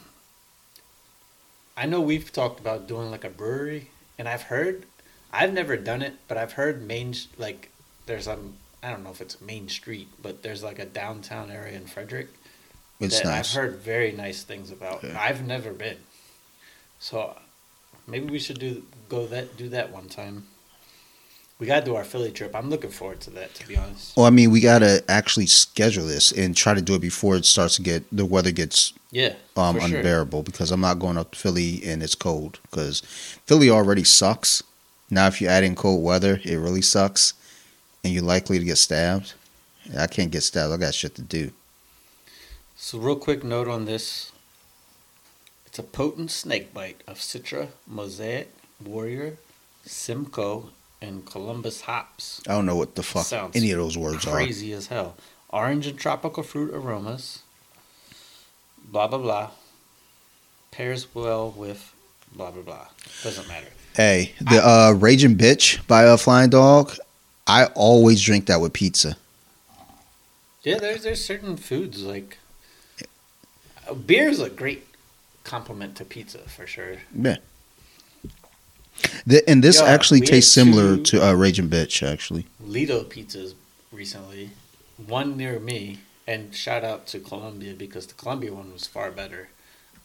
I 1.76 1.88
know 1.88 2.02
we've 2.02 2.32
talked 2.32 2.60
about 2.60 2.88
doing 2.88 3.10
like 3.10 3.24
a 3.24 3.30
brewery, 3.30 3.90
and 4.20 4.30
I've 4.30 4.44
heard, 4.44 4.86
I've 5.34 5.54
never 5.54 5.76
done 5.76 6.04
it, 6.04 6.14
but 6.28 6.38
I've 6.38 6.54
heard 6.54 6.86
main 6.86 7.16
like 7.40 7.72
there's 8.06 8.28
a 8.28 8.38
I 8.86 8.92
don't 8.92 9.04
know 9.04 9.10
if 9.10 9.20
it's 9.20 9.42
Main 9.42 9.68
Street, 9.68 10.08
but 10.22 10.44
there's 10.44 10.64
like 10.64 10.78
a 10.78 10.86
downtown 10.86 11.50
area 11.50 11.76
in 11.76 11.88
Frederick 11.88 12.30
It's 13.00 13.20
that 13.20 13.26
nice. 13.26 13.56
I've 13.56 13.62
heard 13.62 13.76
very 13.78 14.12
nice 14.12 14.44
things 14.44 14.70
about. 14.72 15.04
Yeah. 15.04 15.20
I've 15.20 15.46
never 15.46 15.74
been, 15.74 15.98
so 17.00 17.36
maybe 18.06 18.28
we 18.32 18.38
should 18.38 18.60
do 18.60 18.84
go 19.10 19.26
that 19.28 19.58
do 19.58 19.70
that 19.70 19.92
one 19.92 20.08
time. 20.08 20.46
We 21.58 21.66
gotta 21.66 21.84
do 21.86 21.96
our 21.96 22.04
Philly 22.04 22.32
trip. 22.32 22.54
I'm 22.54 22.70
looking 22.70 22.92
forward 22.92 23.22
to 23.22 23.32
that, 23.32 23.56
to 23.56 23.68
be 23.68 23.76
honest. 23.76 24.16
Well, 24.16 24.28
I 24.28 24.30
mean, 24.30 24.52
we 24.52 24.60
gotta 24.60 25.04
actually 25.10 25.48
schedule 25.48 26.06
this 26.06 26.32
and 26.32 26.56
try 26.56 26.76
to 26.76 26.82
do 26.82 26.94
it 26.94 27.02
before 27.02 27.38
it 27.38 27.46
starts 27.46 27.78
to 27.78 27.82
get 27.82 28.04
the 28.16 28.26
weather 28.26 28.52
gets 28.52 28.94
Yeah, 29.10 29.34
um, 29.56 29.76
for 29.76 29.88
sure. 29.88 29.98
unbearable 29.98 30.44
because 30.44 30.70
I'm 30.72 30.82
not 30.82 31.00
going 31.00 31.18
up 31.18 31.32
to 31.32 31.40
Philly 31.40 31.82
and 31.84 32.04
it's 32.04 32.14
cold 32.14 32.60
because 32.70 33.02
Philly 33.48 33.70
already 33.70 34.04
sucks. 34.04 34.62
Now, 35.10 35.26
if 35.28 35.42
you 35.42 35.48
add 35.48 35.64
in 35.64 35.76
cold 35.76 36.04
weather, 36.04 36.40
it 36.44 36.58
really 36.58 36.82
sucks, 36.82 37.34
and 38.06 38.14
you're 38.14 38.24
likely 38.24 38.60
to 38.60 38.64
get 38.64 38.78
stabbed. 38.78 39.34
I 39.98 40.06
can't 40.06 40.30
get 40.30 40.42
stabbed. 40.42 40.72
I 40.72 40.78
got 40.78 40.94
shit 40.94 41.16
to 41.16 41.24
do. 41.24 41.52
So, 42.76 43.00
real 43.00 43.16
quick 43.16 43.44
note 43.44 43.68
on 43.68 43.86
this. 43.86 44.32
It's 45.66 45.80
a 45.80 45.84
potent 45.84 46.30
snake 46.30 46.72
bite 46.72 47.02
of 47.08 47.18
Citra, 47.18 47.70
Mosaic, 47.88 48.54
Warrior, 48.84 49.38
Simcoe, 49.86 50.70
and 51.02 51.26
Columbus 51.26 51.82
hops. 51.82 52.42
I 52.48 52.52
don't 52.52 52.68
know 52.68 52.76
what 52.76 52.94
the 52.94 53.02
fuck 53.02 53.26
Sounds 53.26 53.56
any 53.56 53.72
of 53.72 53.80
those 53.80 53.98
words 53.98 54.28
are. 54.28 54.36
Crazy 54.36 54.72
as 54.72 54.88
hell. 54.88 55.16
Orange 55.50 55.88
and 55.88 55.98
tropical 55.98 56.44
fruit 56.44 56.74
aromas. 56.74 57.42
Blah, 58.88 59.08
blah, 59.08 59.18
blah. 59.18 59.50
Pairs 60.70 61.08
well 61.16 61.50
with 61.50 61.92
blah, 62.32 62.52
blah, 62.52 62.62
blah. 62.62 62.88
Doesn't 63.24 63.48
matter. 63.48 63.68
Hey, 63.96 64.34
the 64.40 64.66
uh, 64.66 64.92
Raging 64.92 65.36
Bitch 65.36 65.86
by 65.88 66.06
uh, 66.06 66.18
Flying 66.18 66.52
Dog. 66.52 66.96
I 67.48 67.66
always 67.76 68.22
drink 68.22 68.48
that 68.48 68.62
with 68.62 68.74
pizza. 68.74 69.18
Yeah, 70.64 70.80
there's 70.80 71.04
there's 71.04 71.24
certain 71.24 71.58
foods 71.58 72.04
like 72.04 72.40
beer 74.06 74.30
is 74.30 74.40
a 74.40 74.50
great 74.50 74.88
complement 75.44 75.96
to 75.98 76.06
pizza 76.06 76.40
for 76.40 76.66
sure. 76.66 76.98
Yeah. 77.14 77.38
The, 79.28 79.48
and 79.50 79.64
this 79.64 79.80
Yeah, 79.80 79.88
actually 79.88 80.22
tastes 80.22 80.52
similar 80.52 80.98
to 80.98 81.26
uh, 81.26 81.34
Raging 81.34 81.70
Bitch, 81.70 82.06
actually. 82.08 82.48
Ledo 82.64 83.04
pizzas 83.04 83.54
recently, 83.92 84.52
one 85.06 85.36
near 85.38 85.60
me, 85.60 86.00
and 86.28 86.56
shout 86.56 86.84
out 86.84 87.06
to 87.08 87.20
Columbia 87.20 87.74
because 87.74 88.08
the 88.08 88.14
Columbia 88.14 88.54
one 88.54 88.72
was 88.72 88.88
far 88.88 89.12
better. 89.12 89.50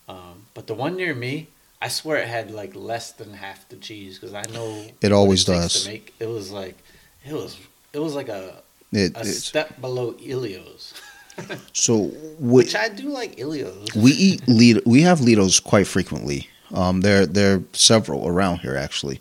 Um, 0.08 0.46
but 0.54 0.66
the 0.66 0.74
one 0.74 0.96
near 0.96 1.14
me, 1.14 1.48
I 1.80 1.88
swear 1.88 2.16
it 2.18 2.28
had 2.28 2.50
like 2.50 2.74
less 2.74 3.12
than 3.12 3.34
half 3.34 3.68
the 3.68 3.76
cheese 3.76 4.18
because 4.18 4.34
I 4.34 4.42
know 4.52 4.86
It 5.00 5.12
always 5.12 5.44
takes 5.44 5.60
does. 5.74 5.84
To 5.84 5.88
make 5.88 6.14
it 6.18 6.26
was 6.26 6.50
like 6.50 6.76
it 7.24 7.32
was 7.32 7.58
it 7.92 7.98
was 7.98 8.14
like 8.14 8.28
a 8.28 8.62
It, 8.92 9.16
a 9.16 9.24
step 9.24 9.80
below 9.80 10.12
Ilios, 10.14 10.94
so 11.72 11.96
we, 11.96 12.10
which 12.38 12.74
I 12.74 12.88
do 12.88 13.08
like 13.08 13.36
Ilios. 13.36 13.94
we 13.94 14.12
eat 14.12 14.42
Ledo, 14.46 14.82
we 14.86 15.02
have 15.02 15.20
Ledos 15.20 15.62
quite 15.62 15.86
frequently. 15.86 16.48
Um, 16.72 17.00
there 17.00 17.26
there 17.26 17.56
are 17.56 17.62
several 17.72 18.26
around 18.28 18.58
here 18.58 18.76
actually. 18.76 19.20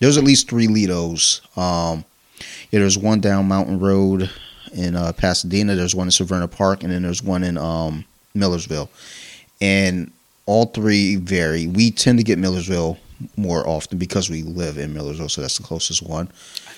There's 0.00 0.16
at 0.16 0.24
least 0.24 0.48
three 0.48 0.66
Ledos. 0.66 1.40
Um, 1.56 2.04
yeah, 2.70 2.80
there's 2.80 2.98
one 2.98 3.20
down 3.20 3.46
Mountain 3.46 3.78
Road 3.78 4.30
in 4.74 4.96
uh, 4.96 5.12
Pasadena. 5.12 5.74
There's 5.74 5.94
one 5.94 6.08
in 6.08 6.10
Severna 6.10 6.50
Park, 6.50 6.82
and 6.82 6.92
then 6.92 7.02
there's 7.02 7.22
one 7.22 7.44
in 7.44 7.56
um, 7.56 8.04
Millersville. 8.34 8.90
And 9.60 10.10
all 10.46 10.66
three 10.66 11.16
vary. 11.16 11.66
We 11.66 11.90
tend 11.90 12.18
to 12.18 12.24
get 12.24 12.38
Millersville 12.38 12.98
more 13.36 13.66
often 13.66 13.98
because 13.98 14.28
we 14.28 14.42
live 14.42 14.76
in 14.78 14.92
Millersville, 14.92 15.28
so 15.28 15.40
that's 15.40 15.56
the 15.56 15.62
closest 15.64 16.02
one. 16.02 16.28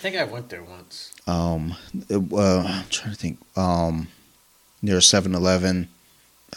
I 0.06 0.10
think 0.10 0.22
I 0.22 0.32
went 0.32 0.50
there 0.50 0.62
once. 0.62 1.12
Um, 1.26 1.74
uh, 2.08 2.60
I'm 2.64 2.84
trying 2.90 3.12
to 3.12 3.18
think. 3.18 3.38
Um, 3.56 4.06
near 4.80 4.98
7-Eleven. 4.98 5.88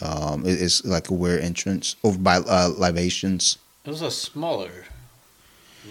Um, 0.00 0.46
it- 0.46 0.62
it's 0.62 0.84
like 0.84 1.10
a 1.10 1.14
weird 1.14 1.42
entrance 1.42 1.96
over 2.04 2.16
by 2.16 2.36
uh, 2.36 2.72
Libations. 2.78 3.58
It 3.84 3.90
was 3.90 4.02
a 4.02 4.10
smaller 4.12 4.84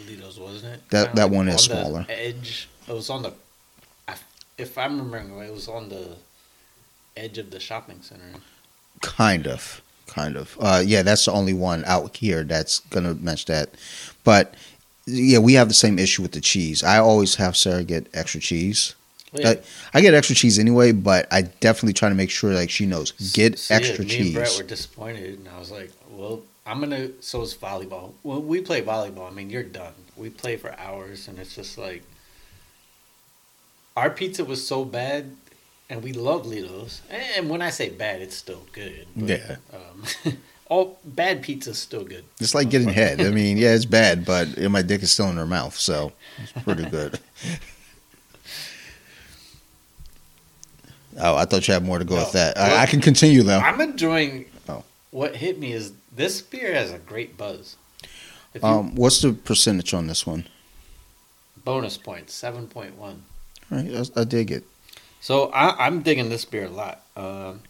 Ledos, 0.07 0.39
wasn't 0.39 0.75
it? 0.75 0.89
That- 0.91 1.15
that 1.17 1.31
one 1.31 1.49
is 1.49 1.61
smaller. 1.65 2.05
Edge. 2.07 2.69
It 2.87 2.93
was 2.93 3.09
on 3.09 3.23
the. 3.23 3.33
If 4.57 4.77
I'm 4.77 4.97
remembering 4.97 5.37
right, 5.37 5.49
it 5.49 5.53
was 5.53 5.67
on 5.67 5.89
the 5.89 6.15
edge 7.17 7.37
of 7.39 7.51
the 7.51 7.59
shopping 7.59 8.01
center. 8.01 8.39
Kind 9.01 9.47
of, 9.47 9.81
kind 10.07 10.37
of. 10.37 10.55
Uh, 10.61 10.81
yeah, 10.85 11.01
that's 11.01 11.25
the 11.25 11.31
only 11.33 11.53
one 11.53 11.83
out 11.85 12.15
here 12.15 12.43
that's 12.45 12.79
gonna 12.79 13.15
match 13.15 13.45
that. 13.45 13.71
But 14.23 14.55
yeah, 15.09 15.39
we 15.39 15.53
have 15.53 15.67
the 15.67 15.73
same 15.73 15.99
issue 15.99 16.21
with 16.21 16.31
the 16.31 16.41
cheese. 16.41 16.83
I 16.83 16.99
always 16.99 17.35
have 17.35 17.55
Sarah 17.57 17.83
get 17.83 18.07
extra 18.13 18.39
cheese. 18.39 18.95
Well, 19.33 19.43
yeah. 19.43 19.61
I, 19.93 19.97
I 19.99 20.01
get 20.01 20.13
extra 20.13 20.35
cheese 20.35 20.57
anyway, 20.57 20.91
but 20.91 21.27
I 21.31 21.43
definitely 21.43 21.93
try 21.93 22.09
to 22.09 22.15
make 22.15 22.29
sure 22.29 22.53
like 22.53 22.69
she 22.69 22.85
knows 22.85 23.11
get 23.33 23.59
So, 23.59 23.73
yeah, 23.73 23.79
extra 23.79 24.05
me 24.05 24.19
and 24.19 24.33
Brett 24.33 24.55
were 24.57 24.63
disappointed, 24.63 25.39
and 25.39 25.47
I 25.47 25.59
was 25.59 25.71
like, 25.71 25.91
"Well, 26.09 26.41
I'm 26.65 26.79
gonna." 26.79 27.09
So 27.21 27.41
is 27.41 27.53
volleyball. 27.53 28.13
When 28.23 28.47
we 28.47 28.61
play 28.61 28.81
volleyball, 28.81 29.29
I 29.29 29.33
mean, 29.33 29.49
you're 29.49 29.63
done. 29.63 29.93
We 30.17 30.29
play 30.29 30.57
for 30.57 30.77
hours, 30.79 31.27
and 31.27 31.37
it's 31.37 31.55
just 31.55 31.77
like 31.77 32.03
our 33.95 34.09
pizza 34.09 34.43
was 34.45 34.65
so 34.65 34.85
bad, 34.85 35.35
and 35.89 36.03
we 36.03 36.13
love 36.13 36.45
Ledos. 36.45 37.01
And 37.09 37.49
when 37.49 37.61
I 37.61 37.69
say 37.69 37.89
bad, 37.89 38.21
it's 38.21 38.35
still 38.35 38.65
good. 38.71 39.05
but, 39.15 39.29
Yeah. 39.29 39.55
Um, 39.73 40.37
all 40.69 40.97
bad 41.03 41.41
pizza's 41.41 41.77
still 41.77 42.03
good. 42.05 42.23
It's 42.39 42.55
like 42.55 42.69
getting 42.69 42.89
head. 42.89 43.19
I 43.21 43.29
mean, 43.31 43.57
yeah, 43.57 43.73
it's 43.73 43.85
bad, 43.85 44.23
but 44.23 44.57
my 44.69 44.81
dick 44.81 45.03
is 45.03 45.11
still 45.11 45.29
in 45.29 45.35
her 45.37 45.45
mouth, 45.47 45.75
so 45.75 46.13
it's 46.41 46.51
pretty 46.63 46.85
good. 46.85 47.19
Oh, 51.21 51.35
I 51.35 51.45
thought 51.45 51.67
you 51.67 51.73
had 51.73 51.83
more 51.83 51.99
to 51.99 52.05
go 52.05 52.15
No. 52.15 52.21
with 52.21 52.31
that. 52.33 52.57
I, 52.57 52.83
I 52.83 52.85
can 52.85 53.01
continue 53.01 53.43
though. 53.43 53.59
I'm 53.59 53.81
enjoying. 53.81 54.45
Oh. 54.69 54.83
What 55.11 55.35
hit 55.35 55.59
me 55.59 55.73
is 55.73 55.91
this 56.15 56.41
beer 56.41 56.73
has 56.73 56.91
a 56.91 56.99
great 56.99 57.37
buzz. 57.37 57.75
You, 58.53 58.61
Um, 58.63 58.95
what's 58.95 59.21
the 59.21 59.33
percentage 59.33 59.93
on 59.93 60.07
this 60.07 60.25
one? 60.25 60.47
bonus 61.65 61.97
points, 61.97 62.33
seven 62.33 62.67
point 62.67 62.95
one. 62.97 63.23
All 63.71 63.79
right, 63.79 64.07
I, 64.15 64.21
I 64.21 64.23
dig 64.23 64.49
it. 64.51 64.63
So 65.19 65.51
I, 65.51 65.85
I'm 65.87 66.01
digging 66.01 66.29
this 66.29 66.45
beer 66.45 66.65
a 66.65 66.69
lot. 66.69 67.03
Um, 67.17 67.61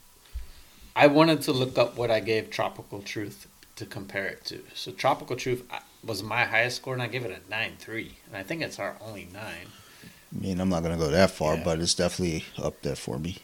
I 0.99 1.07
wanted 1.07 1.41
to 1.43 1.53
look 1.53 1.77
up 1.77 1.95
what 1.97 2.11
I 2.11 2.19
gave 2.19 2.49
Tropical 2.49 3.01
Truth 3.01 3.47
to 3.77 3.85
compare 3.85 4.25
it 4.27 4.43
to. 4.45 4.61
So 4.75 4.91
Tropical 4.91 5.37
Truth 5.37 5.63
uh, 5.71 5.79
was 6.03 6.21
my 6.21 6.43
highest 6.43 6.75
score, 6.75 6.93
and 6.93 7.01
I 7.01 7.07
gave 7.07 7.23
it 7.23 7.31
a 7.31 7.49
nine 7.49 7.73
three, 7.79 8.17
and 8.27 8.35
I 8.35 8.43
think 8.43 8.61
it's 8.61 8.79
our 8.79 8.97
only 8.99 9.29
nine. 9.31 9.67
I 10.03 10.39
mean, 10.41 10.59
I'm 10.59 10.67
not 10.67 10.83
gonna 10.83 10.97
go 10.97 11.07
that 11.09 11.31
far, 11.31 11.55
Yeah. 11.55 11.63
but 11.63 11.79
it's 11.79 11.93
definitely 11.93 12.43
up 12.61 12.81
there 12.81 12.97
for 12.97 13.17
me. 13.17 13.37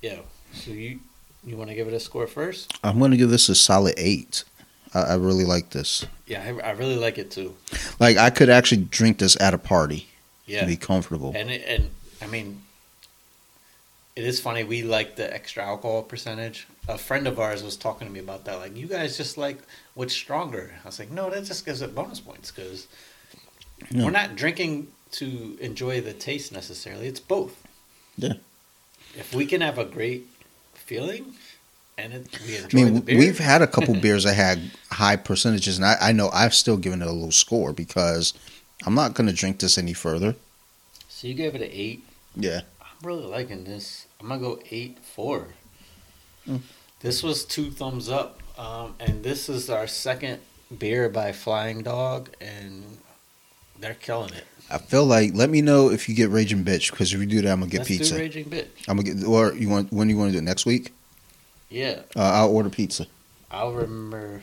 Yeah. 0.00 0.20
So 0.54 0.70
you 0.70 1.00
you 1.46 1.58
want 1.58 1.68
to 1.68 1.74
give 1.76 1.86
it 1.88 1.92
a 1.92 2.00
score 2.00 2.26
first? 2.26 2.72
I'm 2.82 2.98
gonna 2.98 3.18
give 3.18 3.28
this 3.28 3.50
a 3.50 3.54
solid 3.54 3.94
eight. 3.98 4.44
I, 4.94 5.00
I 5.02 5.14
really 5.16 5.44
like 5.44 5.70
this. 5.70 6.06
Yeah, 6.26 6.42
I, 6.42 6.68
I 6.68 6.70
really 6.70 6.96
like 6.96 7.18
it 7.18 7.30
too. 7.30 7.54
Like, 8.00 8.16
I 8.16 8.30
could 8.30 8.48
actually 8.48 8.82
drink 8.84 9.18
this 9.18 9.38
at 9.40 9.52
a 9.52 9.58
party 9.58 10.06
Yeah. 10.46 10.64
be 10.64 10.76
comfortable. 10.76 11.34
And 11.36 11.50
it, 11.50 11.64
and 11.68 11.90
I 12.22 12.28
mean, 12.28 12.62
it 14.16 14.24
is 14.24 14.40
funny. 14.40 14.62
We 14.64 14.82
like 14.82 15.16
the 15.16 15.32
extra 15.32 15.64
alcohol 15.64 16.02
percentage. 16.02 16.66
A 16.88 16.98
friend 16.98 17.26
of 17.26 17.38
ours 17.40 17.62
was 17.62 17.76
talking 17.76 18.06
to 18.06 18.12
me 18.12 18.20
about 18.20 18.44
that. 18.44 18.58
Like, 18.58 18.76
you 18.76 18.86
guys 18.86 19.16
just 19.16 19.36
like 19.38 19.58
what's 19.94 20.14
stronger. 20.14 20.72
I 20.84 20.86
was 20.88 20.98
like, 20.98 21.10
no, 21.10 21.30
that 21.30 21.44
just 21.44 21.64
gives 21.66 21.82
it 21.82 21.94
bonus 21.94 22.20
points 22.20 22.50
because 22.50 22.86
Yeah. 23.90 24.04
we're 24.04 24.10
not 24.10 24.36
drinking 24.36 24.88
to 25.12 25.56
enjoy 25.60 26.00
the 26.00 26.12
taste 26.12 26.52
necessarily. 26.52 27.06
It's 27.08 27.20
both. 27.20 27.62
Yeah. 28.16 28.34
If 29.16 29.34
we 29.34 29.46
can 29.46 29.60
have 29.60 29.78
a 29.78 29.84
great 29.84 30.26
feeling 30.74 31.34
and 31.96 32.12
it, 32.12 32.38
we 32.46 32.58
I 32.58 32.84
mean, 32.84 32.94
the 32.94 33.00
beer, 33.00 33.18
we've 33.18 33.38
had 33.38 33.62
a 33.62 33.66
couple 33.66 33.94
beers 34.00 34.24
that 34.24 34.34
had 34.34 34.70
high 34.90 35.16
percentages, 35.16 35.76
and 35.76 35.84
I, 35.86 35.96
I 36.00 36.12
know 36.12 36.28
I've 36.32 36.54
still 36.54 36.76
given 36.76 37.00
it 37.02 37.08
a 37.08 37.12
low 37.12 37.30
score 37.30 37.72
because 37.72 38.34
I'm 38.84 38.94
not 38.94 39.14
going 39.14 39.28
to 39.28 39.32
drink 39.32 39.60
this 39.60 39.78
any 39.78 39.92
further. 39.92 40.34
so 41.08 41.28
you 41.28 41.34
gave 41.34 41.54
it 41.54 41.62
an 41.62 41.70
eight. 41.72 42.04
Yeah. 42.36 42.62
Really 43.04 43.24
liking 43.26 43.64
this. 43.64 44.06
I'm 44.20 44.28
gonna 44.28 44.40
go 44.40 44.58
eight 44.70 44.98
four. 44.98 45.48
Mm. 46.48 46.60
This 47.00 47.22
was 47.22 47.44
two 47.44 47.70
thumbs 47.70 48.08
up, 48.08 48.40
um, 48.58 48.94
and 48.98 49.22
this 49.22 49.48
is 49.50 49.68
our 49.68 49.86
second 49.86 50.40
beer 50.78 51.10
by 51.10 51.32
Flying 51.32 51.82
Dog, 51.82 52.30
and 52.40 52.82
they're 53.78 53.94
killing 53.94 54.32
it. 54.32 54.44
I 54.70 54.78
feel 54.78 55.04
like 55.04 55.32
let 55.34 55.50
me 55.50 55.60
know 55.60 55.90
if 55.90 56.08
you 56.08 56.14
get 56.14 56.30
Raging 56.30 56.64
Bitch 56.64 56.90
because 56.90 57.12
if 57.12 57.20
you 57.20 57.26
do 57.26 57.42
that, 57.42 57.52
I'm 57.52 57.60
gonna 57.60 57.70
get 57.70 57.78
Let's 57.80 57.88
pizza. 57.88 58.14
do 58.14 58.20
Raging 58.20 58.46
Bitch. 58.46 58.68
I'm 58.88 58.96
gonna 58.96 59.14
get 59.14 59.24
or 59.26 59.52
you 59.54 59.68
want 59.68 59.92
when 59.92 60.08
you 60.08 60.16
want 60.16 60.30
to 60.30 60.32
do 60.32 60.38
it 60.38 60.42
next 60.42 60.64
week? 60.64 60.92
Yeah, 61.68 62.00
Uh, 62.16 62.20
I'll 62.20 62.50
order 62.50 62.70
pizza. 62.70 63.06
I'll 63.50 63.72
remember 63.72 64.40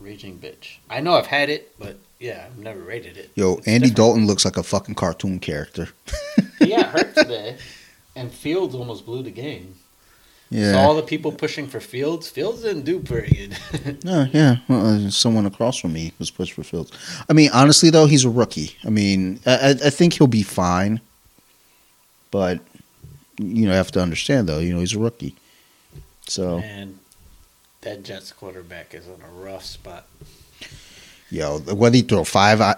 Raging 0.00 0.38
Bitch. 0.38 0.78
I 0.88 1.00
know 1.00 1.14
I've 1.14 1.26
had 1.26 1.48
it, 1.48 1.72
but 1.78 1.98
yeah, 2.18 2.46
I've 2.46 2.58
never 2.58 2.80
rated 2.80 3.16
it. 3.16 3.30
Yo, 3.36 3.58
It's 3.58 3.68
Andy 3.68 3.78
different. 3.90 3.96
Dalton 3.96 4.26
looks 4.26 4.44
like 4.44 4.56
a 4.56 4.62
fucking 4.64 4.96
cartoon 4.96 5.38
character. 5.38 5.90
He 6.58 6.70
got 6.70 6.86
hurt 6.86 7.14
today, 7.14 7.56
and 8.16 8.30
Fields 8.32 8.74
almost 8.74 9.06
blew 9.06 9.22
the 9.22 9.30
game. 9.30 9.74
Yeah. 10.50 10.72
So 10.72 10.78
all 10.78 10.96
the 10.96 11.02
people 11.02 11.30
pushing 11.30 11.68
for 11.68 11.78
Fields, 11.78 12.28
Fields 12.28 12.62
didn't 12.62 12.84
do 12.84 12.98
very 12.98 13.28
good. 13.28 14.04
No, 14.04 14.26
yeah. 14.32 14.56
Well, 14.68 15.06
uh, 15.06 15.10
someone 15.10 15.46
across 15.46 15.78
from 15.78 15.92
me 15.92 16.12
was 16.18 16.30
pushed 16.30 16.54
for 16.54 16.64
Fields. 16.64 16.90
I 17.28 17.32
mean, 17.32 17.50
honestly 17.54 17.90
though, 17.90 18.06
he's 18.06 18.24
a 18.24 18.30
rookie. 18.30 18.76
I 18.84 18.90
mean, 18.90 19.38
I, 19.46 19.56
I 19.56 19.70
I 19.70 19.90
think 19.90 20.14
he'll 20.14 20.26
be 20.26 20.42
fine, 20.42 21.00
but 22.32 22.60
you 23.38 23.66
know, 23.66 23.70
you 23.70 23.76
have 23.76 23.92
to 23.92 24.02
understand 24.02 24.48
though. 24.48 24.58
You 24.58 24.74
know, 24.74 24.80
he's 24.80 24.94
a 24.94 24.98
rookie. 24.98 25.36
So, 26.26 26.58
and 26.58 26.98
that 27.82 28.02
Jets 28.02 28.32
quarterback 28.32 28.92
is 28.94 29.06
in 29.06 29.20
a 29.22 29.40
rough 29.40 29.64
spot. 29.64 30.06
Yo, 31.30 31.58
what 31.60 31.92
did 31.92 31.98
he 31.98 32.02
throw? 32.02 32.24
Five 32.24 32.60
uh, 32.60 32.74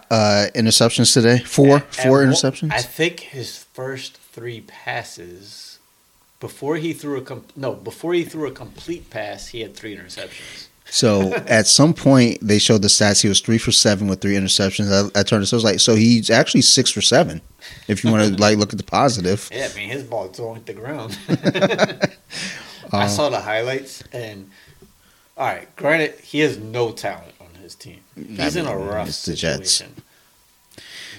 interceptions 0.55 1.13
today? 1.13 1.39
Four, 1.39 1.77
At- 1.79 1.83
at 1.85 1.95
four 1.95 2.19
one- 2.19 2.29
interceptions. 2.29 2.73
I 2.73 2.83
think 2.83 3.21
his 3.21 3.59
first 3.73 4.17
three 4.17 4.61
passes, 4.63 5.79
before 6.41 6.77
he 6.77 6.93
threw 6.93 7.19
a 7.19 7.23
com- 7.23 7.45
no, 7.57 7.73
before 7.75 8.15
he 8.15 8.25
threw 8.25 8.47
a 8.49 8.53
complete 8.53 9.11
pass, 9.11 9.49
he 9.49 9.61
had 9.61 9.75
three 9.75 9.97
interceptions. 9.97 10.67
So 10.87 11.33
at 11.47 11.67
some 11.67 11.95
point 11.95 12.39
they 12.43 12.59
showed 12.59 12.83
the 12.83 12.89
stats. 12.89 13.23
He 13.23 13.29
was 13.29 13.41
three 13.41 13.59
for 13.59 13.73
seven 13.73 14.09
with 14.09 14.21
three 14.21 14.35
interceptions. 14.35 14.93
I, 15.17 15.21
I 15.21 15.23
turned 15.23 15.43
it. 15.43 15.47
So 15.47 15.57
I 15.57 15.59
was 15.59 15.65
like, 15.65 15.81
so 15.81 15.95
he's 15.95 16.29
actually 16.29 16.63
six 16.63 16.91
for 16.91 17.01
seven. 17.01 17.41
If 17.89 18.05
you 18.05 18.11
want 18.11 18.29
to 18.35 18.41
like 18.41 18.59
look 18.59 18.73
at 18.73 18.79
the 18.79 18.85
positive. 18.85 19.49
Yeah, 19.53 19.69
I 19.73 19.77
mean 19.77 19.89
his 19.89 20.03
ball 20.03 20.29
don't 20.29 20.57
hit 20.57 20.67
the 20.67 20.75
ground. 20.75 21.19
Uh, 22.93 22.99
I 22.99 23.07
saw 23.07 23.31
the 23.31 23.41
highlights, 23.41 24.03
and 24.13 24.51
all 25.39 25.47
right, 25.47 25.75
granted, 25.77 26.15
he 26.21 26.41
has 26.41 26.59
no 26.59 26.93
talent 26.93 27.32
his 27.73 27.75
team. 27.85 28.01
Mm-hmm. 28.19 28.37
He's 28.37 28.57
in 28.57 28.67
a 28.67 28.77
rough 28.77 29.09
it's 29.09 29.25
the 29.25 29.35
Jets. 29.35 29.73
situation. 29.73 30.03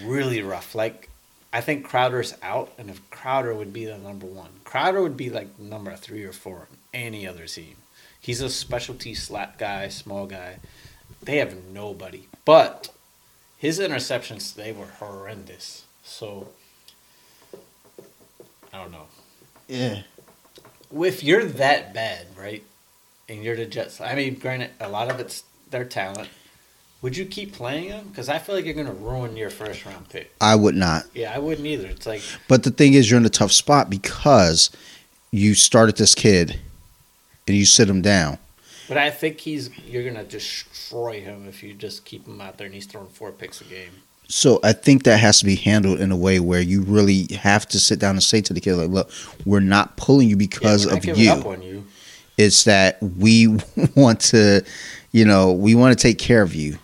Really 0.03 0.41
rough. 0.41 0.75
Like 0.75 1.09
I 1.51 1.61
think 1.61 1.85
Crowder's 1.85 2.35
out, 2.41 2.71
and 2.77 2.89
if 2.89 3.07
Crowder 3.09 3.53
would 3.53 3.73
be 3.73 3.85
the 3.85 3.97
number 3.97 4.25
one, 4.25 4.49
Crowder 4.63 5.01
would 5.01 5.17
be 5.17 5.29
like 5.29 5.59
number 5.59 5.95
three 5.95 6.23
or 6.23 6.33
four 6.33 6.59
on 6.71 6.77
any 6.93 7.27
other 7.27 7.45
team. 7.45 7.75
He's 8.19 8.41
a 8.41 8.49
specialty 8.49 9.13
slap 9.13 9.57
guy, 9.57 9.89
small 9.89 10.25
guy. 10.25 10.59
They 11.21 11.37
have 11.37 11.55
nobody, 11.71 12.27
but 12.45 12.89
his 13.57 13.79
interceptions 13.79 14.53
today 14.53 14.71
were 14.71 14.87
horrendous. 14.87 15.85
So 16.03 16.49
I 18.73 18.77
don't 18.77 18.91
know. 18.91 19.07
Yeah. 19.67 20.03
If 20.95 21.23
you're 21.23 21.45
that 21.45 21.93
bad, 21.93 22.27
right, 22.37 22.63
and 23.27 23.43
you're 23.43 23.55
the 23.55 23.65
Jets, 23.65 23.99
I 23.99 24.15
mean, 24.15 24.35
granted, 24.35 24.71
a 24.79 24.89
lot 24.89 25.09
of 25.09 25.19
it's 25.19 25.43
their 25.69 25.85
talent. 25.85 26.29
Would 27.03 27.17
you 27.17 27.25
keep 27.25 27.51
playing 27.51 27.89
him? 27.89 28.07
Because 28.07 28.29
I 28.29 28.39
feel 28.39 28.55
like 28.55 28.63
you're 28.63 28.73
going 28.73 28.87
to 28.87 28.93
ruin 28.93 29.35
your 29.35 29.49
first 29.49 29.85
round 29.85 30.07
pick. 30.07 30.33
I 30.39 30.55
would 30.55 30.73
not. 30.73 31.03
Yeah, 31.13 31.35
I 31.35 31.37
wouldn't 31.37 31.67
either. 31.67 31.87
It's 31.87 32.07
like, 32.07 32.21
But 32.47 32.63
the 32.63 32.71
thing 32.71 32.93
is, 32.93 33.11
you're 33.11 33.19
in 33.19 33.25
a 33.25 33.29
tough 33.29 33.51
spot 33.51 33.89
because 33.89 34.71
you 35.29 35.53
started 35.53 35.97
this 35.97 36.15
kid 36.15 36.61
and 37.45 37.57
you 37.57 37.65
sit 37.65 37.89
him 37.89 38.01
down. 38.01 38.37
but 38.87 38.97
I 38.97 39.09
think 39.09 39.41
he's 39.41 39.69
you're 39.85 40.03
going 40.03 40.15
to 40.15 40.23
destroy 40.23 41.19
him 41.19 41.45
if 41.47 41.61
you 41.61 41.73
just 41.73 42.05
keep 42.05 42.25
him 42.25 42.39
out 42.39 42.57
there 42.57 42.65
and 42.65 42.73
he's 42.73 42.85
throwing 42.85 43.09
four 43.09 43.31
picks 43.33 43.59
a 43.59 43.65
game. 43.65 43.91
So 44.29 44.61
I 44.63 44.71
think 44.71 45.03
that 45.03 45.19
has 45.19 45.39
to 45.39 45.45
be 45.45 45.55
handled 45.55 45.99
in 45.99 46.09
a 46.09 46.15
way 46.15 46.39
where 46.39 46.61
you 46.61 46.83
really 46.83 47.27
have 47.33 47.67
to 47.67 47.79
sit 47.79 47.99
down 47.99 48.11
and 48.11 48.23
say 48.23 48.39
to 48.41 48.53
the 48.53 48.61
kid, 48.61 48.75
like, 48.75 48.89
look, 48.89 49.11
we're 49.45 49.59
not 49.59 49.97
pulling 49.97 50.29
you 50.29 50.37
because 50.37 50.85
yeah, 50.85 50.93
of 50.93 51.05
you. 51.05 51.31
Up 51.31 51.45
on 51.45 51.61
you. 51.61 51.85
It's 52.37 52.63
that 52.63 53.03
we 53.03 53.47
want 53.95 54.21
to, 54.21 54.63
you 55.11 55.25
know, 55.25 55.51
we 55.51 55.75
want 55.75 55.97
to 55.97 56.01
take 56.01 56.17
care 56.17 56.41
of 56.41 56.55
you. 56.55 56.77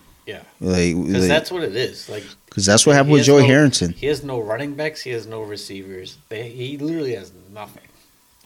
Like, 0.62 0.96
because 0.96 1.28
that's 1.28 1.52
what 1.52 1.64
it 1.64 1.76
is. 1.76 2.10
Like 2.10 2.24
because 2.46 2.66
that's 2.66 2.86
what 2.86 2.96
happened 2.96 3.14
with 3.14 3.24
Joey 3.24 3.42
no- 3.42 3.48
Harrington. 3.48 3.94
He 3.94 4.08
has 4.08 4.24
no 4.24 4.40
running 4.42 4.76
backs. 4.76 5.02
He 5.02 5.12
has 5.12 5.26
no 5.26 5.42
receivers. 5.42 6.18
They, 6.28 6.50
he 6.50 6.78
literally 6.78 7.16
has 7.16 7.32
nothing. 7.54 7.84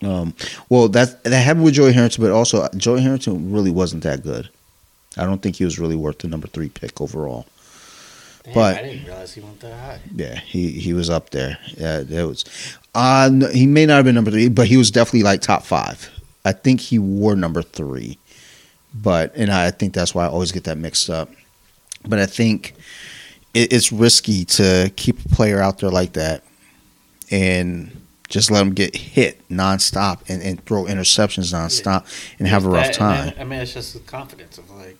Um, 0.03 0.35
well, 0.69 0.90
that 0.90 1.23
that 1.23 1.41
happened 1.41 1.65
with 1.65 1.73
Joey 1.76 1.94
Harrington, 1.94 2.23
but 2.23 2.31
also 2.31 2.68
Joey 2.76 3.02
Harrington 3.02 3.52
really 3.52 3.72
wasn't 3.72 4.03
that 4.03 4.22
good. 4.22 4.49
I 5.18 5.26
don't 5.26 5.41
think 5.41 5.56
he 5.56 5.64
was 5.65 5.80
really 5.80 5.95
worth 5.95 6.19
the 6.19 6.27
number 6.27 6.48
three 6.48 6.69
pick 6.69 6.99
overall. 6.99 7.45
Damn, 8.44 8.53
But- 8.53 8.77
I 8.77 8.81
didn't 8.84 9.06
realize 9.06 9.34
he 9.34 9.41
went 9.41 9.60
that 9.61 9.80
high. 9.80 9.99
Yeah, 10.14 10.35
he 10.40 10.72
he 10.72 10.94
was 10.94 11.10
up 11.10 11.30
there. 11.30 11.57
Yeah, 11.77 11.99
that 12.02 12.27
was. 12.27 12.45
Uh, 12.94 13.31
he 13.52 13.65
may 13.65 13.85
not 13.85 13.95
have 13.95 14.06
been 14.06 14.15
number 14.15 14.31
three, 14.31 14.49
but 14.49 14.68
he 14.68 14.77
was 14.77 14.91
definitely 14.91 15.23
like 15.23 15.41
top 15.41 15.64
five. 15.64 16.10
I 16.45 16.52
think 16.52 16.81
he 16.81 16.99
wore 16.99 17.35
number 17.35 17.61
three, 17.61 18.18
but 18.94 19.31
and 19.35 19.49
I 19.49 19.72
think 19.72 19.94
that's 19.94 20.14
why 20.14 20.26
I 20.26 20.27
always 20.27 20.52
get 20.52 20.65
that 20.65 20.77
mixed 20.77 21.10
up. 21.10 21.30
But 22.07 22.19
I 22.19 22.25
think 22.25 22.73
it, 23.53 23.71
it's 23.73 23.91
risky 23.91 24.45
to 24.45 24.91
keep 24.95 25.23
a 25.25 25.30
player 25.30 25.59
out 25.61 25.80
there 25.80 25.89
like 25.89 26.13
that 26.13 26.43
and 27.31 28.01
just 28.30 28.49
let 28.51 28.61
him 28.61 28.73
get 28.73 28.95
hit 28.95 29.47
nonstop 29.49 30.19
and, 30.27 30.41
and 30.41 30.63
throw 30.65 30.85
interceptions 30.85 31.53
nonstop 31.53 32.05
and 32.39 32.47
have 32.47 32.65
a 32.65 32.69
rough 32.69 32.88
That- 32.88 32.93
time. 32.95 33.34
I 33.39 33.43
mean, 33.43 33.59
it's 33.59 33.73
just 33.73 33.93
the 33.93 33.99
confidence 33.99 34.57
of 34.57 34.69
like, 34.71 34.97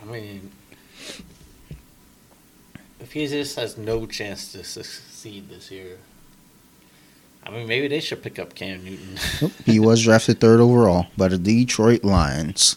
I 0.00 0.04
mean, 0.04 0.50
if 3.00 3.12
he 3.12 3.26
just 3.26 3.56
has 3.56 3.76
no 3.76 4.06
chance 4.06 4.52
to 4.52 4.64
succeed 4.64 5.48
this 5.50 5.70
year, 5.70 5.98
I 7.44 7.50
mean, 7.50 7.66
maybe 7.66 7.88
they 7.88 7.98
should 8.00 8.22
pick 8.22 8.38
up 8.38 8.54
Cam 8.54 8.84
Newton. 8.84 9.18
He 9.66 9.80
was 9.80 10.04
drafted 10.04 10.40
third 10.40 10.60
overall 10.60 11.08
by 11.16 11.26
the 11.28 11.38
Detroit 11.38 12.04
Lions. 12.04 12.76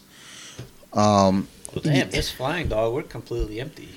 Um, 0.94 1.48
well, 1.76 1.82
damn, 1.84 2.10
this 2.10 2.32
flying 2.32 2.68
dog, 2.70 2.94
we're 2.94 3.04
completely 3.04 3.60
empty. 3.62 3.90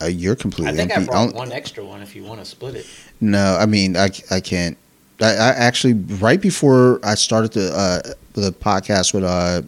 uh, 0.00 0.06
you're 0.06 0.36
completely 0.36 0.72
I 0.72 0.76
think 0.76 0.90
empty. 0.92 1.08
I 1.08 1.12
brought 1.12 1.28
I'll- 1.28 1.34
one 1.34 1.52
extra 1.52 1.84
one 1.84 2.00
if 2.02 2.14
you 2.16 2.22
want 2.24 2.40
to 2.40 2.46
split 2.46 2.74
it. 2.76 2.86
No, 3.20 3.56
I 3.60 3.66
mean 3.66 3.96
I, 3.96 4.08
I 4.30 4.40
can't. 4.40 4.76
I, 5.20 5.32
I 5.34 5.48
actually 5.50 5.92
right 5.94 6.40
before 6.40 7.00
I 7.04 7.14
started 7.16 7.52
the 7.52 7.70
uh, 7.72 8.12
the 8.34 8.52
podcast 8.52 9.12
with 9.12 9.24
uh, 9.24 9.60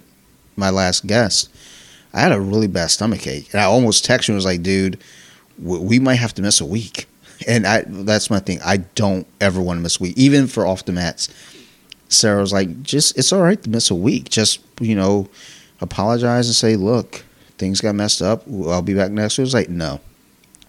my 0.56 0.70
last 0.70 1.06
guest, 1.06 1.50
I 2.14 2.20
had 2.20 2.32
a 2.32 2.40
really 2.40 2.68
bad 2.68 2.90
stomach 2.90 3.26
ache, 3.26 3.48
and 3.52 3.60
I 3.60 3.64
almost 3.64 4.06
texted 4.06 4.28
him. 4.30 4.32
and 4.34 4.36
Was 4.36 4.44
like, 4.46 4.62
dude, 4.62 4.98
w- 5.62 5.82
we 5.82 5.98
might 5.98 6.14
have 6.14 6.32
to 6.34 6.42
miss 6.42 6.60
a 6.62 6.66
week. 6.66 7.06
And 7.46 7.66
I 7.66 7.82
that's 7.86 8.30
my 8.30 8.38
thing. 8.38 8.60
I 8.64 8.78
don't 8.94 9.26
ever 9.40 9.60
want 9.60 9.76
to 9.78 9.82
miss 9.82 9.98
a 10.00 10.04
week, 10.04 10.16
even 10.16 10.46
for 10.46 10.64
off 10.66 10.84
the 10.86 10.92
mats. 10.92 11.28
Sarah 12.08 12.40
was 12.40 12.52
like, 12.52 12.82
just 12.82 13.18
it's 13.18 13.32
all 13.32 13.42
right 13.42 13.60
to 13.62 13.68
miss 13.68 13.90
a 13.90 13.94
week. 13.94 14.30
Just 14.30 14.60
you 14.80 14.94
know, 14.94 15.28
apologize 15.80 16.46
and 16.46 16.54
say, 16.54 16.76
look, 16.76 17.24
things 17.62 17.80
got 17.80 17.94
messed 17.94 18.20
up. 18.20 18.42
I'll 18.66 18.82
be 18.82 18.94
back 18.94 19.12
next 19.12 19.38
week. 19.38 19.44
I 19.44 19.46
was 19.46 19.54
like, 19.54 19.68
no. 19.68 20.00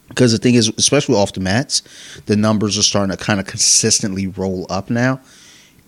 Because 0.10 0.32
the 0.32 0.38
thing 0.38 0.53
is, 0.53 0.72
especially 0.78 1.15
off 1.15 1.34
the 1.34 1.40
mats, 1.40 1.82
the 2.28 2.36
numbers 2.36 2.78
are 2.78 2.84
starting 2.84 3.18
to 3.18 3.22
kind 3.22 3.40
of 3.40 3.48
consistently 3.48 4.28
roll 4.28 4.68
up 4.70 4.91
now. 4.91 5.20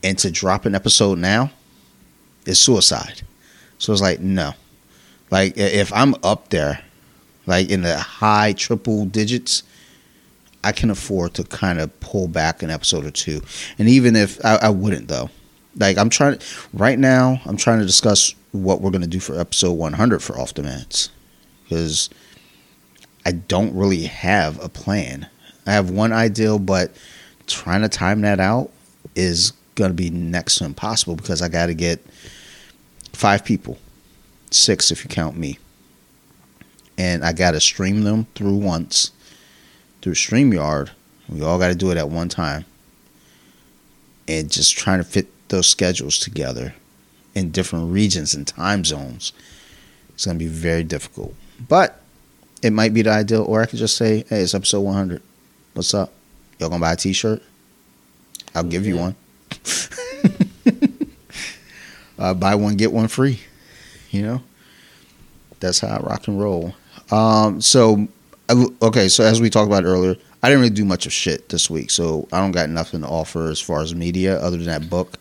And 0.01 0.17
to 0.17 0.31
drop 0.31 0.65
an 0.65 0.73
episode 0.73 1.19
now 1.19 1.51
is 2.47 2.59
suicide. 2.59 3.21
So 3.77 3.93
it's 3.93 4.01
like, 4.01 4.19
no. 4.19 4.53
Like, 5.29 5.53
if 5.57 5.93
I'm 5.93 6.15
up 6.23 6.49
there, 6.49 6.81
like 7.45 7.69
in 7.69 7.83
the 7.83 7.99
high 7.99 8.53
triple 8.53 9.05
digits, 9.05 9.61
I 10.63 10.71
can 10.71 10.89
afford 10.89 11.35
to 11.35 11.43
kind 11.43 11.79
of 11.79 11.99
pull 11.99 12.27
back 12.27 12.63
an 12.63 12.71
episode 12.71 13.05
or 13.05 13.11
two. 13.11 13.41
And 13.77 13.87
even 13.87 14.15
if 14.15 14.43
I, 14.43 14.55
I 14.55 14.69
wouldn't, 14.69 15.07
though. 15.07 15.29
Like, 15.77 15.99
I'm 15.99 16.09
trying, 16.09 16.39
right 16.73 16.97
now, 16.97 17.39
I'm 17.45 17.57
trying 17.57 17.79
to 17.79 17.85
discuss 17.85 18.33
what 18.63 18.81
we're 18.81 18.91
going 18.91 19.01
to 19.01 19.07
do 19.07 19.19
for 19.19 19.39
episode 19.39 19.73
100 19.73 20.21
for 20.21 20.39
Off 20.39 20.53
the 20.53 20.63
Mats. 20.63 21.09
Because 21.63 22.09
I 23.25 23.31
don't 23.31 23.75
really 23.75 24.03
have 24.03 24.63
a 24.63 24.69
plan. 24.69 25.27
I 25.65 25.73
have 25.73 25.89
one 25.89 26.11
ideal, 26.11 26.59
but 26.59 26.91
trying 27.47 27.81
to 27.81 27.89
time 27.89 28.21
that 28.21 28.39
out 28.39 28.71
is 29.15 29.53
going 29.75 29.89
to 29.89 29.95
be 29.95 30.09
next 30.09 30.59
to 30.59 30.65
impossible 30.65 31.15
because 31.15 31.41
I 31.41 31.49
got 31.49 31.67
to 31.67 31.73
get 31.73 32.05
five 33.13 33.43
people, 33.43 33.77
six 34.51 34.91
if 34.91 35.03
you 35.03 35.09
count 35.09 35.37
me. 35.37 35.57
And 36.97 37.25
I 37.25 37.33
got 37.33 37.51
to 37.51 37.59
stream 37.59 38.03
them 38.03 38.27
through 38.35 38.55
once 38.55 39.11
through 40.01 40.13
StreamYard. 40.13 40.91
We 41.27 41.41
all 41.41 41.57
got 41.57 41.69
to 41.69 41.75
do 41.75 41.89
it 41.89 41.97
at 41.97 42.09
one 42.09 42.29
time. 42.29 42.65
And 44.27 44.51
just 44.51 44.77
trying 44.77 44.99
to 44.99 45.03
fit 45.03 45.27
those 45.49 45.67
schedules 45.67 46.19
together 46.19 46.75
in 47.35 47.51
different 47.51 47.91
regions 47.91 48.33
and 48.33 48.47
time 48.47 48.83
zones. 48.83 49.33
It's 50.09 50.25
going 50.25 50.39
to 50.39 50.43
be 50.43 50.49
very 50.49 50.83
difficult. 50.83 51.35
But 51.67 52.01
it 52.63 52.71
might 52.71 52.93
be 52.93 53.01
the 53.03 53.11
ideal, 53.11 53.43
or 53.43 53.61
I 53.61 53.65
could 53.65 53.79
just 53.79 53.95
say, 53.97 54.25
"Hey, 54.27 54.41
it's 54.41 54.55
episode 54.55 54.81
100. 54.81 55.21
What's 55.73 55.93
up? 55.93 56.11
Y'all 56.57 56.69
gonna 56.69 56.81
buy 56.81 56.93
a 56.93 56.95
T-shirt? 56.95 57.43
I'll 58.55 58.63
give 58.63 58.85
you 58.85 58.97
one. 58.97 59.15
uh, 62.17 62.33
buy 62.33 62.55
one 62.55 62.75
get 62.75 62.91
one 62.91 63.07
free. 63.07 63.41
You 64.09 64.21
know, 64.21 64.41
that's 65.59 65.79
how 65.79 65.97
I 65.97 65.99
rock 65.99 66.27
and 66.27 66.39
roll. 66.39 66.73
Um, 67.11 67.61
so, 67.61 68.07
okay, 68.81 69.09
so 69.09 69.23
as 69.23 69.41
we 69.41 69.49
talked 69.49 69.67
about 69.67 69.83
earlier, 69.83 70.15
I 70.41 70.47
didn't 70.47 70.61
really 70.61 70.73
do 70.73 70.85
much 70.85 71.05
of 71.05 71.13
shit 71.13 71.49
this 71.49 71.69
week, 71.69 71.91
so 71.91 72.27
I 72.31 72.39
don't 72.39 72.51
got 72.51 72.69
nothing 72.69 73.01
to 73.01 73.07
offer 73.07 73.49
as 73.49 73.59
far 73.59 73.81
as 73.81 73.93
media 73.93 74.39
other 74.39 74.57
than 74.57 74.67
that 74.67 74.89
book. 74.89 75.17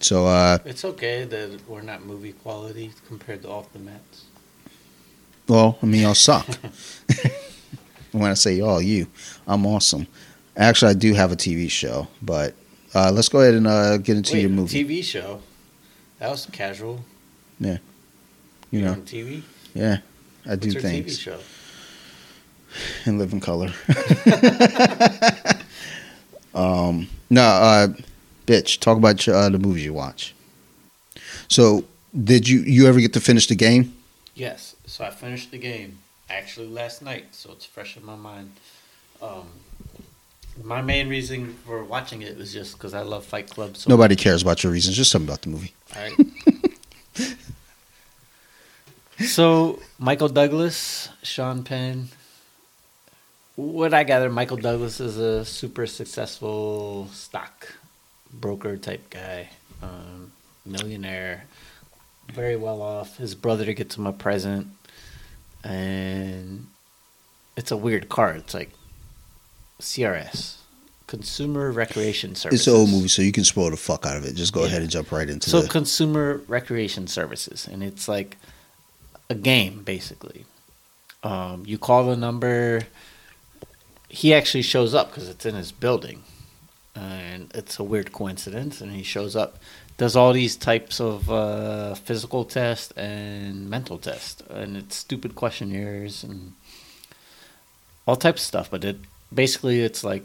So, 0.00 0.26
uh, 0.26 0.58
It's 0.64 0.84
okay 0.84 1.24
that 1.24 1.60
we're 1.68 1.82
not 1.82 2.04
movie 2.04 2.32
quality 2.32 2.90
compared 3.08 3.42
to 3.42 3.48
off 3.48 3.72
the 3.72 3.78
Mats. 3.78 4.24
Well, 5.48 5.78
I 5.82 5.86
mean, 5.86 6.02
y'all 6.02 6.14
suck. 6.14 6.46
when 8.12 8.30
I 8.30 8.34
say 8.34 8.54
y'all, 8.56 8.80
you, 8.80 9.06
I'm 9.46 9.66
awesome. 9.66 10.06
Actually, 10.56 10.90
I 10.90 10.94
do 10.94 11.14
have 11.14 11.32
a 11.32 11.36
TV 11.36 11.70
show, 11.70 12.06
but 12.22 12.54
uh, 12.94 13.10
let's 13.12 13.28
go 13.28 13.40
ahead 13.40 13.54
and 13.54 13.66
uh, 13.66 13.96
get 13.98 14.16
into 14.16 14.34
Wait, 14.34 14.40
your 14.42 14.50
movie. 14.50 14.84
TV 14.84 15.02
show. 15.02 15.40
That 16.18 16.30
was 16.30 16.46
casual. 16.46 17.00
you 17.58 17.78
You're 18.70 18.82
know, 18.82 18.92
on 18.92 19.02
TV. 19.02 19.42
yeah, 19.74 19.98
I 20.46 20.56
do 20.56 20.68
What's 20.68 20.74
your 20.74 20.82
things 20.82 21.18
TV 21.18 21.20
show? 21.20 21.38
and 23.04 23.18
live 23.18 23.32
in 23.32 23.40
color. 23.40 23.72
um, 26.54 27.08
no, 27.30 27.42
uh, 27.42 27.88
bitch, 28.46 28.80
talk 28.80 28.96
about 28.96 29.26
your, 29.26 29.36
uh, 29.36 29.48
the 29.48 29.58
movies 29.58 29.84
you 29.84 29.92
watch. 29.92 30.34
So, 31.48 31.84
did 32.22 32.48
you 32.48 32.60
you 32.60 32.86
ever 32.86 33.00
get 33.00 33.12
to 33.14 33.20
finish 33.20 33.46
the 33.46 33.56
game? 33.56 33.94
Yes. 34.34 34.76
So 34.86 35.04
I 35.04 35.10
finished 35.10 35.50
the 35.50 35.58
game 35.58 35.98
actually 36.30 36.68
last 36.68 37.02
night, 37.02 37.34
so 37.34 37.52
it's 37.52 37.64
fresh 37.64 37.96
in 37.96 38.04
my 38.04 38.16
mind. 38.16 38.52
Um, 39.22 39.48
my 40.62 40.82
main 40.82 41.08
reason 41.08 41.54
for 41.66 41.82
watching 41.84 42.22
it 42.22 42.36
was 42.36 42.52
just 42.52 42.74
because 42.74 42.94
I 42.94 43.00
love 43.00 43.24
Fight 43.24 43.50
Club. 43.50 43.76
So 43.76 43.90
Nobody 43.90 44.14
cares 44.16 44.42
about 44.42 44.62
your 44.62 44.72
reasons. 44.72 44.96
Just 44.96 45.14
me 45.14 45.24
about 45.24 45.42
the 45.42 45.48
movie. 45.48 45.74
All 45.96 46.02
right. 46.02 47.36
so 49.26 49.80
Michael 49.98 50.28
Douglas, 50.28 51.08
Sean 51.22 51.64
Penn. 51.64 52.08
What 53.56 53.94
I 53.94 54.02
gather, 54.04 54.30
Michael 54.30 54.56
Douglas 54.56 55.00
is 55.00 55.16
a 55.16 55.44
super 55.44 55.86
successful 55.86 57.08
stock 57.12 57.68
broker 58.40 58.76
type 58.76 59.08
guy, 59.10 59.48
um, 59.82 60.32
millionaire, 60.66 61.44
very 62.32 62.56
well 62.56 62.82
off. 62.82 63.16
His 63.16 63.34
brother 63.34 63.72
gets 63.72 63.96
him 63.96 64.06
a 64.06 64.12
present, 64.12 64.68
and 65.62 66.66
it's 67.56 67.70
a 67.70 67.76
weird 67.76 68.08
car. 68.08 68.32
It's 68.32 68.54
like 68.54 68.70
CRS, 69.80 70.56
Consumer 71.06 71.70
Recreation 71.70 72.34
Services. 72.34 72.60
It's 72.60 72.66
an 72.66 72.74
old 72.80 72.90
movie, 72.90 73.08
so 73.08 73.22
you 73.22 73.32
can 73.32 73.44
spoil 73.44 73.70
the 73.70 73.76
fuck 73.76 74.06
out 74.06 74.16
of 74.16 74.24
it. 74.24 74.34
Just 74.34 74.52
go 74.52 74.60
Yeah. 74.60 74.66
ahead 74.66 74.82
and 74.82 74.90
jump 74.90 75.12
right 75.12 75.28
into 75.28 75.48
it. 75.48 75.50
So 75.50 75.62
the. 75.62 75.68
consumer 75.68 76.40
recreation 76.48 77.06
services, 77.06 77.66
and 77.70 77.82
it's 77.82 78.08
like 78.08 78.36
a 79.30 79.34
game 79.34 79.82
basically. 79.82 80.44
Um, 81.22 81.64
you 81.66 81.78
call 81.78 82.06
the 82.06 82.16
number. 82.16 82.82
He 84.08 84.32
actually 84.34 84.62
shows 84.62 84.94
up 84.94 85.10
because 85.10 85.28
it's 85.28 85.44
in 85.46 85.54
his 85.54 85.72
building, 85.72 86.22
and 86.94 87.50
it's 87.54 87.78
a 87.78 87.84
weird 87.84 88.12
coincidence. 88.12 88.80
And 88.80 88.92
he 88.92 89.02
shows 89.02 89.36
up, 89.36 89.58
does 89.96 90.16
all 90.16 90.32
these 90.32 90.56
types 90.56 91.00
of 91.00 91.30
uh, 91.30 91.94
physical 91.94 92.44
tests 92.44 92.92
and 92.92 93.68
mental 93.68 93.98
tests, 93.98 94.42
and 94.48 94.76
it's 94.76 94.96
stupid 94.96 95.34
questionnaires 95.34 96.24
and 96.24 96.52
all 98.06 98.16
types 98.16 98.42
of 98.42 98.46
stuff. 98.46 98.70
But 98.70 98.84
it 98.84 98.96
basically 99.32 99.80
it's 99.80 100.04
like 100.04 100.24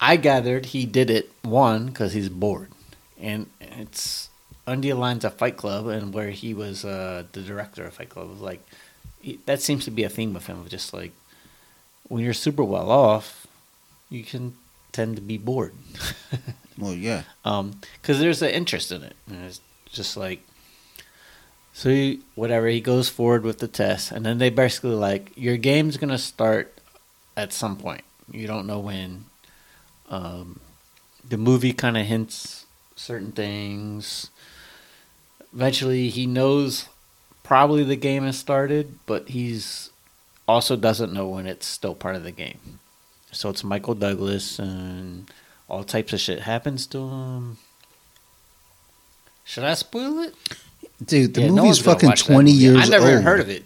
I 0.00 0.16
gathered 0.16 0.66
he 0.66 0.86
did 0.86 1.10
it 1.10 1.30
one 1.42 1.86
because 1.86 2.12
he's 2.12 2.28
bored, 2.28 2.70
and 3.20 3.46
it's 3.60 4.28
under 4.66 4.88
the 4.88 4.94
lines 4.94 5.24
of 5.24 5.34
Fight 5.34 5.56
Club, 5.56 5.86
and 5.86 6.12
where 6.12 6.30
he 6.30 6.54
was 6.54 6.84
uh, 6.84 7.24
the 7.32 7.42
director 7.42 7.84
of 7.84 7.94
Fight 7.94 8.10
Club. 8.10 8.40
Like 8.40 8.64
he, 9.20 9.38
that 9.46 9.60
seems 9.60 9.84
to 9.84 9.90
be 9.90 10.04
a 10.04 10.08
theme 10.08 10.36
of 10.36 10.46
him, 10.46 10.64
just 10.68 10.92
like 10.92 11.12
when 12.08 12.22
you're 12.24 12.34
super 12.34 12.64
well 12.64 12.90
off, 12.90 13.46
you 14.10 14.24
can 14.24 14.54
tend 14.98 15.14
to 15.14 15.22
be 15.22 15.38
bored. 15.38 15.74
Well, 16.80 16.94
yeah. 16.94 17.24
um, 17.44 17.80
because 18.00 18.20
there's 18.20 18.40
an 18.40 18.50
interest 18.50 18.92
in 18.92 19.02
it, 19.02 19.16
and 19.28 19.44
it's 19.46 19.60
just 19.90 20.16
like. 20.16 20.46
So 21.72 21.90
he, 21.90 22.20
whatever 22.36 22.68
he 22.68 22.80
goes 22.80 23.08
forward 23.08 23.42
with 23.42 23.58
the 23.58 23.66
test, 23.66 24.12
and 24.12 24.24
then 24.24 24.38
they 24.38 24.48
basically 24.48 24.94
like 24.94 25.32
your 25.34 25.56
game's 25.56 25.96
gonna 25.96 26.18
start 26.18 26.72
at 27.36 27.52
some 27.52 27.76
point. 27.76 28.04
You 28.30 28.46
don't 28.46 28.64
know 28.64 28.78
when. 28.78 29.24
Um, 30.08 30.60
the 31.28 31.36
movie 31.36 31.72
kind 31.72 31.96
of 31.96 32.06
hints 32.06 32.66
certain 32.94 33.32
things. 33.32 34.30
Eventually, 35.52 36.10
he 36.10 36.26
knows 36.26 36.88
probably 37.42 37.82
the 37.82 37.96
game 37.96 38.22
has 38.22 38.38
started, 38.38 39.00
but 39.04 39.30
he's 39.30 39.90
also 40.46 40.76
doesn't 40.76 41.12
know 41.12 41.26
when 41.26 41.48
it's 41.48 41.66
still 41.66 41.96
part 41.96 42.14
of 42.14 42.22
the 42.22 42.30
game. 42.30 42.78
So 43.38 43.50
it's 43.50 43.62
Michael 43.62 43.94
Douglas 43.94 44.58
and 44.58 45.30
all 45.68 45.84
types 45.84 46.12
of 46.12 46.18
shit 46.18 46.40
happens 46.40 46.88
to 46.88 46.98
him. 46.98 47.58
Should 49.44 49.62
I 49.62 49.74
spoil 49.74 50.18
it? 50.18 50.34
Dude, 51.04 51.34
the 51.34 51.42
Yeah, 51.42 51.50
no 51.50 51.62
movie's 51.62 51.80
gonna 51.80 52.00
fucking 52.00 52.16
20 52.16 52.50
movie. 52.50 52.64
years 52.64 52.74
old. 52.74 52.84
I 52.84 52.88
never 52.88 53.12
old. 53.12 53.22
heard 53.22 53.38
of 53.38 53.48
it. 53.48 53.62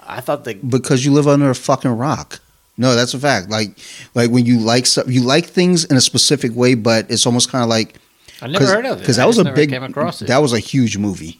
I 0.00 0.22
thought 0.22 0.44
the 0.44 0.54
Because 0.54 1.04
you 1.04 1.12
live 1.12 1.28
under 1.28 1.50
a 1.50 1.54
fucking 1.54 1.98
rock. 1.98 2.40
No, 2.78 2.94
that's 2.94 3.12
a 3.12 3.18
fact. 3.18 3.50
Like, 3.50 3.76
like 4.14 4.30
when 4.30 4.46
you 4.46 4.58
like 4.58 4.86
stuff, 4.86 5.04
you 5.06 5.20
like 5.20 5.44
things 5.44 5.84
in 5.84 5.98
a 5.98 6.00
specific 6.00 6.56
way, 6.56 6.72
but 6.72 7.10
it's 7.10 7.26
almost 7.26 7.50
kind 7.50 7.62
of 7.62 7.68
like 7.68 7.96
I 8.40 8.46
never 8.46 8.64
heard 8.64 8.86
of 8.86 8.96
it. 8.96 9.00
because 9.00 9.18
I 9.18 9.22
that 9.24 9.26
was 9.28 9.36
a 9.36 9.52
big, 9.52 9.68
came 9.68 9.82
across 9.82 10.22
it. 10.22 10.28
that 10.28 10.38
was 10.38 10.54
a 10.54 10.60
huge 10.60 10.96
movie. 10.96 11.38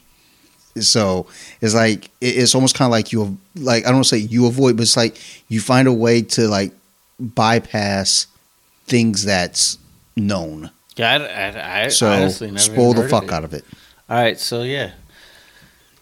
So 0.79 1.25
it's 1.61 1.73
like 1.73 2.11
it's 2.21 2.53
almost 2.53 2.75
kind 2.75 2.85
of 2.85 2.91
like 2.91 3.11
you 3.11 3.39
like 3.55 3.87
I 3.87 3.91
don't 3.91 4.03
say 4.03 4.17
you 4.17 4.45
avoid, 4.45 4.77
but 4.77 4.83
it's 4.83 4.95
like 4.95 5.17
you 5.47 5.59
find 5.61 5.87
a 5.87 5.93
way 5.93 6.21
to 6.21 6.47
like 6.47 6.73
bypass 7.19 8.27
things 8.85 9.23
that's 9.25 9.77
known. 10.15 10.71
yeah, 10.95 11.11
I, 11.11 11.81
I, 11.81 11.85
I 11.85 11.87
So 11.89 12.07
honestly 12.09 12.47
never 12.47 12.59
spoil 12.59 12.93
the 12.93 13.07
fuck 13.07 13.31
out 13.31 13.43
of 13.43 13.53
it. 13.53 13.63
All 14.09 14.17
right, 14.21 14.39
so 14.39 14.63
yeah, 14.63 14.91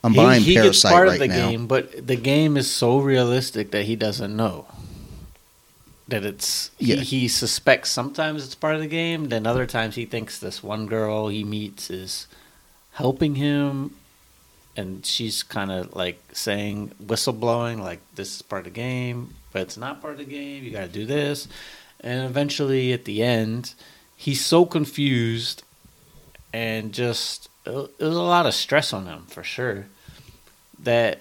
I'm 0.04 0.14
he, 0.14 0.18
buying 0.18 0.42
he 0.42 0.54
gets 0.54 0.64
Parasite 0.84 0.92
part 0.92 1.08
right 1.10 1.14
of 1.16 1.20
the 1.20 1.28
now. 1.28 1.50
game, 1.50 1.68
but 1.68 2.08
the 2.08 2.16
game 2.16 2.56
is 2.58 2.72
so 2.72 3.00
realistic 3.00 3.72
that 3.72 3.84
he 3.86 3.96
doesn't 3.96 4.36
know 4.36 4.66
that 6.08 6.24
it's. 6.24 6.72
He, 6.78 6.94
Yeah. 6.96 7.02
he 7.02 7.28
suspects 7.28 7.92
sometimes 7.92 8.46
it's 8.46 8.56
part 8.56 8.76
of 8.76 8.82
the 8.82 8.88
game, 8.88 9.26
then 9.30 9.46
other 9.46 9.66
times 9.66 9.96
he 9.96 10.06
thinks 10.06 10.40
this 10.40 10.64
one 10.64 10.86
girl 10.88 11.28
he 11.28 11.44
meets 11.44 11.90
is 11.90 12.28
helping 12.94 13.36
him, 13.36 13.94
and 14.78 15.06
she's 15.06 15.44
kind 15.44 15.72
of 15.72 15.96
like 15.96 16.22
saying 16.32 16.92
whistleblowing, 17.04 17.80
like 17.80 18.00
this 18.16 18.36
is 18.36 18.42
part 18.42 18.62
of 18.68 18.74
the 18.74 18.80
game, 18.80 19.34
but 19.52 19.64
it's 19.64 19.78
not 19.78 20.02
part 20.02 20.14
of 20.14 20.20
the 20.20 20.26
game. 20.26 20.64
You 20.64 20.72
got 20.72 20.82
to 20.82 20.88
do 20.88 21.06
this, 21.06 21.48
and 22.00 22.24
eventually 22.24 22.94
at 22.94 23.06
the 23.06 23.24
end, 23.24 23.74
he's 24.16 24.46
so 24.46 24.66
confused 24.66 25.64
and 26.54 26.94
just 26.94 27.50
uh, 27.66 27.84
it 28.00 28.04
was 28.04 28.16
a 28.16 28.22
lot 28.22 28.46
of 28.46 28.54
stress 28.54 28.94
on 28.94 29.06
him 29.06 29.26
for 29.28 29.44
sure 29.44 29.86
that 30.80 31.20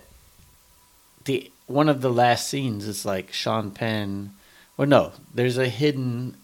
the 1.25 1.51
one 1.67 1.89
of 1.89 2.01
the 2.01 2.13
last 2.13 2.49
scenes 2.49 2.87
is 2.87 3.05
like 3.05 3.33
Sean 3.33 3.71
Penn 3.71 4.33
well 4.77 4.89
no 4.89 5.13
there's 5.35 5.59
a 5.59 5.69
hidden 5.69 6.37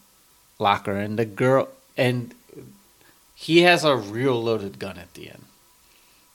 locker 0.59 0.97
and 0.97 1.19
the 1.19 1.25
girl 1.25 1.69
and 1.97 2.35
he 3.35 3.63
has 3.63 3.85
a 3.85 3.97
real 3.97 4.41
loaded 4.43 4.79
gun 4.79 4.99
at 4.99 5.15
the 5.15 5.31
end 5.31 5.45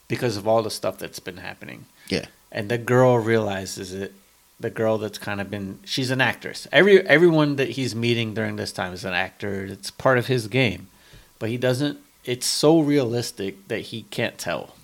because 0.07 0.37
of 0.37 0.47
all 0.47 0.63
the 0.63 0.71
stuff 0.71 0.97
that's 0.97 1.19
been 1.19 1.37
happening. 1.37 1.85
Yeah. 2.09 2.25
and 2.51 2.69
the 2.69 2.77
girl 2.77 3.17
realizes 3.17 3.93
it. 3.93 4.13
The 4.59 4.69
girl 4.71 4.97
that's 4.97 5.19
kind 5.19 5.39
of 5.39 5.51
been 5.51 5.79
she's 5.85 6.09
an 6.09 6.19
actress. 6.21 6.67
Every 6.71 7.05
everyone 7.07 7.57
that 7.57 7.71
he's 7.71 7.93
meeting 7.93 8.33
during 8.33 8.55
this 8.55 8.71
time 8.71 8.91
is 8.93 9.05
an 9.05 9.13
actor. 9.13 9.65
It's 9.65 9.91
part 9.91 10.17
of 10.17 10.27
his 10.27 10.47
game. 10.47 10.87
But 11.37 11.49
he 11.49 11.57
doesn't 11.57 11.99
it's 12.25 12.47
so 12.47 12.79
realistic 12.79 13.67
that 13.67 13.81
he 13.91 14.03
can't 14.03 14.37
tell. 14.39 14.75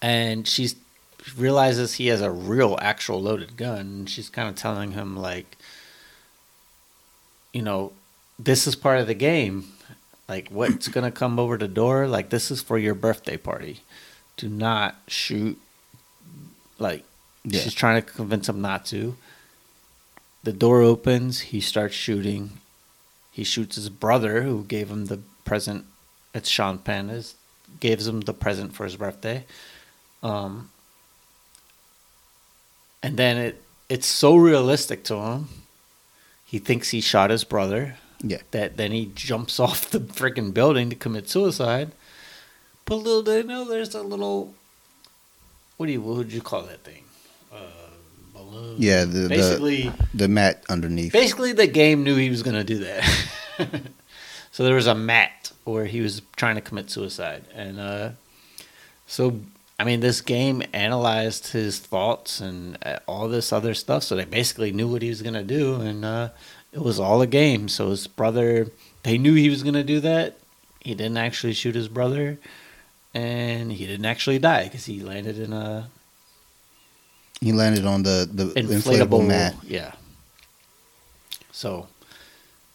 And 0.00 0.46
she's 0.46 0.76
realizes 1.36 1.94
he 1.94 2.06
has 2.08 2.20
a 2.20 2.30
real 2.30 2.78
actual 2.80 3.20
loaded 3.20 3.56
gun. 3.56 3.78
And 3.80 4.10
she's 4.10 4.28
kind 4.28 4.48
of 4.48 4.54
telling 4.54 4.92
him 4.92 5.16
like 5.16 5.56
you 7.52 7.62
know 7.62 7.92
this 8.38 8.66
is 8.66 8.76
part 8.76 9.00
of 9.00 9.06
the 9.08 9.14
game 9.14 9.64
like 10.28 10.48
what's 10.48 10.88
gonna 10.88 11.10
come 11.10 11.38
over 11.38 11.56
the 11.56 11.68
door? 11.68 12.06
Like 12.06 12.30
this 12.30 12.50
is 12.50 12.62
for 12.62 12.78
your 12.78 12.94
birthday 12.94 13.36
party. 13.36 13.80
Do 14.36 14.48
not 14.48 14.96
shoot 15.08 15.60
like 16.78 17.04
Yeah. 17.44 17.60
she's 17.60 17.74
trying 17.74 18.02
to 18.02 18.08
convince 18.08 18.48
him 18.48 18.60
not 18.60 18.84
to. 18.86 19.16
The 20.42 20.52
door 20.52 20.82
opens 20.82 21.40
he 21.40 21.60
starts 21.60 21.94
shooting. 21.94 22.58
He 23.30 23.44
shoots 23.44 23.76
his 23.76 23.88
brother 23.88 24.42
who 24.42 24.64
gave 24.64 24.90
him 24.90 25.06
the 25.06 25.20
present 25.44 25.86
it's 26.34 26.48
sean 26.48 26.78
penn 26.78 27.10
is 27.10 27.34
gives 27.80 28.06
him 28.06 28.22
the 28.22 28.34
present 28.34 28.74
for 28.74 28.84
his 28.84 28.96
birthday. 28.96 29.44
Um 30.22 30.70
and 33.02 33.16
then 33.16 33.36
it 33.36 33.62
it's 33.88 34.06
so 34.06 34.34
realistic 34.36 35.04
to 35.04 35.16
him. 35.16 35.48
He 36.46 36.58
thinks 36.58 36.90
he 36.90 37.00
shot 37.00 37.30
his 37.30 37.44
brother 37.44 37.96
Yeah. 38.26 38.38
that 38.52 38.76
then 38.76 38.92
he 38.92 39.10
jumps 39.14 39.60
off 39.66 39.90
the 39.90 40.00
freaking 40.00 40.52
building 40.54 40.88
to 40.90 40.96
commit 40.96 41.28
suicide. 41.28 41.92
But 42.86 42.96
little 42.96 43.22
did 43.22 43.44
they 43.44 43.48
know 43.48 43.64
there's 43.68 43.94
a 43.94 44.02
little 44.02 44.54
what 45.76 45.86
do 45.86 45.92
you 45.92 46.00
what 46.00 46.16
would 46.16 46.32
you 46.32 46.40
call 46.40 46.62
that 46.62 46.80
thing? 46.84 47.04
Uh, 47.52 47.58
balloon. 48.32 48.76
Yeah, 48.78 49.04
the- 49.04 49.20
the- 49.20 49.28
basically 49.28 49.92
The 50.14 50.28
mat 50.28 50.62
underneath. 50.68 51.12
basically 51.12 51.52
the 51.52 51.66
game 51.66 52.02
knew 52.04 52.16
he 52.16 52.30
was 52.30 52.42
gonna 52.42 52.64
do 52.64 52.78
that. 52.78 53.04
so 54.52 54.64
there 54.64 54.74
was 54.74 54.86
a 54.86 54.94
mat 54.94 55.52
where 55.64 55.86
he 55.86 56.00
was 56.00 56.22
trying 56.36 56.54
to 56.56 56.60
commit 56.60 56.90
suicide, 56.90 57.44
and 57.54 57.78
uh, 57.80 58.10
so 59.06 59.40
I 59.78 59.84
mean 59.84 60.00
this 60.00 60.20
game 60.20 60.62
analyzed 60.72 61.48
his 61.48 61.78
thoughts 61.78 62.40
and 62.40 62.76
uh, 62.84 62.98
all 63.06 63.28
this 63.28 63.52
other 63.52 63.74
stuff. 63.74 64.02
So 64.02 64.14
they 64.16 64.24
basically 64.24 64.72
knew 64.72 64.88
what 64.88 65.02
he 65.02 65.08
was 65.08 65.22
gonna 65.22 65.42
do, 65.42 65.80
and 65.80 66.04
uh, 66.04 66.28
it 66.74 66.82
was 66.82 66.98
all 66.98 67.22
a 67.22 67.26
game. 67.26 67.68
So 67.68 67.90
his 67.90 68.06
brother, 68.06 68.68
they 69.04 69.16
knew 69.16 69.34
he 69.34 69.48
was 69.48 69.62
gonna 69.62 69.84
do 69.84 70.00
that. 70.00 70.36
He 70.80 70.94
didn't 70.94 71.16
actually 71.16 71.54
shoot 71.54 71.74
his 71.74 71.88
brother, 71.88 72.38
and 73.14 73.72
he 73.72 73.86
didn't 73.86 74.04
actually 74.04 74.38
die 74.38 74.64
because 74.64 74.84
he 74.84 75.00
landed 75.00 75.38
in 75.38 75.52
a 75.52 75.88
He 77.40 77.52
landed 77.52 77.86
on 77.86 78.02
the, 78.02 78.28
the 78.30 78.46
inflatable, 78.46 79.22
inflatable, 79.22 79.26
mat. 79.26 79.54
Yeah. 79.62 79.92
So 81.52 81.86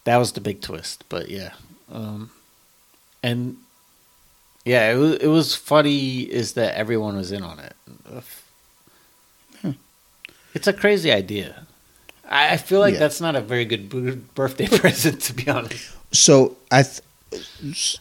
that 0.06 0.18
was 0.18 0.32
the 0.32 0.42
big 0.42 0.62
twist, 0.62 1.04
but 1.10 1.30
yeah, 1.30 1.52
um, 1.92 2.32
and 3.22 3.58
yeah, 4.66 4.92
it 4.92 4.96
was 4.96 5.16
it 5.16 5.28
was 5.28 5.56
funny 5.56 6.22
is 6.22 6.54
that 6.54 6.76
everyone 6.76 7.18
was 7.18 7.32
in 7.32 7.44
on 7.44 7.60
it. 7.60 7.76
Hmm. 9.62 9.72
It's 10.54 10.68
a 10.68 10.74
crazy 10.74 11.12
idea. 11.12 11.68
I 12.30 12.58
feel 12.58 12.80
like 12.80 12.94
Yeah. 12.94 13.00
that's 13.00 13.20
not 13.20 13.36
a 13.36 13.42
very 13.42 13.66
good 13.66 13.90
b- 13.90 14.22
birthday 14.36 14.68
present, 14.78 15.22
to 15.22 15.34
be 15.34 15.48
honest. 15.50 15.90
So 16.12 16.58
I, 16.72 16.84
th- 16.84 18.00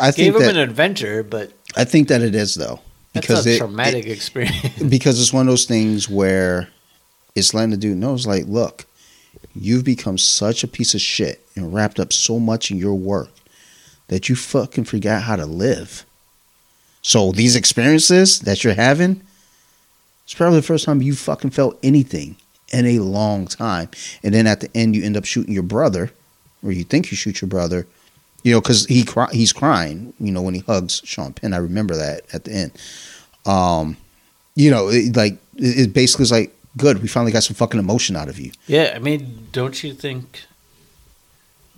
I 0.00 0.10
think 0.10 0.16
Gave 0.16 0.34
him 0.36 0.42
that 0.42 0.50
an 0.56 0.58
adventure, 0.58 1.22
but 1.22 1.52
I 1.76 1.84
think 1.84 2.08
that 2.08 2.22
it 2.22 2.34
is 2.34 2.54
though 2.54 2.80
that's 3.14 3.26
because 3.26 3.46
a 3.46 3.54
it, 3.54 3.58
traumatic 3.58 4.06
experience. 4.06 4.78
because 4.88 5.20
it's 5.20 5.32
one 5.32 5.46
of 5.46 5.52
those 5.52 5.64
things 5.64 6.08
where 6.08 6.68
it's 7.34 7.54
letting 7.54 7.70
the 7.70 7.76
dude 7.76 7.96
know 7.98 8.14
it's 8.14 8.26
like, 8.26 8.44
look, 8.46 8.84
you've 9.54 9.84
become 9.84 10.18
such 10.18 10.62
a 10.62 10.68
piece 10.68 10.94
of 10.94 11.00
shit 11.00 11.44
and 11.56 11.72
wrapped 11.74 11.98
up 11.98 12.12
so 12.12 12.38
much 12.38 12.70
in 12.70 12.76
your 12.78 12.94
work 12.94 13.30
that 14.08 14.28
you 14.28 14.36
fucking 14.36 14.84
forgot 14.84 15.22
how 15.22 15.36
to 15.36 15.46
live. 15.46 16.04
So 17.02 17.32
these 17.32 17.56
experiences 17.56 18.40
that 18.40 18.62
you're 18.62 18.74
having, 18.74 19.22
it's 20.24 20.34
probably 20.34 20.58
the 20.60 20.66
first 20.66 20.84
time 20.84 21.00
you 21.02 21.14
fucking 21.14 21.50
felt 21.50 21.78
anything 21.82 22.36
in 22.70 22.86
a 22.86 22.98
long 23.00 23.46
time. 23.46 23.88
And 24.22 24.34
then 24.34 24.46
at 24.46 24.60
the 24.60 24.70
end, 24.76 24.94
you 24.94 25.02
end 25.02 25.16
up 25.16 25.24
shooting 25.24 25.52
your 25.52 25.62
brother, 25.62 26.12
or 26.62 26.72
you 26.72 26.84
think 26.84 27.10
you 27.10 27.16
shoot 27.16 27.40
your 27.40 27.48
brother, 27.48 27.86
you 28.42 28.52
know, 28.52 28.60
because 28.60 28.86
he 28.86 29.04
cry, 29.04 29.28
he's 29.32 29.52
crying, 29.52 30.14
you 30.18 30.32
know, 30.32 30.42
when 30.42 30.54
he 30.54 30.60
hugs 30.60 31.02
Sean 31.04 31.32
Penn. 31.32 31.52
I 31.52 31.58
remember 31.58 31.96
that 31.96 32.22
at 32.32 32.44
the 32.44 32.52
end. 32.52 32.72
Um, 33.46 33.96
you 34.54 34.70
know, 34.70 34.88
it, 34.88 35.16
like 35.16 35.34
it, 35.56 35.88
it 35.88 35.92
basically 35.92 36.24
is 36.24 36.32
like 36.32 36.56
good. 36.76 37.02
We 37.02 37.08
finally 37.08 37.32
got 37.32 37.42
some 37.42 37.56
fucking 37.56 37.80
emotion 37.80 38.16
out 38.16 38.28
of 38.28 38.38
you. 38.38 38.52
Yeah, 38.66 38.92
I 38.94 38.98
mean, 38.98 39.48
don't 39.52 39.82
you 39.82 39.94
think 39.94 40.44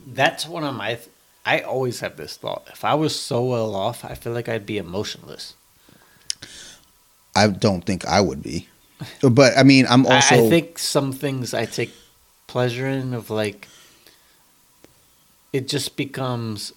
that's 0.06 0.46
one 0.46 0.64
of 0.64 0.74
my. 0.74 0.98
I 1.44 1.60
always 1.60 2.00
have 2.00 2.16
this 2.16 2.36
thought. 2.36 2.68
If 2.72 2.84
I 2.84 2.94
was 2.94 3.18
so 3.18 3.42
well 3.42 3.74
off, 3.74 4.04
I 4.04 4.14
feel 4.14 4.32
like 4.32 4.48
I'd 4.48 4.66
be 4.66 4.78
emotionless. 4.78 5.54
I 7.34 7.48
don't 7.48 7.84
think 7.84 8.04
I 8.04 8.20
would 8.20 8.42
be, 8.42 8.68
but 9.30 9.56
I 9.56 9.62
mean, 9.62 9.86
I'm 9.88 10.06
also. 10.06 10.46
I, 10.46 10.48
think 10.48 10.78
some 10.78 11.12
things 11.12 11.54
I 11.54 11.66
take 11.66 11.92
pleasure 12.46 12.88
in 12.88 13.14
of 13.14 13.30
like. 13.30 13.68
It 15.52 15.68
just 15.68 15.96
becomes 15.96 16.72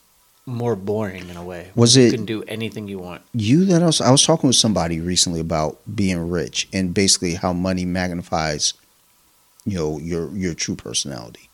more 0.46 0.76
boring 0.76 1.30
in 1.30 1.38
a 1.38 1.44
way. 1.44 1.72
Was 1.76 1.96
you 1.96 2.04
it- 2.08 2.12
can 2.12 2.26
do 2.26 2.44
anything 2.44 2.88
you 2.88 3.00
want. 3.00 3.22
you 3.34 3.66
that 3.66 3.82
I 3.82 3.86
was 3.86 4.02
I 4.02 4.12
was 4.12 4.24
talking 4.26 4.48
with 4.48 4.56
somebody 4.56 5.00
recently 5.00 5.40
about 5.40 5.80
being 5.96 6.30
rich 6.30 6.68
and 6.74 6.94
basically 6.94 7.36
how 7.36 7.54
money 7.54 7.86
magnifies, 7.86 8.74
you 9.66 9.78
know, 9.78 10.00
your 10.00 10.30
your 10.32 10.54
true 10.54 10.76
personality. 10.76 11.50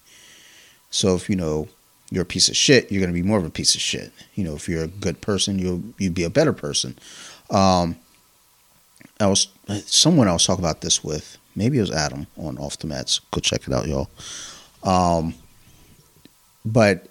So 0.90 1.16
if 1.16 1.30
you 1.30 1.36
know 1.36 1.70
you're 2.10 2.24
a 2.24 2.26
piece 2.26 2.50
of 2.50 2.58
shit, 2.58 2.92
you're 2.92 3.02
gonna 3.02 3.14
be 3.14 3.24
more 3.24 3.38
of 3.38 3.46
a 3.46 3.50
piece 3.50 3.76
of 3.76 3.82
shit. 3.82 4.12
You 4.36 4.44
know, 4.44 4.56
if 4.56 4.68
you're 4.68 4.84
a 4.84 4.88
good 4.88 5.22
person, 5.22 5.58
you'll 5.60 5.84
you'd 5.98 6.14
be 6.14 6.26
a 6.26 6.30
better 6.30 6.54
person. 6.54 6.98
Um, 7.50 7.96
I 9.22 9.28
was 9.28 9.48
someone 9.86 10.28
I 10.28 10.34
was 10.34 10.46
talking 10.46 10.64
about 10.64 10.82
this 10.82 11.04
with. 11.04 11.38
Maybe 11.56 11.78
it 11.78 11.82
was 11.82 11.92
Adam 11.92 12.28
on 12.38 12.58
Off 12.58 12.80
the 12.80 12.88
Mats. 12.88 13.20
Go 13.32 13.42
check 13.42 13.68
it 13.68 13.74
out, 13.74 13.88
y'all. 13.88 14.10
Um, 14.84 15.36
but 16.66 17.08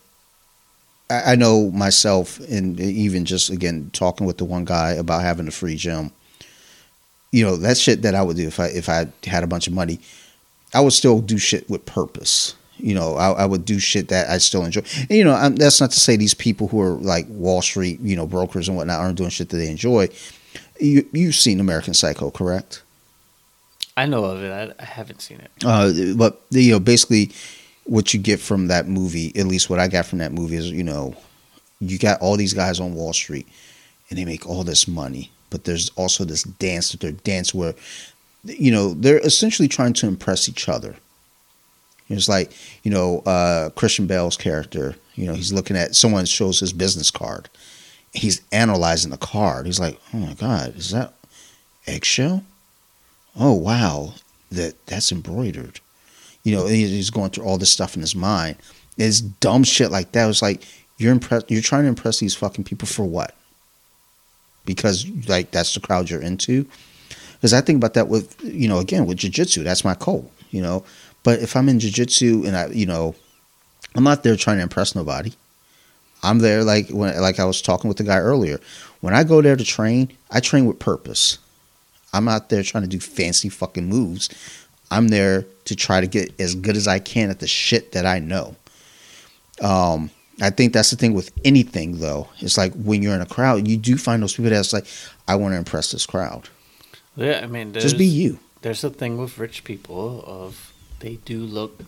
I, 1.10 1.32
I 1.32 1.34
know 1.36 1.70
myself, 1.70 2.40
and 2.40 2.80
even 2.80 3.24
just 3.24 3.50
again 3.50 3.90
talking 3.92 4.26
with 4.26 4.38
the 4.38 4.44
one 4.44 4.64
guy 4.64 4.92
about 4.92 5.22
having 5.22 5.48
a 5.48 5.52
free 5.52 5.76
gym. 5.76 6.12
You 7.32 7.44
know, 7.44 7.56
that 7.56 7.76
shit 7.76 8.02
that 8.02 8.14
I 8.14 8.22
would 8.22 8.36
do 8.36 8.46
if 8.46 8.58
I 8.58 8.66
if 8.66 8.88
I 8.88 9.06
had 9.24 9.44
a 9.44 9.48
bunch 9.48 9.66
of 9.66 9.72
money. 9.72 10.00
I 10.72 10.80
would 10.80 10.92
still 10.92 11.20
do 11.20 11.36
shit 11.36 11.68
with 11.68 11.84
purpose. 11.84 12.54
You 12.76 12.94
know, 12.94 13.16
I, 13.16 13.30
I 13.32 13.46
would 13.46 13.64
do 13.64 13.78
shit 13.78 14.08
that 14.08 14.30
I 14.30 14.38
still 14.38 14.64
enjoy. 14.64 14.82
And, 15.00 15.10
you 15.10 15.24
know, 15.24 15.34
i 15.34 15.48
that's 15.50 15.80
not 15.80 15.90
to 15.90 16.00
say 16.00 16.16
these 16.16 16.32
people 16.32 16.68
who 16.68 16.80
are 16.80 16.92
like 16.92 17.26
Wall 17.28 17.60
Street, 17.60 18.00
you 18.00 18.16
know, 18.16 18.26
brokers 18.26 18.68
and 18.68 18.76
whatnot 18.76 19.00
aren't 19.00 19.18
doing 19.18 19.30
shit 19.30 19.50
that 19.50 19.56
they 19.56 19.70
enjoy. 19.70 20.08
You 20.80 21.06
you've 21.12 21.34
seen 21.34 21.60
American 21.60 21.94
Psycho, 21.94 22.30
correct? 22.30 22.82
I 23.96 24.06
know 24.06 24.24
of 24.24 24.42
it. 24.42 24.50
I, 24.50 24.82
I 24.82 24.84
haven't 24.84 25.20
seen 25.20 25.40
it. 25.40 25.50
Uh, 25.64 26.14
but 26.16 26.42
you 26.50 26.72
know, 26.72 26.80
basically, 26.80 27.32
what 27.84 28.14
you 28.14 28.20
get 28.20 28.40
from 28.40 28.68
that 28.68 28.88
movie, 28.88 29.32
at 29.36 29.46
least 29.46 29.68
what 29.68 29.78
I 29.78 29.88
got 29.88 30.06
from 30.06 30.18
that 30.18 30.32
movie, 30.32 30.56
is 30.56 30.70
you 30.70 30.84
know, 30.84 31.14
you 31.80 31.98
got 31.98 32.20
all 32.20 32.36
these 32.36 32.54
guys 32.54 32.80
on 32.80 32.94
Wall 32.94 33.12
Street, 33.12 33.46
and 34.08 34.18
they 34.18 34.24
make 34.24 34.46
all 34.48 34.64
this 34.64 34.88
money, 34.88 35.30
but 35.50 35.64
there's 35.64 35.90
also 35.96 36.24
this 36.24 36.44
dance 36.44 36.92
that 36.92 37.00
they're 37.00 37.12
dance 37.12 37.52
where, 37.52 37.74
you 38.44 38.70
know, 38.70 38.94
they're 38.94 39.18
essentially 39.18 39.68
trying 39.68 39.92
to 39.94 40.06
impress 40.06 40.48
each 40.48 40.68
other. 40.68 40.96
It's 42.08 42.28
like 42.28 42.52
you 42.82 42.90
know, 42.90 43.20
uh, 43.20 43.70
Christian 43.70 44.06
Bale's 44.06 44.36
character. 44.36 44.96
You 45.14 45.26
know, 45.26 45.34
he's 45.34 45.52
looking 45.52 45.76
at 45.76 45.94
someone 45.94 46.24
shows 46.24 46.60
his 46.60 46.72
business 46.72 47.10
card. 47.10 47.48
He's 48.12 48.40
analyzing 48.52 49.10
the 49.10 49.16
card. 49.16 49.66
He's 49.66 49.80
like, 49.80 50.00
"Oh 50.12 50.18
my 50.18 50.34
god, 50.34 50.76
is 50.76 50.90
that 50.90 51.14
eggshell? 51.86 52.42
Oh 53.38 53.52
wow, 53.54 54.14
that 54.50 54.74
that's 54.86 55.12
embroidered." 55.12 55.80
You 56.42 56.56
know, 56.56 56.66
he's 56.66 57.10
going 57.10 57.30
through 57.30 57.44
all 57.44 57.58
this 57.58 57.70
stuff 57.70 57.94
in 57.94 58.00
his 58.00 58.14
mind. 58.14 58.56
It's 58.96 59.20
dumb 59.20 59.62
shit 59.62 59.90
like 59.90 60.12
that. 60.12 60.28
It's 60.28 60.42
like 60.42 60.62
you're 60.98 61.12
impress. 61.12 61.44
You're 61.48 61.62
trying 61.62 61.84
to 61.84 61.88
impress 61.88 62.18
these 62.18 62.34
fucking 62.34 62.64
people 62.64 62.86
for 62.86 63.04
what? 63.04 63.34
Because 64.64 65.06
like 65.28 65.50
that's 65.50 65.74
the 65.74 65.80
crowd 65.80 66.10
you're 66.10 66.22
into. 66.22 66.66
Because 67.34 67.54
I 67.54 67.62
think 67.62 67.78
about 67.78 67.94
that 67.94 68.08
with 68.08 68.42
you 68.44 68.68
know 68.68 68.78
again 68.78 69.06
with 69.06 69.18
jujitsu. 69.18 69.64
That's 69.64 69.84
my 69.84 69.94
code. 69.94 70.28
You 70.50 70.62
know, 70.62 70.84
but 71.22 71.40
if 71.40 71.56
I'm 71.56 71.68
in 71.68 71.78
jujitsu 71.78 72.46
and 72.46 72.56
I 72.56 72.66
you 72.66 72.86
know, 72.86 73.14
I'm 73.94 74.04
not 74.04 74.22
there 74.22 74.36
trying 74.36 74.58
to 74.58 74.62
impress 74.62 74.94
nobody. 74.94 75.32
I'm 76.22 76.38
there 76.38 76.64
like 76.64 76.88
when 76.90 77.18
like 77.20 77.40
I 77.40 77.44
was 77.44 77.62
talking 77.62 77.88
with 77.88 77.96
the 77.96 78.04
guy 78.04 78.18
earlier. 78.18 78.60
When 79.00 79.14
I 79.14 79.24
go 79.24 79.40
there 79.40 79.56
to 79.56 79.64
train, 79.64 80.12
I 80.30 80.40
train 80.40 80.66
with 80.66 80.78
purpose. 80.78 81.38
I'm 82.12 82.24
not 82.24 82.48
there 82.48 82.62
trying 82.62 82.82
to 82.82 82.88
do 82.88 83.00
fancy 83.00 83.48
fucking 83.48 83.88
moves. 83.88 84.28
I'm 84.90 85.08
there 85.08 85.46
to 85.66 85.76
try 85.76 86.00
to 86.00 86.06
get 86.06 86.38
as 86.40 86.54
good 86.54 86.76
as 86.76 86.88
I 86.88 86.98
can 86.98 87.30
at 87.30 87.38
the 87.38 87.46
shit 87.46 87.92
that 87.92 88.04
I 88.04 88.18
know. 88.18 88.56
Um, 89.62 90.10
I 90.40 90.50
think 90.50 90.72
that's 90.72 90.90
the 90.90 90.96
thing 90.96 91.14
with 91.14 91.30
anything 91.44 91.98
though. 91.98 92.28
It's 92.38 92.58
like 92.58 92.72
when 92.74 93.02
you're 93.02 93.14
in 93.14 93.20
a 93.20 93.26
crowd, 93.26 93.68
you 93.68 93.76
do 93.76 93.96
find 93.96 94.22
those 94.22 94.34
people 94.34 94.50
that's 94.50 94.72
like, 94.72 94.86
I 95.28 95.36
want 95.36 95.52
to 95.52 95.58
impress 95.58 95.92
this 95.92 96.06
crowd. 96.06 96.48
Yeah, 97.16 97.40
I 97.42 97.46
mean, 97.46 97.72
Just 97.72 97.98
be 97.98 98.06
you. 98.06 98.38
There's 98.62 98.84
a 98.84 98.90
thing 98.90 99.18
with 99.18 99.38
rich 99.38 99.64
people 99.64 100.24
of 100.26 100.72
they 101.00 101.16
do 101.16 101.40
look. 101.40 101.82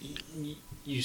You, 0.00 0.56
you 0.84 1.02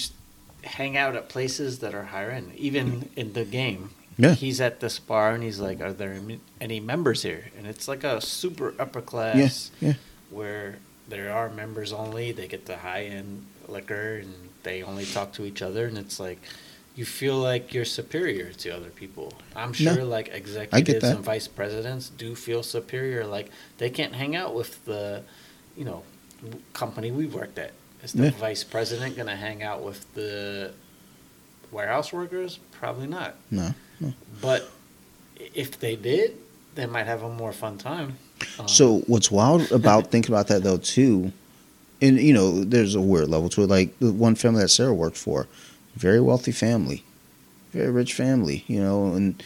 hang 0.65 0.97
out 0.97 1.15
at 1.15 1.29
places 1.29 1.79
that 1.79 1.93
are 1.93 2.03
higher 2.05 2.31
end. 2.31 2.53
Even 2.55 3.09
in 3.15 3.33
the 3.33 3.45
game, 3.45 3.91
Yeah. 4.17 4.33
he's 4.33 4.59
at 4.61 4.79
this 4.79 4.99
bar 4.99 5.31
and 5.33 5.43
he's 5.43 5.59
like, 5.59 5.79
"Are 5.81 5.93
there 5.93 6.19
any 6.61 6.79
members 6.79 7.21
here?" 7.23 7.45
And 7.57 7.67
it's 7.67 7.87
like 7.87 8.03
a 8.03 8.19
super 8.21 8.73
upper 8.79 9.01
class 9.01 9.71
yeah. 9.81 9.93
where 10.29 10.77
there 11.07 11.31
are 11.31 11.49
members 11.49 11.93
only. 11.93 12.31
They 12.31 12.47
get 12.47 12.65
the 12.65 12.77
high 12.77 13.03
end 13.03 13.45
liquor 13.67 14.17
and 14.17 14.33
they 14.63 14.81
only 14.83 15.05
talk 15.05 15.33
to 15.33 15.45
each 15.45 15.61
other. 15.61 15.85
And 15.87 15.97
it's 15.97 16.19
like 16.19 16.39
you 16.95 17.05
feel 17.05 17.37
like 17.37 17.73
you're 17.73 17.83
superior 17.85 18.51
to 18.53 18.69
other 18.69 18.89
people. 18.89 19.33
I'm 19.55 19.69
No. 19.71 19.93
sure 19.93 20.03
like 20.05 20.29
executives 20.29 21.03
and 21.03 21.19
vice 21.19 21.47
presidents 21.47 22.09
do 22.09 22.35
feel 22.35 22.63
superior. 22.63 23.25
Like 23.27 23.49
they 23.77 23.89
can't 23.89 24.15
hang 24.15 24.35
out 24.35 24.55
with 24.55 24.83
the, 24.85 25.23
you 25.77 25.83
know, 25.85 26.03
company 26.73 27.11
we 27.11 27.25
worked 27.27 27.59
at. 27.59 27.71
Is 28.05 28.13
the 28.13 28.25
Yeah. 28.25 28.29
vice 28.29 28.63
president 28.63 29.15
going 29.15 29.27
to 29.27 29.35
hang 29.35 29.63
out 29.63 29.83
with 29.83 30.05
the 30.13 30.71
warehouse 31.71 32.13
workers? 32.13 32.59
Probably 32.71 33.07
not. 33.07 33.33
No. 33.49 33.73
But 34.39 34.69
if 35.55 35.79
they 35.79 35.95
did, 35.95 36.35
they 36.75 36.85
might 36.85 37.07
have 37.07 37.23
a 37.23 37.29
more 37.29 37.51
fun 37.51 37.79
time. 37.79 38.17
Um, 38.59 38.67
So 38.67 38.99
what's 39.07 39.31
wild 39.31 39.71
about 39.71 40.07
thinking 40.11 40.31
about 40.35 40.47
that 40.49 40.61
though 40.61 40.77
too, 40.77 41.31
and 41.99 42.19
you 42.19 42.31
know, 42.33 42.63
there's 42.63 42.93
a 42.93 43.01
weird 43.01 43.27
level 43.29 43.49
to 43.49 43.63
it. 43.63 43.69
Like 43.69 43.97
the 43.97 44.11
one 44.13 44.35
family 44.35 44.61
that 44.61 44.69
Sarah 44.69 44.93
worked 44.93 45.17
for, 45.17 45.47
very 45.95 46.21
wealthy 46.21 46.51
family, 46.51 47.03
very 47.73 47.89
rich 47.89 48.13
family, 48.13 48.65
you 48.67 48.79
know, 48.79 49.13
and 49.15 49.41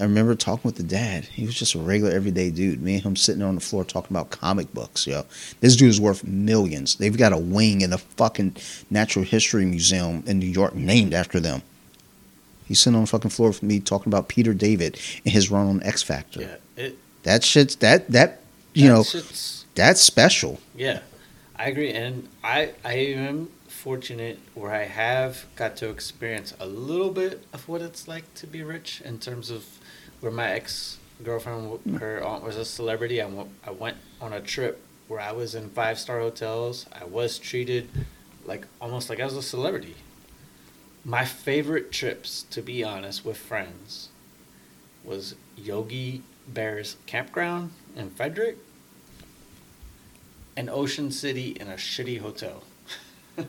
I 0.00 0.02
remember 0.02 0.34
talking 0.34 0.68
with 0.68 0.76
the 0.76 0.82
dad. 0.82 1.24
He 1.24 1.46
was 1.46 1.54
just 1.54 1.74
a 1.74 1.78
regular 1.78 2.12
everyday 2.12 2.50
dude. 2.50 2.82
Me 2.82 2.94
and 2.94 3.02
him 3.02 3.16
sitting 3.16 3.42
on 3.42 3.54
the 3.54 3.60
floor 3.60 3.84
talking 3.84 4.16
about 4.16 4.30
comic 4.30 4.72
books, 4.74 5.06
yo. 5.06 5.24
This 5.60 5.76
dude 5.76 5.90
is 5.90 6.00
worth 6.00 6.24
millions. 6.24 6.96
They've 6.96 7.16
got 7.16 7.32
a 7.32 7.38
wing 7.38 7.80
in 7.80 7.90
the 7.90 7.98
fucking 7.98 8.56
Natural 8.90 9.24
History 9.24 9.64
Museum 9.64 10.24
in 10.26 10.38
New 10.38 10.46
York 10.46 10.74
named 10.74 11.14
after 11.14 11.38
them. 11.38 11.62
He's 12.66 12.80
sitting 12.80 12.96
on 12.96 13.02
the 13.02 13.08
fucking 13.08 13.30
floor 13.30 13.48
with 13.48 13.62
me 13.62 13.78
talking 13.78 14.10
about 14.10 14.28
Peter 14.28 14.54
David 14.54 14.98
and 15.24 15.32
his 15.32 15.50
run 15.50 15.68
on 15.68 15.82
X 15.82 16.02
Factor. 16.02 16.40
yeah, 16.40 16.56
it, 16.76 16.98
That 17.22 17.44
shit's 17.44 17.76
that 17.76 18.10
that 18.10 18.40
you 18.72 18.88
that 18.88 18.94
know 18.94 19.22
that's 19.74 20.00
special. 20.00 20.58
Yeah, 20.74 21.00
I 21.56 21.68
agree, 21.68 21.92
and 21.92 22.28
I 22.42 22.72
I 22.84 22.94
am 22.94 23.50
fortunate 23.84 24.38
where 24.54 24.72
I 24.72 24.84
have 24.84 25.44
got 25.56 25.76
to 25.76 25.90
experience 25.90 26.54
a 26.58 26.66
little 26.66 27.10
bit 27.10 27.44
of 27.52 27.68
what 27.68 27.82
it's 27.82 28.08
like 28.08 28.32
to 28.36 28.46
be 28.46 28.62
rich 28.62 29.02
in 29.04 29.18
terms 29.18 29.50
of 29.50 29.66
where 30.24 30.32
my 30.32 30.52
ex 30.52 30.96
girlfriend, 31.22 31.78
mm. 31.86 32.00
her 32.00 32.24
aunt 32.24 32.42
was 32.42 32.56
a 32.56 32.64
celebrity. 32.64 33.20
I 33.20 33.26
went, 33.26 33.50
I 33.66 33.70
went 33.72 33.98
on 34.22 34.32
a 34.32 34.40
trip 34.40 34.82
where 35.06 35.20
I 35.20 35.32
was 35.32 35.54
in 35.54 35.68
five 35.68 35.98
star 35.98 36.18
hotels. 36.18 36.86
I 36.90 37.04
was 37.04 37.38
treated 37.38 37.90
like 38.46 38.66
almost 38.80 39.10
like 39.10 39.20
I 39.20 39.26
was 39.26 39.36
a 39.36 39.42
celebrity. 39.42 39.96
My 41.04 41.26
favorite 41.26 41.92
trips, 41.92 42.44
to 42.44 42.62
be 42.62 42.82
honest, 42.82 43.22
with 43.22 43.36
friends, 43.36 44.08
was 45.04 45.34
Yogi 45.56 46.22
Bear's 46.48 46.96
campground 47.04 47.72
in 47.94 48.08
Frederick 48.08 48.56
and 50.56 50.70
Ocean 50.70 51.10
City 51.10 51.50
in 51.60 51.68
a 51.68 51.74
shitty 51.74 52.20
hotel. 52.20 52.64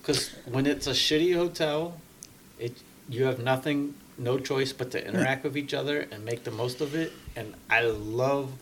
Because 0.00 0.28
when 0.44 0.66
it's 0.66 0.86
a 0.86 0.92
shitty 0.92 1.34
hotel, 1.34 2.00
it 2.60 2.80
you 3.08 3.24
have 3.24 3.40
nothing, 3.40 3.94
no 4.18 4.38
choice 4.38 4.72
but 4.72 4.90
to 4.92 5.06
interact 5.06 5.44
with 5.44 5.56
each 5.56 5.74
other 5.74 6.06
and 6.10 6.24
make 6.24 6.44
the 6.44 6.50
most 6.50 6.80
of 6.80 6.94
it. 6.94 7.12
And 7.34 7.54
I 7.68 7.82
love 7.82 8.52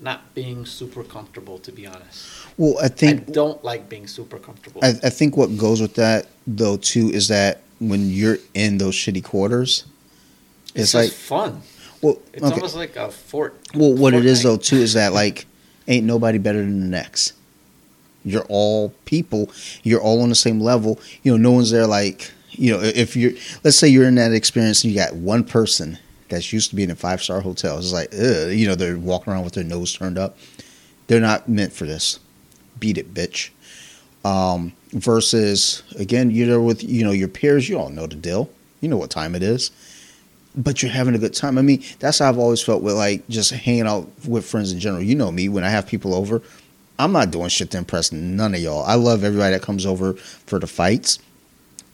not 0.00 0.34
being 0.34 0.64
super 0.64 1.04
comfortable, 1.04 1.58
to 1.58 1.72
be 1.72 1.86
honest. 1.86 2.28
Well, 2.56 2.78
I 2.80 2.88
think 2.88 3.28
I 3.28 3.32
don't 3.32 3.62
like 3.64 3.88
being 3.88 4.06
super 4.06 4.38
comfortable. 4.38 4.80
I, 4.82 4.88
I 5.02 5.10
think 5.10 5.36
what 5.36 5.56
goes 5.56 5.80
with 5.80 5.94
that 5.94 6.26
though 6.46 6.76
too 6.76 7.10
is 7.10 7.28
that 7.28 7.60
when 7.80 8.10
you're 8.10 8.38
in 8.54 8.78
those 8.78 8.94
shitty 8.94 9.24
quarters, 9.24 9.84
it's 10.74 10.94
it's, 10.94 10.94
like 10.94 11.10
fun. 11.10 11.62
well, 12.02 12.18
It's 12.32 12.42
okay. 12.42 12.54
almost 12.54 12.76
like 12.76 12.96
a 12.96 13.10
fort. 13.10 13.58
well, 13.74 13.94
what 13.94 14.14
it 14.14 14.24
is 14.24 14.42
though 14.42 14.56
too 14.56 14.76
is 14.76 14.94
that 14.94 15.12
like 15.12 15.46
ain't 15.88 16.06
nobody 16.06 16.38
better 16.38 16.60
than 16.60 16.80
the 16.80 16.86
next. 16.86 17.32
You're 18.24 18.44
all 18.48 18.90
people. 19.06 19.50
You're 19.82 20.00
all 20.00 20.22
on 20.22 20.28
the 20.28 20.34
same 20.34 20.60
level. 20.60 21.00
You 21.22 21.32
know, 21.32 21.38
no 21.38 21.52
one's 21.52 21.70
there 21.70 21.86
like 21.86 22.30
you 22.60 22.72
know 22.72 22.80
if 22.82 23.16
you're 23.16 23.32
let's 23.64 23.78
say 23.78 23.88
you're 23.88 24.06
in 24.06 24.16
that 24.16 24.32
experience 24.32 24.84
and 24.84 24.92
you 24.92 24.98
got 24.98 25.14
one 25.14 25.42
person 25.44 25.98
that's 26.30 26.52
used 26.52 26.70
to 26.70 26.76
being 26.76 26.90
in 26.90 26.96
five 26.96 27.22
star 27.22 27.40
hotels. 27.40 27.86
It's 27.86 27.92
like, 27.92 28.14
ugh, 28.14 28.52
you 28.52 28.66
know, 28.66 28.74
they're 28.74 28.98
walking 28.98 29.32
around 29.32 29.44
with 29.44 29.54
their 29.54 29.64
nose 29.64 29.92
turned 29.92 30.16
up. 30.16 30.38
They're 31.08 31.20
not 31.20 31.48
meant 31.48 31.72
for 31.72 31.84
this. 31.84 32.20
Beat 32.78 32.96
it, 32.96 33.12
bitch. 33.12 33.50
Um, 34.24 34.72
versus 34.92 35.82
again, 35.98 36.30
you're 36.30 36.46
there 36.46 36.60
with 36.60 36.82
you 36.82 37.04
know 37.04 37.10
your 37.10 37.28
peers. 37.28 37.68
You 37.68 37.78
all 37.78 37.90
know 37.90 38.06
the 38.06 38.16
deal. 38.16 38.50
You 38.80 38.88
know 38.88 38.96
what 38.96 39.10
time 39.10 39.34
it 39.34 39.42
is. 39.42 39.70
But 40.56 40.82
you're 40.82 40.90
having 40.90 41.14
a 41.14 41.18
good 41.18 41.34
time. 41.34 41.58
I 41.58 41.62
mean, 41.62 41.82
that's 42.00 42.18
how 42.18 42.28
I've 42.28 42.38
always 42.38 42.62
felt 42.62 42.82
with 42.82 42.94
like 42.94 43.26
just 43.28 43.50
hanging 43.50 43.86
out 43.86 44.08
with 44.26 44.44
friends 44.44 44.72
in 44.72 44.80
general. 44.80 45.02
You 45.02 45.14
know 45.14 45.30
me 45.30 45.48
when 45.48 45.64
I 45.64 45.70
have 45.70 45.86
people 45.86 46.14
over, 46.14 46.42
I'm 46.98 47.12
not 47.12 47.30
doing 47.30 47.48
shit 47.48 47.70
to 47.72 47.78
impress 47.78 48.12
none 48.12 48.54
of 48.54 48.60
y'all. 48.60 48.84
I 48.84 48.94
love 48.94 49.24
everybody 49.24 49.52
that 49.52 49.62
comes 49.62 49.86
over 49.86 50.14
for 50.14 50.58
the 50.58 50.66
fights. 50.66 51.18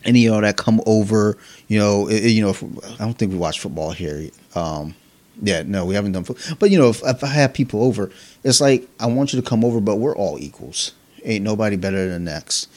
Any 0.07 0.27
of 0.29 0.41
that 0.43 0.57
come 0.57 0.81
over, 0.87 1.37
you 1.69 1.79
know, 1.79 2.09
it, 2.09 2.25
you 2.25 2.43
know, 2.43 2.51
if, 2.51 2.63
I 2.63 3.05
don't 3.05 3.15
think 3.15 3.33
we 3.33 3.39
watch 3.39 3.61
football 3.61 3.91
here. 3.93 4.31
Um, 4.55 4.95
yeah, 5.43 5.63
no, 5.67 5.85
we 5.85 5.95
haven't 5.95 6.13
done. 6.13 6.25
Football. 6.25 6.57
But 6.59 6.71
you 6.71 6.79
know, 6.79 6.89
if, 6.89 7.03
if 7.05 7.23
I 7.23 7.29
have 7.29 7.53
people 7.53 7.83
over, 7.83 8.11
it's 8.43 8.61
like 8.61 8.89
I 8.99 9.07
want 9.07 9.33
you 9.33 9.41
to 9.41 9.47
come 9.47 9.65
over, 9.65 9.81
but 9.81 9.97
we're 9.97 10.17
all 10.17 10.39
equals. 10.39 10.93
Ain't 11.25 11.45
nobody 11.45 11.77
better 11.77 12.09
than 12.09 12.25
the 12.25 12.31
next, 12.31 12.69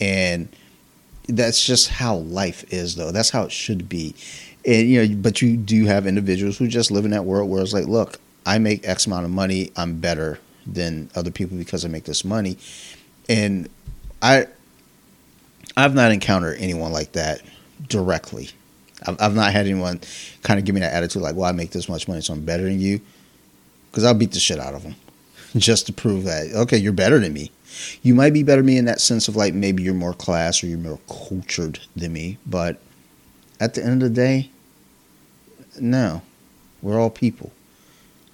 and 0.00 0.48
that's 1.28 1.64
just 1.64 1.88
how 1.90 2.16
life 2.16 2.64
is, 2.72 2.96
though. 2.96 3.12
That's 3.12 3.30
how 3.30 3.44
it 3.44 3.52
should 3.52 3.88
be. 3.88 4.14
And 4.64 4.88
you 4.88 5.06
know, 5.06 5.16
but 5.16 5.42
you 5.42 5.56
do 5.56 5.84
have 5.84 6.06
individuals 6.06 6.58
who 6.58 6.68
just 6.68 6.90
live 6.90 7.04
in 7.04 7.10
that 7.12 7.24
world 7.24 7.48
where 7.50 7.62
it's 7.62 7.72
like, 7.72 7.86
look, 7.86 8.18
I 8.46 8.58
make 8.58 8.86
X 8.88 9.06
amount 9.06 9.26
of 9.26 9.30
money, 9.30 9.70
I'm 9.76 10.00
better 10.00 10.40
than 10.66 11.10
other 11.14 11.30
people 11.30 11.56
because 11.56 11.84
I 11.84 11.88
make 11.88 12.04
this 12.04 12.24
money. 12.24 12.58
And 13.28 13.68
I 14.22 14.46
I've 15.78 15.94
not 15.94 16.10
encountered 16.10 16.56
anyone 16.58 16.90
like 16.90 17.12
that 17.12 17.40
directly. 17.88 18.50
I've, 19.06 19.16
I've 19.20 19.34
not 19.36 19.52
had 19.52 19.66
anyone 19.66 20.00
kind 20.42 20.58
of 20.58 20.66
give 20.66 20.74
me 20.74 20.80
that 20.80 20.92
attitude 20.92 21.22
like, 21.22 21.36
well, 21.36 21.48
I 21.48 21.52
make 21.52 21.70
this 21.70 21.88
much 21.88 22.08
money, 22.08 22.20
so 22.20 22.32
I'm 22.32 22.44
better 22.44 22.64
than 22.64 22.80
you. 22.80 23.00
Because 23.88 24.02
I'll 24.02 24.12
beat 24.12 24.32
the 24.32 24.40
shit 24.40 24.58
out 24.58 24.74
of 24.74 24.82
them 24.82 24.96
just 25.56 25.86
to 25.86 25.92
prove 25.92 26.24
that, 26.24 26.48
okay, 26.52 26.76
you're 26.76 26.92
better 26.92 27.20
than 27.20 27.32
me. 27.32 27.52
You 28.02 28.16
might 28.16 28.32
be 28.32 28.42
better 28.42 28.60
than 28.60 28.66
me 28.66 28.76
in 28.76 28.86
that 28.86 29.00
sense 29.00 29.28
of 29.28 29.36
like 29.36 29.54
maybe 29.54 29.84
you're 29.84 29.94
more 29.94 30.14
class 30.14 30.64
or 30.64 30.66
you're 30.66 30.78
more 30.78 30.98
cultured 31.06 31.78
than 31.94 32.12
me. 32.12 32.38
But 32.44 32.80
at 33.60 33.74
the 33.74 33.84
end 33.84 34.02
of 34.02 34.08
the 34.08 34.14
day, 34.16 34.50
no, 35.78 36.22
we're 36.82 36.98
all 36.98 37.08
people. 37.08 37.52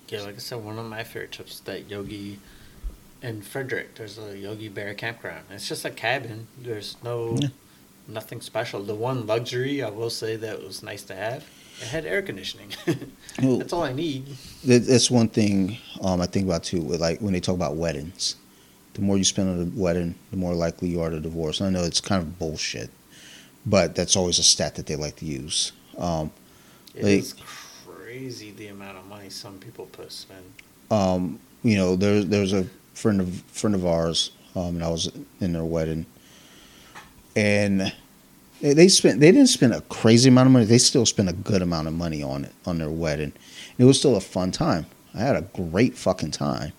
Yeah, 0.08 0.22
like 0.22 0.36
I 0.36 0.38
said, 0.38 0.64
one 0.64 0.78
of 0.78 0.86
my 0.86 1.04
favorite 1.04 1.32
trips 1.32 1.56
is 1.56 1.60
that 1.60 1.90
Yogi 1.90 2.38
in 3.24 3.40
Frederick. 3.40 3.94
There's 3.94 4.18
a 4.18 4.36
Yogi 4.36 4.68
Bear 4.68 4.94
campground. 4.94 5.46
It's 5.50 5.66
just 5.66 5.84
a 5.84 5.90
cabin. 5.90 6.46
There's 6.60 6.96
no 7.02 7.36
yeah. 7.40 7.48
nothing 8.06 8.40
special. 8.40 8.82
The 8.82 8.94
one 8.94 9.26
luxury 9.26 9.82
I 9.82 9.88
will 9.88 10.10
say 10.10 10.36
that 10.36 10.62
was 10.62 10.82
nice 10.82 11.02
to 11.04 11.16
have. 11.16 11.44
It 11.80 11.88
had 11.88 12.04
air 12.04 12.22
conditioning. 12.22 12.68
well, 13.42 13.58
That's 13.58 13.72
all 13.72 13.82
I 13.82 13.92
need. 13.92 14.28
That's 14.62 15.10
one 15.10 15.28
thing 15.28 15.78
um, 16.02 16.20
I 16.20 16.26
think 16.26 16.46
about 16.46 16.64
too. 16.64 16.80
With 16.80 17.00
like 17.00 17.20
when 17.20 17.32
they 17.32 17.40
talk 17.40 17.56
about 17.56 17.76
weddings, 17.76 18.36
the 18.92 19.00
more 19.00 19.16
you 19.16 19.24
spend 19.24 19.48
on 19.48 19.60
a 19.60 19.80
wedding, 19.80 20.14
the 20.30 20.36
more 20.36 20.54
likely 20.54 20.88
you 20.88 21.00
are 21.00 21.10
to 21.10 21.18
divorce. 21.18 21.60
I 21.60 21.70
know 21.70 21.82
it's 21.82 22.00
kind 22.00 22.22
of 22.22 22.38
bullshit, 22.38 22.90
but 23.66 23.96
that's 23.96 24.16
always 24.16 24.38
a 24.38 24.44
stat 24.44 24.76
that 24.76 24.86
they 24.86 24.96
like 24.96 25.16
to 25.16 25.24
use. 25.24 25.72
Um, 25.98 26.30
it 26.94 27.02
like, 27.02 27.12
is 27.12 27.34
crazy 27.86 28.52
the 28.52 28.68
amount 28.68 28.98
of 28.98 29.06
money 29.06 29.30
some 29.30 29.58
people 29.58 29.86
put 29.86 30.12
spend. 30.12 30.44
Um, 30.90 31.40
you 31.64 31.76
know, 31.76 31.96
there's 31.96 32.26
there's 32.26 32.52
a 32.52 32.66
friend 32.94 33.20
of 33.20 33.42
friend 33.42 33.74
of 33.74 33.84
ours, 33.84 34.30
um, 34.56 34.76
and 34.76 34.84
I 34.84 34.88
was 34.88 35.12
in 35.40 35.52
their 35.52 35.64
wedding, 35.64 36.06
and 37.36 37.92
they 38.60 38.88
spent 38.88 39.20
they 39.20 39.30
didn't 39.30 39.48
spend 39.48 39.74
a 39.74 39.82
crazy 39.82 40.28
amount 40.28 40.46
of 40.46 40.52
money. 40.52 40.64
They 40.64 40.78
still 40.78 41.04
spent 41.04 41.28
a 41.28 41.34
good 41.34 41.60
amount 41.60 41.88
of 41.88 41.94
money 41.94 42.22
on 42.22 42.44
it 42.44 42.52
on 42.64 42.78
their 42.78 42.90
wedding. 42.90 43.32
It 43.76 43.84
was 43.84 43.98
still 43.98 44.16
a 44.16 44.20
fun 44.20 44.52
time. 44.52 44.86
I 45.14 45.18
had 45.18 45.36
a 45.36 45.42
great 45.42 45.96
fucking 45.96 46.30
time. 46.32 46.72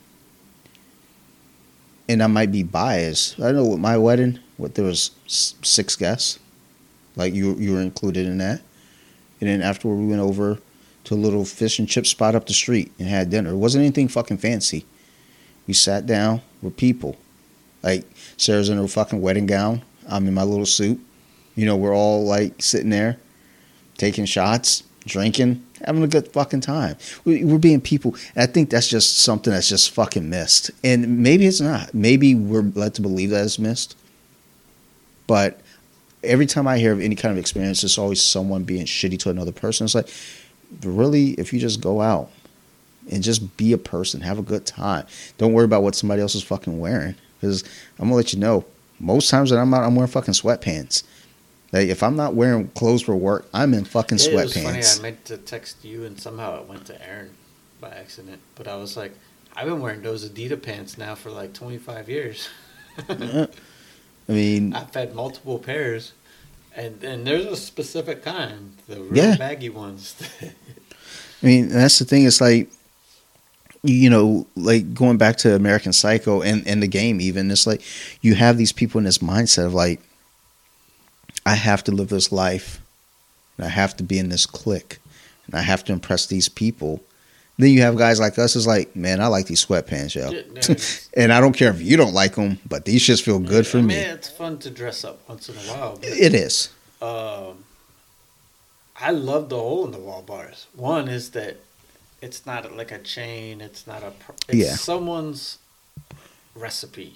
And 2.08 2.22
I 2.22 2.28
might 2.28 2.52
be 2.52 2.64
biased. 2.64 3.40
I 3.40 3.52
know 3.52 3.66
with 3.66 3.80
my 3.80 3.98
wedding, 3.98 4.40
what 4.58 4.76
there 4.76 4.86
was 4.86 5.12
six 5.28 5.96
guests, 5.96 6.40
like 7.16 7.34
you 7.34 7.56
you 7.56 7.74
were 7.74 7.82
included 7.82 8.26
in 8.26 8.38
that. 8.40 8.62
And 9.42 9.50
then 9.50 9.62
afterward, 9.62 9.96
we 9.96 10.08
went 10.08 10.22
over 10.22 10.60
to 11.06 11.14
a 11.14 11.16
little 11.16 11.46
fish 11.46 11.78
and 11.78 11.88
chip 11.88 12.06
spot 12.06 12.36
up 12.36 12.48
the 12.48 12.54
street 12.54 12.92
and 13.00 13.08
had 13.08 13.30
dinner. 13.30 13.52
It 13.52 13.58
wasn't 13.58 13.84
anything 13.84 14.08
fucking 14.08 14.38
fancy. 14.38 14.86
We 15.68 15.74
sat 15.74 16.06
down 16.06 16.42
with 16.62 16.78
people. 16.78 17.18
Like 17.84 18.06
Sarah's 18.38 18.70
in 18.70 18.78
her 18.78 18.88
fucking 18.88 19.22
wedding 19.22 19.46
gown. 19.46 19.84
I'm 20.08 20.28
in 20.28 20.34
my 20.34 20.44
little 20.44 20.66
suit. 20.66 21.00
You 21.56 21.66
know, 21.66 21.76
we're 21.76 21.96
all 21.96 22.26
like 22.26 22.62
sitting 22.62 22.90
there, 22.90 23.18
taking 23.98 24.26
shots, 24.26 24.84
drinking, 25.06 25.66
having 25.86 26.04
a 26.04 26.08
good 26.08 26.28
fucking 26.30 26.62
time. 26.62 26.98
We're 27.24 27.58
being 27.58 27.82
people. 27.82 28.16
And 28.36 28.44
I 28.44 28.52
think 28.52 28.70
that's 28.70 28.88
just 28.88 29.20
something 29.20 29.54
that's 29.54 29.70
just 29.70 29.92
fucking 29.92 30.30
missed. 30.30 30.72
And 30.84 31.20
maybe 31.20 31.46
it's 31.46 31.62
not. 31.62 31.94
Maybe 31.94 32.36
we're 32.36 32.62
led 32.62 32.94
to 32.96 33.02
believe 33.02 33.30
that 33.30 33.44
it's 33.44 33.60
missed. 33.60 33.96
But 35.28 35.62
every 36.24 36.46
time 36.46 36.68
I 36.68 36.78
hear 36.78 36.92
of 36.92 37.00
any 37.00 37.16
kind 37.16 37.32
of 37.32 37.38
experience, 37.38 37.84
it's 37.84 37.98
always 37.98 38.22
someone 38.22 38.64
being 38.64 38.86
shitty 38.86 39.20
to 39.20 39.30
another 39.30 39.52
person. 39.52 39.86
It's 39.86 39.96
like, 39.96 40.10
really, 40.84 41.32
if 41.32 41.54
you 41.54 41.60
just 41.60 41.82
go 41.82 42.02
out 42.02 42.30
and 43.12 43.24
just 43.24 43.58
be 43.58 43.74
a 43.74 43.78
person, 43.78 44.22
have 44.22 44.40
a 44.40 44.44
good 44.44 44.66
time, 44.66 45.06
don't 45.38 45.54
worry 45.54 45.66
about 45.66 45.84
what 45.84 45.96
somebody 45.96 46.22
else 46.22 46.36
is 46.36 46.44
fucking 46.44 46.80
wearing. 46.80 47.16
Because 47.40 47.64
I'm 48.00 48.06
gonna 48.06 48.16
let 48.16 48.34
you 48.34 48.40
know, 48.40 48.66
most 49.00 49.30
times 49.30 49.50
that 49.50 49.60
I'm 49.60 49.74
out, 49.74 49.84
I'm 49.84 49.96
wearing 49.96 50.12
fucking 50.12 50.34
sweatpants. 50.34 51.04
Like 51.72 51.90
if 51.90 52.04
I'm 52.04 52.16
not 52.16 52.36
wearing 52.36 52.70
clothes 52.70 53.02
for 53.02 53.16
work, 53.16 53.48
I'm 53.54 53.74
in 53.74 53.86
fucking 53.86 54.18
it 54.18 54.22
sweatpants. 54.22 54.58
It 54.58 54.64
funny. 54.64 54.84
I 54.84 55.02
meant 55.02 55.26
to 55.26 55.38
text 55.38 55.84
you, 55.84 56.06
and 56.06 56.20
somehow 56.20 56.60
it 56.62 56.68
went 56.68 56.86
to 56.86 57.08
Aaron 57.08 57.32
by 57.82 57.90
accident. 57.90 58.40
But 58.56 58.68
I 58.68 58.76
was 58.78 58.96
like, 58.96 59.14
I've 59.56 59.68
been 59.68 59.82
wearing 59.82 60.02
those 60.02 60.28
Adidas 60.28 60.62
pants 60.62 60.98
now 60.98 61.16
for 61.16 61.32
like 61.32 61.54
25 61.54 62.10
years. 62.10 62.50
I 63.10 63.48
mean, 64.28 64.74
I've 64.76 64.94
had 64.94 65.14
multiple 65.14 65.60
pairs. 65.60 66.14
And 66.78 67.02
and 67.04 67.26
there's 67.26 67.46
a 67.46 67.56
specific 67.56 68.22
kind, 68.22 68.76
the 68.88 69.02
real 69.02 69.24
yeah. 69.24 69.38
baggy 69.38 69.70
ones. 69.70 70.16
I 70.42 71.46
mean, 71.46 71.70
that's 71.70 72.00
the 72.00 72.06
thing. 72.06 72.26
It's 72.26 72.42
like, 72.42 72.70
you 73.88 74.10
know, 74.10 74.48
like 74.56 74.94
going 74.94 75.18
back 75.18 75.38
to 75.38 75.56
American 75.56 75.94
Psycho 75.94 76.42
and, 76.42 76.68
and 76.68 76.82
the 76.82 76.88
game, 76.88 77.22
even, 77.22 77.50
it's 77.52 77.68
like 77.68 77.82
you 78.22 78.36
have 78.36 78.58
these 78.58 78.72
people 78.72 79.00
in 79.00 79.06
this 79.06 79.20
mindset 79.20 79.66
of 79.66 79.74
like, 79.74 80.02
I 81.46 81.56
have 81.56 81.84
to 81.86 81.92
live 81.92 82.10
this 82.10 82.32
life, 82.32 82.82
and 83.58 83.66
I 83.66 83.70
have 83.70 83.96
to 83.98 84.04
be 84.04 84.18
in 84.18 84.30
this 84.30 84.46
clique, 84.46 84.98
and 85.46 85.56
I 85.56 85.62
have 85.62 85.84
to 85.86 85.94
impress 85.94 86.26
these 86.26 86.50
people. 86.50 87.02
Then 87.58 87.70
you 87.70 87.82
have 87.84 87.98
guys 87.98 88.20
like 88.20 88.38
us. 88.38 88.56
Is 88.56 88.68
like, 88.68 88.96
man, 88.96 89.22
I 89.22 89.28
like 89.28 89.46
these 89.46 89.66
sweatpants, 89.66 90.16
yo, 90.16 90.32
and 91.22 91.32
I 91.32 91.40
don't 91.40 91.54
care 91.54 91.70
if 91.70 91.82
you 91.82 91.98
don't 91.98 92.14
like 92.14 92.36
them, 92.36 92.60
but 92.68 92.86
these 92.86 93.02
shits 93.02 93.22
feel 93.22 93.40
good 93.40 93.66
for 93.68 93.78
I 93.78 93.82
mean, 93.82 93.88
me. 93.90 93.96
It's 93.96 94.30
fun 94.30 94.58
to 94.60 94.70
dress 94.70 95.04
up 95.04 95.20
once 95.30 95.48
in 95.50 95.56
a 95.56 95.60
while. 95.60 96.00
it 96.02 96.34
is. 96.34 96.70
Um, 97.02 97.64
I 99.00 99.12
love 99.12 99.50
the 99.50 99.58
hole 99.58 99.86
in 99.86 99.92
the 99.92 100.00
wall 100.00 100.22
bars. 100.22 100.68
One 100.74 101.08
is 101.08 101.32
that 101.32 101.58
it's 102.26 102.46
not 102.46 102.76
like 102.76 102.92
a 102.92 103.00
chain. 103.00 103.62
It's 103.62 103.88
not 103.88 104.04
a. 104.04 104.12
It's 104.50 104.58
yeah. 104.58 104.76
someone's 104.76 105.60
recipe 106.56 107.16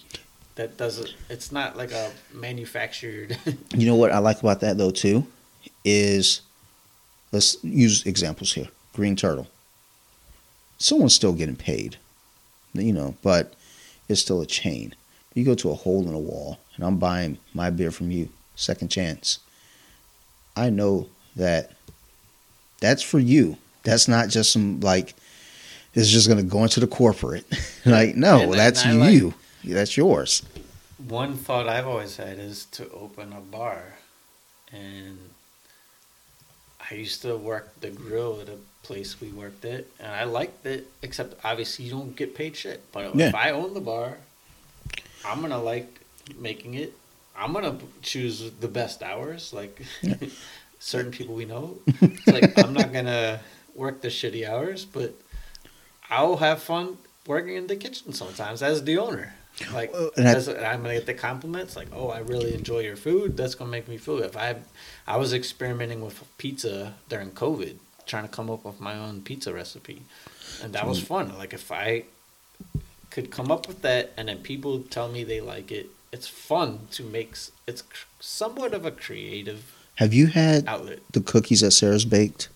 that 0.55 0.77
doesn't. 0.77 1.15
It's 1.29 1.51
not 1.51 1.75
like 1.75 1.91
a 1.91 2.11
manufactured. 2.33 3.37
you 3.75 3.85
know 3.85 3.95
what 3.95 4.11
I 4.11 4.19
like 4.19 4.39
about 4.39 4.61
that 4.61 4.77
though 4.77 4.91
too, 4.91 5.25
is 5.83 6.41
let's 7.31 7.61
use 7.63 8.05
examples 8.05 8.53
here. 8.53 8.67
Green 8.93 9.15
Turtle 9.15 9.47
someone's 10.79 11.13
still 11.13 11.33
getting 11.33 11.55
paid, 11.55 11.97
you 12.73 12.93
know, 12.93 13.13
but 13.21 13.53
it's 14.07 14.21
still 14.21 14.41
a 14.41 14.45
chain. 14.45 14.95
You 15.35 15.45
go 15.45 15.53
to 15.55 15.69
a 15.69 15.75
hole 15.75 16.07
in 16.07 16.13
a 16.15 16.19
wall, 16.19 16.57
and 16.75 16.83
I'm 16.83 16.97
buying 16.97 17.37
my 17.53 17.69
beer 17.69 17.91
from 17.91 18.09
you, 18.09 18.29
second 18.55 18.87
chance. 18.87 19.39
I 20.55 20.69
know 20.69 21.07
that 21.35 21.71
that's 22.81 23.03
for 23.03 23.19
you. 23.19 23.57
That's 23.89 24.07
not 24.07 24.29
just 24.29 24.51
some 24.51 24.79
like 24.79 25.15
it's 25.93 26.09
just 26.09 26.27
going 26.27 26.39
to 26.39 26.45
go 26.45 26.63
into 26.63 26.79
the 26.79 26.87
corporate. 26.87 27.45
like 27.85 28.15
no, 28.15 28.41
and, 28.41 28.53
that's 28.53 28.85
and 28.85 29.03
you. 29.11 29.33
Like, 29.63 29.73
that's 29.73 29.97
yours. 29.97 30.43
One 31.07 31.35
thought 31.35 31.67
I've 31.67 31.87
always 31.87 32.17
had 32.17 32.39
is 32.39 32.65
to 32.71 32.89
open 32.91 33.33
a 33.33 33.41
bar, 33.41 33.81
and 34.71 35.17
I 36.89 36.95
used 36.95 37.21
to 37.23 37.35
work 37.37 37.79
the 37.81 37.89
grill 37.89 38.39
at 38.41 38.49
a 38.49 38.57
place 38.83 39.19
we 39.19 39.29
worked 39.29 39.65
at, 39.65 39.85
and 39.99 40.11
I 40.11 40.25
liked 40.25 40.65
it. 40.65 40.87
Except 41.01 41.33
obviously 41.43 41.85
you 41.85 41.91
don't 41.91 42.15
get 42.15 42.35
paid 42.35 42.55
shit. 42.55 42.83
But 42.91 43.15
yeah. 43.15 43.29
if 43.29 43.35
I 43.35 43.51
own 43.51 43.73
the 43.73 43.81
bar, 43.81 44.17
I'm 45.25 45.41
gonna 45.41 45.61
like 45.61 46.01
making 46.37 46.75
it. 46.75 46.93
I'm 47.35 47.53
gonna 47.53 47.77
choose 48.01 48.51
the 48.59 48.67
best 48.67 49.01
hours. 49.01 49.53
Like 49.53 49.81
yeah. 50.01 50.15
certain 50.79 51.11
people 51.11 51.35
we 51.35 51.45
know, 51.45 51.77
it's 51.87 52.27
like 52.27 52.57
I'm 52.59 52.73
not 52.73 52.93
gonna 52.93 53.39
work 53.79 54.01
the 54.01 54.09
shitty 54.09 54.47
hours, 54.47 54.85
but 54.85 55.13
I'll 56.09 56.37
have 56.37 56.61
fun 56.61 56.97
working 57.25 57.55
in 57.55 57.67
the 57.67 57.75
kitchen 57.75 58.13
sometimes 58.13 58.61
as 58.61 58.83
the 58.83 58.97
owner. 58.97 59.33
Like 59.73 59.93
as, 60.17 60.47
I'm 60.47 60.83
gonna 60.83 60.95
get 60.95 61.05
the 61.05 61.13
compliments, 61.13 61.75
like, 61.75 61.87
"Oh, 61.91 62.09
I 62.09 62.19
really 62.19 62.53
enjoy 62.53 62.79
your 62.79 62.95
food." 62.95 63.35
That's 63.35 63.55
gonna 63.55 63.71
make 63.71 63.87
me 63.87 63.97
feel 63.97 64.17
good. 64.17 64.27
If 64.27 64.37
I, 64.37 64.55
I 65.05 65.17
was 65.17 65.33
experimenting 65.33 66.01
with 66.01 66.23
pizza 66.37 66.93
during 67.09 67.31
COVID, 67.31 67.75
trying 68.05 68.23
to 68.23 68.29
come 68.29 68.49
up 68.49 68.63
with 68.63 68.79
my 68.79 68.95
own 68.95 69.21
pizza 69.21 69.53
recipe, 69.53 70.03
and 70.63 70.71
that 70.73 70.87
was 70.87 71.01
mm. 71.01 71.07
fun. 71.07 71.37
Like 71.37 71.53
if 71.53 71.71
I 71.71 72.05
could 73.09 73.31
come 73.31 73.51
up 73.51 73.67
with 73.67 73.81
that, 73.81 74.13
and 74.15 74.29
then 74.29 74.37
people 74.39 74.79
tell 74.81 75.09
me 75.09 75.23
they 75.23 75.41
like 75.41 75.71
it, 75.71 75.87
it's 76.13 76.27
fun 76.27 76.87
to 76.91 77.03
make. 77.03 77.35
It's 77.67 77.83
somewhat 78.19 78.73
of 78.73 78.85
a 78.85 78.91
creative 78.91 79.75
Have 79.95 80.13
you 80.13 80.27
had 80.27 80.67
outlet. 80.67 80.99
the 81.11 81.21
cookies 81.21 81.61
that 81.61 81.71
Sarah's 81.71 82.05
baked? 82.05 82.47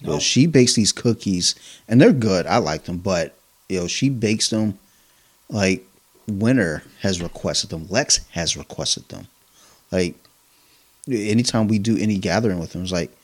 No. 0.00 0.18
she 0.18 0.46
bakes 0.46 0.74
these 0.74 0.92
cookies, 0.92 1.54
and 1.88 2.00
they're 2.00 2.12
good. 2.12 2.46
I 2.46 2.58
like 2.58 2.84
them, 2.84 2.98
but 2.98 3.36
yo, 3.68 3.86
she 3.86 4.08
bakes 4.08 4.50
them 4.50 4.78
like 5.48 5.84
Winter 6.26 6.82
has 7.00 7.22
requested 7.22 7.70
them. 7.70 7.86
Lex 7.88 8.20
has 8.30 8.56
requested 8.56 9.08
them. 9.08 9.26
Like 9.90 10.14
anytime 11.10 11.68
we 11.68 11.78
do 11.78 11.96
any 11.96 12.18
gathering 12.18 12.58
with 12.58 12.72
them, 12.72 12.82
it's 12.82 12.92
like, 12.92 13.16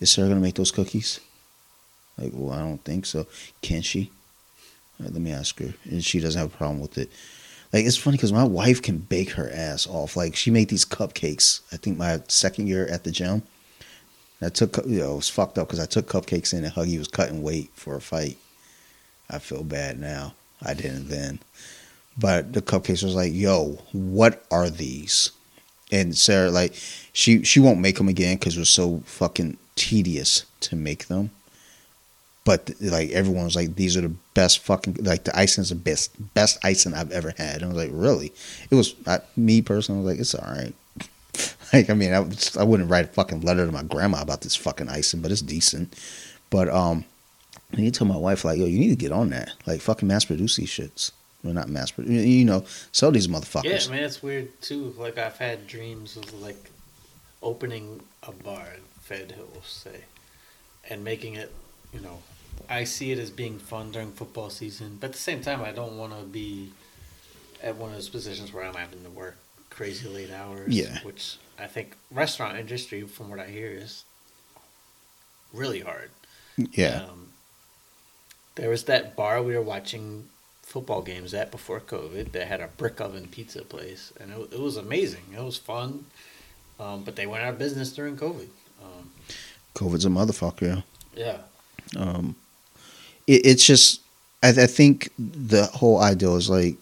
is 0.00 0.10
Sarah 0.10 0.28
gonna 0.28 0.40
make 0.40 0.54
those 0.54 0.70
cookies? 0.70 1.20
Like, 2.18 2.32
well, 2.34 2.52
I 2.58 2.60
don't 2.60 2.82
think 2.82 3.06
so. 3.06 3.26
Can 3.62 3.82
she? 3.82 4.10
Right, 4.98 5.12
let 5.12 5.20
me 5.20 5.30
ask 5.32 5.58
her, 5.60 5.74
and 5.84 6.02
she 6.02 6.20
doesn't 6.20 6.40
have 6.40 6.52
a 6.52 6.56
problem 6.56 6.80
with 6.80 6.96
it. 6.96 7.10
Like 7.72 7.84
it's 7.84 7.96
funny 7.96 8.16
because 8.16 8.32
my 8.32 8.44
wife 8.44 8.80
can 8.80 8.98
bake 8.98 9.32
her 9.32 9.50
ass 9.52 9.86
off. 9.86 10.16
Like 10.16 10.34
she 10.34 10.50
made 10.50 10.68
these 10.68 10.84
cupcakes. 10.84 11.60
I 11.72 11.76
think 11.76 11.98
my 11.98 12.22
second 12.28 12.68
year 12.68 12.86
at 12.86 13.04
the 13.04 13.10
gym. 13.10 13.42
I 14.42 14.48
took 14.50 14.76
you 14.86 15.00
know 15.00 15.12
it 15.12 15.16
was 15.16 15.28
fucked 15.28 15.58
up 15.58 15.68
because 15.68 15.80
I 15.80 15.86
took 15.86 16.08
cupcakes 16.08 16.52
in 16.52 16.64
and 16.64 16.74
Huggy 16.74 16.98
was 16.98 17.08
cutting 17.08 17.42
weight 17.42 17.70
for 17.74 17.96
a 17.96 18.00
fight. 18.00 18.36
I 19.30 19.38
feel 19.38 19.64
bad 19.64 19.98
now. 19.98 20.34
I 20.62 20.74
didn't 20.74 21.08
then, 21.08 21.40
but 22.18 22.52
the 22.52 22.62
cupcakes 22.62 23.02
was 23.02 23.14
like, 23.14 23.32
"Yo, 23.32 23.78
what 23.92 24.44
are 24.50 24.70
these?" 24.70 25.30
And 25.90 26.16
Sarah 26.16 26.50
like 26.50 26.74
she 27.12 27.42
she 27.44 27.60
won't 27.60 27.80
make 27.80 27.96
them 27.96 28.08
again 28.08 28.36
because 28.36 28.56
it 28.56 28.60
was 28.60 28.70
so 28.70 29.02
fucking 29.06 29.56
tedious 29.74 30.44
to 30.60 30.76
make 30.76 31.06
them. 31.06 31.30
But 32.44 32.70
like 32.80 33.10
everyone 33.10 33.44
was 33.44 33.56
like, 33.56 33.74
"These 33.74 33.96
are 33.96 34.02
the 34.02 34.14
best 34.34 34.60
fucking 34.60 34.98
like 35.00 35.24
the 35.24 35.36
icing 35.38 35.62
is 35.62 35.70
the 35.70 35.74
best 35.76 36.12
best 36.34 36.58
icing 36.62 36.94
I've 36.94 37.10
ever 37.10 37.34
had." 37.36 37.56
And 37.56 37.64
I 37.64 37.68
was 37.68 37.76
like, 37.76 37.90
"Really?" 37.92 38.32
It 38.70 38.74
was 38.74 38.94
I, 39.06 39.20
me 39.36 39.62
personally. 39.62 40.00
I 40.00 40.04
was 40.04 40.12
like, 40.12 40.20
"It's 40.20 40.34
all 40.34 40.54
right." 40.54 40.74
Like 41.72 41.90
I 41.90 41.94
mean, 41.94 42.12
I, 42.12 42.24
I 42.58 42.64
wouldn't 42.64 42.90
write 42.90 43.06
a 43.06 43.08
fucking 43.08 43.40
letter 43.40 43.66
to 43.66 43.72
my 43.72 43.82
grandma 43.82 44.22
about 44.22 44.42
this 44.42 44.54
fucking 44.54 44.88
icing, 44.88 45.20
but 45.20 45.32
it's 45.32 45.42
decent. 45.42 45.98
But 46.48 46.68
um, 46.68 47.04
I 47.72 47.76
need 47.76 47.94
to 47.94 47.98
tell 47.98 48.06
my 48.06 48.16
wife 48.16 48.44
like, 48.44 48.58
yo, 48.58 48.66
you 48.66 48.78
need 48.78 48.90
to 48.90 48.96
get 48.96 49.12
on 49.12 49.30
that. 49.30 49.52
Like 49.66 49.80
fucking 49.80 50.06
mass 50.06 50.24
produce 50.24 50.56
these 50.56 50.70
shits. 50.70 51.10
Well, 51.42 51.54
not 51.54 51.68
mass 51.68 51.90
produce. 51.90 52.24
You 52.24 52.44
know, 52.44 52.64
sell 52.92 53.10
these 53.10 53.28
motherfuckers. 53.28 53.86
Yeah, 53.86 53.94
man, 53.94 54.04
it's 54.04 54.22
weird 54.22 54.60
too. 54.60 54.94
Like 54.96 55.18
I've 55.18 55.38
had 55.38 55.66
dreams 55.66 56.16
of 56.16 56.40
like 56.40 56.70
opening 57.42 58.00
a 58.22 58.32
bar, 58.32 58.66
Fed 59.00 59.32
Hill, 59.32 59.62
say, 59.64 60.04
and 60.88 61.02
making 61.04 61.34
it. 61.34 61.52
You 61.92 62.00
know, 62.00 62.22
I 62.68 62.84
see 62.84 63.12
it 63.12 63.18
as 63.18 63.30
being 63.30 63.58
fun 63.58 63.90
during 63.90 64.12
football 64.12 64.50
season, 64.50 64.98
but 65.00 65.08
at 65.08 65.12
the 65.12 65.18
same 65.18 65.40
time, 65.40 65.62
I 65.62 65.72
don't 65.72 65.96
want 65.98 66.16
to 66.18 66.24
be 66.24 66.70
at 67.62 67.76
one 67.76 67.90
of 67.90 67.96
those 67.96 68.08
positions 68.08 68.52
where 68.52 68.64
I'm 68.64 68.74
having 68.74 69.02
to 69.02 69.10
work 69.10 69.36
crazy 69.70 70.08
late 70.08 70.30
hours. 70.30 70.74
Yeah. 70.74 70.98
which 71.02 71.38
I 71.58 71.66
think 71.66 71.96
restaurant 72.10 72.58
industry, 72.58 73.02
from 73.02 73.30
what 73.30 73.40
I 73.40 73.46
hear, 73.46 73.70
is 73.70 74.04
really 75.52 75.80
hard. 75.80 76.10
yeah. 76.56 77.02
Um, 77.10 77.28
there 78.56 78.70
was 78.70 78.84
that 78.84 79.16
bar 79.16 79.42
we 79.42 79.54
were 79.54 79.62
watching 79.62 80.28
football 80.62 81.02
games 81.02 81.32
at 81.34 81.50
before 81.50 81.80
COVID 81.80 82.32
that 82.32 82.48
had 82.48 82.60
a 82.60 82.68
brick 82.68 83.00
oven 83.00 83.28
pizza 83.30 83.62
place, 83.62 84.12
and 84.20 84.32
it, 84.32 84.54
it 84.54 84.60
was 84.60 84.76
amazing. 84.76 85.22
It 85.36 85.42
was 85.42 85.56
fun, 85.56 86.06
um, 86.80 87.04
but 87.04 87.16
they 87.16 87.26
went 87.26 87.44
out 87.44 87.54
of 87.54 87.58
business 87.58 87.92
during 87.92 88.16
COVID. 88.16 88.48
Um, 88.82 89.10
COVID's 89.74 90.06
a 90.06 90.08
motherfucker. 90.08 90.82
yeah, 91.14 91.38
Um, 91.96 92.34
it, 93.26 93.46
it's 93.46 93.66
just, 93.66 94.00
I, 94.42 94.48
I 94.48 94.66
think 94.66 95.10
the 95.18 95.66
whole 95.66 96.00
idea 96.00 96.30
is 96.32 96.50
like, 96.50 96.76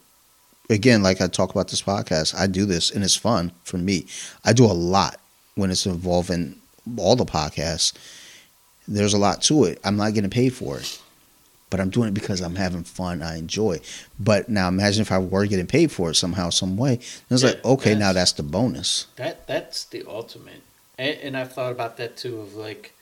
again, 0.70 1.02
like 1.02 1.20
I 1.20 1.28
talk 1.28 1.50
about 1.50 1.68
this 1.68 1.82
podcast, 1.82 2.34
I 2.34 2.46
do 2.46 2.66
this 2.66 2.90
and 2.90 3.04
it's 3.04 3.16
fun 3.16 3.52
for 3.62 3.78
me. 3.78 4.06
I 4.44 4.52
do 4.52 4.64
a 4.64 4.72
lot 4.72 5.20
when 5.54 5.70
it's 5.70 5.86
involving 5.86 6.60
all 6.98 7.16
the 7.16 7.24
podcasts. 7.24 7.92
There's 8.86 9.14
a 9.14 9.18
lot 9.18 9.42
to 9.42 9.64
it. 9.64 9.80
I'm 9.84 9.96
not 9.96 10.14
getting 10.14 10.30
paid 10.30 10.50
for 10.54 10.78
it, 10.78 11.00
but 11.70 11.80
I'm 11.80 11.90
doing 11.90 12.08
it 12.08 12.14
because 12.14 12.40
I'm 12.40 12.56
having 12.56 12.84
fun. 12.84 13.22
I 13.22 13.38
enjoy. 13.38 13.80
But 14.18 14.48
now 14.48 14.68
imagine 14.68 15.02
if 15.02 15.12
I 15.12 15.18
were 15.18 15.46
getting 15.46 15.66
paid 15.66 15.90
for 15.90 16.10
it 16.10 16.14
somehow, 16.16 16.50
some 16.50 16.76
way. 16.76 17.00
It's 17.30 17.42
like, 17.42 17.64
okay, 17.64 17.94
now 17.94 18.12
that's 18.12 18.32
the 18.32 18.42
bonus. 18.42 19.06
that 19.16 19.46
that's 19.46 19.84
the 19.84 20.04
ultimate. 20.06 20.62
And, 20.98 21.18
and 21.18 21.36
I've 21.36 21.52
thought 21.52 21.72
about 21.72 21.96
that 21.96 22.16
too. 22.16 22.40
Of 22.40 22.54
like, 22.54 22.94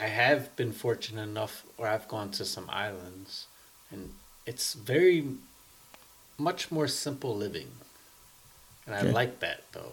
I 0.00 0.06
have 0.06 0.54
been 0.56 0.72
fortunate 0.72 1.22
enough 1.22 1.64
where 1.76 1.90
I've 1.90 2.08
gone 2.08 2.30
to 2.32 2.44
some 2.44 2.68
islands, 2.70 3.46
and 3.90 4.14
it's 4.46 4.72
very 4.72 5.26
much 6.38 6.70
more 6.70 6.88
simple 6.88 7.34
living, 7.36 7.70
and 8.86 8.94
I 8.94 9.02
Okay. 9.02 9.12
like 9.12 9.40
that 9.40 9.62
though. 9.72 9.92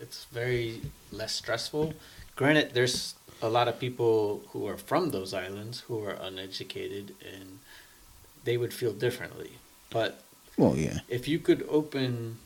It's 0.00 0.24
very 0.26 0.82
less 1.12 1.34
stressful. 1.34 1.94
Granted, 2.36 2.74
there's 2.74 3.14
a 3.42 3.48
lot 3.48 3.68
of 3.68 3.78
people 3.78 4.42
who 4.50 4.66
are 4.66 4.76
from 4.76 5.10
those 5.10 5.32
islands 5.34 5.80
who 5.80 6.02
are 6.04 6.12
uneducated, 6.20 7.14
and 7.24 7.58
they 8.44 8.56
would 8.56 8.74
feel 8.74 8.92
differently. 8.92 9.52
But 9.90 10.22
Well, 10.56 10.76
yeah. 10.76 11.00
if 11.08 11.28
you 11.28 11.38
could 11.38 11.66
open 11.68 12.38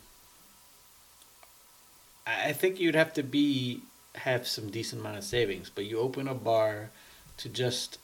I 2.27 2.49
I 2.51 2.53
think 2.53 2.78
you'd 2.81 2.95
have 2.95 3.12
to 3.15 3.23
be 3.23 3.82
have 4.15 4.47
some 4.49 4.70
decent 4.70 5.01
amount 5.01 5.19
of 5.19 5.24
savings, 5.24 5.70
but 5.70 5.85
you 5.85 5.99
open 5.99 6.28
a 6.28 6.35
bar 6.35 6.90
to 7.39 7.49
just 7.49 7.99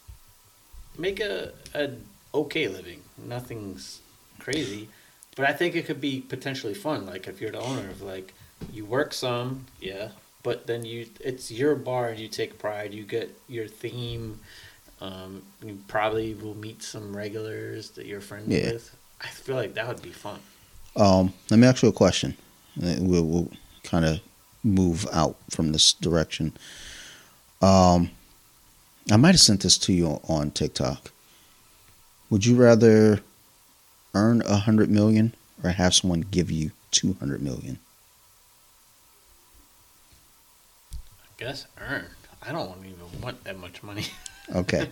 make 0.99 1.21
a 1.21 1.53
a 1.75 1.91
okay 2.35 2.69
living. 2.69 3.03
Nothing's 3.19 4.01
crazy, 4.39 4.89
but 5.37 5.47
I 5.49 5.53
think 5.53 5.75
it 5.75 5.87
could 5.87 6.01
be 6.01 6.21
potentially 6.21 6.75
fun. 6.75 7.07
Like 7.07 7.27
if 7.27 7.41
you're 7.41 7.51
the 7.53 7.61
owner 7.61 7.89
of 7.91 8.03
like 8.03 8.35
you 8.73 8.85
work 8.85 9.13
some, 9.13 9.67
yeah, 9.81 10.09
but 10.43 10.67
then 10.67 10.85
you 10.85 11.07
it's 11.21 11.51
your 11.51 11.75
bar 11.75 12.09
and 12.09 12.19
you 12.21 12.29
take 12.29 12.59
pride. 12.59 12.95
You 12.95 13.03
get 13.05 13.37
your 13.49 13.67
theme. 13.69 14.41
Um, 15.01 15.43
you 15.63 15.79
probably 15.89 16.35
will 16.35 16.57
meet 16.57 16.83
some 16.83 17.15
regulars 17.15 17.91
that 17.91 18.07
you're 18.07 18.21
friends 18.21 18.49
Yeah. 18.49 18.73
with. 18.73 18.97
I 19.21 19.27
feel 19.27 19.57
like 19.57 19.75
that 19.75 19.87
would 19.89 20.03
be 20.03 20.11
fun. 20.11 20.39
Um, 20.97 21.33
let 21.51 21.59
me 21.59 21.67
ask 21.67 21.83
you 21.83 21.89
a 21.89 21.93
question. 21.93 22.37
We'll, 22.77 23.25
we'll 23.25 23.51
kind 23.83 24.05
of 24.05 24.21
move 24.63 25.07
out 25.13 25.37
from 25.51 25.73
this 25.73 25.93
direction. 25.95 26.53
Um, 27.61 28.11
I 29.11 29.17
might 29.17 29.33
have 29.33 29.41
sent 29.41 29.63
this 29.63 29.77
to 29.79 29.93
you 29.93 30.21
on 30.29 30.51
TikTok. 30.53 31.11
Would 32.31 32.47
you 32.47 32.55
rather 32.57 33.21
earn 34.15 34.43
a 34.43 34.57
hundred 34.57 34.91
million 34.91 35.35
or 35.63 35.71
have 35.71 35.95
someone 35.95 36.23
give 36.31 36.51
you 36.51 36.71
two 36.91 37.15
hundred 37.15 37.43
million? 37.43 37.79
I 40.93 41.27
guess 41.39 41.67
earn. 41.81 42.07
I 42.43 42.53
don't 42.53 42.79
even 42.85 43.21
want 43.23 43.43
that 43.45 43.59
much 43.59 43.83
money. 43.83 44.05
Okay. 44.55 44.91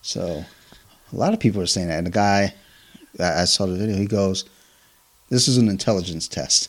so, 0.00 0.44
a 1.12 1.16
lot 1.16 1.34
of 1.34 1.40
people 1.40 1.60
are 1.60 1.66
saying 1.66 1.88
that, 1.88 1.98
and 1.98 2.06
the 2.06 2.10
guy, 2.12 2.54
I 3.18 3.42
I 3.42 3.44
saw 3.46 3.66
the 3.66 3.74
video. 3.76 3.96
He 3.96 4.06
goes, 4.06 4.44
"This 5.28 5.48
is 5.48 5.58
an 5.58 5.68
intelligence 5.68 6.28
test." 6.28 6.68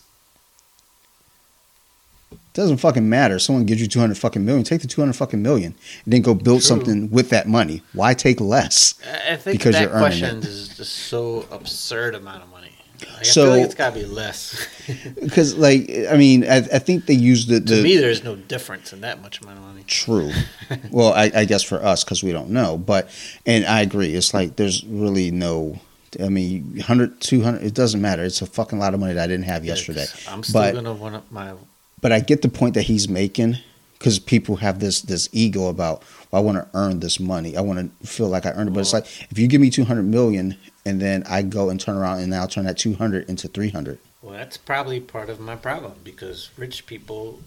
Doesn't 2.56 2.78
fucking 2.78 3.08
matter. 3.08 3.38
Someone 3.38 3.66
gives 3.66 3.80
you 3.82 3.88
two 3.88 4.00
hundred 4.00 4.18
fucking 4.18 4.44
million. 4.44 4.64
Take 4.64 4.82
the 4.82 4.88
two 4.88 5.02
hundred 5.02 5.14
fucking 5.18 5.42
million, 5.44 5.76
and 6.06 6.14
then 6.14 6.22
go 6.24 6.34
build 6.34 6.62
True. 6.62 6.68
something 6.68 7.12
with 7.12 7.30
that 7.30 7.48
money. 7.48 7.84
Why 7.94 8.14
take 8.16 8.42
less? 8.42 8.96
I 9.06 9.34
I 9.34 9.36
think 9.36 9.60
Because 9.60 9.76
that 9.76 9.82
you're 9.84 9.92
earning 9.92 10.02
question 10.20 10.38
it. 10.40 10.46
is 10.46 10.70
just 10.70 10.94
so 10.94 11.46
absurd 11.52 12.16
amount 12.16 12.44
of 12.44 12.50
money. 12.50 12.70
Like, 13.02 13.20
I 13.20 13.24
So- 13.24 13.44
feel 13.44 13.52
like 13.58 13.62
it's 13.66 13.76
gotta 13.76 13.96
be 14.00 14.06
less. 14.06 14.68
Because, 15.20 15.56
like, 15.56 15.90
I 16.10 16.16
mean, 16.16 16.44
I, 16.46 16.58
I 16.58 16.80
think 16.80 17.08
they 17.08 17.14
use 17.16 17.48
the, 17.48 17.60
to 17.60 17.82
me, 17.84 17.98
there's 17.98 18.24
no 18.24 18.36
difference 18.36 18.94
in 18.94 19.02
that 19.02 19.22
much 19.22 19.42
amount 19.42 19.58
of 19.58 19.64
money. 19.66 19.84
True. 19.88 20.32
well, 20.92 21.12
I, 21.12 21.32
I 21.36 21.46
guess 21.46 21.64
for 21.64 21.84
us 21.84 22.04
because 22.04 22.24
we 22.24 22.32
don't 22.32 22.52
know, 22.52 22.78
but 22.78 23.10
and 23.46 23.66
I 23.66 23.82
agree. 23.82 24.14
It's 24.16 24.34
like 24.34 24.56
there's 24.56 24.86
really 24.86 25.30
no. 25.32 25.80
I 26.24 26.30
mean, 26.30 26.72
100, 26.76 27.20
200, 27.20 27.64
it 27.64 27.74
doesn't 27.74 28.00
matter. 28.02 28.24
It's 28.24 28.42
a 28.42 28.46
fucking 28.46 28.80
lot 28.80 28.94
of 28.94 29.02
money 29.02 29.14
that 29.16 29.24
I 29.24 29.28
didn't 29.28 29.46
have 29.46 29.66
yesterday. 29.66 30.06
I'm 30.30 30.44
still 30.44 30.62
But- 30.62 30.76
gonna 30.76 30.94
want 30.94 31.16
up 31.16 31.30
my. 31.30 31.54
But 32.02 32.12
I 32.12 32.20
get 32.20 32.42
the 32.42 32.50
point 32.50 32.74
that 32.76 32.84
he's 32.84 33.08
making 33.10 33.58
because 33.98 34.20
people 34.20 34.58
have 34.58 34.80
this 34.80 35.02
this 35.02 35.30
ego 35.32 35.68
about 35.68 36.04
well, 36.32 36.42
I 36.42 36.46
want 36.46 36.58
to 36.58 36.68
earn 36.78 37.00
this 37.00 37.20
money. 37.20 37.58
I 37.58 37.62
want 37.62 37.80
to 38.02 38.08
feel 38.08 38.28
like 38.28 38.46
I 38.46 38.52
earned 38.52 38.70
it. 38.70 38.74
But 38.74 38.82
it's 38.82 38.94
like 38.94 39.06
if 39.32 39.40
you 39.40 39.48
give 39.48 39.62
me 39.62 39.70
two 39.70 39.86
hundred 39.86 40.04
million 40.04 40.58
and 40.86 41.02
then 41.02 41.24
I 41.28 41.42
go 41.42 41.70
and 41.70 41.80
turn 41.80 41.98
around 41.98 42.20
and 42.20 42.30
now 42.30 42.46
turn 42.46 42.66
that 42.66 42.78
two 42.78 42.94
hundred 42.94 43.30
into 43.30 43.48
three 43.48 43.70
hundred. 43.70 44.00
Well, 44.22 44.34
that's 44.34 44.58
probably 44.58 45.00
part 45.00 45.30
of 45.30 45.40
my 45.40 45.56
problem 45.56 45.94
because 46.04 46.50
rich 46.58 46.86
people 46.86 47.40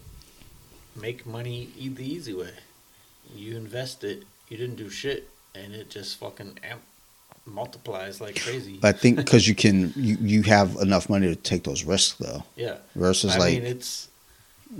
make 0.95 1.25
money 1.25 1.69
the 1.77 2.05
easy 2.05 2.33
way. 2.33 2.51
You 3.35 3.55
invest 3.57 4.03
it, 4.03 4.23
you 4.47 4.57
didn't 4.57 4.75
do 4.77 4.89
shit, 4.89 5.29
and 5.53 5.73
it 5.73 5.89
just 5.89 6.17
fucking 6.17 6.59
amp- 6.63 6.81
multiplies 7.45 8.21
like 8.21 8.41
crazy. 8.41 8.79
I 8.83 8.91
think 8.91 9.17
because 9.17 9.47
you 9.47 9.55
can 9.63 9.93
you, 9.95 10.17
you 10.19 10.43
have 10.43 10.75
enough 10.77 11.09
money 11.09 11.27
to 11.27 11.35
take 11.35 11.63
those 11.63 11.83
risks 11.83 12.17
though 12.17 12.43
yeah, 12.55 12.77
versus 12.95 13.35
I 13.35 13.39
like 13.39 13.53
mean 13.53 13.65
it's 13.65 14.08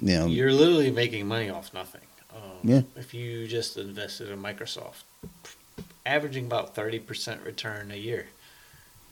you 0.01 0.17
know 0.17 0.27
you're 0.27 0.53
literally 0.53 0.91
making 0.91 1.27
money 1.27 1.49
off 1.49 1.73
nothing. 1.73 2.01
Um, 2.33 2.41
Yeah. 2.63 2.81
If 2.95 3.13
you 3.13 3.47
just 3.47 3.77
invested 3.77 4.29
in 4.29 4.41
Microsoft, 4.41 5.03
averaging 6.05 6.45
about 6.45 6.75
thirty 6.75 6.99
percent 6.99 7.41
return 7.43 7.91
a 7.91 7.95
year, 7.95 8.27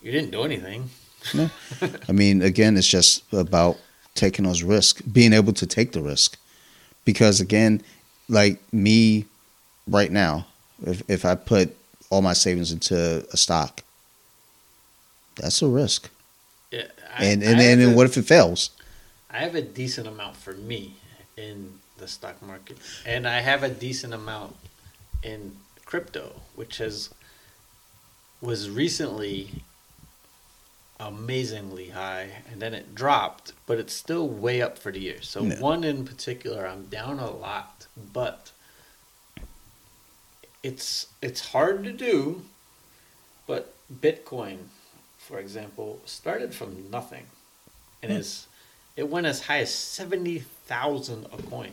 you 0.01 0.11
didn't 0.11 0.31
do 0.31 0.43
anything. 0.43 0.89
no. 1.33 1.49
I 2.09 2.11
mean, 2.11 2.41
again, 2.41 2.77
it's 2.77 2.87
just 2.87 3.23
about 3.33 3.77
taking 4.13 4.45
those 4.45 4.63
risks, 4.63 5.01
being 5.01 5.33
able 5.33 5.53
to 5.53 5.65
take 5.65 5.91
the 5.91 6.01
risk. 6.01 6.37
Because 7.05 7.39
again, 7.39 7.81
like 8.27 8.61
me 8.73 9.25
right 9.87 10.11
now, 10.11 10.47
if 10.85 11.01
if 11.09 11.25
I 11.25 11.35
put 11.35 11.75
all 12.09 12.21
my 12.21 12.33
savings 12.33 12.71
into 12.71 13.25
a 13.31 13.37
stock, 13.37 13.83
that's 15.35 15.61
a 15.61 15.67
risk. 15.67 16.09
Yeah, 16.71 16.87
I, 17.17 17.25
And 17.25 17.43
and, 17.43 17.59
and, 17.61 17.81
have 17.81 17.95
what 17.95 18.05
if 18.05 18.17
it 18.17 18.23
fails? 18.23 18.71
I 19.37 19.41
have 19.41 19.53
a 19.53 19.61
decent 19.61 20.07
amount 20.07 20.35
for 20.35 20.53
me 20.53 20.95
in 21.37 21.79
the 21.99 22.07
stock 22.07 22.41
market, 22.41 22.77
and 23.05 23.27
I 23.27 23.41
have 23.41 23.61
a 23.61 23.69
decent 23.69 24.11
amount 24.15 24.55
in 25.21 25.57
crypto, 25.85 26.41
which 26.55 26.79
has 26.79 27.11
was 28.41 28.67
recently 28.69 29.49
amazingly 30.99 31.89
high, 31.89 32.29
and 32.51 32.59
then 32.59 32.73
it 32.73 32.95
dropped, 32.95 33.53
but 33.67 33.77
it's 33.77 33.93
still 33.93 34.27
way 34.27 34.59
up 34.59 34.79
for 34.79 34.91
the 34.91 34.99
year. 34.99 35.21
So 35.21 35.43
No. 35.43 35.55
one 35.57 35.83
in 35.83 36.03
particular, 36.03 36.65
I'm 36.65 36.87
down 36.87 37.19
a 37.19 37.29
lot, 37.29 37.85
but 37.95 38.51
it's 40.63 41.07
it's 41.21 41.49
hard 41.49 41.83
to 41.83 41.91
do. 41.91 42.43
But 43.45 43.75
Bitcoin, 44.01 44.69
for 45.19 45.37
example, 45.37 46.01
started 46.05 46.55
from 46.55 46.89
nothing, 46.89 47.27
and 48.01 48.11
Hmm. 48.11 48.17
is 48.17 48.46
it 48.97 49.07
went 49.07 49.27
as 49.27 49.41
high 49.41 49.59
as 49.59 49.73
seventy 49.73 50.39
thousand 50.39 51.27
a 51.31 51.41
coin. 51.43 51.71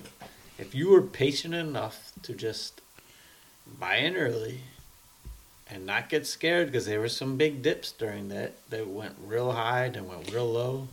If 0.59 0.75
you 0.75 0.91
were 0.91 1.03
patient 1.03 1.55
enough 1.55 2.13
to 2.23 2.35
just 2.35 2.81
buy 3.81 3.97
in 3.97 4.15
early 4.15 4.61
and 5.69 5.87
not 5.87 6.11
get 6.11 6.27
scared 6.27 6.67
because 6.67 6.87
there 6.87 7.01
were 7.01 7.09
some 7.09 7.37
big 7.37 7.63
dips 7.63 7.91
during 7.91 8.29
that 8.29 8.53
that 8.69 8.87
went 8.87 9.17
real 9.25 9.53
high 9.53 9.89
then 9.89 10.07
went 10.07 10.31
real 10.31 10.53
low. 10.53 10.89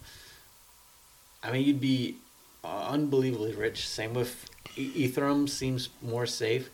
I 1.43 1.51
mean, 1.51 1.65
you'd 1.65 1.81
be 1.81 2.15
unbelievably 2.63 3.55
rich. 3.55 3.87
Same 3.87 4.13
with 4.13 4.49
Ethereum 4.77 5.49
seems 5.49 5.89
more 6.01 6.25
safe. 6.25 6.69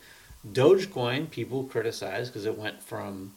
Dogecoin, 0.48 1.32
people 1.32 1.64
criticize 1.64 2.30
because 2.30 2.46
it 2.46 2.58
went 2.58 2.84
from 2.84 3.34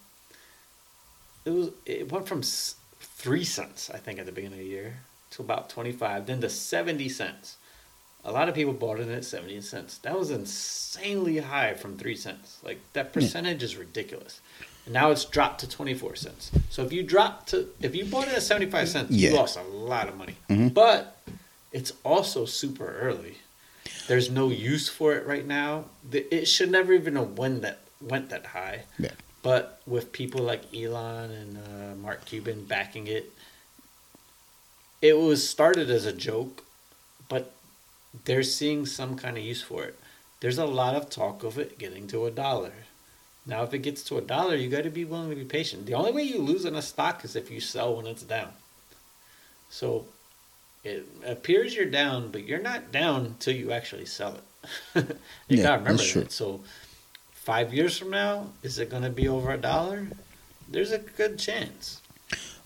it 1.47 1.51
was 1.51 1.71
it 1.87 2.13
went 2.13 2.29
from 2.29 2.43
three 2.43 3.45
cents 3.45 3.91
I 3.91 3.97
think 3.97 4.19
at 4.19 4.27
the 4.27 4.33
beginning 4.33 4.59
of 4.59 4.65
the 4.65 4.71
year 4.71 4.97
to 5.31 5.43
about 5.43 5.69
twenty 5.71 5.93
five, 5.93 6.27
then 6.27 6.41
to 6.41 6.49
seventy 6.49 7.09
cents. 7.09 7.57
A 8.25 8.33
lot 8.33 8.49
of 8.49 8.55
people 8.55 8.75
bought 8.75 9.01
it 9.01 9.09
at 9.09 9.25
seventy 9.25 9.61
cents. 9.61 9.99
That 9.99 10.19
was 10.19 10.31
insanely 10.31 11.39
high 11.39 11.75
from 11.75 11.97
three 11.97 12.17
cents. 12.17 12.59
Like 12.63 12.81
that 12.93 13.13
percentage 13.13 13.63
is 13.63 13.77
ridiculous. 13.77 14.41
And 14.85 14.95
now 14.95 15.11
it's 15.11 15.25
dropped 15.25 15.61
to 15.61 15.69
twenty 15.69 15.95
four 15.95 16.17
cents. 16.17 16.51
So 16.69 16.85
if 16.85 16.93
you 16.93 17.03
drop 17.03 17.47
to 17.47 17.69
if 17.81 17.95
you 17.95 18.05
bought 18.05 18.29
it 18.29 18.35
at 18.35 18.43
seventy 18.43 18.71
five 18.71 18.89
cents, 18.89 19.11
you 19.13 19.33
lost 19.35 19.57
a 19.57 19.63
lot 19.63 20.09
of 20.09 20.17
money. 20.17 20.35
Mhm. 20.49 20.75
But 20.75 21.17
it's 21.73 21.93
also 22.05 22.45
super 22.45 22.99
early. 23.01 23.39
There's 24.09 24.29
no 24.31 24.49
use 24.51 24.89
for 24.89 25.15
it 25.15 25.27
right 25.27 25.47
now. 25.47 25.87
It 26.13 26.47
should 26.47 26.71
never 26.71 26.93
even 26.93 27.17
have 27.17 27.39
went 27.39 27.63
that 27.63 27.79
went 28.01 28.31
that 28.31 28.47
high. 28.47 28.85
Yeah. 28.99 29.13
But 29.43 29.81
with 29.87 30.13
people 30.13 30.43
like 30.43 30.63
Elon 30.75 31.31
and 31.31 31.57
uh, 31.57 31.95
Mark 31.97 32.27
Cuban 32.27 32.65
backing 32.65 33.07
it, 33.07 33.33
it 35.03 35.19
was 35.19 35.49
started 35.49 35.91
as 35.91 36.07
a 36.07 36.13
joke, 36.13 36.65
but 37.29 37.53
they're 38.25 38.43
seeing 38.43 38.87
some 38.87 39.17
kind 39.17 39.37
of 39.39 39.45
use 39.45 39.63
for 39.63 39.85
it. 39.85 39.99
There's 40.41 40.59
a 40.59 40.67
lot 40.67 40.95
of 40.97 41.11
talk 41.11 41.45
of 41.45 41.59
it 41.59 41.79
getting 41.79 42.07
to 42.09 42.27
a 42.27 42.31
dollar. 42.31 42.73
Now, 43.47 43.63
if 43.65 43.75
it 43.75 43.81
gets 43.81 44.03
to 44.05 44.19
a 44.19 44.23
dollar, 44.23 44.57
you 44.57 44.69
got 44.69 44.85
to 44.85 44.91
be 44.91 45.05
willing 45.05 45.31
to 45.31 45.37
be 45.37 45.45
patient. 45.45 45.87
The 45.87 45.95
only 45.95 46.13
way 46.13 46.23
you 46.23 46.39
lose 46.39 46.65
in 46.65 46.75
a 46.77 46.83
stock 46.83 47.25
is 47.25 47.37
if 47.37 47.51
you 47.51 47.61
sell 47.61 47.97
when 47.97 48.07
it's 48.07 48.23
down. 48.23 48.53
So 49.69 50.07
it 50.85 51.07
appears 51.27 51.75
you're 51.75 51.87
down, 51.87 52.31
but 52.31 52.45
you're 52.45 52.61
not 52.63 52.93
down 52.93 53.27
until 53.27 53.55
you 53.55 53.73
actually 53.73 54.07
sell 54.07 54.37
it. 54.95 55.19
you 55.49 55.57
Yeah, 55.57 55.59
gotta 55.59 55.79
remember 55.79 55.93
that's 55.93 56.07
true. 56.07 56.23
that. 56.23 56.33
So 56.33 56.63
five 57.33 57.75
years 57.75 57.99
from 57.99 58.11
now, 58.11 58.53
is 58.63 58.79
it 58.79 58.91
going 58.91 59.03
to 59.05 59.11
be 59.11 59.29
over 59.29 59.51
a 59.53 59.59
dollar? 59.59 60.09
There's 60.69 60.93
a 60.93 60.99
good 60.99 61.39
chance. 61.39 62.03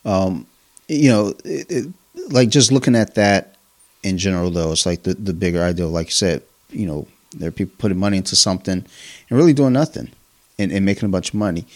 Um, 0.04 0.46
you 0.88 1.08
know, 1.10 1.28
it, 1.44 1.70
it, 1.70 1.86
like 2.28 2.48
just 2.48 2.72
looking 2.72 2.96
at 2.96 3.14
that 3.14 3.56
in 4.02 4.18
general, 4.18 4.50
though, 4.50 4.72
it's 4.72 4.86
like 4.86 5.02
the 5.02 5.14
the 5.14 5.32
bigger 5.32 5.62
idea. 5.62 5.86
Like 5.86 6.08
you 6.08 6.12
said, 6.12 6.42
you 6.70 6.86
know, 6.86 7.08
there 7.36 7.48
are 7.48 7.52
people 7.52 7.74
putting 7.78 7.98
money 7.98 8.18
into 8.18 8.36
something 8.36 8.84
and 9.28 9.38
really 9.38 9.52
doing 9.52 9.72
nothing 9.72 10.10
and, 10.58 10.70
and 10.70 10.84
making 10.84 11.06
a 11.06 11.12
bunch 11.12 11.30
of 11.30 11.34
money. 11.34 11.66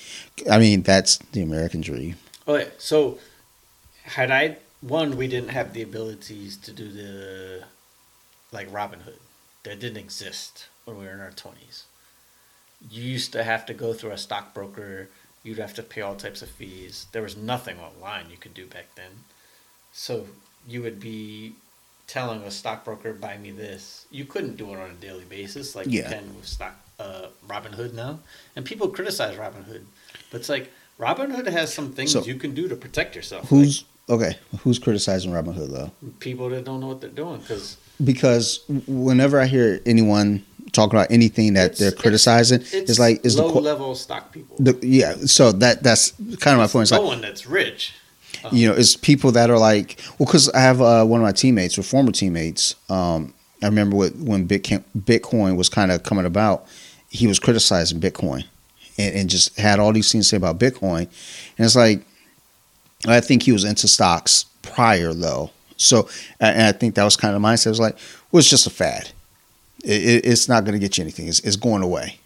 I 0.51 0.59
mean, 0.59 0.83
that's 0.83 1.19
the 1.33 1.43
American 1.43 1.81
dream. 1.81 2.17
Okay, 2.47 2.69
so 2.79 3.19
had 4.05 4.31
I 4.31 4.59
one, 4.81 5.17
we 5.17 5.27
didn't 5.27 5.51
have 5.51 5.73
the 5.73 5.83
abilities 5.83 6.57
to 6.59 6.73
do 6.73 6.91
the 6.91 7.65
like 8.53 8.71
Robinhood. 8.71 9.19
That 9.65 9.81
didn't 9.81 9.99
exist 9.99 10.69
when 10.85 10.99
we 10.99 11.05
were 11.05 11.13
in 11.13 11.21
our 11.21 11.33
twenties. 11.33 11.85
You 12.91 13.03
used 13.03 13.33
to 13.33 13.43
have 13.43 13.67
to 13.67 13.75
go 13.75 13.93
through 13.93 14.13
a 14.13 14.19
stockbroker. 14.19 15.09
You'd 15.43 15.59
have 15.59 15.75
to 15.75 15.83
pay 15.83 16.01
all 16.01 16.15
types 16.15 16.43
of 16.43 16.49
fees. 16.49 17.07
There 17.13 17.23
was 17.23 17.37
nothing 17.37 17.79
online 17.81 18.31
you 18.31 18.37
could 18.37 18.55
do 18.55 18.67
back 18.67 18.95
then. 18.95 19.25
So 19.99 20.27
you 20.69 20.81
would 20.83 21.01
be 21.01 21.55
telling 22.07 22.43
a 22.43 22.53
stockbroker, 22.53 23.13
"Buy 23.13 23.37
me 23.37 23.51
this." 23.51 24.07
You 24.13 24.25
couldn't 24.25 24.57
do 24.57 24.73
it 24.73 24.79
on 24.79 24.91
a 24.91 24.95
daily 24.95 25.25
basis 25.25 25.75
like 25.75 25.89
you 25.89 26.05
can 26.05 26.37
with 26.37 26.47
stock 26.47 26.77
uh, 27.01 27.27
Robinhood 27.49 27.95
now. 27.95 28.21
And 28.55 28.65
people 28.65 28.89
criticize 28.89 29.37
Robinhood, 29.37 29.83
but 30.31 30.39
it's 30.41 30.49
like 30.49 30.71
Robinhood 31.01 31.49
has 31.49 31.75
some 31.75 31.93
things 31.93 32.13
So- 32.13 32.23
you 32.25 32.37
can 32.37 32.55
do 32.55 32.69
to 32.69 32.77
protect 32.77 33.17
yourself. 33.17 33.49
Who's 33.49 33.85
okay? 34.09 34.37
Who's 34.61 34.79
criticizing 34.79 35.33
Robinhood 35.33 35.71
though? 35.73 35.91
people 36.21 36.49
that 36.51 36.65
don't 36.65 36.79
know 36.81 36.87
what 36.87 37.01
they're 37.01 37.11
doing 37.11 37.41
because 37.41 37.77
Because 38.03 38.61
whenever 38.87 39.41
I 39.41 39.47
hear 39.47 39.81
anyone 39.85 40.45
talk 40.73 40.93
about 40.93 41.11
anything 41.11 41.55
that 41.55 41.65
It's- 41.73 41.79
they're 41.81 41.89
it's- 41.89 42.01
criticizing, 42.01 42.61
it's, 42.73 43.01
like 43.01 43.25
is 43.27 43.35
the, 43.35 43.43
low 43.43 43.61
level 43.61 43.97
stock 43.97 44.31
people. 44.33 44.55
the 44.61 44.79
yeah. 44.83 45.17
So 45.27 45.51
that 45.51 45.83
that's 45.83 46.13
kind 46.39 46.55
of 46.55 46.59
my 46.65 46.69
point. 46.69 46.83
It's 46.85 46.93
no 46.93 47.01
like 47.01 47.09
one 47.09 47.21
that's 47.21 47.45
rich. 47.49 47.95
You 48.53 48.69
know, 48.69 48.75
it's 48.75 48.97
people 48.97 49.33
that 49.33 49.51
are 49.51 49.59
like, 49.59 50.01
well, 50.19 50.27
because 50.27 50.49
I 50.51 50.61
have 50.61 50.81
uh, 50.81 51.05
one 51.05 51.21
of 51.21 51.25
my 51.25 51.33
teammates, 51.33 51.79
or 51.79 51.83
former 51.83 52.13
teammates. 52.13 52.75
Um, 52.89 53.35
I 53.63 53.67
remember 53.67 53.97
when 53.97 54.47
Bitcoin, 54.47 55.57
was 55.57 55.69
kind 55.69 55.91
of 55.91 56.03
coming 56.03 56.27
about, 56.27 56.67
he 57.09 57.27
was 57.27 57.39
criticizing 57.39 58.01
Bitcoin, 58.01 58.45
and, 58.97 59.15
and 59.15 59.31
just 59.31 59.59
had 59.59 59.81
all 59.81 59.93
these 59.93 60.13
things 60.13 60.27
to 60.27 60.29
say 60.31 60.37
about 60.37 60.59
Bitcoin, 60.59 61.09
and 61.59 61.65
it's 61.67 61.77
like, 61.77 62.05
I 63.07 63.21
think 63.21 63.43
he 63.43 63.53
was 63.53 63.65
into 63.65 63.89
stocks 63.89 64.45
prior 64.63 65.13
though, 65.13 65.51
so 65.77 66.09
and 66.41 66.63
I 66.63 66.73
think 66.73 66.97
that 66.97 67.05
was 67.05 67.17
kind 67.17 67.35
of 67.35 67.41
the 67.41 67.49
mindset. 67.49 67.67
It 67.67 67.71
was 67.71 67.81
like, 67.81 67.97
well, 68.31 68.41
it's 68.41 68.51
just 68.51 68.67
a 68.67 68.71
fad. 68.71 69.11
It, 69.85 70.27
it's 70.27 70.49
not 70.49 70.65
going 70.65 70.75
to 70.75 70.81
get 70.81 70.99
you 70.99 71.03
anything. 71.03 71.29
It's, 71.29 71.41
it's 71.41 71.57
going 71.57 71.83
away. 71.83 72.19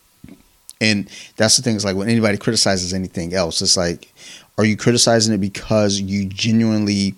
And 0.80 1.08
that's 1.36 1.56
the 1.56 1.62
thing 1.62 1.76
is 1.76 1.84
like 1.84 1.94
when 1.94 2.08
anybody 2.08 2.38
criticizes 2.38 2.92
anything 2.92 3.34
else, 3.34 3.62
it's 3.62 3.76
like, 3.76 4.12
are 4.58 4.64
you 4.64 4.76
criticizing 4.76 5.34
it 5.34 5.38
because 5.38 6.00
you 6.00 6.26
genuinely 6.26 7.14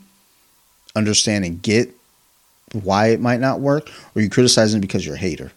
understand 0.95 1.45
and 1.45 1.61
get 1.63 1.95
why 2.73 3.09
it 3.09 3.21
might 3.21 3.41
not 3.41 3.61
work, 3.61 3.89
or 3.89 4.19
are 4.19 4.23
you 4.23 4.31
criticizing 4.31 4.79
it 4.79 4.81
because 4.81 5.07
you're 5.07 5.15
a 5.15 5.19
hater? 5.19 5.53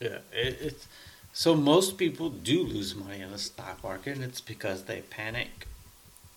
Yeah, 0.00 0.18
it, 0.32 0.58
it's 0.60 0.88
so 1.32 1.54
most 1.54 1.96
people 1.96 2.30
do 2.30 2.62
lose 2.62 2.94
money 2.94 3.20
in 3.20 3.30
the 3.30 3.38
stock 3.38 3.82
market, 3.82 4.16
and 4.16 4.24
it's 4.24 4.40
because 4.40 4.84
they 4.84 5.00
panic 5.02 5.66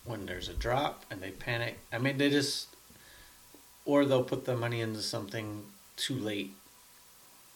when 0.06 0.26
there's 0.26 0.48
a 0.48 0.54
drop, 0.54 1.06
and 1.10 1.22
they 1.22 1.32
panic. 1.32 1.80
I 1.92 1.98
mean, 1.98 2.18
they 2.18 2.30
just 2.30 2.68
or 3.86 4.06
they'll 4.06 4.24
put 4.24 4.46
the 4.46 4.58
money 4.58 4.82
into 4.82 5.02
something 5.02 5.64
too 5.96 6.16
late. 6.16 6.52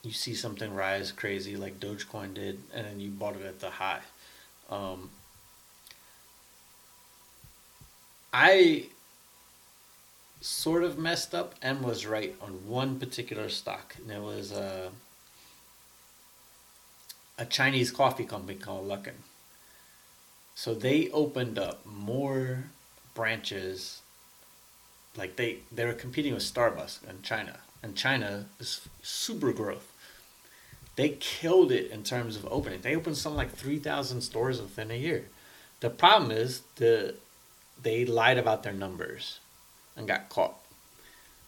You 0.04 0.12
see 0.12 0.34
something 0.34 0.74
rise 0.74 1.12
crazy 1.12 1.58
like 1.58 1.80
Dogecoin 1.80 2.34
did, 2.34 2.60
and 2.74 2.86
then 2.86 3.00
you 3.00 3.10
bought 3.10 3.36
it 3.36 3.46
at 3.46 3.60
the 3.60 3.70
high. 3.70 4.02
Um, 4.70 5.10
I 8.32 8.88
sort 10.42 10.84
of 10.84 10.98
messed 10.98 11.36
up 11.36 11.56
and 11.62 11.82
was 11.82 12.06
right 12.06 12.36
on 12.42 12.68
one 12.68 13.00
particular 13.00 13.50
stock, 13.50 13.96
and 13.98 14.12
it 14.12 14.22
was 14.22 14.52
a 14.52 14.92
a 17.38 17.46
Chinese 17.46 17.90
coffee 17.90 18.26
company 18.26 18.58
called 18.58 18.88
Luckin. 18.88 19.22
So 20.56 20.74
they 20.74 21.10
opened 21.12 21.58
up 21.58 21.86
more 21.86 22.66
branches. 23.16 24.02
Like 25.16 25.36
they 25.38 25.60
they 25.72 25.86
were 25.86 25.94
competing 25.94 26.34
with 26.34 26.44
Starbucks 26.44 27.10
in 27.10 27.22
China, 27.22 27.60
and 27.82 27.96
China 27.96 28.46
is 28.60 28.82
super 29.02 29.52
growth. 29.52 29.92
They 30.96 31.16
killed 31.20 31.72
it 31.72 31.90
in 31.92 32.04
terms 32.04 32.36
of 32.36 32.46
opening. 32.52 32.82
They 32.82 32.96
opened 32.96 33.18
something 33.18 33.38
like 33.38 33.52
three 33.52 33.80
thousand 33.80 34.22
stores 34.22 34.62
within 34.62 34.92
a 34.92 34.96
year. 34.96 35.26
The 35.80 35.90
problem 35.90 36.32
is 36.32 36.62
the 36.76 37.16
they 37.82 38.06
lied 38.06 38.38
about 38.38 38.64
their 38.64 38.74
numbers 38.74 39.40
and 39.96 40.08
got 40.08 40.30
caught. 40.30 40.56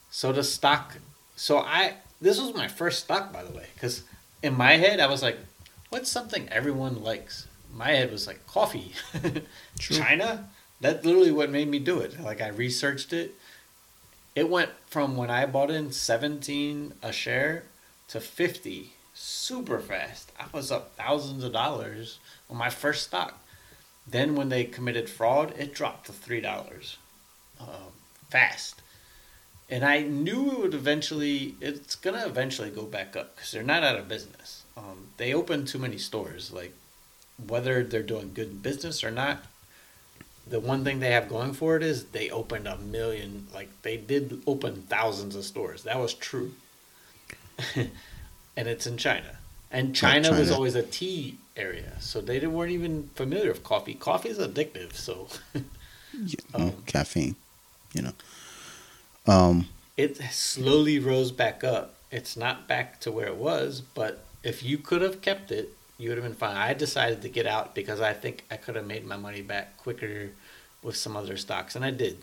So 0.09 0.31
the 0.31 0.43
stock, 0.43 0.97
so 1.35 1.59
I 1.59 1.95
this 2.19 2.39
was 2.39 2.53
my 2.53 2.67
first 2.67 3.03
stock 3.03 3.31
by 3.33 3.43
the 3.43 3.51
way, 3.51 3.67
because 3.73 4.03
in 4.43 4.55
my 4.55 4.73
head, 4.73 4.99
I 4.99 5.07
was 5.07 5.21
like, 5.21 5.37
what's 5.89 6.09
something 6.09 6.49
everyone 6.49 7.03
likes? 7.03 7.47
My 7.73 7.91
head 7.91 8.11
was 8.11 8.27
like 8.27 8.45
coffee. 8.47 8.93
China? 9.79 10.49
That's 10.81 11.05
literally 11.05 11.31
what 11.31 11.49
made 11.49 11.67
me 11.67 11.79
do 11.79 11.99
it. 11.99 12.19
Like 12.19 12.41
I 12.41 12.49
researched 12.49 13.13
it. 13.13 13.35
It 14.35 14.49
went 14.49 14.71
from 14.87 15.15
when 15.15 15.29
I 15.29 15.45
bought 15.45 15.69
in 15.69 15.91
17 15.91 16.93
a 17.01 17.11
share 17.11 17.63
to 18.07 18.19
50 18.19 18.93
super 19.13 19.79
fast. 19.79 20.31
I 20.39 20.45
was 20.51 20.71
up 20.71 20.95
thousands 20.95 21.43
of 21.43 21.53
dollars 21.53 22.19
on 22.49 22.57
my 22.57 22.69
first 22.69 23.03
stock. 23.03 23.37
Then 24.07 24.35
when 24.35 24.49
they 24.49 24.63
committed 24.63 25.09
fraud, 25.09 25.53
it 25.57 25.73
dropped 25.73 26.07
to 26.07 26.11
three 26.11 26.41
dollars, 26.41 26.97
um, 27.59 27.93
fast. 28.29 28.81
And 29.69 29.85
I 29.85 30.01
knew 30.01 30.51
it 30.51 30.59
would 30.59 30.73
eventually. 30.73 31.55
It's 31.61 31.95
gonna 31.95 32.25
eventually 32.25 32.69
go 32.69 32.83
back 32.83 33.15
up 33.15 33.35
because 33.35 33.51
they're 33.51 33.63
not 33.63 33.83
out 33.83 33.97
of 33.97 34.07
business. 34.07 34.63
Um, 34.75 35.07
they 35.17 35.33
opened 35.33 35.67
too 35.67 35.79
many 35.79 35.97
stores. 35.97 36.51
Like 36.51 36.73
whether 37.47 37.83
they're 37.83 38.03
doing 38.03 38.31
good 38.33 38.61
business 38.61 39.03
or 39.03 39.11
not, 39.11 39.45
the 40.45 40.59
one 40.59 40.83
thing 40.83 40.99
they 40.99 41.11
have 41.11 41.29
going 41.29 41.53
for 41.53 41.77
it 41.77 41.83
is 41.83 42.05
they 42.05 42.29
opened 42.29 42.67
a 42.67 42.77
million. 42.77 43.47
Like 43.53 43.69
they 43.83 43.97
did 43.97 44.41
open 44.45 44.83
thousands 44.89 45.35
of 45.35 45.45
stores. 45.45 45.83
That 45.83 45.99
was 45.99 46.13
true. 46.13 46.53
and 47.75 48.67
it's 48.67 48.87
in 48.87 48.97
China. 48.97 49.37
And 49.71 49.95
China, 49.95 50.29
China. 50.29 50.39
was 50.39 50.51
always 50.51 50.75
a 50.75 50.83
tea 50.83 51.37
area, 51.55 51.93
so 51.99 52.21
they 52.21 52.35
didn't- 52.35 52.53
weren't 52.53 52.71
even 52.71 53.09
familiar 53.15 53.51
with 53.51 53.63
coffee. 53.63 53.93
Coffee 53.93 54.29
is 54.29 54.37
addictive, 54.39 54.93
so 54.93 55.27
Yeah, 56.13 56.35
Um, 56.53 56.83
caffeine. 56.85 57.35
You 57.93 58.01
know. 58.03 58.13
Um. 59.27 59.67
it 59.97 60.17
slowly 60.31 60.97
rose 60.99 61.31
back 61.31 61.63
up. 61.63 61.95
It's 62.09 62.35
not 62.35 62.67
back 62.67 62.99
to 63.01 63.11
where 63.11 63.27
it 63.27 63.35
was, 63.35 63.81
but 63.81 64.23
if 64.43 64.63
you 64.63 64.77
could 64.77 65.01
have 65.01 65.21
kept 65.21 65.51
it, 65.51 65.69
you 65.97 66.09
would 66.09 66.17
have 66.17 66.25
been 66.25 66.33
fine. 66.35 66.57
I 66.57 66.73
decided 66.73 67.21
to 67.21 67.29
get 67.29 67.45
out 67.45 67.75
because 67.75 68.01
I 68.01 68.13
think 68.13 68.43
I 68.49 68.57
could 68.57 68.75
have 68.75 68.87
made 68.87 69.05
my 69.05 69.17
money 69.17 69.41
back 69.41 69.77
quicker 69.77 70.31
with 70.81 70.95
some 70.97 71.15
other 71.15 71.37
stocks, 71.37 71.75
and 71.75 71.85
I 71.85 71.91
did. 71.91 72.17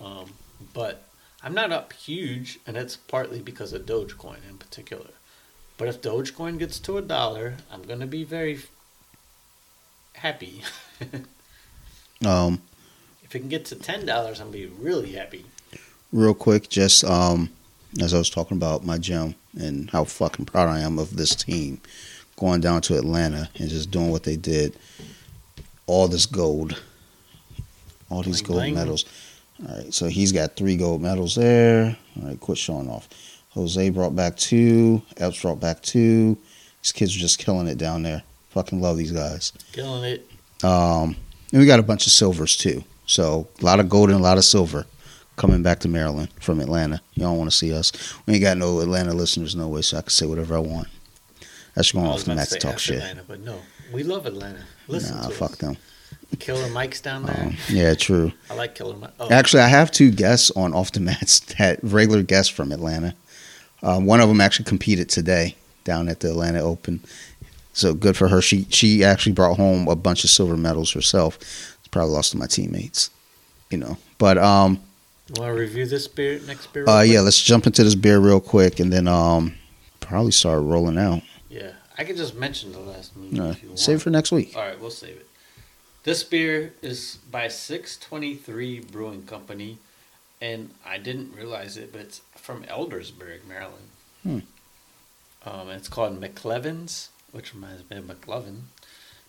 Um, 0.00 0.32
but 0.74 1.04
I'm 1.42 1.54
not 1.54 1.70
up 1.72 1.92
huge, 1.92 2.58
and 2.66 2.76
it's 2.76 2.96
partly 2.96 3.40
because 3.40 3.72
of 3.72 3.86
Dogecoin 3.86 4.38
in 4.48 4.58
particular. 4.58 5.10
But 5.80 5.88
if 5.88 6.02
Dogecoin 6.02 6.58
gets 6.58 6.78
to 6.80 6.98
a 6.98 7.02
dollar, 7.02 7.54
I'm 7.72 7.80
gonna 7.80 8.06
be 8.06 8.22
very 8.22 8.60
happy. 10.12 10.62
Um. 12.22 12.60
if 13.24 13.34
it 13.34 13.38
can 13.38 13.48
get 13.48 13.64
to 13.66 13.76
ten 13.76 14.04
dollars, 14.04 14.40
I'm 14.40 14.48
gonna 14.48 14.58
be 14.58 14.66
really 14.66 15.12
happy. 15.12 15.46
real 16.12 16.34
quick, 16.34 16.68
just 16.68 17.02
um, 17.02 17.48
as 17.98 18.12
I 18.12 18.18
was 18.18 18.28
talking 18.28 18.58
about 18.58 18.84
my 18.84 18.98
gym 18.98 19.36
and 19.58 19.88
how 19.90 20.04
fucking 20.04 20.44
proud 20.44 20.68
I 20.68 20.80
am 20.80 20.98
of 20.98 21.16
this 21.16 21.34
team 21.34 21.80
going 22.36 22.60
down 22.60 22.82
to 22.82 22.98
Atlanta 22.98 23.48
and 23.58 23.70
just 23.70 23.90
doing 23.90 24.10
what 24.10 24.24
they 24.24 24.36
did. 24.36 24.76
All 25.86 26.08
this 26.08 26.26
gold, 26.26 26.78
all 28.10 28.22
these 28.22 28.42
Bling, 28.42 28.46
gold 28.48 28.58
bling. 28.60 28.74
medals. 28.74 29.06
All 29.66 29.76
right, 29.78 29.94
so 29.94 30.08
he's 30.08 30.32
got 30.32 30.56
three 30.56 30.76
gold 30.76 31.00
medals 31.00 31.36
there. 31.36 31.96
All 32.20 32.28
right, 32.28 32.38
quit 32.38 32.58
showing 32.58 32.90
off. 32.90 33.08
Jose 33.50 33.90
brought 33.90 34.14
back 34.14 34.36
two. 34.36 35.02
Epps 35.16 35.42
brought 35.42 35.60
back 35.60 35.82
two. 35.82 36.36
These 36.82 36.92
kids 36.92 37.16
are 37.16 37.20
just 37.20 37.38
killing 37.38 37.66
it 37.66 37.78
down 37.78 38.02
there. 38.02 38.22
Fucking 38.50 38.80
love 38.80 38.96
these 38.96 39.12
guys. 39.12 39.52
Killing 39.72 40.04
it. 40.04 40.28
Um, 40.64 41.16
and 41.52 41.60
we 41.60 41.66
got 41.66 41.80
a 41.80 41.84
bunch 41.84 42.06
of 42.06 42.12
silvers 42.12 42.56
too. 42.56 42.84
So 43.06 43.48
a 43.60 43.64
lot 43.64 43.80
of 43.80 43.88
gold 43.88 44.10
and 44.10 44.18
a 44.18 44.22
lot 44.22 44.38
of 44.38 44.44
silver 44.44 44.86
coming 45.36 45.62
back 45.62 45.80
to 45.80 45.88
Maryland 45.88 46.28
from 46.40 46.60
Atlanta. 46.60 47.00
You 47.14 47.22
don't 47.22 47.38
want 47.38 47.50
to 47.50 47.56
see 47.56 47.72
us. 47.72 47.92
We 48.26 48.34
ain't 48.34 48.42
got 48.42 48.56
no 48.56 48.80
Atlanta 48.80 49.14
listeners, 49.14 49.56
no 49.56 49.68
way, 49.68 49.82
so 49.82 49.98
I 49.98 50.02
can 50.02 50.10
say 50.10 50.26
whatever 50.26 50.54
I 50.56 50.60
want. 50.60 50.88
That's 51.74 51.92
going 51.92 52.06
off 52.06 52.24
the 52.24 52.32
about 52.32 52.36
mat 52.36 52.48
to 52.48 52.54
to 52.54 52.60
talk 52.60 52.78
shit. 52.78 52.98
Atlanta, 52.98 53.22
but 53.26 53.40
no, 53.40 53.58
we 53.92 54.02
love 54.02 54.26
Atlanta. 54.26 54.60
Listen 54.86 55.16
nah, 55.16 55.28
to 55.28 55.34
fuck 55.34 55.52
us. 55.52 55.58
them. 55.58 55.76
Killer 56.38 56.68
Mike's 56.68 57.00
down 57.00 57.24
there. 57.24 57.40
Um, 57.40 57.56
yeah, 57.68 57.94
true. 57.94 58.32
I 58.48 58.54
like 58.54 58.74
Killer 58.74 58.96
Mike. 58.96 59.10
Oh, 59.18 59.30
Actually, 59.30 59.62
I 59.62 59.68
have 59.68 59.90
two 59.90 60.10
guests 60.10 60.50
on 60.52 60.72
off 60.72 60.92
the 60.92 61.00
mats 61.00 61.40
that 61.58 61.80
regular 61.82 62.22
guests 62.22 62.52
from 62.52 62.70
Atlanta. 62.70 63.14
Um, 63.82 64.06
one 64.06 64.20
of 64.20 64.28
them 64.28 64.40
actually 64.40 64.66
competed 64.66 65.08
today 65.08 65.56
down 65.84 66.08
at 66.08 66.20
the 66.20 66.30
Atlanta 66.30 66.60
Open. 66.60 67.00
So 67.72 67.94
good 67.94 68.16
for 68.16 68.28
her. 68.28 68.42
She 68.42 68.66
she 68.68 69.04
actually 69.04 69.32
brought 69.32 69.56
home 69.56 69.88
a 69.88 69.96
bunch 69.96 70.24
of 70.24 70.30
silver 70.30 70.56
medals 70.56 70.92
herself. 70.92 71.38
Probably 71.90 72.12
lost 72.12 72.32
to 72.32 72.36
my 72.38 72.46
teammates, 72.46 73.10
you 73.70 73.78
know. 73.78 73.96
But 74.18 74.38
um, 74.38 74.80
you 75.28 75.42
want 75.42 75.54
to 75.54 75.60
review 75.60 75.86
this 75.86 76.06
beer 76.06 76.40
next 76.46 76.72
beer? 76.72 76.84
Uh, 76.84 77.00
quick? 77.00 77.10
yeah, 77.12 77.20
let's 77.20 77.40
jump 77.40 77.66
into 77.66 77.82
this 77.82 77.94
beer 77.96 78.18
real 78.20 78.40
quick, 78.40 78.78
and 78.78 78.92
then 78.92 79.08
um, 79.08 79.54
probably 80.00 80.32
start 80.32 80.62
rolling 80.62 80.98
out. 80.98 81.22
yeah. 81.48 81.72
I 81.98 82.04
could 82.04 82.16
just 82.16 82.34
mention 82.34 82.72
the 82.72 82.78
last 82.78 83.14
movie 83.14 83.36
if 83.50 83.62
you 83.62 83.68
want. 83.68 83.78
save 83.78 83.96
it 83.96 84.02
for 84.02 84.08
next 84.08 84.32
week. 84.32 84.56
All 84.56 84.62
right, 84.62 84.80
we'll 84.80 84.88
save 84.90 85.16
it. 85.16 85.28
This 86.02 86.22
beer 86.24 86.72
is 86.80 87.18
by 87.30 87.48
623 87.48 88.80
Brewing 88.80 89.24
Company, 89.24 89.76
and 90.40 90.70
I 90.86 90.96
didn't 90.96 91.34
realize 91.36 91.76
it, 91.76 91.92
but 91.92 92.00
it's 92.00 92.22
from 92.50 92.64
Eldersburg, 92.64 93.46
Maryland. 93.46 93.88
Hmm. 94.24 94.38
Um, 95.44 95.70
it's 95.70 95.88
called 95.88 96.20
McClevin's, 96.20 97.10
which 97.30 97.54
reminds 97.54 97.88
me 97.88 97.98
of 97.98 98.04
McLovin. 98.04 98.62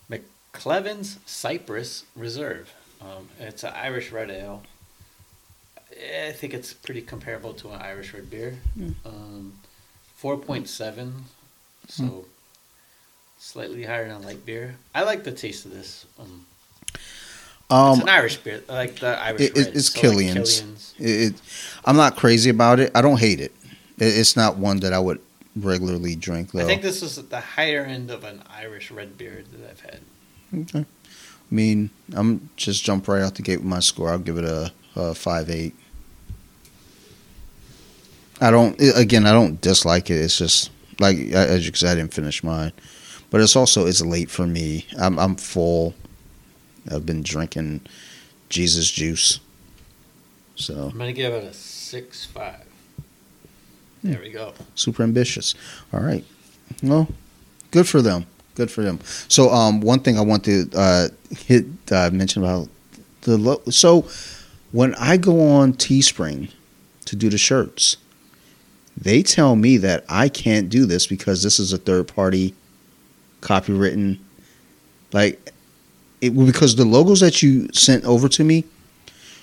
McClevin's 0.09 1.19
Cypress 1.27 2.05
Reserve. 2.15 2.73
Um, 2.99 3.29
it's 3.39 3.63
an 3.63 3.73
Irish 3.75 4.11
red 4.11 4.31
ale. 4.31 4.63
I 5.91 6.31
think 6.31 6.55
it's 6.55 6.73
pretty 6.73 7.01
comparable 7.01 7.53
to 7.53 7.69
an 7.69 7.81
Irish 7.81 8.11
red 8.13 8.29
beer. 8.29 8.57
Hmm. 8.73 8.91
Um, 9.05 9.53
4.7, 10.19 11.11
so 11.87 12.25
slightly 13.37 13.83
higher 13.83 14.07
than 14.07 14.23
light 14.23 14.45
beer. 14.45 14.77
I 14.95 15.03
like 15.03 15.23
the 15.23 15.31
taste 15.31 15.65
of 15.65 15.71
this. 15.71 16.07
Um, 16.19 16.47
it's 17.71 17.99
Um, 17.99 18.01
an 18.01 18.09
Irish 18.09 18.37
beer, 18.37 18.61
like 18.67 18.99
the 18.99 19.19
Irish 19.21 19.41
it- 19.41 19.57
it- 19.57 19.75
it's 19.75 19.87
so 19.91 19.97
like 19.97 20.01
Killian's. 20.01 20.59
Killian's. 20.59 20.93
it, 20.99 21.05
it, 21.33 21.41
I'm 21.85 21.95
not 21.95 22.15
crazy 22.17 22.49
about 22.49 22.79
it. 22.79 22.91
I 22.93 23.01
don't 23.01 23.19
hate 23.19 23.39
it. 23.39 23.53
it. 23.97 24.05
It's 24.05 24.35
not 24.35 24.57
one 24.57 24.79
that 24.81 24.93
I 24.93 24.99
would 24.99 25.19
regularly 25.55 26.15
drink, 26.15 26.51
though. 26.51 26.59
I 26.61 26.65
think 26.65 26.81
this 26.81 27.01
is 27.01 27.17
at 27.17 27.29
the 27.29 27.39
higher 27.39 27.83
end 27.83 28.11
of 28.11 28.23
an 28.23 28.43
Irish 28.55 28.91
red 28.91 29.17
beer 29.17 29.43
that 29.51 29.69
I've 29.69 29.79
had. 29.81 29.99
Okay. 30.53 30.79
I 30.85 31.53
mean, 31.55 31.89
I'm 32.13 32.49
just 32.55 32.83
jump 32.83 33.07
right 33.07 33.21
out 33.21 33.35
the 33.35 33.41
gate 33.41 33.57
with 33.57 33.65
my 33.65 33.79
score. 33.79 34.09
I'll 34.11 34.19
give 34.19 34.37
it 34.37 34.45
a, 34.45 34.71
a 34.95 35.13
five 35.15 35.49
eight. 35.49 35.73
I 38.39 38.51
don't. 38.51 38.79
Again, 38.95 39.25
I 39.27 39.31
don't 39.33 39.59
dislike 39.61 40.09
it. 40.09 40.15
It's 40.15 40.37
just 40.37 40.71
like 40.99 41.17
as 41.17 41.65
you 41.67 41.73
said, 41.75 41.91
I 41.91 41.95
didn't 41.95 42.13
finish 42.13 42.43
mine, 42.43 42.71
but 43.29 43.41
it's 43.41 43.55
also 43.55 43.85
it's 43.85 44.01
late 44.01 44.29
for 44.31 44.47
me. 44.47 44.85
I'm 44.99 45.19
I'm 45.19 45.35
full. 45.35 45.93
I've 46.89 47.05
been 47.05 47.21
drinking 47.21 47.81
Jesus 48.49 48.89
juice, 48.89 49.39
so 50.55 50.89
I'm 50.91 50.97
gonna 50.97 51.13
give 51.13 51.33
it 51.33 51.43
a 51.43 51.53
six 51.53 52.25
five. 52.25 52.65
There 54.03 54.19
we 54.19 54.29
go. 54.31 54.53
super 54.75 55.03
ambitious. 55.03 55.53
All 55.93 55.99
right, 55.99 56.25
well, 56.81 57.07
good 57.71 57.87
for 57.87 58.01
them. 58.01 58.25
Good 58.55 58.71
for 58.71 58.81
them. 58.81 58.99
So, 59.27 59.49
um, 59.49 59.79
one 59.81 59.99
thing 59.99 60.17
I 60.17 60.21
want 60.21 60.43
to 60.45 60.69
uh, 60.75 61.07
hit 61.29 61.65
uh, 61.91 62.09
mention 62.11 62.43
about 62.43 62.67
the 63.21 63.37
lo- 63.37 63.61
so 63.69 64.07
when 64.71 64.95
I 64.95 65.17
go 65.17 65.49
on 65.51 65.73
Teespring 65.73 66.51
to 67.05 67.15
do 67.15 67.29
the 67.29 67.37
shirts, 67.37 67.97
they 68.97 69.21
tell 69.23 69.55
me 69.55 69.77
that 69.77 70.03
I 70.09 70.29
can't 70.29 70.69
do 70.69 70.85
this 70.85 71.07
because 71.07 71.43
this 71.43 71.59
is 71.59 71.71
a 71.71 71.77
third 71.77 72.07
party 72.07 72.53
copywritten 73.41 74.19
like 75.13 75.50
it 76.21 76.29
because 76.31 76.75
the 76.75 76.85
logos 76.85 77.19
that 77.19 77.41
you 77.41 77.67
sent 77.73 78.05
over 78.05 78.29
to 78.29 78.43
me 78.43 78.63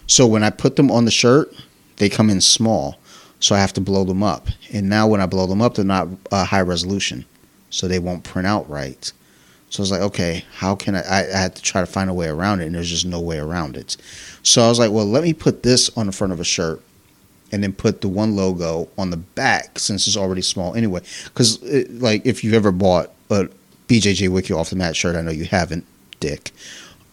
so 0.07 0.27
when 0.27 0.43
I 0.43 0.51
put 0.51 0.77
them 0.77 0.91
on 0.91 1.05
the 1.05 1.11
shirt 1.11 1.53
they 1.97 2.09
come 2.09 2.31
in 2.31 2.41
small. 2.41 2.97
So 3.41 3.55
I 3.55 3.59
have 3.59 3.73
to 3.75 3.81
blow 3.81 4.05
them 4.05 4.23
up. 4.23 4.49
And 4.73 4.89
now 4.89 5.07
when 5.07 5.21
I 5.21 5.27
blow 5.27 5.47
them 5.47 5.61
up 5.61 5.75
they're 5.75 5.85
not 5.85 6.09
uh, 6.33 6.45
high 6.45 6.63
resolution. 6.63 7.25
So 7.71 7.87
they 7.87 7.99
won't 7.99 8.25
print 8.25 8.47
out 8.47 8.69
right. 8.69 9.13
So 9.71 9.81
I 9.81 9.83
was 9.83 9.91
like 9.91 10.01
okay 10.01 10.45
how 10.55 10.75
can 10.75 10.95
I, 10.95 11.01
I 11.03 11.19
I 11.35 11.39
had 11.39 11.55
to 11.57 11.63
try 11.63 11.81
to 11.81 11.87
find 11.87 12.09
a 12.09 12.15
way 12.15 12.29
around 12.29 12.61
it 12.61 12.67
and 12.67 12.75
there's 12.75 12.89
just 12.89 13.07
no 13.07 13.21
way 13.21 13.39
around 13.39 13.77
it. 13.77 13.97
So 14.43 14.63
I 14.63 14.69
was 14.69 14.79
like 14.79 14.91
well 14.91 15.07
let 15.07 15.23
me 15.23 15.35
put 15.35 15.63
this 15.63 15.91
on 15.97 16.07
the 16.07 16.13
front 16.13 16.33
of 16.33 16.41
a 16.41 16.45
shirt 16.45 16.81
and 17.53 17.63
then 17.63 17.73
put 17.73 18.01
the 18.01 18.09
one 18.09 18.37
logo 18.37 18.89
on 18.99 19.11
the 19.11 19.17
back 19.17 19.79
since 19.79 20.07
it's 20.07 20.17
already 20.17 20.43
small 20.43 20.75
anyway. 20.75 21.01
Because 21.25 21.63
like 21.91 22.25
if 22.27 22.45
you've 22.45 22.55
ever 22.55 22.73
bought 22.73 23.11
a 23.31 23.49
BJJ 23.89 24.29
Wiki 24.29 24.53
off 24.53 24.71
the 24.71 24.77
mat 24.77 24.97
shirt, 24.97 25.17
I 25.17 25.23
know 25.23 25.31
you 25.31 25.47
haven't, 25.47 25.85
Dick. 26.21 26.51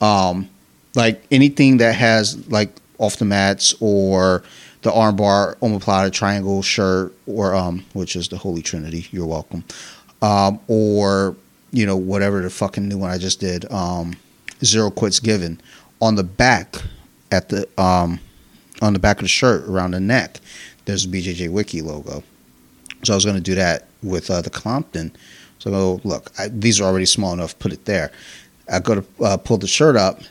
Um, 0.02 0.50
like 0.96 1.24
anything 1.32 1.78
that 1.78 1.96
has 1.96 2.48
like 2.50 2.70
off 2.98 3.18
the 3.18 3.26
mats 3.26 3.74
or 3.80 4.44
the 4.82 4.92
armbar 4.92 5.58
omoplata 5.58 6.12
triangle 6.12 6.62
shirt 6.62 7.14
or 7.26 7.56
um, 7.56 7.84
which 7.94 8.16
is 8.16 8.28
the 8.30 8.38
Holy 8.38 8.62
Trinity. 8.62 9.08
You're 9.12 9.26
welcome. 9.26 9.64
Um, 10.22 10.60
or 10.68 11.36
you 11.72 11.86
know 11.86 11.98
whatever 11.98 12.42
the 12.42 12.50
fucking 12.50 12.88
new 12.88 12.98
one 12.98 13.10
I 13.10 13.18
just 13.18 13.40
did. 13.40 13.70
Um, 13.72 14.16
Zero 14.64 14.90
quits 14.90 15.20
given 15.20 15.60
on 16.02 16.16
the 16.16 16.24
back 16.24 16.76
at 17.32 17.50
the 17.50 17.68
um 17.82 18.20
on 18.82 18.94
the 18.94 19.00
back 19.00 19.18
of 19.18 19.24
the 19.24 19.30
shirt 19.30 19.68
around 19.68 19.92
the 19.92 20.00
neck, 20.00 20.40
there's 20.86 21.06
a 21.06 21.08
BJJ 21.08 21.50
Wiki 21.50 21.82
logo. 21.82 22.24
So 23.04 23.14
I 23.14 23.16
was 23.16 23.26
going 23.26 23.38
to 23.38 23.42
do 23.42 23.56
that 23.56 23.88
with 24.04 24.30
uh, 24.30 24.42
the 24.42 24.50
Compton. 24.50 25.16
So 25.60 25.70
I 25.70 25.74
go, 25.74 26.02
look, 26.04 26.32
I, 26.38 26.48
these 26.50 26.82
are 26.82 26.84
already 26.86 27.06
small 27.06 27.34
enough. 27.34 27.58
Put 27.60 27.72
it 27.72 27.86
there. 27.86 28.12
I 28.72 28.80
go 28.80 28.96
to 28.96 29.06
uh, 29.24 29.38
pull 29.38 29.58
the 29.58 29.68
shirt 29.68 29.96
up, 29.96 30.22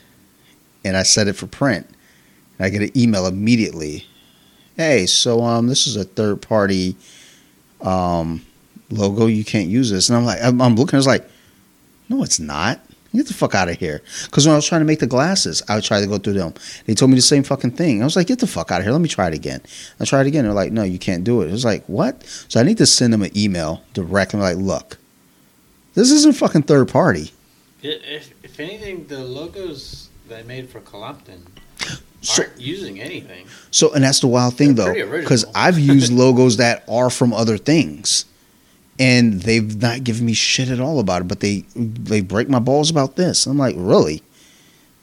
and 0.83 0.95
I 0.97 1.03
set 1.03 1.27
it 1.27 1.33
for 1.33 1.47
print. 1.47 1.87
And 2.57 2.65
I 2.65 2.69
get 2.69 2.81
an 2.81 2.91
email 2.97 3.27
immediately. 3.27 4.05
Hey, 4.77 5.05
so 5.05 5.41
um, 5.43 5.67
this 5.67 5.87
is 5.87 5.95
a 5.95 6.03
third 6.03 6.41
party 6.41 6.95
um 7.81 8.45
logo. 8.89 9.25
You 9.25 9.43
can't 9.43 9.67
use 9.67 9.89
this. 9.91 10.09
And 10.09 10.17
I'm 10.17 10.25
like, 10.25 10.39
I'm, 10.41 10.61
I'm 10.61 10.75
looking. 10.75 10.95
I 10.95 10.97
was 10.97 11.07
like, 11.07 11.27
no, 12.09 12.23
it's 12.23 12.39
not. 12.39 12.79
Get 13.13 13.27
the 13.27 13.33
fuck 13.33 13.55
out 13.55 13.69
of 13.69 13.77
here. 13.77 14.01
Because 14.25 14.45
when 14.45 14.51
I 14.53 14.57
was 14.57 14.67
trying 14.67 14.81
to 14.81 14.85
make 14.85 14.99
the 14.99 15.07
glasses, 15.07 15.63
I 15.69 15.75
would 15.75 15.85
try 15.85 16.01
to 16.01 16.07
go 16.07 16.17
through 16.17 16.33
them. 16.33 16.53
They 16.85 16.93
told 16.93 17.11
me 17.11 17.15
the 17.15 17.21
same 17.21 17.43
fucking 17.43 17.71
thing. 17.71 18.01
I 18.01 18.05
was 18.05 18.17
like, 18.17 18.27
get 18.27 18.39
the 18.39 18.47
fuck 18.47 18.71
out 18.71 18.79
of 18.79 18.83
here. 18.83 18.91
Let 18.91 18.99
me 18.99 19.07
try 19.07 19.29
it 19.29 19.33
again. 19.33 19.61
I 20.01 20.05
tried 20.05 20.25
it 20.25 20.27
again. 20.27 20.43
They're 20.43 20.53
like, 20.53 20.73
no, 20.73 20.83
you 20.83 20.99
can't 20.99 21.23
do 21.23 21.41
it. 21.41 21.47
It 21.47 21.51
was 21.51 21.63
like, 21.63 21.85
what? 21.85 22.25
So 22.49 22.59
I 22.59 22.63
need 22.63 22.77
to 22.79 22.85
send 22.85 23.13
them 23.13 23.21
an 23.21 23.31
email 23.37 23.81
directly. 23.93 24.41
Like, 24.41 24.57
look, 24.57 24.97
this 25.93 26.11
isn't 26.11 26.35
fucking 26.35 26.63
third 26.63 26.89
party. 26.89 27.31
If, 27.91 28.33
if 28.43 28.59
anything, 28.59 29.05
the 29.07 29.19
logos 29.19 30.09
they 30.27 30.43
made 30.43 30.69
for 30.69 30.79
Colompton 30.81 31.41
So, 32.21 32.43
aren't 32.43 32.59
using 32.59 32.99
anything. 32.99 33.45
so, 33.71 33.93
and 33.93 34.03
that's 34.03 34.19
the 34.21 34.27
wild 34.27 34.55
thing 34.55 34.75
They're 34.75 35.05
though, 35.05 35.19
because 35.19 35.45
I've 35.53 35.77
used 35.77 36.11
logos 36.23 36.57
that 36.57 36.83
are 36.89 37.09
from 37.09 37.33
other 37.33 37.57
things, 37.57 38.25
and 38.97 39.41
they've 39.41 39.79
not 39.81 40.03
given 40.03 40.25
me 40.25 40.33
shit 40.33 40.69
at 40.69 40.79
all 40.79 40.99
about 40.99 41.21
it. 41.21 41.27
But 41.27 41.41
they 41.41 41.65
they 41.75 42.21
break 42.21 42.49
my 42.49 42.59
balls 42.59 42.89
about 42.89 43.15
this. 43.17 43.45
I'm 43.45 43.57
like, 43.57 43.75
really? 43.77 44.23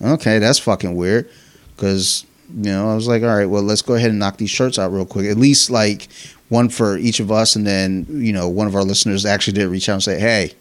Okay, 0.00 0.38
that's 0.40 0.58
fucking 0.58 0.96
weird. 0.96 1.30
Because 1.76 2.24
you 2.52 2.64
know, 2.64 2.90
I 2.90 2.94
was 2.94 3.06
like, 3.06 3.22
all 3.22 3.36
right, 3.36 3.46
well, 3.46 3.62
let's 3.62 3.82
go 3.82 3.94
ahead 3.94 4.10
and 4.10 4.18
knock 4.18 4.38
these 4.38 4.50
shirts 4.50 4.78
out 4.78 4.92
real 4.92 5.06
quick. 5.06 5.26
At 5.26 5.36
least 5.36 5.70
like 5.70 6.08
one 6.48 6.68
for 6.68 6.96
each 6.98 7.20
of 7.20 7.30
us, 7.30 7.54
and 7.54 7.64
then 7.66 8.06
you 8.08 8.32
know, 8.32 8.48
one 8.48 8.66
of 8.66 8.74
our 8.74 8.82
listeners 8.82 9.24
actually 9.24 9.54
did 9.54 9.68
reach 9.68 9.88
out 9.88 9.94
and 9.94 10.02
say, 10.02 10.18
hey. 10.18 10.52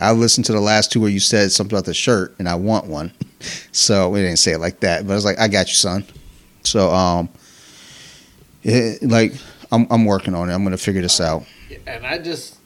I 0.00 0.12
listened 0.12 0.46
to 0.46 0.52
the 0.52 0.60
last 0.60 0.92
two 0.92 1.00
where 1.00 1.10
you 1.10 1.20
said 1.20 1.52
something 1.52 1.76
about 1.76 1.86
the 1.86 1.94
shirt, 1.94 2.34
and 2.38 2.48
I 2.48 2.54
want 2.56 2.86
one. 2.86 3.12
So 3.72 4.08
we 4.08 4.20
didn't 4.20 4.38
say 4.38 4.52
it 4.52 4.58
like 4.58 4.80
that, 4.80 5.06
but 5.06 5.12
I 5.12 5.16
was 5.16 5.24
like, 5.24 5.38
"I 5.38 5.48
got 5.48 5.68
you, 5.68 5.74
son." 5.74 6.04
So, 6.62 6.90
um, 6.90 7.28
it, 8.62 9.02
like 9.02 9.34
I'm 9.70 9.86
I'm 9.90 10.04
working 10.04 10.34
on 10.34 10.48
it. 10.48 10.54
I'm 10.54 10.64
gonna 10.64 10.76
figure 10.78 11.02
this 11.02 11.20
out. 11.20 11.44
And 11.86 12.06
I 12.06 12.18
just 12.18 12.56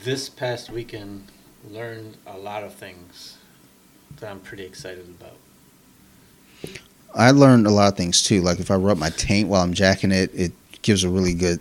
this 0.00 0.28
past 0.28 0.70
weekend 0.70 1.24
learned 1.70 2.16
a 2.26 2.36
lot 2.36 2.64
of 2.64 2.74
things 2.74 3.38
that 4.18 4.30
I'm 4.30 4.40
pretty 4.40 4.64
excited 4.64 5.06
about. 5.20 5.36
I 7.14 7.30
learned 7.30 7.66
a 7.66 7.70
lot 7.70 7.92
of 7.92 7.96
things 7.96 8.22
too. 8.22 8.40
Like 8.40 8.60
if 8.60 8.70
I 8.70 8.74
rub 8.74 8.98
my 8.98 9.10
taint 9.10 9.48
while 9.48 9.62
I'm 9.62 9.74
jacking 9.74 10.12
it, 10.12 10.30
it 10.34 10.52
gives 10.82 11.04
a 11.04 11.08
really 11.08 11.34
good. 11.34 11.60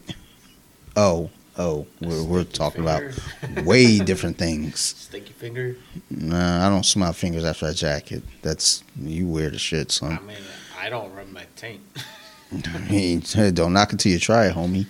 Oh, 0.95 1.30
oh, 1.57 1.86
we're 1.99 2.23
we're 2.23 2.44
talking 2.44 2.82
about 2.82 3.03
way 3.64 3.99
different 3.99 4.38
things. 4.38 4.80
Stinky 4.80 5.34
finger. 5.34 5.76
Nah, 6.10 6.65
I 6.65 6.69
don't 6.69 6.86
smell 6.86 7.14
fingers 7.14 7.44
after 7.44 7.68
I 7.68 7.73
jacket. 7.73 8.23
That's 8.41 8.84
you 8.99 9.28
weird 9.28 9.53
as 9.56 9.61
shit, 9.61 9.91
son. 9.91 10.19
I 10.22 10.26
mean, 10.26 10.38
I 10.80 10.90
don't 10.90 11.14
rub 11.14 11.30
my 11.30 11.45
taint. 11.56 11.82
I 12.73 12.78
mean, 12.90 13.23
don't 13.53 13.73
knock 13.73 13.94
it 13.94 13.99
till 13.99 14.11
you 14.11 14.19
try 14.19 14.48
it, 14.48 14.56
homie. 14.56 14.86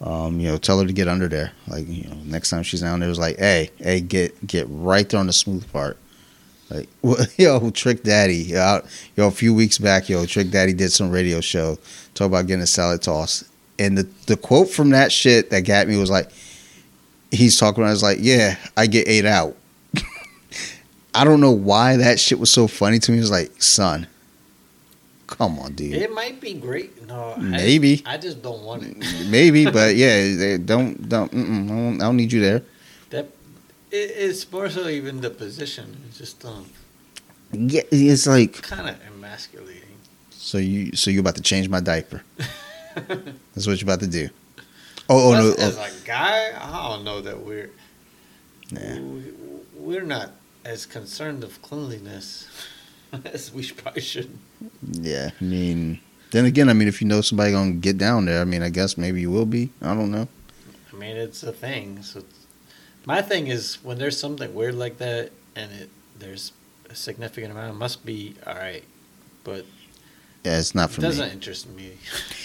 Um, 0.00 0.40
you 0.40 0.48
know, 0.48 0.56
tell 0.58 0.80
her 0.80 0.86
to 0.86 0.92
get 0.92 1.08
under 1.08 1.28
there. 1.28 1.52
Like, 1.68 1.88
you 1.88 2.04
know, 2.04 2.16
next 2.24 2.50
time 2.50 2.62
she's 2.62 2.80
down 2.80 3.00
there, 3.00 3.08
it's 3.08 3.18
like, 3.18 3.38
hey, 3.38 3.70
hey, 3.78 4.00
get 4.00 4.46
get 4.46 4.66
right 4.68 5.08
there 5.08 5.20
on 5.20 5.26
the 5.26 5.32
smooth 5.32 5.70
part. 5.72 5.98
Like, 6.70 6.88
yo, 7.38 7.70
Trick 7.70 8.02
Daddy, 8.02 8.36
yo, 8.36 8.80
yo, 9.16 9.28
a 9.28 9.30
few 9.30 9.54
weeks 9.54 9.78
back, 9.78 10.08
yo, 10.08 10.26
Trick 10.26 10.50
Daddy 10.50 10.72
did 10.72 10.90
some 10.90 11.10
radio 11.10 11.40
show 11.40 11.78
talk 12.14 12.26
about 12.26 12.46
getting 12.46 12.62
a 12.62 12.66
salad 12.66 13.02
toss, 13.02 13.44
and 13.78 13.98
the 13.98 14.08
the 14.26 14.36
quote 14.36 14.70
from 14.70 14.90
that 14.90 15.12
shit 15.12 15.50
that 15.50 15.62
got 15.62 15.88
me 15.88 15.96
was 15.96 16.10
like, 16.10 16.30
he's 17.30 17.58
talking 17.58 17.82
about, 17.82 17.90
I 17.90 17.92
was 17.92 18.02
like, 18.02 18.18
yeah, 18.20 18.56
I 18.76 18.86
get 18.86 19.08
ate 19.08 19.26
out. 19.26 19.56
I 21.14 21.24
don't 21.24 21.40
know 21.40 21.52
why 21.52 21.96
that 21.96 22.18
shit 22.18 22.38
was 22.38 22.50
so 22.50 22.66
funny 22.66 22.98
to 23.00 23.12
me. 23.12 23.18
It 23.18 23.20
was 23.20 23.30
like, 23.30 23.62
son, 23.62 24.06
come 25.26 25.58
on, 25.58 25.74
dude. 25.74 25.94
It 25.94 26.12
might 26.12 26.40
be 26.40 26.54
great. 26.54 27.06
No, 27.06 27.36
Maybe. 27.36 28.02
I, 28.06 28.16
just 28.18 28.42
don't 28.42 28.62
want 28.62 28.82
it. 28.84 28.96
Maybe, 29.28 29.64
but 29.64 29.94
yeah, 29.96 30.56
don't 30.58 31.08
don't. 31.08 31.32
I, 31.32 31.36
don't 31.36 32.00
I 32.00 32.04
don't 32.06 32.16
need 32.16 32.32
you 32.32 32.40
there. 32.40 32.62
That 33.10 33.26
it, 33.90 34.10
it's 34.16 34.50
more 34.50 34.68
so 34.70 34.88
even 34.88 35.20
the 35.20 35.30
position. 35.30 35.96
It's 36.08 36.18
just 36.18 36.44
um, 36.44 36.66
Yeah, 37.52 37.82
it's 37.90 38.26
like 38.26 38.62
kind 38.62 38.88
of 38.88 38.96
emasculating. 39.06 39.98
so 40.30 40.58
you 40.58 40.96
so 40.96 41.10
you 41.10 41.20
about 41.20 41.36
to 41.36 41.42
change 41.42 41.68
my 41.68 41.80
diaper. 41.80 42.22
That's 42.94 43.66
what 43.66 43.80
you're 43.80 43.86
about 43.86 44.00
to 44.00 44.06
do. 44.06 44.28
Oh, 45.08 45.28
oh 45.28 45.32
no! 45.32 45.54
Plus, 45.54 45.76
Oh, 45.76 45.82
As 45.82 46.02
a 46.02 46.06
guy, 46.06 46.52
I 46.58 46.88
don't 46.88 47.04
know 47.04 47.20
that 47.20 47.40
we're 47.40 47.70
Nah. 48.70 48.98
we, 48.98 49.22
we're 49.76 50.02
not 50.04 50.30
as 50.64 50.86
concerned 50.86 51.44
of 51.44 51.60
cleanliness 51.60 52.48
as 53.24 53.52
we 53.52 53.68
probably 53.70 54.00
should. 54.02 54.38
yeah, 54.92 55.30
I 55.40 55.44
mean, 55.44 56.00
then 56.30 56.46
again, 56.46 56.68
I 56.70 56.72
mean, 56.72 56.88
if 56.88 57.02
you 57.02 57.06
know 57.08 57.20
somebody 57.20 57.52
gonna 57.52 57.72
get 57.72 57.98
down 57.98 58.24
there, 58.24 58.40
I 58.40 58.44
mean, 58.44 58.62
I 58.62 58.70
guess 58.70 58.96
maybe 58.96 59.20
you 59.20 59.30
will 59.30 59.46
be. 59.46 59.70
I 59.82 59.94
don't 59.94 60.10
know. 60.10 60.28
I 60.92 60.96
mean, 60.96 61.16
it's 61.16 61.42
a 61.42 61.52
thing. 61.52 62.02
So 62.02 62.24
my 63.04 63.20
thing 63.20 63.48
is 63.48 63.76
when 63.84 63.98
there's 63.98 64.18
something 64.18 64.54
weird 64.54 64.74
like 64.76 64.96
that 64.98 65.30
and 65.54 65.70
it 65.72 65.90
there's 66.18 66.52
a 66.88 66.94
significant 66.94 67.52
amount, 67.52 67.74
it 67.74 67.78
must 67.78 68.06
be 68.06 68.36
all 68.46 68.54
right. 68.54 68.84
But 69.42 69.66
Yeah, 70.44 70.58
it's 70.58 70.74
not 70.74 70.90
for 70.90 71.00
me. 71.00 71.06
it 71.06 71.10
doesn't 71.10 71.26
me. 71.26 71.32
interest 71.32 71.68
me. 71.70 71.92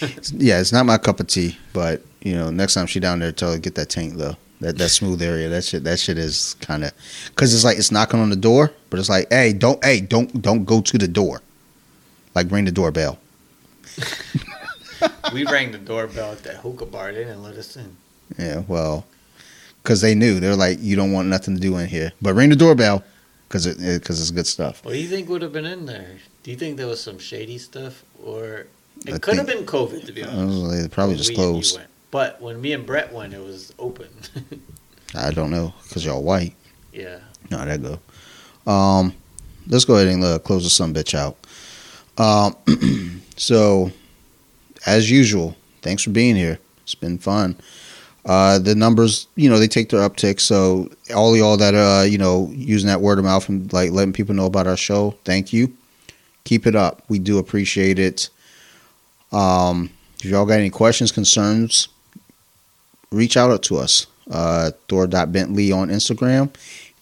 Yeah, 0.45 0.61
it's 0.61 0.71
not 0.71 0.85
my 0.85 0.97
cup 0.97 1.19
of 1.19 1.27
tea. 1.27 1.57
But 1.73 2.01
you 2.21 2.33
know, 2.33 2.49
next 2.49 2.73
time 2.73 2.87
she 2.87 2.99
down 2.99 3.19
there, 3.19 3.31
tell 3.31 3.49
her 3.49 3.55
to 3.55 3.61
get 3.61 3.75
that 3.75 3.89
tank 3.89 4.13
though. 4.15 4.35
That 4.61 4.77
that 4.77 4.89
smooth 4.89 5.21
area. 5.21 5.49
That 5.49 5.63
shit. 5.63 5.83
That 5.83 5.99
shit 5.99 6.17
is 6.17 6.55
kind 6.61 6.83
of 6.83 6.93
because 7.27 7.53
it's 7.53 7.63
like 7.63 7.77
it's 7.77 7.91
knocking 7.91 8.19
on 8.19 8.29
the 8.29 8.35
door, 8.35 8.71
but 8.89 8.99
it's 8.99 9.09
like, 9.09 9.27
hey, 9.29 9.53
don't, 9.53 9.83
hey, 9.83 10.01
don't, 10.01 10.41
don't 10.41 10.65
go 10.65 10.81
to 10.81 10.97
the 10.97 11.07
door. 11.07 11.41
Like 12.35 12.49
ring 12.51 12.65
the 12.65 12.71
doorbell. 12.71 13.19
we 15.33 15.45
rang 15.45 15.71
the 15.71 15.77
doorbell 15.77 16.31
at 16.31 16.43
that 16.43 16.57
hookah 16.57 16.85
bar. 16.85 17.11
They 17.11 17.23
didn't 17.23 17.43
let 17.43 17.55
us 17.55 17.75
in. 17.75 17.95
Yeah, 18.37 18.63
well, 18.67 19.05
because 19.83 20.01
they 20.01 20.15
knew 20.15 20.39
they're 20.39 20.55
like, 20.55 20.77
you 20.81 20.95
don't 20.95 21.11
want 21.11 21.27
nothing 21.27 21.55
to 21.55 21.61
do 21.61 21.77
in 21.77 21.87
here, 21.87 22.11
but 22.21 22.33
ring 22.33 22.49
the 22.49 22.55
doorbell 22.55 23.03
because 23.47 23.65
it 23.65 23.77
because 23.99 24.21
it's 24.21 24.31
good 24.31 24.47
stuff. 24.47 24.83
What 24.85 24.93
do 24.93 24.99
you 24.99 25.07
think 25.07 25.29
would 25.29 25.41
have 25.41 25.53
been 25.53 25.65
in 25.65 25.85
there? 25.85 26.17
Do 26.43 26.51
you 26.51 26.57
think 26.57 26.77
there 26.77 26.87
was 26.87 27.01
some 27.01 27.19
shady 27.19 27.57
stuff, 27.57 28.03
or 28.23 28.67
it 29.05 29.13
I 29.13 29.17
could 29.19 29.37
have 29.37 29.47
been 29.47 29.65
COVID? 29.65 30.05
To 30.05 30.11
be 30.11 30.23
honest, 30.23 30.83
they 30.83 30.87
probably 30.87 31.15
just 31.15 31.29
we 31.29 31.35
and 31.35 31.43
you 31.45 31.51
closed. 31.51 31.77
went. 31.77 31.89
But 32.11 32.41
when 32.41 32.59
me 32.59 32.73
and 32.73 32.85
Brett 32.85 33.13
went, 33.13 33.33
it 33.33 33.43
was 33.43 33.73
open. 33.77 34.09
I 35.15 35.31
don't 35.31 35.51
know 35.51 35.73
because 35.83 36.05
y'all 36.05 36.23
white. 36.23 36.55
yeah. 36.93 37.19
No, 37.51 37.65
that 37.65 37.81
go. 37.81 38.71
Um, 38.71 39.15
let's 39.67 39.85
go 39.85 39.95
ahead 39.95 40.07
and 40.07 40.23
uh, 40.23 40.37
close 40.39 40.63
the 40.63 40.69
some 40.69 40.93
bitch 40.93 41.15
out. 41.15 41.35
Um, 42.17 43.21
so 43.37 43.91
as 44.85 45.09
usual, 45.09 45.55
thanks 45.81 46.03
for 46.03 46.11
being 46.11 46.35
here. 46.35 46.59
It's 46.83 46.95
been 46.95 47.17
fun. 47.17 47.55
Uh, 48.25 48.59
the 48.59 48.75
numbers, 48.75 49.27
you 49.35 49.49
know, 49.49 49.57
they 49.57 49.67
take 49.67 49.89
their 49.89 50.07
uptick. 50.07 50.39
So 50.39 50.89
all 51.15 51.35
y'all 51.35 51.57
that 51.57 51.73
uh, 51.73 52.03
you 52.03 52.17
know, 52.17 52.51
using 52.53 52.87
that 52.87 53.01
word 53.01 53.17
of 53.17 53.25
mouth 53.25 53.47
and 53.49 53.71
like 53.73 53.91
letting 53.91 54.13
people 54.13 54.35
know 54.35 54.45
about 54.45 54.67
our 54.67 54.77
show, 54.77 55.15
thank 55.23 55.51
you. 55.53 55.73
Keep 56.43 56.67
it 56.67 56.75
up. 56.75 57.03
We 57.09 57.19
do 57.19 57.37
appreciate 57.37 57.99
it. 57.99 58.29
Um, 59.31 59.89
if 60.19 60.25
y'all 60.25 60.45
got 60.45 60.59
any 60.59 60.69
questions, 60.69 61.11
concerns, 61.11 61.87
reach 63.11 63.37
out 63.37 63.61
to 63.63 63.77
us. 63.77 64.07
Uh, 64.29 64.71
Thor.Bentley 64.87 65.71
on 65.71 65.89
Instagram, 65.89 66.53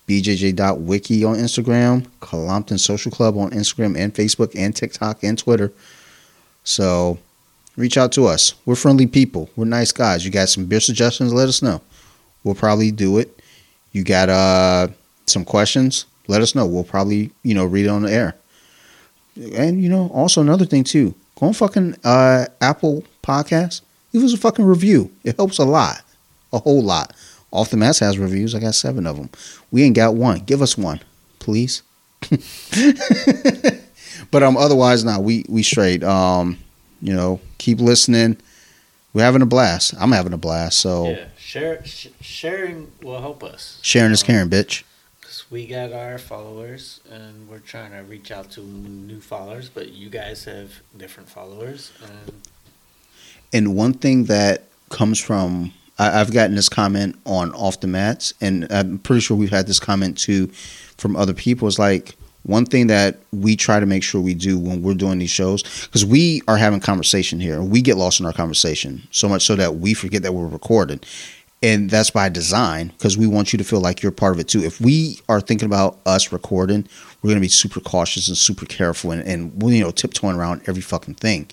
BJJ.Wiki 0.08 1.24
on 1.26 1.36
Instagram, 1.36 2.08
Colompton 2.22 2.80
Social 2.80 3.12
Club 3.12 3.38
on 3.38 3.52
Instagram 3.52 3.98
and 3.98 4.14
Facebook 4.14 4.54
and 4.56 4.76
TikTok 4.76 5.24
and 5.24 5.38
Twitter. 5.38 5.74
So 6.64 7.18
reach 7.76 7.98
out 7.98 8.12
to 8.14 8.26
us. 8.28 8.54
We're 8.66 8.76
friendly 8.76 9.08
people. 9.08 9.50
We're 9.56 9.66
nice 9.66 9.92
guys. 9.92 10.26
You 10.26 10.32
got 10.32 10.50
some 10.50 10.66
beer 10.66 10.80
suggestions? 10.80 11.34
Let 11.34 11.50
us 11.50 11.62
know. 11.62 11.82
We'll 12.44 12.56
probably 12.56 12.92
do 12.92 13.18
it. 13.18 13.42
You 13.92 14.04
got 14.04 14.30
uh 14.30 14.88
some 15.26 15.44
questions? 15.44 16.06
Let 16.28 16.42
us 16.42 16.56
know. 16.56 16.66
We'll 16.66 16.84
probably 16.84 17.32
you 17.44 17.54
know 17.54 17.66
read 17.66 17.86
it 17.86 17.90
on 17.90 18.04
the 18.04 18.12
air. 18.12 18.36
And 19.56 19.82
you 19.82 19.90
know 19.90 20.10
also 20.14 20.42
another 20.42 20.66
thing 20.66 20.84
too. 20.84 21.14
Go 21.40 21.48
on 21.48 21.54
fucking 21.54 21.96
uh, 22.04 22.46
Apple 22.62 23.04
Podcast. 23.24 23.82
Leave 24.14 24.24
us 24.24 24.34
a 24.34 24.38
fucking 24.38 24.66
review. 24.66 25.12
It 25.24 25.36
helps 25.36 25.58
a 25.60 25.66
lot, 25.66 26.02
a 26.52 26.60
whole 26.60 26.82
lot. 26.82 27.14
Off 27.52 27.70
the 27.70 27.78
Mats 27.78 28.00
has 28.00 28.18
reviews. 28.18 28.56
I 28.56 28.60
got 28.60 28.76
seven 28.76 29.06
of 29.08 29.16
them. 29.18 29.30
We 29.72 29.84
ain't 29.84 29.96
got 29.96 30.16
one. 30.16 30.40
Give 30.40 30.62
us 30.62 30.78
one, 30.78 31.00
please. 31.40 31.82
but 34.32 34.44
um, 34.44 34.58
otherwise, 34.58 35.04
now 35.06 35.20
we 35.20 35.46
we 35.48 35.64
straight. 35.64 36.04
Um, 36.04 36.58
you 37.02 37.14
know, 37.14 37.40
keep 37.58 37.80
listening. 37.80 38.38
We're 39.14 39.24
having 39.24 39.42
a 39.42 39.46
blast. 39.48 39.94
I'm 40.00 40.12
having 40.12 40.34
a 40.34 40.38
blast. 40.38 40.80
So 40.80 41.10
Yeah. 41.10 41.26
Share, 41.38 41.86
sh- 41.86 42.08
sharing 42.20 42.92
will 43.02 43.22
help 43.22 43.44
us. 43.44 43.80
sharing 43.82 44.12
is 44.12 44.22
caring, 44.22 44.50
bitch. 44.50 44.84
We 45.49 45.65
got 45.65 45.94
our 45.94 46.18
followers 46.18 46.99
and 47.10 47.48
we're 47.49 47.60
trying 47.60 47.91
to 47.91 47.99
reach 47.99 48.32
out 48.32 48.52
to 48.52 48.61
new 48.61 49.22
followers, 49.22 49.69
but 49.69 49.94
you 49.94 50.10
guys 50.10 50.44
have 50.44 50.72
different 50.98 51.30
followers. 51.30 51.94
And 52.03 52.34
And 53.53 53.76
one 53.76 53.94
thing 53.94 54.26
that 54.26 54.64
comes 54.90 55.19
from 55.19 55.74
I, 55.98 56.19
I've 56.19 56.34
gotten 56.34 56.56
this 56.56 56.69
comment 56.69 57.18
on 57.26 57.53
off 57.53 57.80
the 57.80 57.88
mats, 57.88 58.34
and 58.41 58.68
I'm 58.72 58.99
pretty 58.99 59.22
sure 59.22 59.38
we've 59.38 59.49
had 59.49 59.68
this 59.68 59.80
comment 59.80 60.18
too 60.18 60.48
from 60.98 61.15
other 61.15 61.34
people. 61.34 61.68
Is 61.68 61.80
like 61.80 62.15
one 62.44 62.65
thing 62.65 62.88
that 62.88 63.18
we 63.32 63.56
try 63.56 63.80
to 63.80 63.86
make 63.86 64.03
sure 64.03 64.22
we 64.22 64.34
do 64.34 64.57
when 64.57 64.82
we're 64.82 64.94
doing 64.94 65.19
these 65.19 65.30
shows 65.30 65.64
because 65.86 66.06
we 66.06 66.41
are 66.48 66.57
having 66.57 66.80
conversation 66.80 67.40
here 67.41 67.61
we 67.61 67.82
get 67.82 67.98
lost 67.98 68.22
in 68.22 68.26
our 68.26 68.32
conversation 68.32 69.06
so 69.11 69.28
much 69.28 69.44
so 69.44 69.53
that 69.56 69.76
we 69.76 69.94
forget 69.94 70.24
that 70.24 70.34
we're 70.34 70.48
recorded 70.48 71.06
and 71.64 71.90
that's 71.90 72.10
by 72.12 72.30
design 72.30 72.88
because 72.90 73.18
we 73.18 73.26
want 73.28 73.52
you 73.52 73.58
to 73.58 73.64
feel 73.64 73.82
like 73.82 74.02
you're 74.04 74.12
part 74.12 74.34
of 74.34 74.40
it 74.40 74.48
too 74.48 74.64
if 74.64 74.80
we 74.80 75.20
are 75.28 75.42
thinking 75.42 75.66
about 75.66 75.98
us 76.06 76.32
recording 76.32 76.88
we're 77.22 77.30
going 77.30 77.38
to 77.38 77.42
be 77.42 77.48
super 77.48 77.80
cautious 77.80 78.28
and 78.28 78.38
super 78.38 78.66
careful 78.66 79.12
and, 79.12 79.24
and 79.24 79.52
you 79.74 79.84
know 79.84 79.92
tiptoeing 79.92 80.36
around 80.36 80.62
every 80.68 80.82
fucking 80.84 81.16
thing 81.16 81.48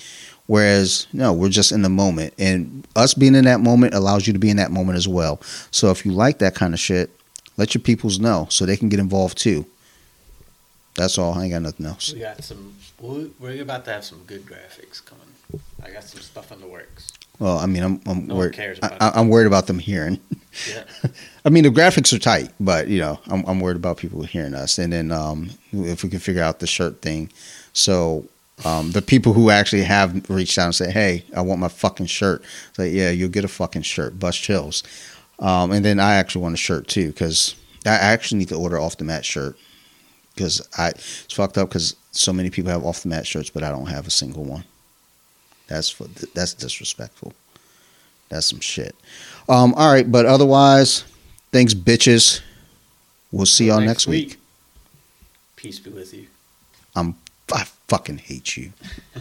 whereas 0.46 1.06
no 1.14 1.32
we're 1.32 1.48
just 1.48 1.72
in 1.72 1.80
the 1.82 1.88
moment 1.88 2.34
and 2.38 2.86
us 2.96 3.14
being 3.14 3.34
in 3.34 3.44
that 3.44 3.60
moment 3.60 3.94
allows 3.94 4.26
you 4.26 4.32
to 4.32 4.38
be 4.38 4.50
in 4.50 4.58
that 4.58 4.70
moment 4.70 4.96
as 4.96 5.08
well 5.08 5.40
so 5.70 5.90
if 5.90 6.04
you 6.04 6.12
like 6.12 6.38
that 6.38 6.54
kind 6.54 6.74
of 6.74 6.80
shit 6.80 7.10
let 7.56 7.74
your 7.74 7.80
peoples 7.82 8.18
know 8.20 8.46
so 8.50 8.66
they 8.66 8.76
can 8.76 8.88
get 8.90 9.00
involved 9.00 9.38
too 9.38 9.64
that's 10.96 11.18
all. 11.18 11.34
I 11.34 11.42
ain't 11.42 11.52
got 11.52 11.62
nothing 11.62 11.86
else. 11.86 12.12
We 12.12 12.20
got 12.20 12.44
some. 12.44 12.72
we- 13.00 13.32
We're 13.40 13.62
about 13.62 13.84
to 13.86 13.90
have 13.94 14.04
some 14.04 14.22
good 14.28 14.46
graphics 14.46 15.04
coming. 15.04 15.26
I 15.84 15.90
got 15.90 16.04
some 16.04 16.20
stuff 16.20 16.52
in 16.52 16.60
the 16.60 16.68
works. 16.68 17.10
Well, 17.38 17.58
I 17.58 17.66
mean, 17.66 17.82
I'm 17.82 18.00
I'm 18.06 18.26
No 18.26 18.36
worried. 18.36 18.58
I, 18.82 19.12
I'm 19.14 19.28
worried 19.28 19.46
about 19.46 19.66
them 19.66 19.78
hearing. 19.78 20.20
Yeah. 20.68 20.84
I 21.44 21.50
mean, 21.50 21.64
the 21.64 21.70
graphics 21.70 22.12
are 22.12 22.18
tight, 22.18 22.50
but 22.60 22.88
you 22.88 23.00
know, 23.00 23.18
I'm 23.26 23.44
I'm 23.46 23.60
worried 23.60 23.76
about 23.76 23.96
people 23.98 24.22
hearing 24.22 24.54
us. 24.54 24.78
And 24.78 24.92
then 24.92 25.10
um, 25.10 25.50
if 25.72 26.04
we 26.04 26.10
can 26.10 26.20
figure 26.20 26.42
out 26.42 26.60
the 26.60 26.66
shirt 26.66 27.02
thing, 27.02 27.30
so 27.72 28.24
um, 28.64 28.92
the 28.92 29.02
people 29.02 29.32
who 29.32 29.50
actually 29.50 29.82
have 29.82 30.30
reached 30.30 30.58
out 30.58 30.66
and 30.66 30.74
say, 30.74 30.90
"Hey, 30.90 31.24
I 31.36 31.40
want 31.40 31.60
my 31.60 31.68
fucking 31.68 32.06
shirt," 32.06 32.42
it's 32.70 32.78
like, 32.78 32.92
yeah, 32.92 33.10
you'll 33.10 33.28
get 33.30 33.44
a 33.44 33.48
fucking 33.48 33.82
shirt. 33.82 34.18
Bust 34.18 34.40
chills. 34.40 34.82
Um, 35.40 35.72
and 35.72 35.84
then 35.84 35.98
I 35.98 36.14
actually 36.14 36.42
want 36.42 36.54
a 36.54 36.58
shirt 36.58 36.86
too 36.86 37.08
because 37.08 37.56
I 37.84 37.94
actually 37.96 38.38
need 38.38 38.48
to 38.50 38.56
order 38.56 38.78
off 38.78 38.96
the 38.96 39.04
mat 39.04 39.24
shirt 39.24 39.56
because 40.34 40.66
I 40.78 40.90
it's 40.90 41.32
fucked 41.32 41.58
up 41.58 41.68
because 41.68 41.96
so 42.12 42.32
many 42.32 42.50
people 42.50 42.70
have 42.70 42.84
off 42.84 43.02
the 43.02 43.08
mat 43.08 43.26
shirts, 43.26 43.50
but 43.50 43.64
I 43.64 43.70
don't 43.70 43.86
have 43.86 44.06
a 44.06 44.10
single 44.10 44.44
one. 44.44 44.64
That's 45.66 45.88
for, 45.88 46.04
that's 46.34 46.54
disrespectful. 46.54 47.32
That's 48.28 48.46
some 48.46 48.60
shit. 48.60 48.94
Um, 49.48 49.74
all 49.74 49.92
right, 49.92 50.10
but 50.10 50.26
otherwise, 50.26 51.04
thanks, 51.52 51.74
bitches. 51.74 52.40
We'll 53.32 53.46
see 53.46 53.66
y'all 53.66 53.80
next, 53.80 54.06
week. 54.06 54.38
Peace 55.56 55.78
be 55.78 55.90
with 55.90 56.14
you. 56.14 56.26
I'm 56.94 57.16
I 57.52 57.64
fucking 57.88 58.18
hate 58.18 58.56
you. 58.56 58.72